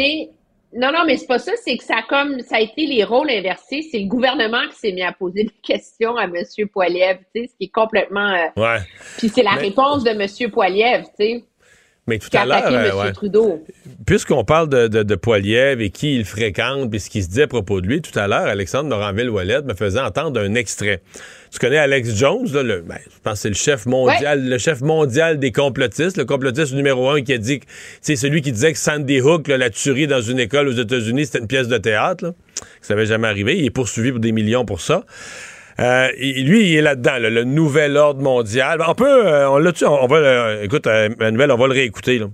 Non, 0.71 0.91
non, 0.91 0.99
mais 1.05 1.17
c'est 1.17 1.25
pas 1.25 1.39
ça, 1.39 1.51
c'est 1.65 1.77
que 1.77 1.83
ça 1.83 1.97
a 1.97 2.01
comme 2.03 2.41
ça 2.41 2.57
a 2.57 2.59
été 2.59 2.85
les 2.85 3.03
rôles 3.03 3.31
inversés. 3.31 3.81
C'est 3.91 3.97
le 3.97 4.07
gouvernement 4.07 4.61
qui 4.69 4.75
s'est 4.75 4.91
mis 4.91 5.01
à 5.01 5.11
poser 5.11 5.45
des 5.45 5.49
questions 5.63 6.15
à 6.15 6.25
M. 6.25 6.35
Poiliev, 6.71 7.17
tu 7.33 7.41
sais, 7.41 7.47
ce 7.47 7.55
qui 7.57 7.63
est 7.65 7.73
complètement. 7.73 8.29
euh, 8.29 8.45
Ouais. 8.55 8.77
Puis 9.17 9.29
c'est 9.29 9.41
la 9.41 9.55
Mais- 9.55 9.61
réponse 9.61 10.03
de 10.03 10.11
M. 10.11 10.51
Poiliev, 10.51 11.05
tu 11.05 11.25
sais, 11.25 11.43
Mais 12.10 12.18
tout 12.18 12.30
à 12.34 12.45
l'heure, 12.45 12.65
euh, 12.65 12.90
M. 12.90 12.98
ouais. 12.98 13.11
Trudeau. 13.14 13.64
puisqu'on 14.06 14.44
parle 14.44 14.68
de, 14.68 14.88
de, 14.88 15.03
de 15.03 15.15
Poiliev 15.15 15.80
et 15.81 15.91
qui 15.91 16.15
il 16.15 16.26
fréquente, 16.26 16.90
puis 16.90 16.99
ce 16.99 17.10
qu'il 17.10 17.23
se 17.23 17.30
dit 17.30 17.44
à 17.44 17.48
propos 17.48 17.80
de 17.80 17.88
lui, 17.88 18.02
tout 18.02 18.18
à 18.18 18.27
l'heure, 18.27 18.48
Alexandre 18.48 18.90
Moranville-Ouellet 18.90 19.61
me 19.61 19.76
faisait 19.76 19.99
entendre 19.99 20.40
un 20.41 20.56
extrait. 20.56 21.02
Tu 21.52 21.60
connais 21.60 21.77
Alex 21.77 22.15
Jones, 22.15 22.48
là, 22.52 22.64
le, 22.64 22.81
ben, 22.81 22.98
je 23.06 23.18
pense 23.23 23.34
que 23.34 23.40
c'est 23.40 23.49
le 23.49 23.56
chef 23.56 23.86
mondial, 23.86 24.48
le 24.48 24.57
chef 24.57 24.81
mondial 24.81 25.40
des 25.40 25.52
complotistes, 25.52 26.18
le 26.18 26.26
complotiste 26.26 26.73
numéro 26.73 27.10
un 27.10 27.22
qui 27.22 27.34
a 27.34 27.38
dit 27.38 27.60
que 27.60 27.65
c'est 28.02 28.15
celui 28.15 28.41
qui 28.41 28.52
disait 28.52 28.73
que 28.73 28.80
Sandy 28.80 29.22
Hook, 29.22 29.48
là, 29.48 29.57
la 29.57 29.69
tuerie 29.69 30.07
dans 30.07 30.22
une 30.22 30.40
école 30.40 30.68
aux 30.68 30.73
États-Unis, 30.73 31.26
c'était 31.27 31.40
une 31.40 31.48
pièce 31.48 31.68
de 31.68 31.77
théâtre, 31.77 32.26
là, 32.26 32.31
que 32.31 32.86
ça 32.86 32.95
n'avait 32.95 33.06
jamais 33.07 33.27
arrivé. 33.27 33.57
Il 33.57 33.65
est 33.65 33.72
poursuivi 33.72 34.11
pour 34.11 34.19
des 34.19 34.31
millions 34.31 34.65
pour 34.65 34.81
ça. 34.81 35.06
Euh, 35.80 36.10
lui, 36.18 36.72
il 36.72 36.77
est 36.77 36.81
là-dedans, 36.81 37.18
là, 37.19 37.30
le 37.30 37.43
nouvel 37.45 37.95
ordre 37.95 38.22
mondial. 38.22 38.81
On 38.85 38.93
peut, 38.95 39.27
euh, 39.27 39.49
on 39.49 39.57
l'a 39.57 39.72
on 39.84 40.07
va, 40.07 40.19
le- 40.19 40.64
écoute, 40.64 40.88
euh, 40.88 41.10
Manuel, 41.19 41.51
on 41.51 41.57
va 41.57 41.68
le 41.68 41.73
réécouter, 41.73 42.19
là. 42.19 42.26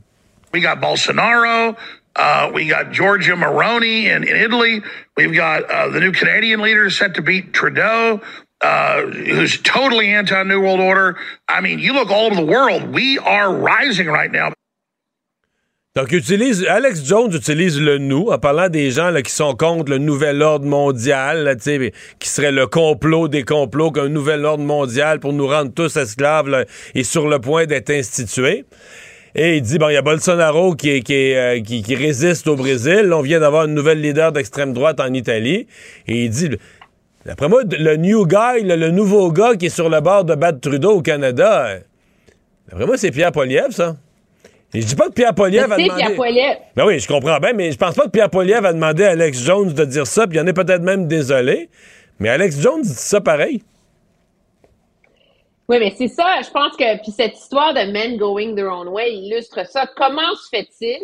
We 0.53 0.61
got 0.61 0.77
Bolsonaro. 0.79 1.75
Uh, 2.17 2.49
we 2.53 2.65
got 2.65 2.91
Giorgia 2.93 3.35
Moroni 3.35 4.07
in, 4.09 4.23
in 4.23 4.35
Italy. 4.37 4.81
We've 5.17 5.33
got 5.35 5.69
uh, 5.69 5.89
the 5.89 5.99
new 5.99 6.13
Canadian 6.13 6.61
leader 6.61 6.89
set 6.89 7.13
to 7.15 7.21
beat 7.21 7.51
Trudeau, 7.53 8.21
uh, 8.61 9.01
who's 9.01 9.61
totally 9.61 10.07
anti 10.13 10.41
New 10.43 10.61
World 10.61 10.79
Order. 10.79 11.17
I 11.49 11.59
mean, 11.59 11.79
you 11.79 11.91
look 11.93 12.09
all 12.09 12.27
over 12.27 12.35
the 12.35 12.45
world, 12.45 12.87
we 12.93 13.19
are 13.19 13.53
rising 13.53 14.07
right 14.07 14.31
now. 14.31 14.53
Donc, 15.97 16.11
utilise, 16.11 16.65
Alex 16.67 17.05
Jones 17.05 17.33
utilise 17.33 17.79
le 17.79 17.97
nous 17.99 18.27
en 18.27 18.37
parlant 18.37 18.67
des 18.67 18.91
gens 18.91 19.11
là, 19.11 19.21
qui 19.21 19.31
sont 19.31 19.55
contre 19.55 19.89
le 19.89 19.97
nouvel 19.97 20.41
ordre 20.41 20.65
mondial, 20.65 21.45
là, 21.45 21.55
qui 21.55 22.27
serait 22.29 22.51
le 22.51 22.67
complot 22.67 23.29
des 23.29 23.43
complots, 23.43 23.91
qu'un 23.91 24.09
nouvel 24.09 24.43
ordre 24.43 24.65
mondial 24.65 25.21
pour 25.21 25.31
nous 25.31 25.47
rendre 25.47 25.71
tous 25.73 25.95
esclaves 25.95 26.49
là, 26.49 26.65
est 26.95 27.03
sur 27.03 27.29
le 27.29 27.39
point 27.39 27.65
d'être 27.65 27.91
institué. 27.91 28.65
Et 29.35 29.55
il 29.55 29.61
dit, 29.61 29.77
bon, 29.77 29.87
il 29.87 29.93
y 29.93 29.95
a 29.95 30.01
Bolsonaro 30.01 30.75
qui, 30.75 31.01
euh, 31.11 31.61
qui, 31.61 31.95
résiste 31.95 32.47
au 32.47 32.57
Brésil. 32.57 33.13
On 33.13 33.21
vient 33.21 33.39
d'avoir 33.39 33.63
une 33.63 33.73
nouvelle 33.73 34.01
leader 34.01 34.33
d'extrême 34.33 34.73
droite 34.73 34.99
en 34.99 35.13
Italie. 35.13 35.65
Et 36.09 36.25
il 36.25 36.29
dit, 36.29 36.49
d'après 37.25 37.47
moi, 37.47 37.61
le 37.71 37.95
new 37.95 38.27
guy, 38.27 38.63
le 38.63 38.91
nouveau 38.91 39.31
gars 39.31 39.55
qui 39.55 39.67
est 39.67 39.69
sur 39.69 39.87
le 39.87 40.01
bord 40.01 40.25
de 40.25 40.35
battre 40.35 40.59
Trudeau 40.59 40.97
au 40.97 41.01
Canada, 41.01 41.67
euh, 41.67 41.79
d'après 42.67 42.85
moi, 42.85 42.97
c'est 42.97 43.11
Pierre 43.11 43.31
Poliev, 43.31 43.71
ça. 43.71 43.95
Et 44.75 44.81
je 44.81 44.87
dis 44.87 44.95
pas 44.95 45.07
que 45.07 45.13
Pierre 45.13 45.33
Poliev 45.33 45.71
a 45.71 45.77
demandé... 45.77 45.93
Pierre 45.95 46.15
Poilievre. 46.15 46.59
Ben 46.75 46.85
oui, 46.85 46.99
je 46.99 47.07
comprends 47.07 47.39
bien, 47.39 47.53
mais 47.53 47.71
je 47.71 47.77
pense 47.77 47.95
pas 47.95 48.03
que 48.03 48.09
Pierre 48.09 48.29
Poliev 48.29 48.65
a 48.65 48.73
demandé 48.73 49.05
à 49.05 49.11
Alex 49.11 49.41
Jones 49.41 49.71
de 49.71 49.85
dire 49.85 50.05
ça, 50.05 50.27
puis 50.27 50.37
il 50.37 50.41
en 50.41 50.47
est 50.47 50.53
peut-être 50.53 50.81
même 50.81 51.07
désolé. 51.07 51.69
Mais 52.19 52.27
Alex 52.27 52.59
Jones 52.59 52.81
dit 52.81 52.89
ça 52.89 53.21
pareil. 53.21 53.63
Oui, 55.69 55.77
mais 55.79 55.93
c'est 55.97 56.09
ça, 56.09 56.41
je 56.43 56.49
pense 56.51 56.75
que, 56.75 57.01
puis 57.01 57.13
cette 57.13 57.37
histoire 57.37 57.73
de 57.73 57.89
men 57.89 58.17
going 58.17 58.53
their 58.53 58.67
own 58.67 58.89
way 58.89 59.13
illustre 59.13 59.65
ça. 59.65 59.87
Comment 59.95 60.35
se 60.35 60.49
fait-il 60.49 61.01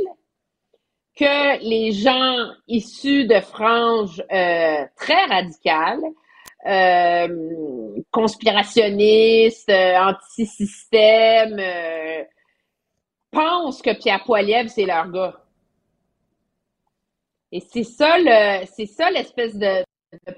que 1.17 1.63
les 1.63 1.93
gens 1.93 2.49
issus 2.67 3.25
de 3.25 3.39
franges 3.39 4.21
euh, 4.33 4.83
très 4.97 5.25
radicales, 5.29 6.03
euh, 6.67 7.27
conspirationnistes, 8.11 9.69
euh, 9.69 9.95
anti-système, 9.97 11.57
euh, 11.57 12.23
pensent 13.31 13.81
que 13.81 13.93
Pierre 13.93 14.23
Poilievre, 14.23 14.69
c'est 14.69 14.85
leur 14.85 15.09
gars? 15.09 15.41
Et 17.51 17.59
c'est 17.59 17.83
ça 17.83 18.17
l'espèce 18.19 19.57
de, 19.57 19.83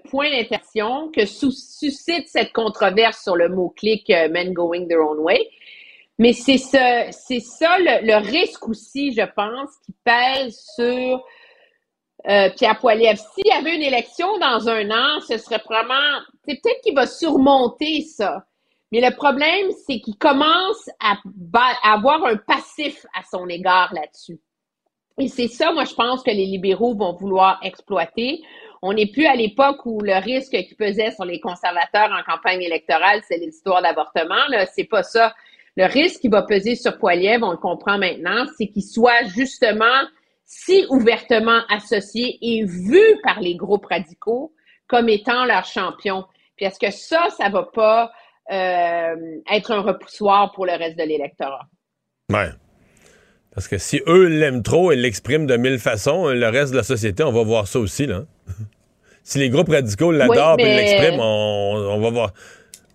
point 0.10 0.30
d'intersection 0.30 1.10
que 1.12 1.26
suscite 1.26 2.28
cette 2.28 2.54
controverse 2.54 3.22
sur 3.24 3.36
le 3.36 3.50
mot-clic 3.50 4.10
euh, 4.10 4.30
Men 4.30 4.54
Going 4.54 4.88
Their 4.88 5.00
Own 5.00 5.20
Way. 5.20 5.50
Mais 6.20 6.34
c'est 6.34 6.60
ce, 6.60 7.08
c'est 7.12 7.40
ça 7.40 7.78
le, 7.80 8.06
le 8.06 8.16
risque 8.18 8.68
aussi, 8.68 9.14
je 9.14 9.26
pense, 9.36 9.70
qui 9.86 9.94
pèse 10.04 10.60
sur 10.76 11.26
euh, 12.28 12.50
Pierre 12.56 12.80
Poilievre. 12.80 13.20
S'il 13.34 13.48
y 13.48 13.52
avait 13.52 13.76
une 13.76 13.82
élection 13.82 14.38
dans 14.38 14.70
un 14.70 14.90
an, 14.92 15.20
ce 15.28 15.38
serait 15.38 15.62
vraiment, 15.66 16.22
c'est 16.46 16.62
peut-être 16.62 16.82
qu'il 16.82 16.96
va 16.96 17.06
surmonter 17.06 18.02
ça. 18.02 18.46
Mais 18.94 19.02
le 19.02 19.16
problème, 19.16 19.72
c'est 19.88 20.00
qu'il 20.02 20.18
commence 20.18 20.88
à, 21.00 21.16
avoir 21.82 22.26
un 22.26 22.38
passif 22.38 23.08
à 23.18 23.24
son 23.24 23.50
égard 23.50 23.92
là-dessus. 23.92 24.40
Et 25.18 25.28
c'est 25.30 25.48
ça, 25.48 25.72
moi, 25.72 25.84
je 25.86 25.96
pense 25.96 26.22
que 26.22 26.30
les 26.30 26.46
libéraux 26.46 26.94
vont 26.94 27.14
vouloir 27.14 27.60
exploiter. 27.64 28.44
On 28.84 28.94
n'est 28.94 29.08
plus 29.08 29.26
à 29.26 29.34
l'époque 29.34 29.84
où 29.86 30.00
le 30.02 30.14
risque 30.22 30.52
qui 30.52 30.76
pesait 30.76 31.10
sur 31.10 31.26
les 31.26 31.40
conservateurs 31.40 32.12
en 32.12 32.22
campagne 32.22 32.62
électorale, 32.62 33.22
c'est 33.28 33.38
l'histoire 33.38 33.82
d'avortement. 33.82 34.36
C'est 34.76 34.84
pas 34.84 35.02
ça. 35.02 35.34
Le 35.76 35.86
risque 35.86 36.22
qui 36.22 36.28
va 36.28 36.44
peser 36.44 36.76
sur 36.76 37.00
Poiliev, 37.00 37.42
on 37.42 37.50
le 37.50 37.58
comprend 37.58 37.98
maintenant, 37.98 38.46
c'est 38.60 38.68
qu'il 38.68 38.84
soit 38.84 39.24
justement 39.36 40.04
si 40.46 40.86
ouvertement 40.90 41.62
associé 41.68 42.38
et 42.44 42.64
vu 42.64 43.02
par 43.24 43.40
les 43.40 43.56
groupes 43.56 43.88
radicaux 43.88 44.54
comme 44.88 45.10
étant 45.10 45.46
leur 45.46 45.66
champion. 45.66 46.26
Puis 46.56 46.68
est-ce 46.68 46.78
que 46.78 46.92
ça, 46.92 47.30
ça 47.32 47.50
va 47.50 47.64
pas 47.64 48.12
être 48.50 49.72
un 49.72 49.82
repoussoir 49.82 50.52
pour 50.54 50.66
le 50.66 50.74
reste 50.74 50.98
de 50.98 51.04
l'électorat? 51.04 51.68
Ouais. 52.32 52.50
Parce 53.54 53.68
que 53.68 53.78
si 53.78 54.02
eux 54.08 54.28
l'aiment 54.28 54.64
trop 54.64 54.92
et 54.92 54.96
l'expriment 54.96 55.46
de 55.46 55.58
mille 55.58 55.78
façons, 55.78 56.28
le 56.30 56.48
reste 56.48 56.72
de 56.72 56.78
la 56.78 56.84
société, 56.84 57.24
on 57.24 57.32
va 57.32 57.44
voir 57.44 57.68
ça 57.68 57.80
aussi, 57.80 58.08
là. 58.08 58.24
si 59.24 59.38
les 59.38 59.50
groupes 59.50 59.70
radicaux 59.70 60.12
l'adorent 60.12 60.56
Oui, 60.58 60.64
et 60.64 60.76
l'expriment, 60.76 61.22
on, 61.22 61.96
on 61.96 62.00
va 62.00 62.10
voir, 62.10 62.34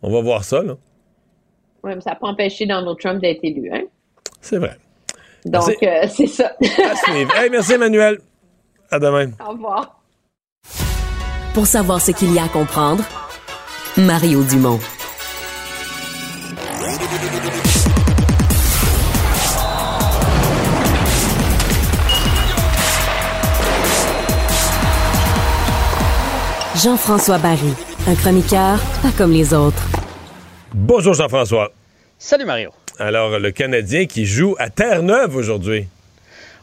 on 0.02 0.10
va 0.10 0.20
voir 0.20 0.44
ça, 0.44 0.62
là. 0.62 0.74
Oui, 1.84 1.92
mais 1.94 2.00
ça 2.00 2.10
n'a 2.10 2.16
pas 2.16 2.26
empêché 2.26 2.66
Donald 2.66 2.98
Trump 2.98 3.20
d'être 3.20 3.40
élu. 3.42 3.70
Hein? 3.72 3.84
C'est 4.40 4.58
vrai. 4.58 4.76
Donc, 5.44 5.80
euh, 5.82 6.06
c'est 6.08 6.26
ça. 6.26 6.52
À 6.60 6.96
suivre. 6.96 7.34
Hey, 7.36 7.50
merci, 7.50 7.74
Emmanuel. 7.74 8.18
À 8.90 8.98
demain. 8.98 9.30
Au 9.46 9.52
revoir. 9.52 10.00
Pour 11.54 11.66
savoir 11.66 12.00
ce 12.00 12.10
qu'il 12.10 12.32
y 12.34 12.38
a 12.38 12.44
à 12.44 12.48
comprendre, 12.48 13.04
Mario 13.96 14.42
Dumont. 14.42 14.80
Jean-François 26.76 27.38
Barry, 27.38 27.72
un 28.06 28.14
chroniqueur 28.14 28.78
pas 29.02 29.10
comme 29.16 29.32
les 29.32 29.54
autres. 29.54 29.82
Bonjour, 30.74 31.14
Jean-François. 31.14 31.72
Salut, 32.18 32.44
Mario. 32.44 32.70
Alors, 32.98 33.38
le 33.38 33.50
Canadien 33.52 34.04
qui 34.04 34.26
joue 34.26 34.54
à 34.58 34.68
Terre-Neuve 34.68 35.34
aujourd'hui. 35.34 35.88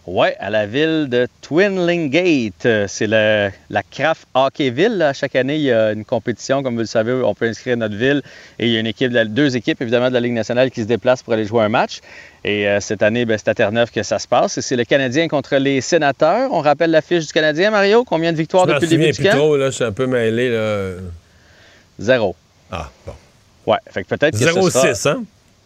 Ouais, 0.07 0.35
à 0.39 0.51
la 0.51 0.67
ville 0.67 1.07
de 1.09 1.27
Twinlingate. 1.41 2.87
C'est 2.87 3.07
la 3.07 3.51
Craft 3.89 4.27
Hockeyville. 4.35 4.97
là. 4.99 5.13
Chaque 5.13 5.35
année, 5.35 5.55
il 5.55 5.63
y 5.63 5.71
a 5.71 5.91
une 5.93 6.05
compétition. 6.05 6.61
Comme 6.61 6.75
vous 6.75 6.81
le 6.81 6.85
savez, 6.85 7.11
on 7.11 7.33
peut 7.33 7.47
inscrire 7.47 7.75
notre 7.75 7.95
ville. 7.95 8.21
Et 8.59 8.67
il 8.67 8.71
y 8.73 8.77
a 8.77 8.79
une 8.79 8.85
équipe, 8.87 9.11
deux 9.11 9.55
équipes, 9.57 9.81
évidemment, 9.81 10.09
de 10.09 10.13
la 10.13 10.19
Ligue 10.19 10.33
nationale 10.33 10.69
qui 10.69 10.81
se 10.83 10.87
déplacent 10.87 11.23
pour 11.23 11.33
aller 11.33 11.45
jouer 11.45 11.63
un 11.63 11.69
match. 11.69 12.01
Et 12.43 12.67
euh, 12.67 12.79
cette 12.81 13.01
année, 13.01 13.25
ben, 13.25 13.35
c'est 13.39 13.49
à 13.49 13.55
Terre-Neuve 13.55 13.89
que 13.89 14.03
ça 14.03 14.19
se 14.19 14.27
passe. 14.27 14.59
Et 14.59 14.61
c'est 14.61 14.75
le 14.75 14.83
Canadien 14.85 15.27
contre 15.27 15.55
les 15.55 15.81
sénateurs. 15.81 16.49
On 16.53 16.61
rappelle 16.61 16.91
la 16.91 17.01
fiche 17.01 17.25
du 17.25 17.33
Canadien, 17.33 17.71
Mario. 17.71 18.03
Combien 18.03 18.31
de 18.31 18.37
victoires 18.37 18.67
depuis 18.75 18.85
le 18.85 18.97
début 18.97 19.11
du 19.11 19.23
camp? 19.23 19.55
là. 19.55 19.65
Je 19.71 19.75
suis 19.75 19.83
un 19.85 19.91
peu 19.91 20.05
mêlé, 20.05 20.49
là. 20.51 20.97
Zéro. 21.97 22.35
Ah, 22.71 22.91
bon. 23.07 23.13
Ouais, 23.65 23.79
fait 23.89 24.03
que 24.03 24.09
peut-être 24.09 24.37
que 24.37 24.45
ce 24.45 24.59
0-6, 24.69 24.93
sera- 24.93 25.15
hein? 25.15 25.23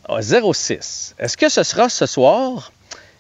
Ah, 0.08 0.22
0-6. 0.22 1.14
Est-ce 1.20 1.36
que 1.36 1.50
ce 1.50 1.64
sera 1.64 1.90
ce 1.90 2.06
soir? 2.06 2.72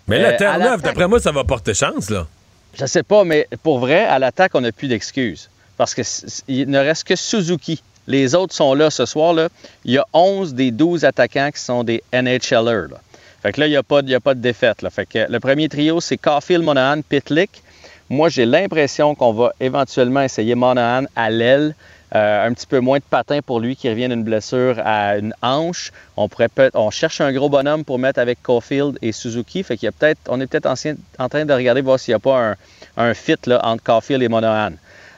Mais 0.09 0.19
Euh, 0.19 0.21
la 0.23 0.27
à 0.29 0.33
Terre-Neuve, 0.33 0.81
d'après 0.81 1.07
moi, 1.07 1.19
ça 1.19 1.31
va 1.31 1.43
porter 1.43 1.73
chance, 1.73 2.09
là. 2.09 2.27
Je 2.73 2.85
sais 2.85 3.03
pas, 3.03 3.23
mais 3.23 3.47
pour 3.63 3.79
vrai, 3.79 4.03
à 4.05 4.19
l'attaque, 4.19 4.51
on 4.55 4.61
n'a 4.61 4.71
plus 4.71 4.87
d'excuses. 4.87 5.49
Parce 5.77 5.93
que 5.95 6.03
c- 6.03 6.27
c- 6.27 6.43
il 6.47 6.69
ne 6.69 6.77
reste 6.79 7.03
que 7.05 7.15
Suzuki. 7.15 7.81
Les 8.07 8.35
autres 8.35 8.53
sont 8.55 8.73
là 8.73 8.89
ce 8.89 9.05
soir. 9.05 9.33
Là. 9.33 9.49
Il 9.85 9.91
y 9.93 9.97
a 9.97 10.05
11 10.13 10.53
des 10.53 10.71
12 10.71 11.05
attaquants 11.05 11.49
qui 11.53 11.61
sont 11.61 11.83
des 11.83 12.03
NHLers. 12.11 12.89
Là. 12.89 12.99
Fait 13.41 13.51
que 13.53 13.61
là, 13.61 13.67
il 13.67 13.69
n'y 13.71 13.75
a, 13.77 13.83
pas 13.83 14.01
de- 14.01 14.07
il 14.07 14.11
y 14.11 14.15
a 14.15 14.19
pas 14.19 14.33
de 14.33 14.41
défaite. 14.41 14.81
Là. 14.81 14.89
Fait 14.89 15.05
que 15.05 15.25
le 15.29 15.39
premier 15.39 15.69
trio, 15.69 16.01
c'est 16.01 16.17
Caulfield, 16.17 16.63
Monahan, 16.63 17.01
Pitlick. 17.07 17.61
Moi, 18.09 18.29
j'ai 18.29 18.45
l'impression 18.45 19.13
qu'on 19.15 19.31
va 19.33 19.53
éventuellement 19.59 20.21
essayer 20.21 20.55
Monahan 20.55 21.05
à 21.15 21.29
l'aile. 21.29 21.75
Euh, 22.15 22.47
un 22.47 22.53
petit 22.53 22.65
peu 22.65 22.79
moins 22.79 22.97
de 22.97 23.03
patin 23.07 23.39
pour 23.45 23.59
lui 23.59 23.75
qui 23.75 23.87
revient 23.87 24.07
d'une 24.09 24.23
blessure 24.23 24.77
à 24.83 25.17
une 25.17 25.31
hanche. 25.43 25.91
On 26.17 26.27
pourrait 26.27 26.47
peut 26.49 26.71
on 26.73 26.89
cherche 26.89 27.21
un 27.21 27.31
gros 27.31 27.49
bonhomme 27.49 27.85
pour 27.85 27.99
mettre 27.99 28.19
avec 28.19 28.41
Caulfield 28.41 28.97
et 29.03 29.11
Suzuki. 29.11 29.61
Fait 29.61 29.77
qu'il 29.77 29.85
y 29.85 29.89
a 29.89 29.91
peut-être, 29.91 30.17
on 30.27 30.41
est 30.41 30.47
peut-être 30.47 30.65
en 30.65 31.29
train 31.29 31.45
de 31.45 31.53
regarder 31.53 31.81
voir 31.81 31.99
s'il 31.99 32.13
n'y 32.13 32.15
a 32.15 32.19
pas 32.19 32.39
un, 32.39 32.55
un 32.97 33.13
fit 33.13 33.35
là, 33.45 33.59
entre 33.63 33.83
Caulfield 33.83 34.23
et 34.23 34.27
Monahan. 34.27 34.71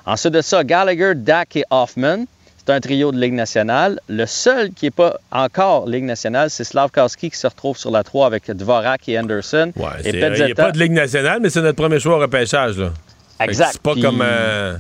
Ensuite 0.06 0.34
de 0.34 0.42
ça, 0.42 0.66
Gallagher, 0.66 1.14
Dak 1.16 1.56
et 1.56 1.64
Hoffman. 1.70 2.26
C'est 2.58 2.74
un 2.74 2.80
trio 2.82 3.12
de 3.14 3.20
Ligue 3.20 3.34
nationale. 3.34 4.00
Le 4.10 4.26
seul 4.26 4.72
qui 4.72 4.86
n'est 4.88 4.92
pas 4.92 5.16
encore 5.32 5.88
Ligue 5.88 6.04
nationale, 6.04 6.50
c'est 6.50 6.64
Slavkowski 6.66 7.32
qui 7.32 7.38
se 7.38 7.48
retrouve 7.48 7.78
sur 7.78 7.90
la 7.90 8.04
3 8.04 8.28
avec 8.28 8.52
Dvorak 8.52 9.08
et 9.08 9.18
Anderson. 9.18 9.72
Ouais, 9.78 9.86
et 10.04 10.12
c'est- 10.12 10.18
Il 10.38 10.46
n'y 10.46 10.52
a 10.52 10.56
pas 10.56 10.72
de 10.72 10.78
Ligue 10.78 10.92
nationale, 10.92 11.40
mais 11.42 11.50
c'est 11.50 11.62
notre 11.62 11.78
premier 11.82 12.00
choix 12.00 12.18
au 12.18 12.20
repêchage, 12.20 12.78
là. 12.78 12.92
Exact. 13.40 13.70
C'est 13.72 13.82
pas 13.82 13.96
comme, 13.96 14.22
euh, 14.22 14.76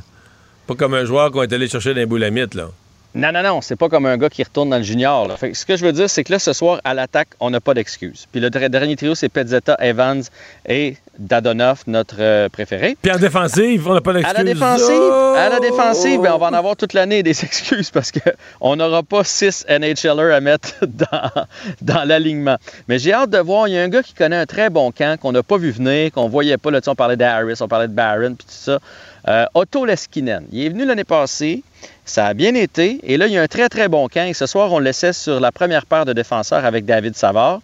pas 0.72 0.86
comme 0.86 0.94
un 0.94 1.06
joueur 1.06 1.32
qu'on 1.32 1.44
est 1.44 1.54
allé 1.54 1.68
chercher 1.68 1.94
les 1.94 2.06
boulamites, 2.06 2.54
là. 2.56 2.70
Non, 3.14 3.34
non, 3.34 3.44
non, 3.44 3.60
c'est 3.60 3.76
pas 3.76 3.90
comme 3.90 4.06
un 4.06 4.18
gars 4.18 4.30
qui 4.30 4.42
retourne 4.42 4.70
dans 4.70 4.78
le 4.78 4.84
junior. 4.84 5.28
ce 5.38 5.66
que 5.66 5.76
je 5.76 5.86
veux 5.86 5.92
dire, 5.92 6.10
c'est 6.10 6.24
que 6.24 6.32
là, 6.32 6.40
ce 6.40 6.54
soir, 6.54 6.80
à 6.86 6.94
l'attaque, 6.94 7.28
on 7.42 7.50
n'a 7.50 7.60
pas 7.60 7.74
d'excuses. 7.74 8.26
Puis 8.32 8.40
le 8.40 8.50
dernier 8.50 8.96
trio, 8.96 9.16
c'est 9.16 9.28
Pezzetta, 9.28 9.76
Evans 9.82 10.24
et 10.66 10.96
Dadonov, 11.28 11.84
notre 11.88 12.16
euh, 12.20 12.50
préféré. 12.50 12.98
Puis 13.02 13.12
en 13.12 13.18
défensive, 13.18 13.88
on 13.88 13.94
n'a 13.94 14.02
pas 14.02 14.12
À 14.12 14.14
d'excuse. 14.16 14.38
la 14.38 14.44
défensive, 14.44 14.88
Oh! 15.00 15.36
à 15.38 15.50
la 15.50 15.60
défensive 15.60 16.22
ben, 16.22 16.34
on 16.34 16.38
va 16.38 16.48
en 16.48 16.54
avoir 16.54 16.76
toute 16.76 16.94
l'année 16.94 17.24
des 17.24 17.32
excuses 17.46 17.90
parce 17.92 18.12
qu'on 18.12 18.76
n'aura 18.76 19.04
pas 19.04 19.24
six 19.24 19.66
NHLers 19.70 20.34
à 20.34 20.40
mettre 20.42 20.74
dans, 20.86 21.46
dans 21.82 22.04
l'alignement. 22.08 22.58
Mais 22.88 23.00
j'ai 23.00 23.14
hâte 23.14 23.30
de 23.30 23.38
voir, 23.38 23.68
il 23.68 23.74
y 23.74 23.78
a 23.78 23.82
un 23.84 23.90
gars 23.90 24.04
qui 24.04 24.14
connaît 24.14 24.36
un 24.38 24.46
très 24.46 24.70
bon 24.70 24.92
camp, 24.92 25.20
qu'on 25.20 25.32
n'a 25.32 25.44
pas 25.44 25.58
vu 25.58 25.72
venir, 25.72 26.12
qu'on 26.12 26.28
voyait 26.28 26.58
pas. 26.58 26.72
Là, 26.72 26.80
on 26.88 26.96
parlait 26.96 27.18
d'Harris, 27.18 27.56
on 27.62 27.68
parlait 27.68 27.88
de 27.88 27.94
Barron, 27.94 28.36
puis 28.36 28.46
tout 28.48 28.54
ça. 28.54 28.80
Euh, 29.28 29.46
Otto 29.54 29.86
Leskinen. 29.86 30.46
Il 30.52 30.66
est 30.66 30.70
venu 30.70 30.84
l'année 30.86 31.04
passée, 31.04 31.64
ça 32.06 32.26
a 32.26 32.34
bien 32.34 32.56
été, 32.56 33.00
et 33.04 33.18
là, 33.18 33.28
il 33.28 33.34
y 33.34 33.38
a 33.38 33.42
un 33.44 33.48
très, 33.48 33.70
très 33.70 33.88
bon 33.88 34.08
camp. 34.08 34.28
Et 34.28 34.34
ce 34.34 34.48
soir, 34.48 34.74
on 34.74 34.80
le 34.80 34.86
laissait 34.86 35.14
sur 35.14 35.40
la 35.40 35.52
première 35.52 35.86
paire 35.86 36.06
de 36.06 36.14
défenseurs 36.14 36.66
avec 36.66 36.86
David 36.86 37.16
Savard. 37.16 37.62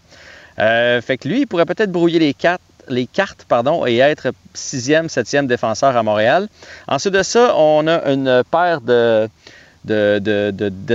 Euh, 0.59 1.01
fait 1.01 1.17
que 1.17 1.27
lui, 1.27 1.41
il 1.41 1.45
pourrait 1.47 1.65
peut-être 1.65 1.91
brouiller 1.91 2.19
les 2.19 2.33
cartes, 2.33 2.61
les 2.89 3.05
cartes 3.07 3.45
pardon, 3.47 3.85
et 3.85 3.97
être 3.97 4.31
sixième, 4.53 5.09
septième 5.09 5.47
défenseur 5.47 5.95
à 5.95 6.03
Montréal. 6.03 6.47
Ensuite 6.87 7.13
de 7.13 7.23
ça, 7.23 7.55
on 7.57 7.87
a 7.87 8.11
une 8.11 8.43
paire 8.49 8.81
de, 8.81 9.29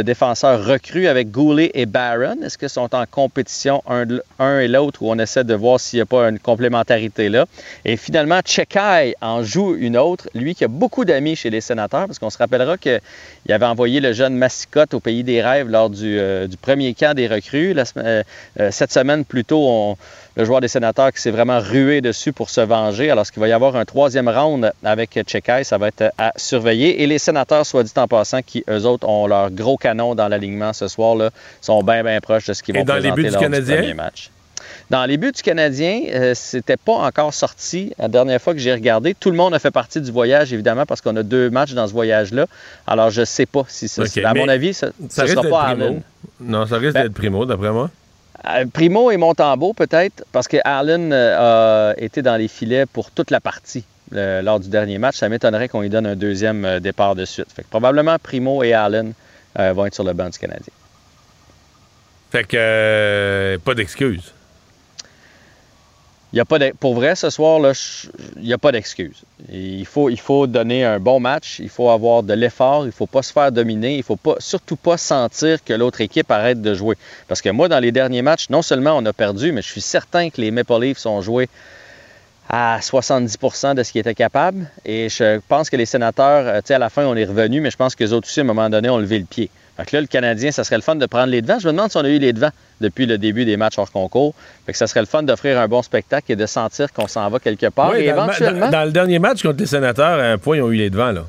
défenseurs 0.03 0.65
recrues 0.67 1.07
avec 1.07 1.31
Goulet 1.31 1.71
et 1.75 1.87
Barron. 1.87 2.37
Est-ce 2.43 2.59
qu'ils 2.59 2.69
sont 2.69 2.95
en 2.95 3.07
compétition 3.07 3.83
un, 3.89 4.59
et 4.59 4.69
l'autre 4.69 5.03
où 5.03 5.11
on 5.11 5.19
essaie 5.19 5.45
de 5.45 5.55
voir 5.55 5.81
s'il 5.81 5.99
n'y 5.99 6.03
a 6.03 6.07
pas 6.07 6.29
une 6.29 6.39
complémentarité 6.39 7.31
là? 7.31 7.47
Et 7.87 7.97
finalement, 7.97 8.41
Chekai 8.45 9.15
en 9.23 9.43
joue 9.43 9.77
une 9.77 9.97
autre, 9.97 10.29
lui 10.35 10.55
qui 10.55 10.65
a 10.65 10.69
beaucoup 10.69 11.05
d'amis 11.07 11.37
chez 11.37 11.49
les 11.49 11.63
sénateurs, 11.63 12.07
parce 12.07 12.19
qu'on 12.19 12.31
se 12.31 12.39
rappellera 12.39 12.77
qu'il 12.77 13.01
avait 13.49 13.67
envoyé 13.67 14.01
le 14.01 14.13
jeune 14.13 14.35
Massicotte 14.35 14.93
au 14.93 15.01
pays 15.01 15.25
des 15.25 15.41
rêves 15.43 15.69
lors 15.71 15.89
du, 15.89 16.19
euh, 16.19 16.47
premier 16.61 16.93
camp 16.95 17.15
des 17.15 17.29
recrues. 17.29 17.75
Euh, 17.97 18.23
euh, 18.61 18.71
cette 18.71 18.93
semaine, 18.93 19.25
plus 19.25 19.45
tôt, 19.45 19.65
on- 19.67 19.97
le 20.37 20.45
joueur 20.45 20.61
des 20.61 20.69
sénateurs 20.69 21.13
qui 21.13 21.21
s'est 21.21 21.31
vraiment 21.31 21.61
rué 21.61 22.01
dessus 22.01 22.33
pour 22.33 22.49
se 22.51 22.61
venger. 22.61 23.11
Alors, 23.11 23.27
qu'il 23.27 23.41
va 23.41 23.49
y 23.49 23.53
avoir 23.53 23.77
un 23.77 23.85
troisième 23.85 24.29
round 24.29 24.73
avec 24.85 25.19
Chekai, 25.27 25.65
ça 25.65 25.79
va 25.79 25.89
être 25.89 26.13
à 26.19 26.33
surveiller. 26.37 27.03
Et 27.03 27.07
les 27.07 27.19
sénateurs, 27.19 27.67
soit 27.67 27.83
dit 27.85 27.93
en 27.97 28.09
passant, 28.09 28.41
qui 28.43 28.65
eux 28.71 28.85
autres 28.87 29.07
ont 29.09 29.27
leur 29.27 29.51
gros 29.51 29.77
canon 29.77 30.15
dans 30.15 30.29
l'alignement 30.29 30.73
ce 30.73 30.89
soir, 30.89 31.15
là, 31.17 31.31
sont 31.61 31.83
bien, 31.83 32.03
bien 32.03 32.21
proches 32.21 32.47
de 32.47 32.53
ce 32.53 32.63
qu'ils 32.63 32.77
vont 32.77 32.85
dans 32.85 32.95
les 32.95 33.11
présenter 33.11 33.23
buts 33.23 33.29
du 33.29 33.33
lors 33.35 33.43
Canadien? 33.43 33.77
premier 33.77 33.95
match. 33.95 34.31
Dans 34.91 35.05
les 35.07 35.17
buts 35.17 35.33
du 35.33 35.43
Canadien, 35.43 36.03
euh, 36.13 36.33
c'était 36.35 36.77
pas 36.77 36.93
encore 36.95 37.33
sorti. 37.35 37.93
La 37.99 38.09
dernière 38.09 38.41
fois 38.41 38.53
que 38.53 38.59
j'ai 38.61 38.73
regardé, 38.73 39.15
tout 39.15 39.31
le 39.31 39.37
monde 39.37 39.55
a 39.55 39.59
fait 39.59 39.71
partie 39.71 40.01
du 40.01 40.11
voyage, 40.11 40.53
évidemment, 40.53 40.85
parce 40.87 41.01
qu'on 41.01 41.17
a 41.17 41.23
deux 41.23 41.51
matchs 41.51 41.73
dans 41.73 41.87
ce 41.87 41.93
voyage-là. 41.93 42.47
Alors, 42.87 43.11
je 43.11 43.25
sais 43.25 43.47
pas 43.47 43.65
si 43.69 43.89
ça. 43.89 44.03
À 44.25 44.35
mon 44.35 44.49
avis, 44.49 44.75
ça 44.75 44.89
ne 45.01 45.09
Ça 45.09 45.23
risque 45.23 45.35
sera 45.37 45.49
pas 45.49 45.65
Primo. 45.73 45.85
Allen. 45.85 46.03
Non, 46.41 46.67
ça 46.67 46.77
risque 46.77 46.95
Ben- 46.95 47.03
d'être 47.05 47.15
Primo, 47.15 47.45
d'après 47.47 47.71
moi. 47.71 47.91
Euh, 48.49 48.67
Primo 48.73 49.11
et 49.11 49.17
Montembeau, 49.17 49.73
peut-être, 49.73 50.25
parce 50.33 50.49
que 50.49 50.57
Allen 50.65 51.13
euh, 51.13 51.93
a 51.93 52.01
été 52.01 52.23
dans 52.23 52.37
les 52.37 52.49
filets 52.49 52.87
pour 52.87 53.11
toute 53.11 53.31
la 53.31 53.41
partie 53.41 53.85
lors 54.11 54.61
du 54.61 54.69
dernier 54.69 54.99
match. 54.99 55.17
Ça 55.17 55.31
m'étonnerait 55.31 55.69
qu'on 55.69 55.81
lui 55.81 55.89
donne 55.89 56.07
un 56.07 56.17
deuxième 56.17 56.67
euh, 56.67 56.81
départ 56.81 57.15
de 57.15 57.25
suite. 57.25 57.47
Probablement 57.71 58.19
Primo 58.19 58.63
et 58.63 58.75
Allen 58.75 59.15
vont 59.57 59.87
être 59.87 59.95
sur 59.95 60.05
le 60.05 60.15
banc 60.15 60.31
du 60.31 60.39
Canadien. 60.39 60.73
Fait 62.31 62.45
que 62.45 63.59
pas 63.59 63.75
d'excuses. 63.75 64.33
Il 66.33 66.39
y 66.39 66.41
a 66.41 66.47
pas 66.47 66.59
pour 66.81 66.95
vrai, 66.95 67.15
ce 67.15 67.29
soir, 67.29 67.61
là, 67.61 67.73
il 68.37 68.43
n'y 68.43 68.55
a 68.55 68.59
pas 68.59 68.73
d'excuse. 68.73 69.23
Il 69.53 69.85
faut, 69.85 70.09
il 70.09 70.19
faut 70.19 70.47
donner 70.47 70.83
un 70.83 70.99
bon 70.99 71.21
match, 71.21 71.59
il 71.59 71.69
faut 71.69 71.91
avoir 71.91 72.23
de 72.23 72.33
l'effort, 72.33 72.85
il 72.85 72.87
ne 72.87 72.91
faut 72.93 73.07
pas 73.07 73.23
se 73.23 73.35
faire 73.35 73.53
dominer, 73.53 73.95
il 73.95 73.99
ne 73.99 74.03
faut 74.03 74.17
pas, 74.17 74.37
surtout 74.39 74.77
pas 74.77 74.97
sentir 74.97 75.63
que 75.63 75.75
l'autre 75.75 76.01
équipe 76.01 76.31
arrête 76.31 76.63
de 76.63 76.73
jouer. 76.73 76.97
Parce 77.29 77.43
que 77.43 77.51
moi, 77.51 77.69
dans 77.69 77.81
les 77.81 77.93
derniers 77.93 78.23
matchs, 78.23 78.49
non 78.49 78.63
seulement 78.63 78.97
on 78.97 79.05
a 79.05 79.13
perdu, 79.13 79.53
mais 79.53 79.61
je 79.61 79.69
suis 79.69 79.83
certain 79.83 80.31
que 80.31 80.41
les 80.41 80.51
Maple 80.51 80.81
Leafs 80.81 81.05
ont 81.05 81.21
joué 81.21 81.51
à 82.49 82.79
70% 82.81 83.75
de 83.75 83.83
ce 83.83 83.93
qu'ils 83.93 84.01
étaient 84.01 84.15
capables. 84.15 84.71
Et 84.87 85.11
je 85.11 85.39
pense 85.49 85.69
que 85.69 85.77
les 85.77 85.87
sénateurs, 85.87 86.47
euh, 86.47 86.61
à 86.67 86.79
la 86.79 86.89
fin, 86.89 87.05
on 87.05 87.15
est 87.15 87.25
revenu, 87.25 87.61
mais 87.61 87.71
je 87.71 87.77
pense 87.77 87.95
que 87.95 88.05
les 88.05 88.13
autres 88.13 88.29
aussi, 88.29 88.41
à 88.41 88.43
un 88.43 88.47
moment 88.47 88.71
donné, 88.71 88.89
ont 88.89 88.99
levé 88.99 89.19
le 89.19 89.27
pied. 89.27 89.51
Fait 89.77 89.87
que 89.87 89.97
là, 89.97 90.01
le 90.03 90.07
Canadien, 90.07 90.51
ça 90.51 90.65
serait 90.65 90.77
le 90.77 90.83
fun 90.83 90.97
de 90.97 91.07
prendre 91.07 91.29
les 91.29 91.41
devants. 91.41 91.59
Je 91.59 91.67
me 91.67 91.73
demande 91.73 91.91
si 91.91 91.97
on 91.97 92.05
a 92.05 92.09
eu 92.09 92.19
les 92.19 92.33
devants 92.35 92.51
depuis 92.81 93.07
le 93.07 93.17
début 93.17 93.45
des 93.47 93.57
matchs 93.57 93.79
hors 93.79 93.91
concours. 93.91 94.35
Fait 94.67 94.73
que 94.73 94.79
ça 94.79 94.87
serait 94.87 95.01
le 95.01 95.07
fun 95.07 95.23
d'offrir 95.23 95.59
un 95.59 95.67
bon 95.67 95.81
spectacle 95.83 96.31
et 96.31 96.37
de 96.37 96.45
sentir 96.47 96.93
qu'on 96.93 97.09
s'en 97.09 97.29
va 97.31 97.39
quelque 97.39 97.69
part. 97.69 97.91
Oui, 97.93 98.01
et 98.03 98.13
dans, 98.13 98.25
éventuellement, 98.25 98.67
dans- 98.67 98.79
dans 98.81 98.85
le 98.85 98.93
dernier 98.93 99.19
match 99.19 99.43
contre 99.43 99.59
les 99.59 99.67
sénateurs, 99.67 100.19
à 100.21 100.25
un 100.33 100.39
point, 100.39 100.57
ils 100.59 100.63
ont 100.63 100.71
eu 100.71 100.77
les 100.77 100.91
devants. 100.91 101.13
là. 101.13 101.25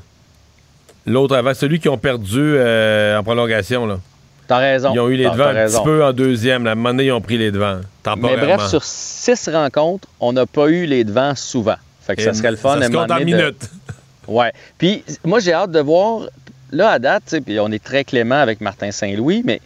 L'autre 1.06 1.36
avant, 1.36 1.52
celui 1.54 1.80
qui 1.80 1.88
ont 1.88 1.98
perdu 1.98 2.38
euh, 2.56 3.18
en 3.18 3.22
prolongation. 3.22 3.86
Là. 3.86 3.98
T'as 4.46 4.58
raison. 4.58 4.92
Ils 4.94 5.00
ont 5.00 5.08
eu 5.08 5.16
les 5.16 5.24
devants 5.24 5.44
un 5.48 5.66
petit 5.66 5.82
peu 5.84 6.04
en 6.04 6.12
deuxième. 6.12 6.64
La 6.64 6.74
donné, 6.74 7.04
ils 7.06 7.12
ont 7.12 7.20
pris 7.20 7.38
les 7.38 7.50
devants. 7.50 7.80
mais 8.18 8.36
bref, 8.36 8.66
sur 8.68 8.84
six 8.84 9.48
rencontres, 9.48 10.06
on 10.20 10.32
n'a 10.34 10.44
pas 10.46 10.68
eu 10.68 10.84
les 10.86 11.04
devants 11.04 11.34
souvent. 11.34 11.76
Fait 12.06 12.16
que 12.16 12.22
ça 12.22 12.34
serait 12.34 12.50
le 12.50 12.56
fun. 12.58 12.78
ça 12.78 12.86
se 12.86 12.92
compte 12.92 13.10
en 13.10 13.18
donné 13.18 13.32
de- 13.32 13.36
minutes. 13.38 13.70
Ouais. 14.28 14.52
Puis 14.78 15.02
moi, 15.24 15.40
j'ai 15.40 15.52
hâte 15.54 15.70
de 15.70 15.80
voir, 15.80 16.22
là, 16.72 16.90
à 16.90 16.98
date, 16.98 17.34
on 17.60 17.72
est 17.72 17.82
très 17.82 18.04
clément 18.04 18.40
avec 18.40 18.60
Martin 18.60 18.90
Saint-Louis, 18.90 19.42
mais 19.44 19.60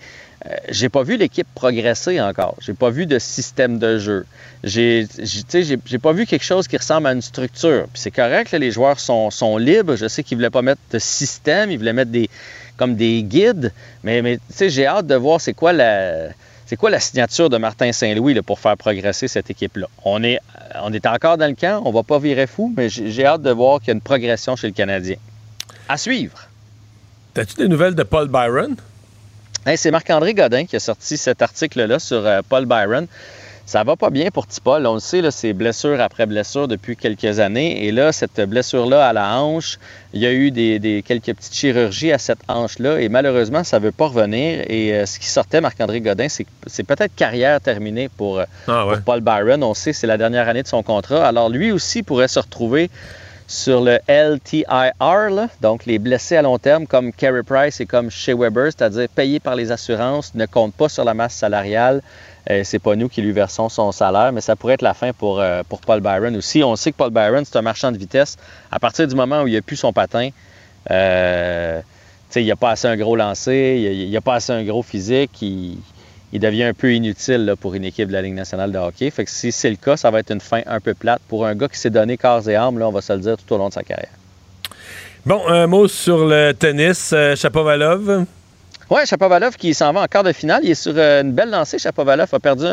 euh, 0.47 0.55
j'ai 0.71 0.89
pas 0.89 1.03
vu 1.03 1.17
l'équipe 1.17 1.47
progresser 1.55 2.21
encore. 2.21 2.55
J'ai 2.61 2.75
pas 2.75 2.91
vu 2.91 3.07
de 3.07 3.19
système 3.19 3.79
de 3.79 3.99
jeu. 3.99 4.25
J'ai, 4.63 5.07
j'ai- 5.19 5.79
j'ai, 5.85 5.99
pas 5.99 6.13
vu 6.13 6.27
quelque 6.27 6.45
chose 6.45 6.69
qui 6.69 6.77
ressemble 6.77 7.09
à 7.09 7.13
une 7.13 7.23
structure. 7.23 7.87
C'est 7.95 8.11
correct, 8.11 8.53
les 8.53 8.71
joueurs 8.71 9.01
sont, 9.01 9.57
libres. 9.59 9.97
Je 9.97 10.07
sais 10.07 10.23
qu'ils 10.23 10.37
voulaient 10.39 10.51
pas 10.51 10.63
mettre 10.63 10.81
de 10.93 10.99
système, 10.99 11.71
ils 11.71 11.79
voulaient 11.79 11.93
mettre 11.93 12.11
des 12.11 12.29
comme 12.77 12.95
des 12.95 13.25
guides, 13.25 13.73
mais, 14.05 14.39
j'ai 14.57 14.87
hâte 14.87 15.09
de 15.09 15.17
voir 15.17 15.41
c'est 15.41 15.53
quoi 15.53 15.73
la 15.73 16.31
signature 17.01 17.51
de 17.51 17.59
Martin 17.59 17.91
Saint-Louis 17.91 18.41
pour 18.43 18.61
faire 18.61 18.77
progresser 18.77 19.27
cette 19.27 19.51
équipe-là? 19.51 19.89
On 20.05 20.23
est, 20.23 20.39
encore 21.05 21.37
dans 21.39 21.49
le 21.49 21.57
camp, 21.57 21.83
on 21.85 21.91
va 21.91 22.05
pas 22.05 22.21
virer 22.21 22.47
fou, 22.47 22.73
mais 22.77 22.89
j'ai 22.89 23.27
hâte 23.27 23.43
de 23.43 23.51
voir 23.51 23.81
qu'il 23.81 23.89
y 23.89 23.91
a 23.91 23.95
une 23.95 24.01
progression 24.01 24.55
chez 24.55 24.69
le 24.69 24.75
Canadien. 24.75 25.17
À 25.89 25.97
suivre. 25.97 26.49
T'as-tu 27.39 27.55
des 27.55 27.69
nouvelles 27.69 27.95
de 27.95 28.03
Paul 28.03 28.27
Byron? 28.27 28.75
Hey, 29.65 29.79
c'est 29.79 29.93
Marc-André 29.93 30.35
Godin 30.35 30.65
qui 30.65 30.75
a 30.75 30.81
sorti 30.81 31.17
cet 31.17 31.41
article-là 31.41 32.01
sur 32.01 32.27
euh, 32.27 32.41
Paul 32.49 32.67
Byron. 32.67 33.07
Ça 33.65 33.85
va 33.85 33.95
pas 33.95 34.11
bien 34.11 34.31
pour 34.33 34.45
petit 34.49 34.61
Paul. 34.61 34.85
On 34.89 34.95
le 34.95 34.99
sait, 34.99 35.23
c'est 35.31 35.53
blessure 35.53 36.01
après 36.01 36.27
blessure 36.27 36.67
depuis 36.67 36.97
quelques 36.97 37.39
années. 37.39 37.85
Et 37.87 37.93
là, 37.93 38.11
cette 38.11 38.41
blessure-là 38.41 39.07
à 39.07 39.13
la 39.13 39.39
hanche, 39.39 39.79
il 40.15 40.21
y 40.21 40.27
a 40.27 40.33
eu 40.33 40.51
des, 40.51 40.81
des- 40.81 41.03
quelques 41.03 41.33
petites 41.33 41.55
chirurgies 41.55 42.11
à 42.11 42.19
cette 42.19 42.41
hanche-là. 42.49 43.01
Et 43.01 43.09
malheureusement, 43.09 43.63
ça 43.63 43.79
veut 43.79 43.93
pas 43.93 44.07
revenir. 44.07 44.65
Et 44.69 44.93
euh, 44.95 45.07
ce 45.07 45.21
qui 45.21 45.27
sortait, 45.29 45.61
Marc-André 45.61 46.01
Godin, 46.01 46.27
c'est 46.29 46.83
peut-être 46.83 47.15
carrière 47.15 47.61
terminée 47.61 48.09
pour, 48.09 48.41
euh, 48.41 48.45
Ah 48.67 48.85
ouais. 48.85 48.95
pour 48.95 49.03
Paul 49.05 49.21
Byron. 49.21 49.63
On 49.63 49.75
sait 49.75 49.93
c'est 49.93 50.09
la 50.09 50.17
dernière 50.17 50.49
année 50.49 50.65
de 50.65 50.69
son 50.69 50.83
contrat. 50.83 51.25
Alors 51.25 51.51
lui 51.51 51.71
aussi 51.71 52.03
pourrait 52.03 52.27
se 52.27 52.41
retrouver 52.41 52.91
sur 53.49 53.81
le 53.81 53.99
LTIR, 54.09 55.31
là, 55.31 55.49
donc 55.63 55.87
les 55.87 55.99
blessés 55.99 56.37
à 56.37 56.43
long 56.43 56.59
terme 56.59 56.87
comme 56.87 57.13
Carey 57.15 57.43
Price 57.43 57.81
et 57.81 57.87
comme 57.87 58.11
Shea 58.11 58.35
Weber, 58.35 58.67
c'est-à-dire 58.67 59.09
payés 59.09 59.41
par 59.41 59.57
les 59.57 59.73
assurances, 59.73 60.35
ne 60.35 60.45
comptent 60.45 60.75
pas 60.75 60.91
sur 60.91 61.03
la 61.03 61.15
masse 61.15 61.35
salariale. 61.35 62.03
Euh, 62.51 62.61
c'est 62.63 62.79
pas 62.79 62.95
nous 62.95 63.09
qui 63.09 63.23
lui 63.23 63.33
versons 63.33 63.71
son 63.71 63.91
salaire, 63.91 64.33
mais 64.33 64.43
ça 64.43 64.55
pourrait 64.55 64.75
être 64.75 64.83
la 64.83 64.93
fin 64.93 65.15
pour, 65.15 65.41
euh, 65.41 65.63
pour 65.67 65.81
Paul 65.81 66.03
Byron 66.03 66.37
aussi. 66.37 66.63
On 66.63 66.77
sait 66.77 66.93
que 66.93 66.99
Paul 66.99 67.11
Byron, 67.11 67.43
c'est 67.47 67.57
un 67.57 67.63
marchand 67.63 67.91
de 67.91 67.97
vitesse. 67.97 68.37
À 68.71 68.79
partir 68.79 69.09
du 69.09 69.15
moment 69.15 69.43
où 69.43 69.47
il 69.47 69.55
n'a 69.55 69.63
plus 69.63 69.77
son 69.77 69.95
patin, 69.95 70.29
euh, 70.91 71.81
il 72.37 72.47
n'a 72.47 72.57
pas 72.57 72.73
assez 72.73 72.87
un 72.87 72.97
gros 72.99 73.17
lancer, 73.17 73.81
il 73.83 74.11
n'a 74.11 74.21
pas 74.21 74.35
assez 74.35 74.53
un 74.53 74.63
gros 74.63 74.83
physique, 74.83 75.43
il 76.33 76.41
devient 76.41 76.65
un 76.65 76.75
peu 76.75 76.93
inutile 76.93 77.45
là, 77.45 77.57
pour 77.57 77.75
une 77.75 77.85
équipe 77.85 78.09
de 78.09 78.13
la 78.13 78.23
Ligue 78.23 78.35
nationale 78.35 78.73
de 78.73 78.79
hockey. 78.79 79.11
Fait 79.11 79.25
que 79.25 79.31
si 79.31 79.53
c'est 79.53 79.71
le 79.71 79.77
cas, 79.77 79.97
ça 79.97 80.11
va 80.11 80.21
être 80.21 80.31
une 80.31 80.41
fin 80.41 80.63
un 80.67 80.81
peu 80.81 80.95
plate 80.95 81.23
pour 81.29 81.47
un 81.47 81.55
gars 81.55 81.69
qui 81.69 81.79
s'est 81.79 81.91
donné 81.91 82.17
corps 82.17 82.49
et 82.49 82.57
âme, 82.57 82.79
là, 82.79 82.89
on 82.89 82.93
va 82.93 83.01
se 83.01 83.13
le 83.13 83.21
dire, 83.21 83.37
tout 83.37 83.55
au 83.55 83.59
long 83.59 83.69
de 83.69 83.75
sa 83.75 83.83
carrière. 83.83 84.13
Bon, 85.27 85.47
un 85.49 85.67
mot 85.67 85.89
sur 85.89 86.27
le 86.27 86.53
tennis. 86.53 87.11
Euh, 87.13 87.35
Chapovalov. 87.35 88.25
Oui, 88.91 89.01
Chapovalov 89.05 89.57
qui 89.57 89.75
s'en 89.75 89.93
va 89.93 90.03
en 90.03 90.07
quart 90.07 90.23
de 90.23 90.33
finale. 90.33 90.61
Il 90.63 90.71
est 90.71 90.75
sur 90.75 90.95
euh, 90.97 91.23
une 91.23 91.33
belle 91.33 91.51
lancée. 91.51 91.79
Chapovalov 91.79 92.29
a 92.33 92.39
perdu 92.39 92.67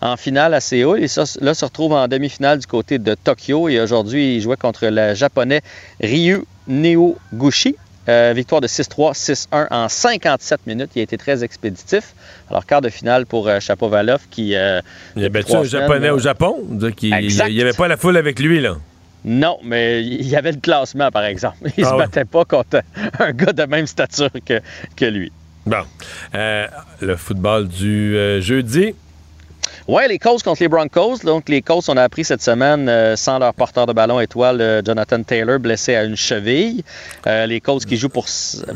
en 0.00 0.16
finale 0.16 0.54
à 0.54 0.60
Séoul. 0.60 1.02
Et 1.02 1.08
ça, 1.08 1.24
là, 1.40 1.52
se 1.52 1.64
retrouve 1.64 1.92
en 1.92 2.08
demi-finale 2.08 2.58
du 2.58 2.66
côté 2.66 2.98
de 2.98 3.14
Tokyo. 3.14 3.68
Et 3.68 3.78
aujourd'hui, 3.80 4.36
il 4.36 4.40
jouait 4.40 4.56
contre 4.56 4.86
le 4.86 5.14
japonais 5.14 5.60
Ryu 6.00 6.44
Neoguchi. 6.66 7.76
Euh, 8.08 8.32
victoire 8.34 8.60
de 8.60 8.66
6-3, 8.66 9.12
6-1 9.14 9.66
en 9.70 9.88
57 9.88 10.66
minutes. 10.66 10.90
Il 10.96 11.00
a 11.00 11.02
été 11.02 11.18
très 11.18 11.44
expéditif. 11.44 12.14
Alors, 12.50 12.64
quart 12.64 12.80
de 12.80 12.88
finale 12.88 13.26
pour 13.26 13.48
euh, 13.48 13.60
Chapovalov 13.60 14.20
qui. 14.30 14.54
euh, 14.56 14.80
Il 15.16 15.24
a 15.24 15.28
battu 15.28 15.54
un 15.54 15.64
Japonais 15.64 16.10
au 16.10 16.18
Japon. 16.18 16.56
qu'il- 16.96 17.12
Exact. 17.12 17.48
Il 17.50 17.56
n'y 17.56 17.60
avait 17.62 17.72
pas 17.74 17.88
la 17.88 17.96
foule 17.98 18.16
avec 18.16 18.38
lui, 18.40 18.60
là? 18.60 18.76
Non, 19.24 19.58
mais 19.62 20.02
il 20.04 20.26
y 20.26 20.36
avait 20.36 20.52
le 20.52 20.60
classement, 20.60 21.10
par 21.10 21.24
exemple. 21.24 21.56
Il 21.76 21.84
Ah 21.84 21.88
se 21.88 21.92
ouais. 21.92 21.98
battait 21.98 22.24
pas 22.24 22.44
contre 22.44 22.80
un 23.18 23.32
gars 23.32 23.52
de 23.52 23.64
même 23.64 23.86
stature 23.86 24.30
que, 24.46 24.60
que 24.96 25.04
lui. 25.04 25.30
Bon. 25.66 25.82
Euh, 26.34 26.66
le 27.00 27.16
football 27.16 27.68
du 27.68 28.16
euh, 28.16 28.40
jeudi. 28.40 28.94
Oui, 29.90 30.02
les 30.06 30.18
Colts 30.18 30.42
contre 30.42 30.60
les 30.62 30.68
Broncos. 30.68 31.20
Donc, 31.24 31.48
les 31.48 31.62
Colts, 31.62 31.88
on 31.88 31.96
a 31.96 32.02
appris 32.02 32.22
cette 32.22 32.42
semaine, 32.42 32.90
euh, 32.90 33.16
sans 33.16 33.38
leur 33.38 33.54
porteur 33.54 33.86
de 33.86 33.94
ballon 33.94 34.20
étoile, 34.20 34.60
euh, 34.60 34.82
Jonathan 34.84 35.22
Taylor, 35.22 35.58
blessé 35.58 35.94
à 35.94 36.04
une 36.04 36.14
cheville. 36.14 36.82
Euh, 37.26 37.46
les 37.46 37.62
Colts 37.62 37.86
qui 37.86 37.96
jouent 37.96 38.10
pour 38.10 38.26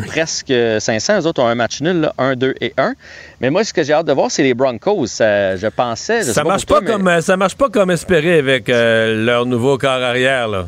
presque 0.06 0.50
500. 0.78 1.20
Eux 1.20 1.26
autres 1.26 1.42
ont 1.42 1.46
un 1.46 1.54
match 1.54 1.82
nul, 1.82 2.00
là, 2.00 2.14
1, 2.16 2.34
2 2.34 2.54
et 2.62 2.72
1. 2.78 2.94
Mais 3.42 3.50
moi, 3.50 3.62
ce 3.62 3.74
que 3.74 3.82
j'ai 3.82 3.92
hâte 3.92 4.06
de 4.06 4.12
voir, 4.14 4.30
c'est 4.30 4.42
les 4.42 4.54
Broncos. 4.54 5.06
Ça, 5.08 5.54
je 5.56 5.66
pensais. 5.66 6.22
je 6.22 6.32
Ça 6.32 6.44
marche 6.44 6.64
pas 6.64 6.80
toi, 6.80 6.80
mais- 6.80 6.92
comme 6.92 7.20
ça 7.20 7.36
marche 7.36 7.56
pas 7.56 7.68
comme 7.68 7.90
espéré 7.90 8.38
avec 8.38 8.68
leur 8.68 9.44
nouveau 9.44 9.76
corps 9.76 9.90
arrière, 10.02 10.48
là. 10.48 10.66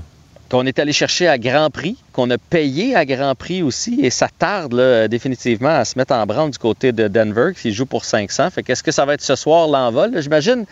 Qu'on 0.54 0.66
est 0.66 0.78
allé 0.78 0.92
chercher 0.92 1.26
à 1.26 1.36
Grand 1.36 1.68
Prix, 1.68 1.96
qu'on 2.12 2.30
a 2.30 2.38
payé 2.38 2.94
à 2.94 3.04
Grand 3.04 3.34
Prix 3.34 3.64
aussi, 3.64 3.98
et 4.04 4.10
ça 4.10 4.28
tarde 4.38 4.72
là, 4.74 5.08
définitivement 5.08 5.70
à 5.80 5.84
se 5.84 5.98
mettre 5.98 6.14
en 6.14 6.24
branle 6.26 6.52
du 6.52 6.58
côté 6.58 6.92
de 6.92 7.08
Denver, 7.08 7.50
qui 7.60 7.72
joue 7.72 7.86
pour 7.86 8.04
500. 8.04 8.50
Fait 8.50 8.62
qu'est-ce 8.62 8.84
que 8.84 8.92
ça 8.92 9.04
va 9.04 9.14
être 9.14 9.20
ce 9.22 9.34
soir 9.34 9.66
l'envol? 9.66 10.12
J'imagine, 10.16 10.64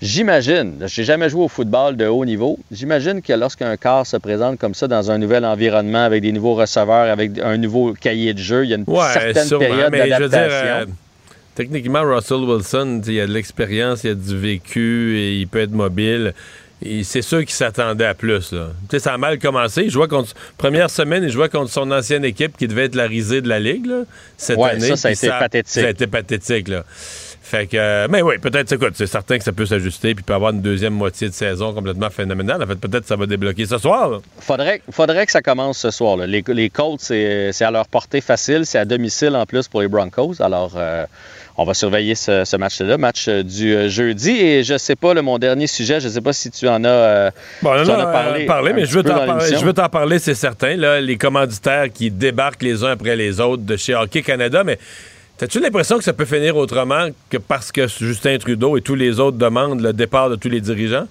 j'imagine, 0.00 0.76
j'ai 0.86 1.04
jamais 1.04 1.28
joué 1.28 1.42
au 1.44 1.48
football 1.48 1.94
de 1.98 2.06
haut 2.06 2.24
niveau, 2.24 2.58
j'imagine 2.72 3.20
que 3.20 3.34
lorsqu'un 3.34 3.76
corps 3.76 4.06
se 4.06 4.16
présente 4.16 4.58
comme 4.58 4.72
ça 4.72 4.88
dans 4.88 5.10
un 5.10 5.18
nouvel 5.18 5.44
environnement, 5.44 6.04
avec 6.04 6.22
des 6.22 6.32
nouveaux 6.32 6.54
receveurs, 6.54 7.10
avec 7.12 7.32
un 7.38 7.58
nouveau 7.58 7.92
cahier 7.92 8.32
de 8.32 8.38
jeu, 8.38 8.64
il 8.64 8.70
y 8.70 8.72
a 8.72 8.76
une 8.76 8.84
Ouais, 8.86 9.12
certaine 9.12 9.46
sûrement, 9.46 9.66
période 9.66 9.92
d'adaptation. 9.92 10.66
euh, 10.66 10.86
techniquement, 11.54 12.00
Russell 12.02 12.38
Wilson, 12.48 13.02
il 13.06 13.20
a 13.20 13.26
de 13.26 13.32
l'expérience, 13.34 14.04
il 14.04 14.10
a 14.10 14.14
du 14.14 14.38
vécu 14.38 15.18
et 15.18 15.36
il 15.38 15.48
peut 15.48 15.60
être 15.60 15.72
mobile. 15.72 16.32
C'est 17.02 17.22
sûr 17.22 17.40
qu'il 17.40 17.50
s'attendait 17.50 18.04
à 18.06 18.14
plus. 18.14 18.52
Là. 18.52 18.68
Tu 18.88 18.96
sais, 18.96 18.98
ça 19.00 19.14
a 19.14 19.18
mal 19.18 19.38
commencé. 19.38 19.82
Il 19.84 19.90
jouait 19.90 20.06
contre 20.08 20.32
première 20.56 20.90
semaine, 20.90 21.24
il 21.24 21.30
jouait 21.30 21.48
contre 21.48 21.70
son 21.72 21.90
ancienne 21.90 22.24
équipe 22.24 22.56
qui 22.56 22.68
devait 22.68 22.84
être 22.84 22.94
la 22.94 23.06
risée 23.06 23.40
de 23.40 23.48
la 23.48 23.58
ligue 23.58 23.86
là, 23.86 24.02
cette 24.36 24.58
Ouais, 24.58 24.70
année. 24.70 24.88
ça, 24.88 24.96
ça 24.96 25.08
a 25.08 25.12
été 25.12 25.28
pathétique. 25.28 25.80
Ça 25.82 25.86
a 25.86 25.90
été 25.90 26.06
pathétique 26.06 26.68
là. 26.68 26.84
Fait 27.40 27.66
que, 27.66 27.78
euh, 27.78 28.08
mais 28.10 28.20
oui, 28.20 28.36
peut-être, 28.38 28.70
écoute, 28.72 28.92
c'est 28.94 29.06
certain 29.06 29.38
que 29.38 29.44
ça 29.44 29.52
peut 29.52 29.64
s'ajuster 29.64 30.14
puis 30.14 30.22
peut 30.22 30.34
avoir 30.34 30.52
une 30.52 30.60
deuxième 30.60 30.92
moitié 30.92 31.30
de 31.30 31.34
saison 31.34 31.72
complètement 31.72 32.10
phénoménale. 32.10 32.62
En 32.62 32.66
fait, 32.66 32.74
peut-être 32.76 33.02
que 33.04 33.06
ça 33.08 33.16
va 33.16 33.24
débloquer 33.24 33.64
ce 33.64 33.78
soir. 33.78 34.10
là. 34.10 34.18
Faudrait, 34.40 34.82
faudrait 34.90 35.24
que 35.24 35.32
ça 35.32 35.40
commence 35.40 35.78
ce 35.78 35.90
soir. 35.90 36.18
là. 36.18 36.26
Les, 36.26 36.44
les 36.46 36.68
Colts, 36.68 37.00
c'est 37.00 37.50
c'est 37.52 37.64
à 37.64 37.70
leur 37.70 37.88
portée 37.88 38.20
facile. 38.20 38.66
C'est 38.66 38.78
à 38.78 38.84
domicile 38.84 39.34
en 39.34 39.46
plus 39.46 39.66
pour 39.66 39.80
les 39.80 39.88
Broncos. 39.88 40.34
Alors, 40.42 40.72
euh, 40.76 41.06
on 41.60 41.64
va 41.64 41.74
surveiller 41.74 42.14
ce, 42.14 42.44
ce 42.44 42.56
match-là, 42.56 42.96
match 42.98 43.26
euh, 43.26 43.42
du 43.42 43.74
euh, 43.74 43.88
jeudi. 43.88 44.30
Et 44.30 44.62
je 44.62 44.78
sais 44.78 44.94
pas, 44.94 45.12
là, 45.12 45.22
mon 45.22 45.38
dernier 45.38 45.66
sujet, 45.66 45.98
je 45.98 46.08
sais 46.08 46.20
pas 46.20 46.32
si 46.32 46.52
tu 46.52 46.68
en 46.68 46.84
as, 46.84 46.88
euh, 46.88 47.30
Bon, 47.62 47.74
non, 47.76 47.82
tu 47.84 47.90
en 47.90 47.98
as 47.98 48.06
parlé. 48.46 48.72
mais 48.72 48.86
je 48.86 48.94
veux 48.94 49.02
t'en 49.02 49.14
parler, 49.16 49.32
l'émission. 49.32 49.58
je 49.58 49.64
veux 49.66 49.72
t'en 49.72 49.88
parler, 49.88 50.20
c'est 50.20 50.36
certain. 50.36 50.76
Là, 50.76 51.00
les 51.00 51.16
commanditaires 51.16 51.92
qui 51.92 52.12
débarquent 52.12 52.62
les 52.62 52.84
uns 52.84 52.92
après 52.92 53.16
les 53.16 53.40
autres 53.40 53.64
de 53.64 53.76
chez 53.76 53.94
Hockey 53.96 54.22
Canada, 54.22 54.62
mais 54.62 54.78
as-tu 55.42 55.58
l'impression 55.58 55.98
que 55.98 56.04
ça 56.04 56.12
peut 56.12 56.24
finir 56.24 56.56
autrement 56.56 57.08
que 57.28 57.38
parce 57.38 57.72
que 57.72 57.88
Justin 57.88 58.38
Trudeau 58.38 58.76
et 58.76 58.80
tous 58.80 58.94
les 58.94 59.18
autres 59.18 59.36
demandent 59.36 59.80
le 59.80 59.92
départ 59.92 60.30
de 60.30 60.36
tous 60.36 60.48
les 60.48 60.60
dirigeants? 60.60 61.08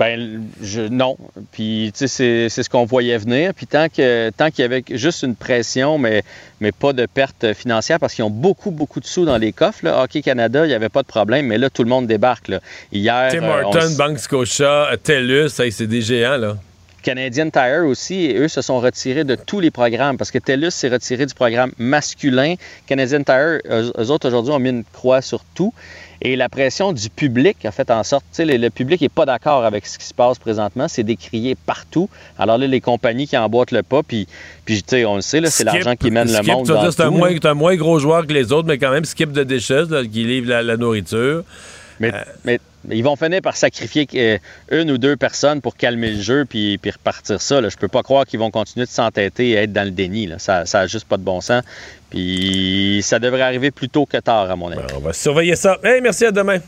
Ben, 0.00 0.48
je, 0.62 0.80
non. 0.80 1.18
Puis, 1.52 1.92
tu 1.94 2.08
sais, 2.08 2.48
c'est- 2.48 2.62
ce 2.62 2.70
qu'on 2.70 2.86
voyait 2.86 3.18
venir. 3.18 3.52
Puis, 3.52 3.66
tant 3.66 3.88
que 3.90 4.30
tant 4.30 4.50
qu'il 4.50 4.62
y 4.62 4.64
avait 4.64 4.82
juste 4.92 5.24
une 5.24 5.36
pression, 5.36 5.98
mais, 5.98 6.22
mais 6.62 6.72
pas 6.72 6.94
de 6.94 7.04
perte 7.04 7.52
financière, 7.52 8.00
parce 8.00 8.14
qu'ils 8.14 8.24
ont 8.24 8.30
beaucoup, 8.30 8.70
beaucoup 8.70 9.00
de 9.00 9.04
sous 9.04 9.26
dans 9.26 9.36
les 9.36 9.52
coffres. 9.52 9.84
Là. 9.84 10.02
Hockey 10.02 10.22
Canada, 10.22 10.64
il 10.64 10.68
n'y 10.68 10.74
avait 10.74 10.88
pas 10.88 11.02
de 11.02 11.06
problème, 11.06 11.48
mais 11.48 11.58
là, 11.58 11.68
tout 11.68 11.82
le 11.82 11.90
monde 11.90 12.06
débarque. 12.06 12.48
Là. 12.48 12.60
Hier, 12.92 13.28
Tim 13.30 13.42
euh, 13.42 13.62
on 13.62 13.66
Horton, 13.66 13.94
Bank 13.98 14.18
Scotia, 14.18 14.88
TELUS, 15.02 15.60
hey, 15.60 15.70
c'est 15.70 15.86
des 15.86 16.00
géants, 16.00 16.38
là. 16.38 16.56
Canadian 17.02 17.50
Tire 17.50 17.84
aussi, 17.86 18.24
et 18.26 18.38
eux 18.38 18.48
se 18.48 18.62
sont 18.62 18.80
retirés 18.80 19.24
de 19.24 19.34
tous 19.34 19.60
les 19.60 19.70
programmes 19.70 20.16
parce 20.16 20.30
que 20.30 20.38
TELUS 20.38 20.70
s'est 20.70 20.88
retiré 20.88 21.26
du 21.26 21.34
programme 21.34 21.72
masculin. 21.78 22.54
Canadian 22.86 23.22
Tire, 23.22 23.60
eux, 23.70 23.92
eux 23.98 24.10
autres 24.10 24.28
aujourd'hui 24.28 24.52
ont 24.52 24.58
mis 24.58 24.70
une 24.70 24.84
croix 24.84 25.22
sur 25.22 25.44
tout. 25.54 25.72
Et 26.22 26.36
la 26.36 26.48
pression 26.50 26.92
du 26.92 27.08
public 27.08 27.64
a 27.64 27.70
fait 27.70 27.90
en 27.90 28.02
sorte, 28.02 28.24
le, 28.38 28.56
le 28.56 28.70
public 28.70 29.00
n'est 29.00 29.08
pas 29.08 29.24
d'accord 29.24 29.64
avec 29.64 29.86
ce 29.86 29.98
qui 29.98 30.04
se 30.04 30.12
passe 30.12 30.38
présentement, 30.38 30.86
c'est 30.86 31.02
décrié 31.02 31.54
partout. 31.54 32.10
Alors 32.38 32.58
là, 32.58 32.66
les 32.66 32.80
compagnies 32.80 33.26
qui 33.26 33.38
emboîtent 33.38 33.72
le 33.72 33.82
pas, 33.82 34.02
puis, 34.02 34.26
puis 34.66 34.82
tu 34.82 34.88
sais, 34.88 35.04
on 35.06 35.16
le 35.16 35.22
sait, 35.22 35.40
là, 35.40 35.50
c'est 35.50 35.64
l'argent 35.64 35.96
qui 35.96 36.10
mène 36.10 36.28
le 36.28 36.34
Skip, 36.34 36.52
monde 36.52 36.66
dans 36.66 36.82
dire, 36.82 36.92
c'est 36.92 37.02
un 37.02 37.10
moins, 37.10 37.30
un 37.42 37.54
moins 37.54 37.76
gros 37.76 37.98
joueur 37.98 38.26
que 38.26 38.32
les 38.34 38.52
autres, 38.52 38.68
mais 38.68 38.76
quand 38.76 38.90
même, 38.90 39.04
Skip 39.04 39.32
de 39.32 39.42
là, 39.42 40.02
qui 40.04 40.24
livre 40.24 40.48
la, 40.48 40.62
la 40.62 40.76
nourriture. 40.76 41.42
Mais, 42.00 42.12
mais 42.44 42.60
ils 42.88 43.02
vont 43.04 43.16
finir 43.16 43.42
par 43.42 43.56
sacrifier 43.56 44.06
euh, 44.14 44.38
une 44.70 44.90
ou 44.90 44.98
deux 44.98 45.16
personnes 45.16 45.60
pour 45.60 45.76
calmer 45.76 46.12
le 46.12 46.20
jeu 46.20 46.44
puis, 46.48 46.78
puis 46.78 46.90
repartir 46.90 47.40
ça. 47.40 47.60
Là. 47.60 47.68
Je 47.68 47.76
peux 47.76 47.88
pas 47.88 48.02
croire 48.02 48.24
qu'ils 48.26 48.38
vont 48.40 48.50
continuer 48.50 48.86
de 48.86 48.90
s'entêter 48.90 49.50
et 49.50 49.54
être 49.54 49.72
dans 49.72 49.84
le 49.84 49.90
déni. 49.90 50.26
Là. 50.26 50.38
Ça 50.38 50.64
n'a 50.72 50.86
juste 50.86 51.06
pas 51.06 51.16
de 51.16 51.22
bon 51.22 51.40
sens. 51.40 51.62
Puis 52.10 53.00
ça 53.02 53.18
devrait 53.18 53.42
arriver 53.42 53.70
plus 53.70 53.88
tôt 53.88 54.06
que 54.06 54.16
tard, 54.16 54.50
à 54.50 54.56
mon 54.56 54.70
avis. 54.70 54.80
On 54.96 55.00
va 55.00 55.12
surveiller 55.12 55.56
ça. 55.56 55.78
Hey, 55.84 56.00
merci, 56.00 56.24
à 56.24 56.32
demain. 56.32 56.58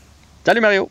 Salut 0.45 0.61
Mario. 0.61 0.89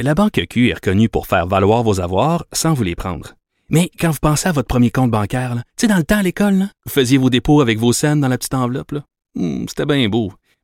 La 0.00 0.14
Banque 0.14 0.40
Q 0.50 0.70
est 0.70 0.74
reconnue 0.74 1.08
pour 1.08 1.26
faire 1.26 1.46
valoir 1.46 1.82
vos 1.82 2.00
avoirs 2.00 2.44
sans 2.52 2.74
vous 2.74 2.82
les 2.82 2.94
prendre. 2.94 3.34
Mais 3.70 3.90
quand 3.98 4.10
vous 4.10 4.18
pensez 4.20 4.48
à 4.48 4.52
votre 4.52 4.68
premier 4.68 4.90
compte 4.90 5.10
bancaire, 5.10 5.54
tu 5.54 5.62
sais, 5.82 5.86
dans 5.88 5.96
le 5.96 6.04
temps 6.04 6.18
à 6.18 6.22
l'école, 6.22 6.54
là, 6.54 6.64
vous 6.84 6.92
faisiez 6.92 7.18
vos 7.18 7.30
dépôts 7.30 7.60
avec 7.60 7.78
vos 7.78 7.92
scènes 7.92 8.20
dans 8.20 8.28
la 8.28 8.38
petite 8.38 8.54
enveloppe. 8.54 8.92
Hmm, 9.34 9.64
C'était 9.68 9.86
bien 9.86 10.08
beau. 10.08 10.32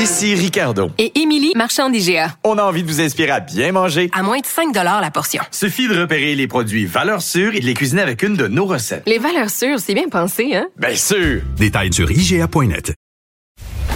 Ici 0.00 0.34
Ricardo. 0.34 0.90
Et 0.96 1.20
Émilie, 1.20 1.52
marchand 1.54 1.90
d'IGA. 1.90 2.34
On 2.42 2.56
a 2.56 2.62
envie 2.62 2.82
de 2.82 2.88
vous 2.88 3.02
inspirer 3.02 3.32
à 3.32 3.40
bien 3.40 3.70
manger. 3.70 4.08
À 4.14 4.22
moins 4.22 4.38
de 4.38 4.46
5 4.46 4.74
la 4.74 5.10
portion. 5.10 5.42
Suffit 5.50 5.88
de 5.88 6.00
repérer 6.00 6.34
les 6.34 6.46
produits 6.46 6.86
valeurs 6.86 7.20
sûres 7.20 7.54
et 7.54 7.60
de 7.60 7.66
les 7.66 7.74
cuisiner 7.74 8.00
avec 8.00 8.22
une 8.22 8.34
de 8.34 8.48
nos 8.48 8.64
recettes. 8.64 9.02
Les 9.06 9.18
valeurs 9.18 9.50
sûres, 9.50 9.78
c'est 9.78 9.92
bien 9.92 10.08
pensé, 10.08 10.54
hein? 10.54 10.68
Bien 10.78 10.94
sûr! 10.94 11.42
Détails 11.58 11.92
sur 11.92 12.10
IGA.net. 12.10 12.94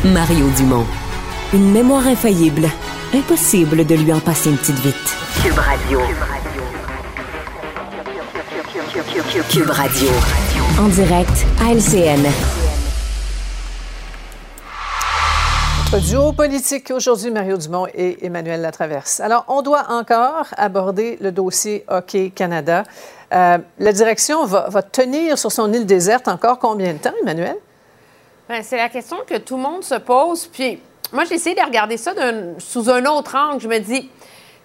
Mario 0.04 0.50
Dumont. 0.58 0.84
Une 1.54 1.72
mémoire 1.72 2.06
infaillible. 2.06 2.68
Impossible 3.14 3.86
de 3.86 3.94
lui 3.94 4.12
en 4.12 4.20
passer 4.20 4.50
une 4.50 4.58
petite 4.58 4.80
vite. 4.80 5.16
Cube 5.42 5.58
Radio. 5.58 6.00
Cube 9.50 9.70
Radio. 9.70 10.08
En 10.78 10.88
direct 10.88 11.46
à 11.62 11.72
LCN. 11.72 12.63
Duo 16.00 16.32
politique 16.32 16.90
aujourd'hui, 16.90 17.30
Mario 17.30 17.56
Dumont 17.56 17.86
et 17.94 18.24
Emmanuel 18.26 18.60
Latraverse. 18.60 19.20
Alors, 19.20 19.44
on 19.48 19.62
doit 19.62 19.86
encore 19.90 20.46
aborder 20.56 21.18
le 21.20 21.30
dossier 21.30 21.84
Hockey 21.88 22.30
Canada. 22.30 22.82
Euh, 23.32 23.58
la 23.78 23.92
direction 23.92 24.44
va, 24.44 24.68
va 24.68 24.82
tenir 24.82 25.38
sur 25.38 25.52
son 25.52 25.72
île 25.72 25.86
déserte 25.86 26.26
encore 26.26 26.58
combien 26.58 26.94
de 26.94 26.98
temps, 26.98 27.14
Emmanuel? 27.22 27.56
Ben, 28.48 28.62
c'est 28.62 28.76
la 28.76 28.88
question 28.88 29.18
que 29.26 29.38
tout 29.38 29.56
le 29.56 29.62
monde 29.62 29.84
se 29.84 29.94
pose. 29.94 30.46
Puis 30.46 30.80
moi, 31.12 31.24
j'ai 31.24 31.36
essayé 31.36 31.54
de 31.54 31.62
regarder 31.62 31.96
ça 31.96 32.12
sous 32.58 32.90
un 32.90 33.04
autre 33.06 33.36
angle. 33.36 33.60
Je 33.60 33.68
me 33.68 33.78
dis, 33.78 34.02
tu 34.02 34.08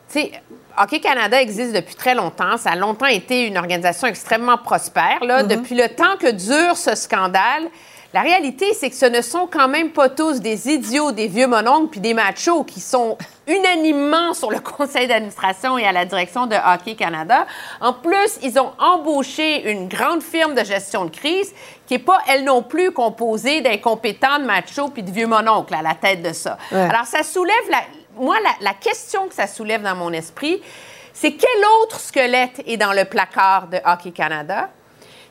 sais, 0.07 0.31
Hockey 0.79 0.99
Canada 0.99 1.39
existe 1.39 1.73
depuis 1.73 1.95
très 1.95 2.15
longtemps. 2.15 2.57
Ça 2.57 2.71
a 2.71 2.75
longtemps 2.75 3.05
été 3.05 3.45
une 3.45 3.57
organisation 3.57 4.07
extrêmement 4.07 4.57
prospère. 4.57 5.23
Là. 5.23 5.43
Depuis 5.43 5.75
le 5.75 5.89
temps 5.89 6.17
que 6.19 6.31
dure 6.31 6.75
ce 6.75 6.95
scandale, 6.95 7.69
la 8.11 8.21
réalité, 8.21 8.73
c'est 8.73 8.89
que 8.89 8.95
ce 8.95 9.05
ne 9.05 9.21
sont 9.21 9.45
quand 9.45 9.67
même 9.67 9.91
pas 9.91 10.09
tous 10.09 10.39
des 10.39 10.67
idiots, 10.69 11.11
des 11.11 11.27
vieux 11.27 11.45
mononcles 11.45 11.89
puis 11.91 11.99
des 11.99 12.15
machos 12.15 12.63
qui 12.63 12.79
sont 12.79 13.19
unanimement 13.45 14.33
sur 14.33 14.49
le 14.49 14.59
conseil 14.77 15.07
d'administration 15.07 15.77
et 15.77 15.85
à 15.85 15.91
la 15.91 16.05
direction 16.05 16.47
de 16.47 16.55
Hockey 16.55 16.95
Canada. 16.95 17.45
En 17.79 17.93
plus, 17.93 18.39
ils 18.41 18.59
ont 18.59 18.71
embauché 18.79 19.69
une 19.71 19.87
grande 19.87 20.23
firme 20.23 20.55
de 20.55 20.63
gestion 20.63 21.05
de 21.05 21.11
crise 21.11 21.53
qui 21.85 21.93
n'est 21.93 21.99
pas, 21.99 22.19
elle 22.27 22.45
non 22.45 22.63
plus, 22.63 22.91
composée 22.91 23.61
d'incompétents, 23.61 24.39
de 24.39 24.45
machos 24.45 24.89
puis 24.89 25.03
de 25.03 25.11
vieux 25.11 25.27
mononcles 25.27 25.75
à 25.75 25.83
la 25.83 25.93
tête 25.93 26.23
de 26.23 26.33
ça. 26.33 26.57
Ouais. 26.71 26.79
Alors, 26.79 27.05
ça 27.05 27.21
soulève, 27.21 27.69
la, 27.69 27.81
moi, 28.15 28.37
la, 28.43 28.51
la 28.61 28.73
question 28.73 29.27
que 29.27 29.35
ça 29.35 29.45
soulève 29.45 29.83
dans 29.83 29.95
mon 29.95 30.11
esprit, 30.13 30.59
c'est 31.13 31.33
quel 31.33 31.65
autre 31.83 31.99
squelette 31.99 32.63
est 32.65 32.77
dans 32.77 32.93
le 32.93 33.05
placard 33.05 33.67
de 33.67 33.77
Hockey 33.85 34.11
Canada? 34.11 34.69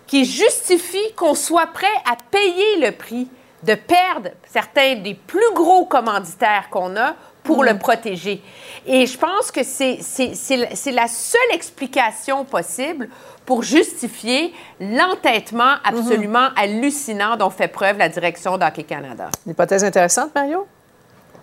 Qui 0.08 0.24
justifie 0.24 1.12
qu'on 1.14 1.34
soit 1.36 1.68
prêt 1.68 1.86
à 2.10 2.16
payer 2.30 2.78
le 2.84 2.90
prix 2.90 3.28
de 3.62 3.74
perdre 3.74 4.30
certains 4.50 4.96
des 4.96 5.14
plus 5.14 5.52
gros 5.54 5.84
commanditaires 5.84 6.68
qu'on 6.70 6.96
a 6.96 7.14
pour 7.44 7.64
le 7.64 7.78
protéger. 7.78 8.42
Et 8.86 9.06
je 9.06 9.16
pense 9.18 9.50
que 9.50 9.62
c'est 9.62 9.98
c'est- 10.02 10.34
c'est 10.34 10.92
la- 10.92 11.08
seule 11.08 11.52
explication 11.54 12.44
possible 12.44 13.08
pour 13.46 13.62
justifier 13.62 14.52
l'entêtement 14.80 15.74
absolument 15.84 16.48
hallucinant 16.56 17.36
dont 17.36 17.50
fait 17.50 17.68
preuve 17.68 17.98
la 17.98 18.08
direction 18.08 18.58
d'Hockey 18.58 18.82
Canada. 18.84 19.30
Une 19.46 19.52
hypothèse 19.52 19.82
intéressante, 19.84 20.30
Mario? 20.34 20.66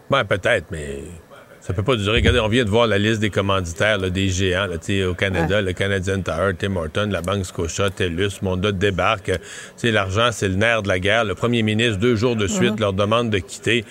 Ben, 0.09 0.23
peut-être, 0.23 0.67
mais 0.69 0.99
ça 1.65 1.73
peut 1.73 1.83
pas 1.83 1.95
durer. 1.95 2.17
Regardez, 2.17 2.39
on 2.39 2.47
vient 2.47 2.63
de 2.63 2.69
voir 2.69 2.85
la 2.85 2.97
liste 2.99 3.19
des 3.21 3.29
commanditaires, 3.31 3.97
là, 3.97 4.09
des 4.09 4.29
géants 4.29 4.67
là, 4.67 4.77
tu 4.77 4.99
sais, 4.99 5.03
au 5.03 5.15
Canada, 5.15 5.61
le 5.61 5.73
Canadian 5.73 6.21
Tire, 6.21 6.51
Tim 6.57 6.75
Horton, 6.75 7.09
la 7.11 7.21
Banque 7.21 7.45
Scotia, 7.45 7.89
TELUS, 7.89 8.41
Monda 8.43 8.71
débarque. 8.71 9.31
Tu 9.31 9.39
sais, 9.77 9.91
L'argent, 9.91 10.29
c'est 10.31 10.47
le 10.47 10.55
nerf 10.55 10.83
de 10.83 10.87
la 10.89 10.99
guerre. 10.99 11.23
Le 11.25 11.33
premier 11.35 11.63
ministre, 11.63 11.97
deux 11.97 12.15
jours 12.15 12.35
de 12.35 12.45
suite, 12.47 12.73
Mhm. 12.73 12.79
leur 12.79 12.93
demande 12.93 13.29
de 13.31 13.39
quitter. 13.39 13.83
Tu 13.83 13.89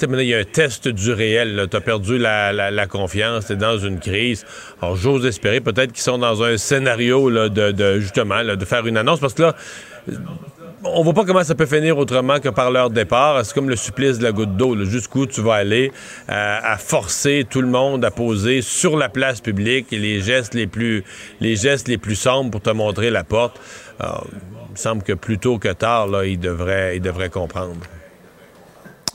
sais, 0.00 0.06
maintenant, 0.06 0.22
il 0.22 0.28
y 0.28 0.34
a 0.34 0.38
un 0.38 0.44
test 0.44 0.88
du 0.88 1.12
réel. 1.12 1.66
Tu 1.70 1.76
as 1.76 1.80
perdu 1.80 2.18
la, 2.18 2.52
la- 2.52 2.70
la 2.70 2.86
confiance, 2.86 3.46
tu 3.46 3.52
es 3.52 3.56
dans 3.56 3.78
une 3.78 4.00
crise. 4.00 4.44
Alors, 4.82 4.96
j'ose 4.96 5.24
espérer 5.24 5.60
peut-être 5.60 5.92
qu'ils 5.92 6.02
sont 6.02 6.18
dans 6.18 6.42
un 6.42 6.56
scénario 6.58 7.30
là, 7.30 7.48
de, 7.48 7.70
de, 7.72 8.00
justement, 8.00 8.42
là, 8.42 8.56
de 8.56 8.64
faire 8.64 8.86
une 8.86 8.96
annonce. 8.98 9.20
Parce 9.20 9.34
que 9.34 9.42
là, 9.42 9.54
on 10.84 11.02
voit 11.02 11.14
pas 11.14 11.24
comment 11.24 11.44
ça 11.44 11.54
peut 11.54 11.66
finir 11.66 11.98
autrement 11.98 12.40
que 12.40 12.48
par 12.48 12.70
leur 12.70 12.90
départ. 12.90 13.44
C'est 13.44 13.54
comme 13.54 13.68
le 13.68 13.76
supplice 13.76 14.18
de 14.18 14.24
la 14.24 14.32
goutte 14.32 14.56
d'eau. 14.56 14.84
Jusqu'où 14.84 15.26
tu 15.26 15.40
vas 15.40 15.54
aller 15.54 15.92
euh, 16.28 16.58
à 16.62 16.76
forcer 16.78 17.46
tout 17.48 17.60
le 17.60 17.68
monde 17.68 18.04
à 18.04 18.10
poser 18.10 18.62
sur 18.62 18.96
la 18.96 19.08
place 19.08 19.40
publique 19.40 19.88
les 19.90 20.20
gestes 20.20 20.54
les 20.54 20.66
plus, 20.66 21.04
les 21.40 21.56
gestes 21.56 21.88
les 21.88 21.98
plus 21.98 22.16
sombres 22.16 22.50
pour 22.50 22.60
te 22.60 22.70
montrer 22.70 23.10
la 23.10 23.24
porte. 23.24 23.60
Alors, 23.98 24.26
il 24.68 24.72
me 24.72 24.76
semble 24.76 25.02
que 25.02 25.12
plus 25.12 25.38
tôt 25.38 25.58
que 25.58 25.72
tard, 25.72 26.06
là, 26.08 26.24
ils 26.24 26.38
devraient, 26.38 26.96
ils 26.96 27.02
devraient 27.02 27.30
comprendre. 27.30 27.76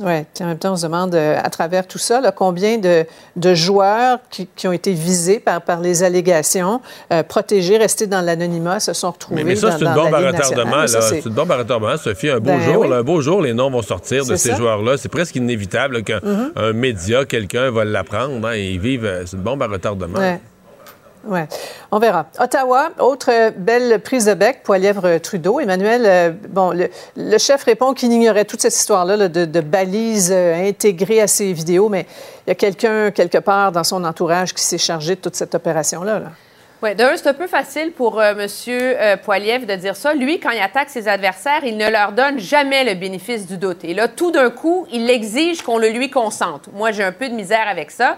Oui, 0.01 0.13
en 0.41 0.45
même 0.45 0.57
temps, 0.57 0.73
on 0.73 0.75
se 0.77 0.83
demande 0.85 1.13
euh, 1.13 1.37
à 1.43 1.49
travers 1.49 1.85
tout 1.85 1.97
ça, 1.97 2.21
là, 2.21 2.31
combien 2.31 2.77
de, 2.77 3.05
de 3.35 3.53
joueurs 3.53 4.19
qui, 4.29 4.47
qui 4.55 4.67
ont 4.67 4.71
été 4.71 4.93
visés 4.93 5.39
par, 5.39 5.61
par 5.61 5.81
les 5.81 6.03
allégations, 6.03 6.79
euh, 7.11 7.21
protégés, 7.23 7.77
restés 7.77 8.07
dans 8.07 8.21
l'anonymat, 8.21 8.79
se 8.79 8.93
sont 8.93 9.11
retrouvés 9.11 9.43
Mais, 9.43 9.49
mais 9.51 9.55
ça, 9.57 9.71
c'est 9.77 9.83
une 9.83 9.93
bombe 9.93 10.13
à 10.13 10.19
retardement. 10.19 10.87
C'est 10.87 11.25
une 11.25 11.33
bombe 11.33 11.51
à 11.51 11.57
retardement, 11.57 11.97
Sophie. 11.97 12.29
Un 12.29 12.39
beau 12.39 12.45
Ben 12.51 12.61
jour, 12.61 12.79
oui. 12.83 12.89
là, 12.89 12.97
un 12.97 13.03
beau 13.03 13.19
jour, 13.21 13.41
les 13.41 13.53
noms 13.53 13.69
vont 13.69 13.81
sortir 13.81 14.25
de 14.25 14.35
ces 14.35 14.55
joueurs-là. 14.55 14.95
C'est 14.97 15.09
presque 15.09 15.35
inévitable 15.35 16.03
qu'un 16.03 16.19
Mhm. 16.23 16.51
un 16.55 16.73
média, 16.73 17.25
quelqu'un 17.25 17.69
va 17.71 17.83
l'apprendre. 17.85 18.47
hein, 18.47 18.53
et 18.55 18.69
ils 18.71 18.79
vivent. 18.79 19.05
euh, 19.05 19.23
C'est 19.25 19.35
une 19.37 19.43
bombe 19.43 19.61
à 19.63 19.67
retardement. 19.67 20.17
Ouais. 20.19 20.39
Ouais. 21.25 21.47
On 21.91 21.99
verra. 21.99 22.27
Ottawa, 22.39 22.89
autre 22.99 23.29
euh, 23.31 23.51
belle 23.55 23.99
prise 23.99 24.25
de 24.25 24.33
bec, 24.33 24.63
Poilièvre-Trudeau. 24.63 25.59
Emmanuel, 25.59 26.03
euh, 26.05 26.31
bon, 26.49 26.71
le, 27.15 27.37
chef 27.37 27.63
répond 27.63 27.93
qu'il 27.93 28.11
ignorait 28.11 28.45
toute 28.45 28.61
cette 28.61 28.75
histoire-là 28.75 29.17
là, 29.17 29.27
de, 29.27 29.45
de 29.45 29.61
balises 29.61 30.31
euh, 30.33 30.67
intégrées 30.67 31.21
à 31.21 31.27
ses 31.27 31.51
vidéos, 31.51 31.89
mais 31.89 32.05
il 32.47 32.49
y 32.49 32.51
a 32.51 32.55
quelqu'un, 32.55 33.11
quelque 33.11 33.37
part, 33.37 33.71
dans 33.71 33.83
son 33.83 34.03
entourage 34.05 34.53
qui 34.53 34.63
s'est 34.63 34.77
chargé 34.77 35.15
de 35.15 35.21
toute 35.21 35.35
cette 35.35 35.53
opération-là. 35.55 36.19
là. 36.19 36.31
Oui, 36.81 36.95
d'un, 36.95 37.17
c'est 37.17 37.27
un 37.27 37.33
peu 37.33 37.47
facile 37.47 37.91
pour 37.91 38.21
euh, 38.21 38.31
M. 38.31 38.47
Euh, 38.69 39.15
de 39.17 39.75
dire 39.75 39.97
ça. 39.97 40.13
Lui, 40.13 40.39
quand 40.39 40.51
il 40.51 40.61
attaque 40.61 40.89
ses 40.89 41.09
adversaires, 41.09 41.65
il 41.65 41.75
ne 41.75 41.89
leur 41.89 42.13
donne 42.13 42.39
jamais 42.39 42.85
le 42.85 42.93
bénéfice 42.93 43.45
du 43.45 43.57
doute. 43.57 43.83
Et 43.83 43.93
là, 43.93 44.07
tout 44.07 44.31
d'un 44.31 44.49
coup, 44.49 44.87
il 44.89 45.09
exige 45.09 45.61
qu'on 45.61 45.77
le 45.77 45.89
lui 45.89 46.09
consente. 46.09 46.69
Moi, 46.71 46.91
j'ai 46.91 47.03
un 47.03 47.11
peu 47.11 47.27
de 47.27 47.33
misère 47.33 47.67
avec 47.67 47.91
ça. 47.91 48.15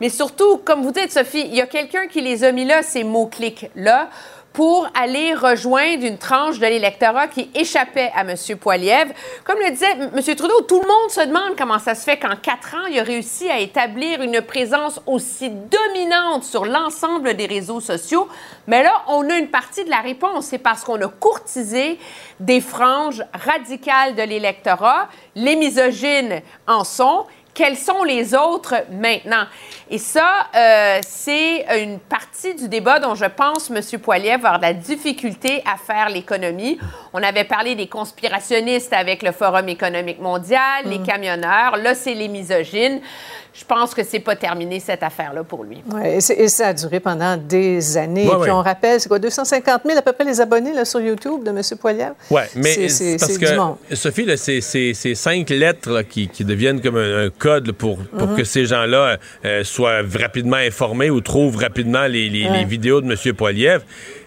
Mais 0.00 0.08
surtout, 0.08 0.58
comme 0.58 0.82
vous 0.82 0.92
dites, 0.92 1.12
Sophie, 1.12 1.46
il 1.46 1.54
y 1.54 1.60
a 1.60 1.66
quelqu'un 1.66 2.06
qui 2.06 2.20
les 2.20 2.44
a 2.44 2.52
mis 2.52 2.64
là, 2.64 2.82
ces 2.82 3.04
mots-clics-là, 3.04 4.08
pour 4.54 4.86
aller 4.94 5.34
rejoindre 5.34 6.04
une 6.04 6.16
tranche 6.16 6.60
de 6.60 6.66
l'électorat 6.66 7.26
qui 7.26 7.50
échappait 7.56 8.12
à 8.14 8.20
M. 8.20 8.36
Poiliev. 8.58 9.12
Comme 9.42 9.58
le 9.58 9.70
disait 9.70 9.90
M. 9.90 10.36
Trudeau, 10.36 10.60
tout 10.60 10.80
le 10.80 10.86
monde 10.86 11.10
se 11.10 11.26
demande 11.26 11.56
comment 11.58 11.80
ça 11.80 11.96
se 11.96 12.04
fait 12.04 12.18
qu'en 12.18 12.36
quatre 12.36 12.76
ans, 12.76 12.86
il 12.88 13.00
a 13.00 13.02
réussi 13.02 13.50
à 13.50 13.58
établir 13.58 14.22
une 14.22 14.40
présence 14.40 15.00
aussi 15.06 15.50
dominante 15.50 16.44
sur 16.44 16.64
l'ensemble 16.64 17.34
des 17.34 17.46
réseaux 17.46 17.80
sociaux. 17.80 18.28
Mais 18.68 18.84
là, 18.84 18.92
on 19.08 19.28
a 19.28 19.38
une 19.38 19.48
partie 19.48 19.84
de 19.84 19.90
la 19.90 20.00
réponse. 20.00 20.46
C'est 20.46 20.58
parce 20.58 20.84
qu'on 20.84 21.00
a 21.04 21.08
courtisé 21.08 21.98
des 22.38 22.60
franges 22.60 23.24
radicales 23.32 24.14
de 24.14 24.22
l'électorat. 24.22 25.08
Les 25.34 25.56
misogynes 25.56 26.42
en 26.68 26.84
sont 26.84 27.26
quels 27.54 27.76
sont 27.76 28.02
les 28.02 28.34
autres 28.34 28.74
maintenant? 28.90 29.44
Et 29.88 29.98
ça, 29.98 30.48
euh, 30.54 30.98
c'est 31.06 31.64
une 31.82 32.00
partie 32.00 32.54
du 32.54 32.68
débat 32.68 32.98
dont 32.98 33.14
je 33.14 33.26
pense 33.26 33.70
M. 33.70 33.80
Poilier 34.00 34.30
va 34.30 34.34
avoir 34.34 34.58
de 34.58 34.64
la 34.64 34.72
difficulté 34.72 35.62
à 35.64 35.76
faire 35.76 36.08
l'économie. 36.08 36.78
On 37.12 37.22
avait 37.22 37.44
parlé 37.44 37.76
des 37.76 37.86
conspirationnistes 37.86 38.92
avec 38.92 39.22
le 39.22 39.30
Forum 39.30 39.68
économique 39.68 40.20
mondial, 40.20 40.84
les 40.86 41.00
camionneurs. 41.00 41.76
Là, 41.76 41.94
c'est 41.94 42.14
les 42.14 42.28
misogynes. 42.28 43.00
Je 43.56 43.64
pense 43.64 43.94
que 43.94 44.02
c'est 44.02 44.18
pas 44.18 44.34
terminé 44.34 44.80
cette 44.80 45.04
affaire-là 45.04 45.44
pour 45.44 45.62
lui. 45.62 45.80
Ouais, 45.92 46.16
et, 46.16 46.48
ça 46.48 46.66
a 46.68 46.74
duré 46.74 46.98
pendant 46.98 47.36
des 47.36 47.96
années. 47.96 48.22
Ouais, 48.26 48.32
et 48.34 48.40
puis 48.40 48.40
ouais. 48.42 48.50
on 48.50 48.62
rappelle, 48.62 49.00
c'est 49.00 49.08
quoi, 49.08 49.20
250 49.20 49.82
000 49.86 49.96
à 49.96 50.02
peu 50.02 50.12
près 50.12 50.24
les 50.24 50.40
abonnés 50.40 50.72
là, 50.74 50.84
sur 50.84 51.00
YouTube 51.00 51.44
de 51.44 51.50
M. 51.50 51.60
Poilievre? 51.80 52.14
Oui, 52.30 52.40
mais 52.56 52.88
C'est- 52.88 53.38
du 53.38 53.56
monde. 53.56 53.76
Sophie, 53.92 54.24
là, 54.24 54.36
c'est 54.36 54.60
cinq 55.14 55.50
lettres 55.50 55.90
là, 55.90 56.02
qui, 56.02 56.26
qui 56.28 56.44
deviennent 56.44 56.80
comme 56.80 56.96
un, 56.96 57.26
un 57.26 57.30
code 57.30 57.68
là, 57.68 57.72
pour, 57.72 57.98
pour 57.98 58.28
Mhm. 58.28 58.36
que 58.36 58.42
ces 58.44 58.66
gens-là 58.66 59.18
euh, 59.44 59.62
soient 59.62 60.00
rapidement 60.20 60.56
informés 60.56 61.10
ou 61.10 61.20
trouvent 61.20 61.56
rapidement 61.56 62.06
les, 62.06 62.28
les- 62.28 62.48
Ouais. 62.48 62.58
les 62.58 62.64
vidéos 62.64 63.00
de 63.00 63.06
M. 63.10 63.34
Poiliev. 63.34 63.82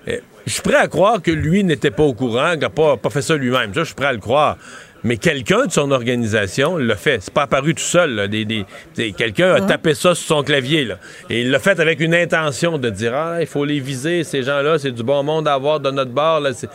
Euh, 0.08 0.20
je 0.46 0.54
suis 0.54 0.62
prêt 0.62 0.76
à 0.78 0.88
croire 0.88 1.22
que 1.22 1.32
lui 1.32 1.66
n'était 1.66 1.92
pas 1.92 2.04
au 2.04 2.14
courant, 2.14 2.52
qu'il 2.52 2.62
n'a 2.62 2.70
pas, 2.70 2.96
pas 2.96 3.10
fait 3.10 3.22
ça 3.22 3.36
lui-même. 3.36 3.74
Ça, 3.74 3.82
je 3.82 3.86
suis 3.88 3.96
prêt 3.96 4.06
à 4.08 4.14
le 4.14 4.20
croire. 4.20 4.58
Mais 5.08 5.18
quelqu'un 5.18 5.66
de 5.68 5.72
son 5.72 5.90
organisation 5.92 6.76
l'a 6.78 6.96
fait. 6.98 7.20
C'est 7.22 7.34
pas 7.34 7.44
apparu 7.44 7.74
tout 7.74 7.82
seul. 7.84 8.14
là. 8.16 8.28
Des- 8.28 8.44
des- 8.46 8.66
des- 8.96 9.14
quelqu'un 9.14 9.54
a 9.56 9.62
Mhm. 9.62 9.68
tapé 9.68 9.94
ça 9.94 10.14
sur 10.16 10.18
son 10.36 10.44
clavier. 10.44 10.84
là. 10.84 10.98
Et 11.30 11.42
il 11.42 11.50
l'a 11.52 11.60
fait 11.60 11.80
avec 11.80 12.00
une 12.02 12.14
intention 12.14 12.78
de 12.78 12.90
dire 12.90 13.14
Ah, 13.16 13.38
il 13.40 13.48
faut 13.48 13.64
les 13.64 13.80
viser, 13.80 14.24
ces 14.26 14.44
gens-là, 14.44 14.78
c'est 14.80 14.92
du 14.92 15.04
bon 15.04 15.24
monde 15.24 15.48
à 15.48 15.54
avoir 15.54 15.80
de 15.80 15.90
notre 15.92 16.12
bord. 16.12 16.42
Là. 16.42 16.52
C'est- 16.54 16.70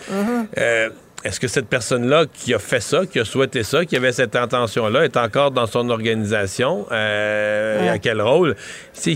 euh, 0.58 0.88
Est-ce 1.24 1.38
que 1.38 1.46
cette 1.46 1.68
personne-là 1.68 2.24
qui 2.34 2.52
a 2.52 2.58
fait 2.58 2.80
ça, 2.80 3.06
qui 3.06 3.20
a 3.20 3.24
souhaité 3.24 3.62
ça, 3.62 3.84
qui 3.84 3.94
avait 3.96 4.10
cette 4.10 4.34
intention-là, 4.34 5.04
est 5.04 5.16
encore 5.16 5.52
dans 5.52 5.66
son 5.68 5.88
organisation? 5.88 6.84
Euh, 6.90 7.80
Ouais. 7.82 7.88
À 7.90 7.98
quel 8.00 8.20
rôle? 8.20 8.56
Il 9.06 9.14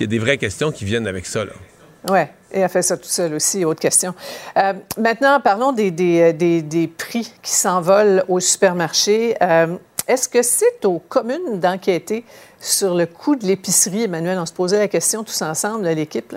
y 0.00 0.04
a 0.04 0.06
des 0.06 0.18
vraies 0.18 0.38
questions 0.38 0.72
qui 0.72 0.86
viennent 0.86 1.06
avec 1.06 1.26
ça. 1.26 1.44
Là. 1.44 1.52
Oui, 2.10 2.20
et 2.52 2.60
elle 2.60 2.68
fait 2.68 2.82
ça 2.82 2.96
tout 2.98 3.08
seul 3.08 3.34
aussi, 3.34 3.64
autre 3.64 3.80
question. 3.80 4.14
Euh, 4.58 4.74
maintenant, 4.98 5.40
parlons 5.40 5.72
des, 5.72 5.90
des, 5.90 6.32
des- 6.34 6.60
des 6.62 6.86
prix 6.86 7.32
qui 7.42 7.50
s'envolent 7.52 8.24
au 8.28 8.40
supermarché. 8.40 9.34
Euh, 9.42 9.76
Est-ce 10.06 10.28
que 10.28 10.42
c'est 10.42 10.84
aux 10.84 10.98
communes 10.98 11.58
d'enquêter 11.60 12.24
sur 12.60 12.94
le 12.94 13.06
coût 13.06 13.36
de 13.36 13.46
l'épicerie, 13.46 14.02
Emmanuel? 14.02 14.38
On 14.38 14.44
se 14.44 14.52
posait 14.52 14.78
la 14.78 14.88
question 14.88 15.24
tous 15.24 15.40
ensemble, 15.40 15.86
l'équipe. 15.88 16.34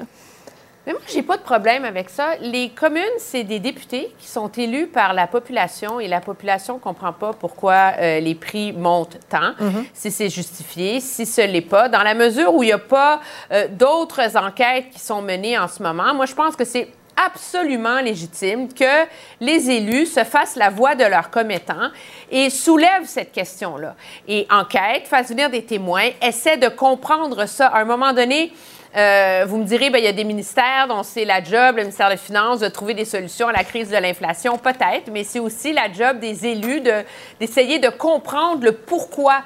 Mais 0.88 0.94
moi, 0.94 1.02
j'ai 1.06 1.22
pas 1.22 1.36
de 1.36 1.42
problème 1.42 1.84
avec 1.84 2.10
ça. 2.10 2.38
Les 2.40 2.70
communes, 2.70 3.04
c'est 3.18 3.44
des 3.44 3.60
députés 3.60 4.10
qui 4.18 4.26
sont 4.26 4.48
élus 4.48 4.88
par 4.88 5.14
la 5.14 5.28
population 5.28 6.00
et 6.00 6.08
la 6.08 6.22
population 6.22 6.80
comprend 6.80 7.12
pas 7.12 7.34
pourquoi 7.34 7.92
euh, 8.00 8.22
les 8.22 8.36
prix 8.36 8.72
montent 8.72 9.18
tant, 9.28 9.52
si 9.94 10.12
c'est 10.12 10.30
justifié, 10.30 11.02
si 11.02 11.26
ce 11.26 11.42
l'est 11.42 11.60
pas. 11.60 11.90
Dans 11.90 12.04
la 12.04 12.14
mesure 12.14 12.56
où 12.56 12.64
il 12.64 12.68
n'y 12.68 12.72
a 12.72 12.78
pas 12.78 13.20
euh, 13.52 13.68
d'autres 13.70 14.38
enquêtes 14.38 14.90
qui 14.92 15.00
sont 15.00 15.22
menées 15.22 15.60
en 15.60 15.68
ce 15.68 15.84
moment, 15.84 16.14
moi, 16.14 16.26
je 16.26 16.34
pense 16.34 16.56
que 16.56 16.64
c'est 16.64 16.88
absolument 17.18 18.00
légitime 18.00 18.72
que 18.72 19.06
les 19.42 19.70
élus 19.70 20.06
se 20.06 20.24
fassent 20.24 20.56
la 20.56 20.70
voix 20.70 20.96
de 20.96 21.04
leurs 21.04 21.32
commettants 21.32 21.90
et 22.32 22.50
soulèvent 22.50 23.08
cette 23.08 23.34
question-là. 23.34 23.96
Et 24.26 24.48
enquête, 24.50 25.06
fassent 25.06 25.30
venir 25.30 25.50
des 25.50 25.66
témoins, 25.66 26.12
essaient 26.22 26.58
de 26.58 26.70
comprendre 26.70 27.46
ça. 27.46 27.68
À 27.68 27.82
un 27.82 27.86
moment 27.86 28.14
donné, 28.14 28.54
euh, 28.96 29.46
vous 29.48 29.58
me 29.58 29.64
direz, 29.66 29.90
ben, 29.90 29.98
il 30.00 30.06
y 30.06 30.08
a 30.08 30.14
des 30.14 30.24
ministères 30.24 30.88
dont 30.88 31.04
c'est 31.04 31.26
la 31.26 31.44
job, 31.44 31.76
le 31.76 31.82
ministère 31.84 32.10
des 32.10 32.18
Finances, 32.18 32.60
de 32.60 32.68
trouver 32.70 32.94
des 32.94 33.06
solutions 33.06 33.48
à 33.48 33.52
la 33.52 33.64
crise 33.64 33.90
de 33.90 33.98
l'inflation, 33.98 34.58
peut-être, 34.58 35.12
mais 35.12 35.24
c'est 35.24 35.40
aussi 35.40 35.74
la 35.74 35.92
job 35.92 36.20
des 36.20 36.46
élus 36.48 36.82
de- 36.82 37.04
d'essayer 37.40 37.80
de, 37.80 37.90
comprendre 37.90 38.64
le 38.64 38.72
pourquoi 38.72 39.42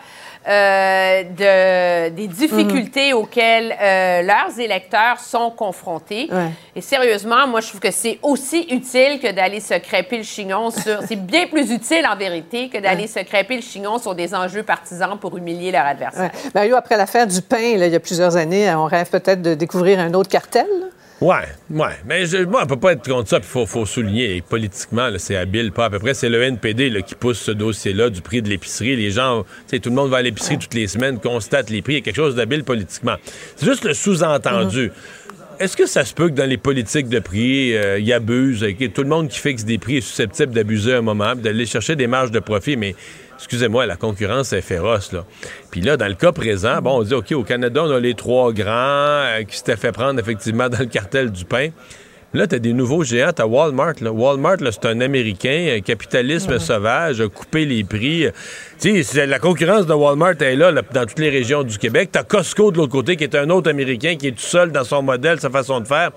euh, 0.48 1.24
de- 1.24 2.10
des 2.10 2.28
difficultés 2.28 3.14
auxquelles 3.14 3.76
euh, 3.82 4.22
leurs 4.24 4.60
électeurs 4.60 5.20
sont 5.20 5.52
confrontés. 5.52 6.28
Ouais. 6.32 6.50
Et 6.76 6.82
sérieusement, 6.82 7.48
moi, 7.48 7.62
je 7.62 7.68
trouve 7.68 7.80
que 7.80 7.92
c'est 7.92 8.20
aussi 8.24 8.62
utile 8.72 9.20
que 9.22 9.32
d'aller 9.32 9.60
se 9.60 9.76
crêper 9.76 10.18
le 10.18 10.24
chignon 10.24 10.72
sur... 10.72 11.02
c'est 11.08 11.16
bien 11.16 11.48
plus 11.48 11.72
utile, 11.72 12.06
en 12.12 12.16
vérité, 12.16 12.70
que 12.70 12.78
d'aller 12.80 13.08
se 13.08 13.20
crêper 13.20 13.56
le 13.56 13.62
chignon 13.62 13.98
sur 14.00 14.16
des 14.16 14.34
enjeux 14.34 14.64
partisans 14.64 15.18
pour 15.20 15.38
humilier 15.38 15.72
leur 15.72 15.86
adversaire. 15.86 16.32
Ouais. 16.34 16.50
Mario, 16.56 16.76
après 16.76 16.98
l'affaire 16.98 17.28
du 17.28 17.42
pain, 17.42 17.78
là, 17.78 17.86
il 17.88 17.92
y 17.94 17.96
a 17.96 18.00
plusieurs 18.00 18.36
années, 18.36 18.74
on 18.74 18.86
rêve 18.86 19.10
peut-être 19.10 19.42
de 19.42 19.54
découvrir 19.54 20.00
un 20.00 20.14
autre 20.14 20.30
cartel. 20.30 20.66
là. 20.80 20.88
Ouais, 21.22 21.46
ouais. 21.70 21.92
Mais 22.06 22.26
je- 22.26 22.46
moi, 22.46 22.62
on 22.64 22.66
peut 22.68 22.80
pas 22.80 22.94
être 22.94 23.08
contre 23.08 23.30
ça. 23.30 23.38
Il 23.38 23.44
faut, 23.44 23.68
faut 23.68 23.86
souligner, 23.86 24.38
et 24.38 24.42
politiquement, 24.42 25.08
c'est 25.18 25.36
habile, 25.36 25.72
pas 25.72 25.86
à 25.86 25.90
peu 25.92 26.00
près. 26.00 26.16
C'est 26.16 26.30
le 26.30 26.42
NPD 26.42 26.90
là, 26.90 27.02
qui 27.04 27.14
pousse 27.14 27.40
ce 27.40 27.52
dossier-là 27.52 28.10
du 28.10 28.22
prix 28.22 28.42
de 28.42 28.50
l'épicerie. 28.50 28.96
Les 28.96 29.12
gens, 29.12 29.44
tu 29.44 29.48
sais, 29.68 29.80
tout 29.80 29.90
le 29.90 29.96
monde 29.96 30.10
va 30.10 30.18
à 30.18 30.22
l'épicerie 30.24 30.58
toutes 30.58 30.74
les 30.74 30.88
semaines, 30.88 31.20
constate 31.20 31.70
les 31.70 31.84
prix. 31.84 31.94
Il 31.94 31.98
y 31.98 32.00
a 32.00 32.02
quelque 32.02 32.16
chose 32.16 32.34
d'habile 32.36 32.64
politiquement. 32.64 33.16
C'est 33.56 33.68
juste 33.68 33.84
le 33.86 33.94
sous-entendu. 33.94 34.92
Est-ce 35.60 35.78
que 35.78 35.86
ça 35.86 36.04
se 36.06 36.14
peut 36.16 36.28
que 36.30 36.34
dans 36.34 36.50
les 36.50 36.58
politiques 36.58 37.08
de 37.08 37.20
prix, 37.20 37.78
euh, 37.78 38.00
ils 38.00 38.12
abusent? 38.14 38.64
et 38.64 38.74
que 38.74 38.86
tout 38.86 39.04
le 39.04 39.10
monde 39.10 39.28
qui 39.28 39.38
fixe 39.38 39.64
des 39.64 39.78
prix 39.78 39.98
est 39.98 40.02
susceptible 40.02 40.54
d'abuser 40.54 40.96
un 40.96 41.02
moment, 41.02 41.36
d'aller 41.36 41.68
chercher 41.68 41.96
des 41.96 42.08
marges 42.08 42.32
de 42.32 42.40
profit, 42.40 42.78
mais 42.78 42.96
excusez-moi, 43.42 43.88
la 43.88 43.96
concurrence 43.96 44.54
est 44.54 44.62
féroce. 44.62 45.12
Là. 45.12 45.26
Puis 45.72 45.82
là, 45.82 45.98
dans 45.98 46.08
le 46.08 46.14
cas 46.14 46.32
présent, 46.32 46.80
bon, 46.82 47.00
on 47.00 47.04
dit, 47.04 47.14
OK, 47.14 47.32
au 47.32 47.44
Canada, 47.44 47.84
on 47.84 47.92
a 47.92 48.00
les 48.00 48.14
trois 48.14 48.54
grands 48.54 48.70
euh, 48.70 49.44
qui 49.44 49.58
s'étaient 49.58 49.76
fait 49.76 49.92
prendre 49.92 50.20
effectivement 50.20 50.70
dans 50.70 50.80
le 50.80 50.86
cartel 50.86 51.32
du 51.32 51.46
pain. 51.46 51.70
Là, 52.34 52.48
tu 52.48 52.56
as 52.56 52.60
des 52.60 52.72
nouveaux 52.72 53.04
géants. 53.04 53.34
Tu 53.36 53.44
Walmart. 53.44 53.96
Là. 54.00 54.12
Walmart, 54.12 54.58
là, 54.62 54.72
c'est 54.72 54.86
un 54.86 55.02
Américain, 55.02 55.76
un 55.76 55.82
capitalisme 55.82 56.60
sauvage, 56.60 57.20
a 57.20 57.28
coupé 57.28 57.66
les 57.66 57.84
prix. 57.84 58.28
Tu 58.80 59.04
sais, 59.04 59.26
la 59.26 59.40
concurrence 59.40 59.86
de 59.86 59.94
Walmart 59.94 60.42
est 60.42 60.56
là, 60.56 60.72
là, 60.72 60.82
dans 60.94 61.06
toutes 61.06 61.20
les 61.20 61.30
régions 61.30 61.64
du 61.64 61.78
Québec. 61.78 62.10
Tu 62.14 62.20
as 62.20 62.24
Costco 62.24 62.72
de 62.72 62.78
l'autre 62.78 62.94
côté, 62.94 63.18
qui 63.18 63.26
est 63.26 63.36
un 63.36 63.50
autre 63.50 63.70
Américain, 63.70 64.16
qui 64.18 64.28
est 64.28 64.32
tout 64.32 64.40
seul 64.40 64.72
dans 64.72 64.86
son 64.86 65.02
modèle, 65.02 65.42
sa 65.42 65.50
façon 65.50 65.82
de 65.82 65.88
faire. 65.88 66.12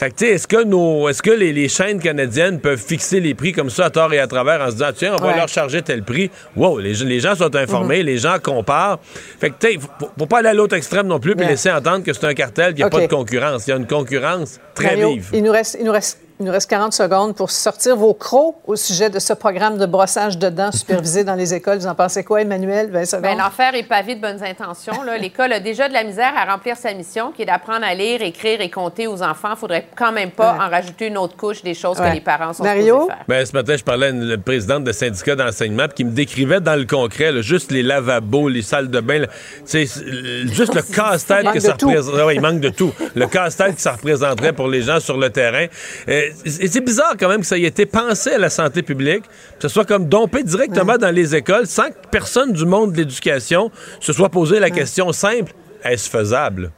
Fait 0.00 0.08
que, 0.08 0.14
tu 0.16 0.24
sais, 0.26 0.32
est-ce 0.32 0.48
que, 0.48 0.64
nos, 0.64 1.10
est-ce 1.10 1.22
que 1.22 1.30
les, 1.30 1.52
les 1.52 1.68
chaînes 1.68 2.00
canadiennes 2.00 2.58
peuvent 2.58 2.80
fixer 2.80 3.20
les 3.20 3.34
prix 3.34 3.52
comme 3.52 3.68
ça 3.68 3.84
à 3.84 3.90
tort 3.90 4.10
et 4.14 4.18
à 4.18 4.26
travers 4.26 4.62
en 4.62 4.68
se 4.68 4.72
disant, 4.72 4.92
tiens, 4.96 5.12
on 5.18 5.22
va 5.22 5.28
Ouais. 5.32 5.36
leur 5.36 5.48
charger 5.48 5.82
tel 5.82 6.02
prix? 6.02 6.30
Wow, 6.56 6.78
les, 6.78 6.94
gens- 6.94 7.04
les 7.04 7.20
gens 7.20 7.34
sont 7.34 7.54
informés, 7.54 8.02
les 8.02 8.16
gens 8.16 8.38
comparent. 8.42 8.98
Fait 9.38 9.50
que, 9.50 9.56
tu 9.60 9.72
sais, 9.74 9.78
faut, 9.78 10.10
faut 10.18 10.24
pas 10.26 10.38
aller 10.38 10.48
à 10.48 10.54
l'autre 10.54 10.74
extrême 10.74 11.06
non 11.06 11.20
plus 11.20 11.36
puis 11.36 11.46
laisser 11.46 11.70
entendre 11.70 12.02
que 12.02 12.14
c'est 12.14 12.24
un 12.24 12.32
cartel, 12.32 12.68
qu'il 12.68 12.76
n'y 12.76 12.82
a 12.84 12.88
pas 12.90 13.02
de 13.02 13.06
concurrence. 13.08 13.66
Il 13.66 13.70
y 13.70 13.72
a 13.74 13.76
une 13.76 13.86
concurrence 13.86 14.58
très 14.74 14.96
Mario, 14.96 15.10
vive. 15.12 15.28
Il 15.34 15.42
nous 15.42 15.52
reste, 15.52 15.76
il 15.78 15.84
nous 15.84 15.92
reste 15.92 16.18
Il 16.40 16.46
nous 16.46 16.52
reste 16.52 16.70
40 16.70 16.94
secondes 16.94 17.36
pour 17.36 17.50
sortir 17.50 17.96
vos 17.96 18.14
crocs 18.14 18.56
au 18.66 18.74
sujet 18.74 19.10
de 19.10 19.18
ce 19.18 19.34
programme 19.34 19.76
de 19.76 19.84
brossage 19.84 20.38
de 20.38 20.48
dents 20.48 20.72
supervisé 20.72 21.22
dans 21.22 21.34
les 21.34 21.52
écoles. 21.52 21.76
Vous 21.76 21.86
en 21.86 21.94
pensez 21.94 22.24
quoi, 22.24 22.40
Emmanuel? 22.40 22.88
20 22.90 23.04
secondes. 23.04 23.22
Bien, 23.24 23.36
l'enfer 23.36 23.74
est 23.74 23.82
pavé 23.82 24.14
de 24.14 24.22
bonnes 24.22 24.42
intentions. 24.42 24.94
L'école 25.20 25.52
a 25.52 25.60
déjà 25.60 25.86
de 25.88 25.92
la 25.92 26.02
misère 26.02 26.32
à 26.34 26.50
remplir 26.50 26.78
sa 26.78 26.94
mission, 26.94 27.30
qui 27.30 27.42
est 27.42 27.44
d'apprendre 27.44 27.84
à 27.84 27.94
lire, 27.94 28.22
écrire 28.22 28.62
et 28.62 28.70
compter 28.70 29.06
aux 29.06 29.22
enfants. 29.22 29.50
Il 29.52 29.58
faudrait 29.58 29.86
quand 29.94 30.12
même 30.12 30.30
pas 30.30 30.54
en 30.54 30.70
rajouter 30.70 31.08
une 31.08 31.18
autre 31.18 31.36
couche 31.36 31.62
des 31.62 31.74
choses 31.74 32.00
Ouais. 32.00 32.08
que 32.08 32.14
les 32.14 32.20
parents 32.22 32.54
sont 32.54 32.64
Mario? 32.64 33.06
faire. 33.06 33.18
Ben, 33.28 33.44
ce 33.44 33.52
matin, 33.52 33.76
je 33.76 33.84
parlais 33.84 34.06
à 34.06 34.10
une 34.10 34.38
présidente 34.38 34.84
de 34.84 34.92
syndicat 34.92 35.36
d'enseignement 35.36 35.88
qui 35.94 36.04
me 36.04 36.12
décrivait 36.12 36.60
dans 36.60 36.76
le 36.76 36.86
concret 36.86 37.32
là, 37.32 37.42
juste 37.42 37.70
les 37.70 37.82
lavabos, 37.82 38.48
les 38.48 38.62
salles 38.62 38.88
de 38.88 39.00
bain, 39.00 39.18
là, 39.18 39.26
tu 39.26 39.32
sais, 39.66 39.84
c'est, 39.84 40.00
euh, 40.06 40.46
juste 40.46 40.74
le 40.74 40.80
casse-tête 40.94 41.52
que 41.52 41.60
ça 41.60 41.72
de 41.72 41.76
tout. 41.76 41.88
représente. 41.88 42.14
Ah 42.18 42.24
ouais, 42.24 42.36
il 42.36 42.40
manque 42.40 42.60
de 42.60 42.70
tout. 42.70 42.94
Le 43.14 43.26
casse-tête 43.26 43.74
que 43.74 43.80
ça 43.82 43.92
représenterait 43.92 44.54
pour 44.54 44.68
les 44.68 44.80
gens 44.80 45.00
sur 45.00 45.18
le 45.18 45.28
terrain. 45.28 45.66
Euh, 46.08 46.28
et 46.29 46.29
c'est 46.44 46.84
bizarre 46.84 47.14
quand 47.18 47.28
même 47.28 47.40
que 47.40 47.46
ça 47.46 47.56
ait 47.58 47.62
été 47.62 47.86
pensé 47.86 48.30
à 48.32 48.38
la 48.38 48.50
santé 48.50 48.82
publique, 48.82 49.24
que 49.24 49.62
ce 49.62 49.68
soit 49.68 49.84
comme 49.84 50.06
dompé 50.08 50.42
directement 50.42 50.96
dans 50.98 51.14
les 51.14 51.34
écoles 51.34 51.66
sans 51.66 51.88
que 51.88 52.06
personne 52.10 52.52
du 52.52 52.64
monde 52.66 52.92
de 52.92 52.98
l'éducation 52.98 53.70
se 54.00 54.12
soit 54.12 54.28
posé 54.28 54.60
la 54.60 54.70
question 54.70 55.12
simple 55.12 55.52
est-ce 55.84 56.10
faisable? 56.10 56.70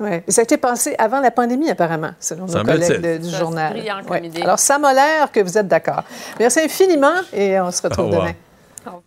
Ouais. 0.00 0.24
Ça 0.28 0.40
a 0.40 0.44
été 0.44 0.56
pensé 0.56 0.94
avant 0.98 1.20
la 1.20 1.30
pandémie, 1.30 1.70
apparemment, 1.70 2.10
selon 2.18 2.46
nos 2.46 2.62
collègues 2.64 3.00
de- 3.00 3.16
du 3.24 3.30
Ça, 3.30 3.38
journal. 3.38 3.72
comme 4.02 4.10
Ouais. 4.10 4.26
idée. 4.26 4.42
Alors, 4.42 4.58
ça 4.58 4.76
m'a 4.78 4.92
l'air 4.92 5.30
que 5.30 5.40
vous 5.40 5.56
êtes 5.56 5.68
d'accord. 5.68 6.02
Merci 6.40 6.60
infiniment 6.60 7.14
et 7.32 7.58
on 7.60 7.70
se 7.70 7.80
retrouve 7.80 8.06
Au 8.06 8.08
revoir. 8.08 8.26
demain. 8.26 9.00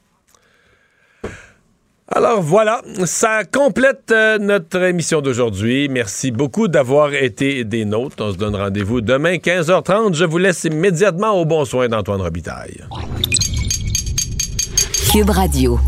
Alors 2.09 2.41
voilà, 2.41 2.81
ça 3.05 3.43
complète 3.43 4.11
euh, 4.11 4.37
notre 4.37 4.81
émission 4.81 5.21
d'aujourd'hui. 5.21 5.89
Merci 5.89 6.31
beaucoup 6.31 6.69
d'avoir 6.69 7.13
été 7.13 7.65
des 7.65 7.83
nôtres. 7.83 8.15
On 8.19 8.31
se 8.31 8.37
donne 8.37 8.55
rendez-vous 8.55 9.01
demain 9.01 9.35
15h30. 9.35 10.13
Je 10.13 10.23
vous 10.23 10.37
laisse 10.37 10.63
immédiatement 10.63 11.33
au 11.33 11.43
bon 11.43 11.65
soin 11.65 11.89
d'Antoine 11.89 12.21
Robitaille. 12.21 12.79
Cube 15.11 15.29
Radio. 15.29 15.79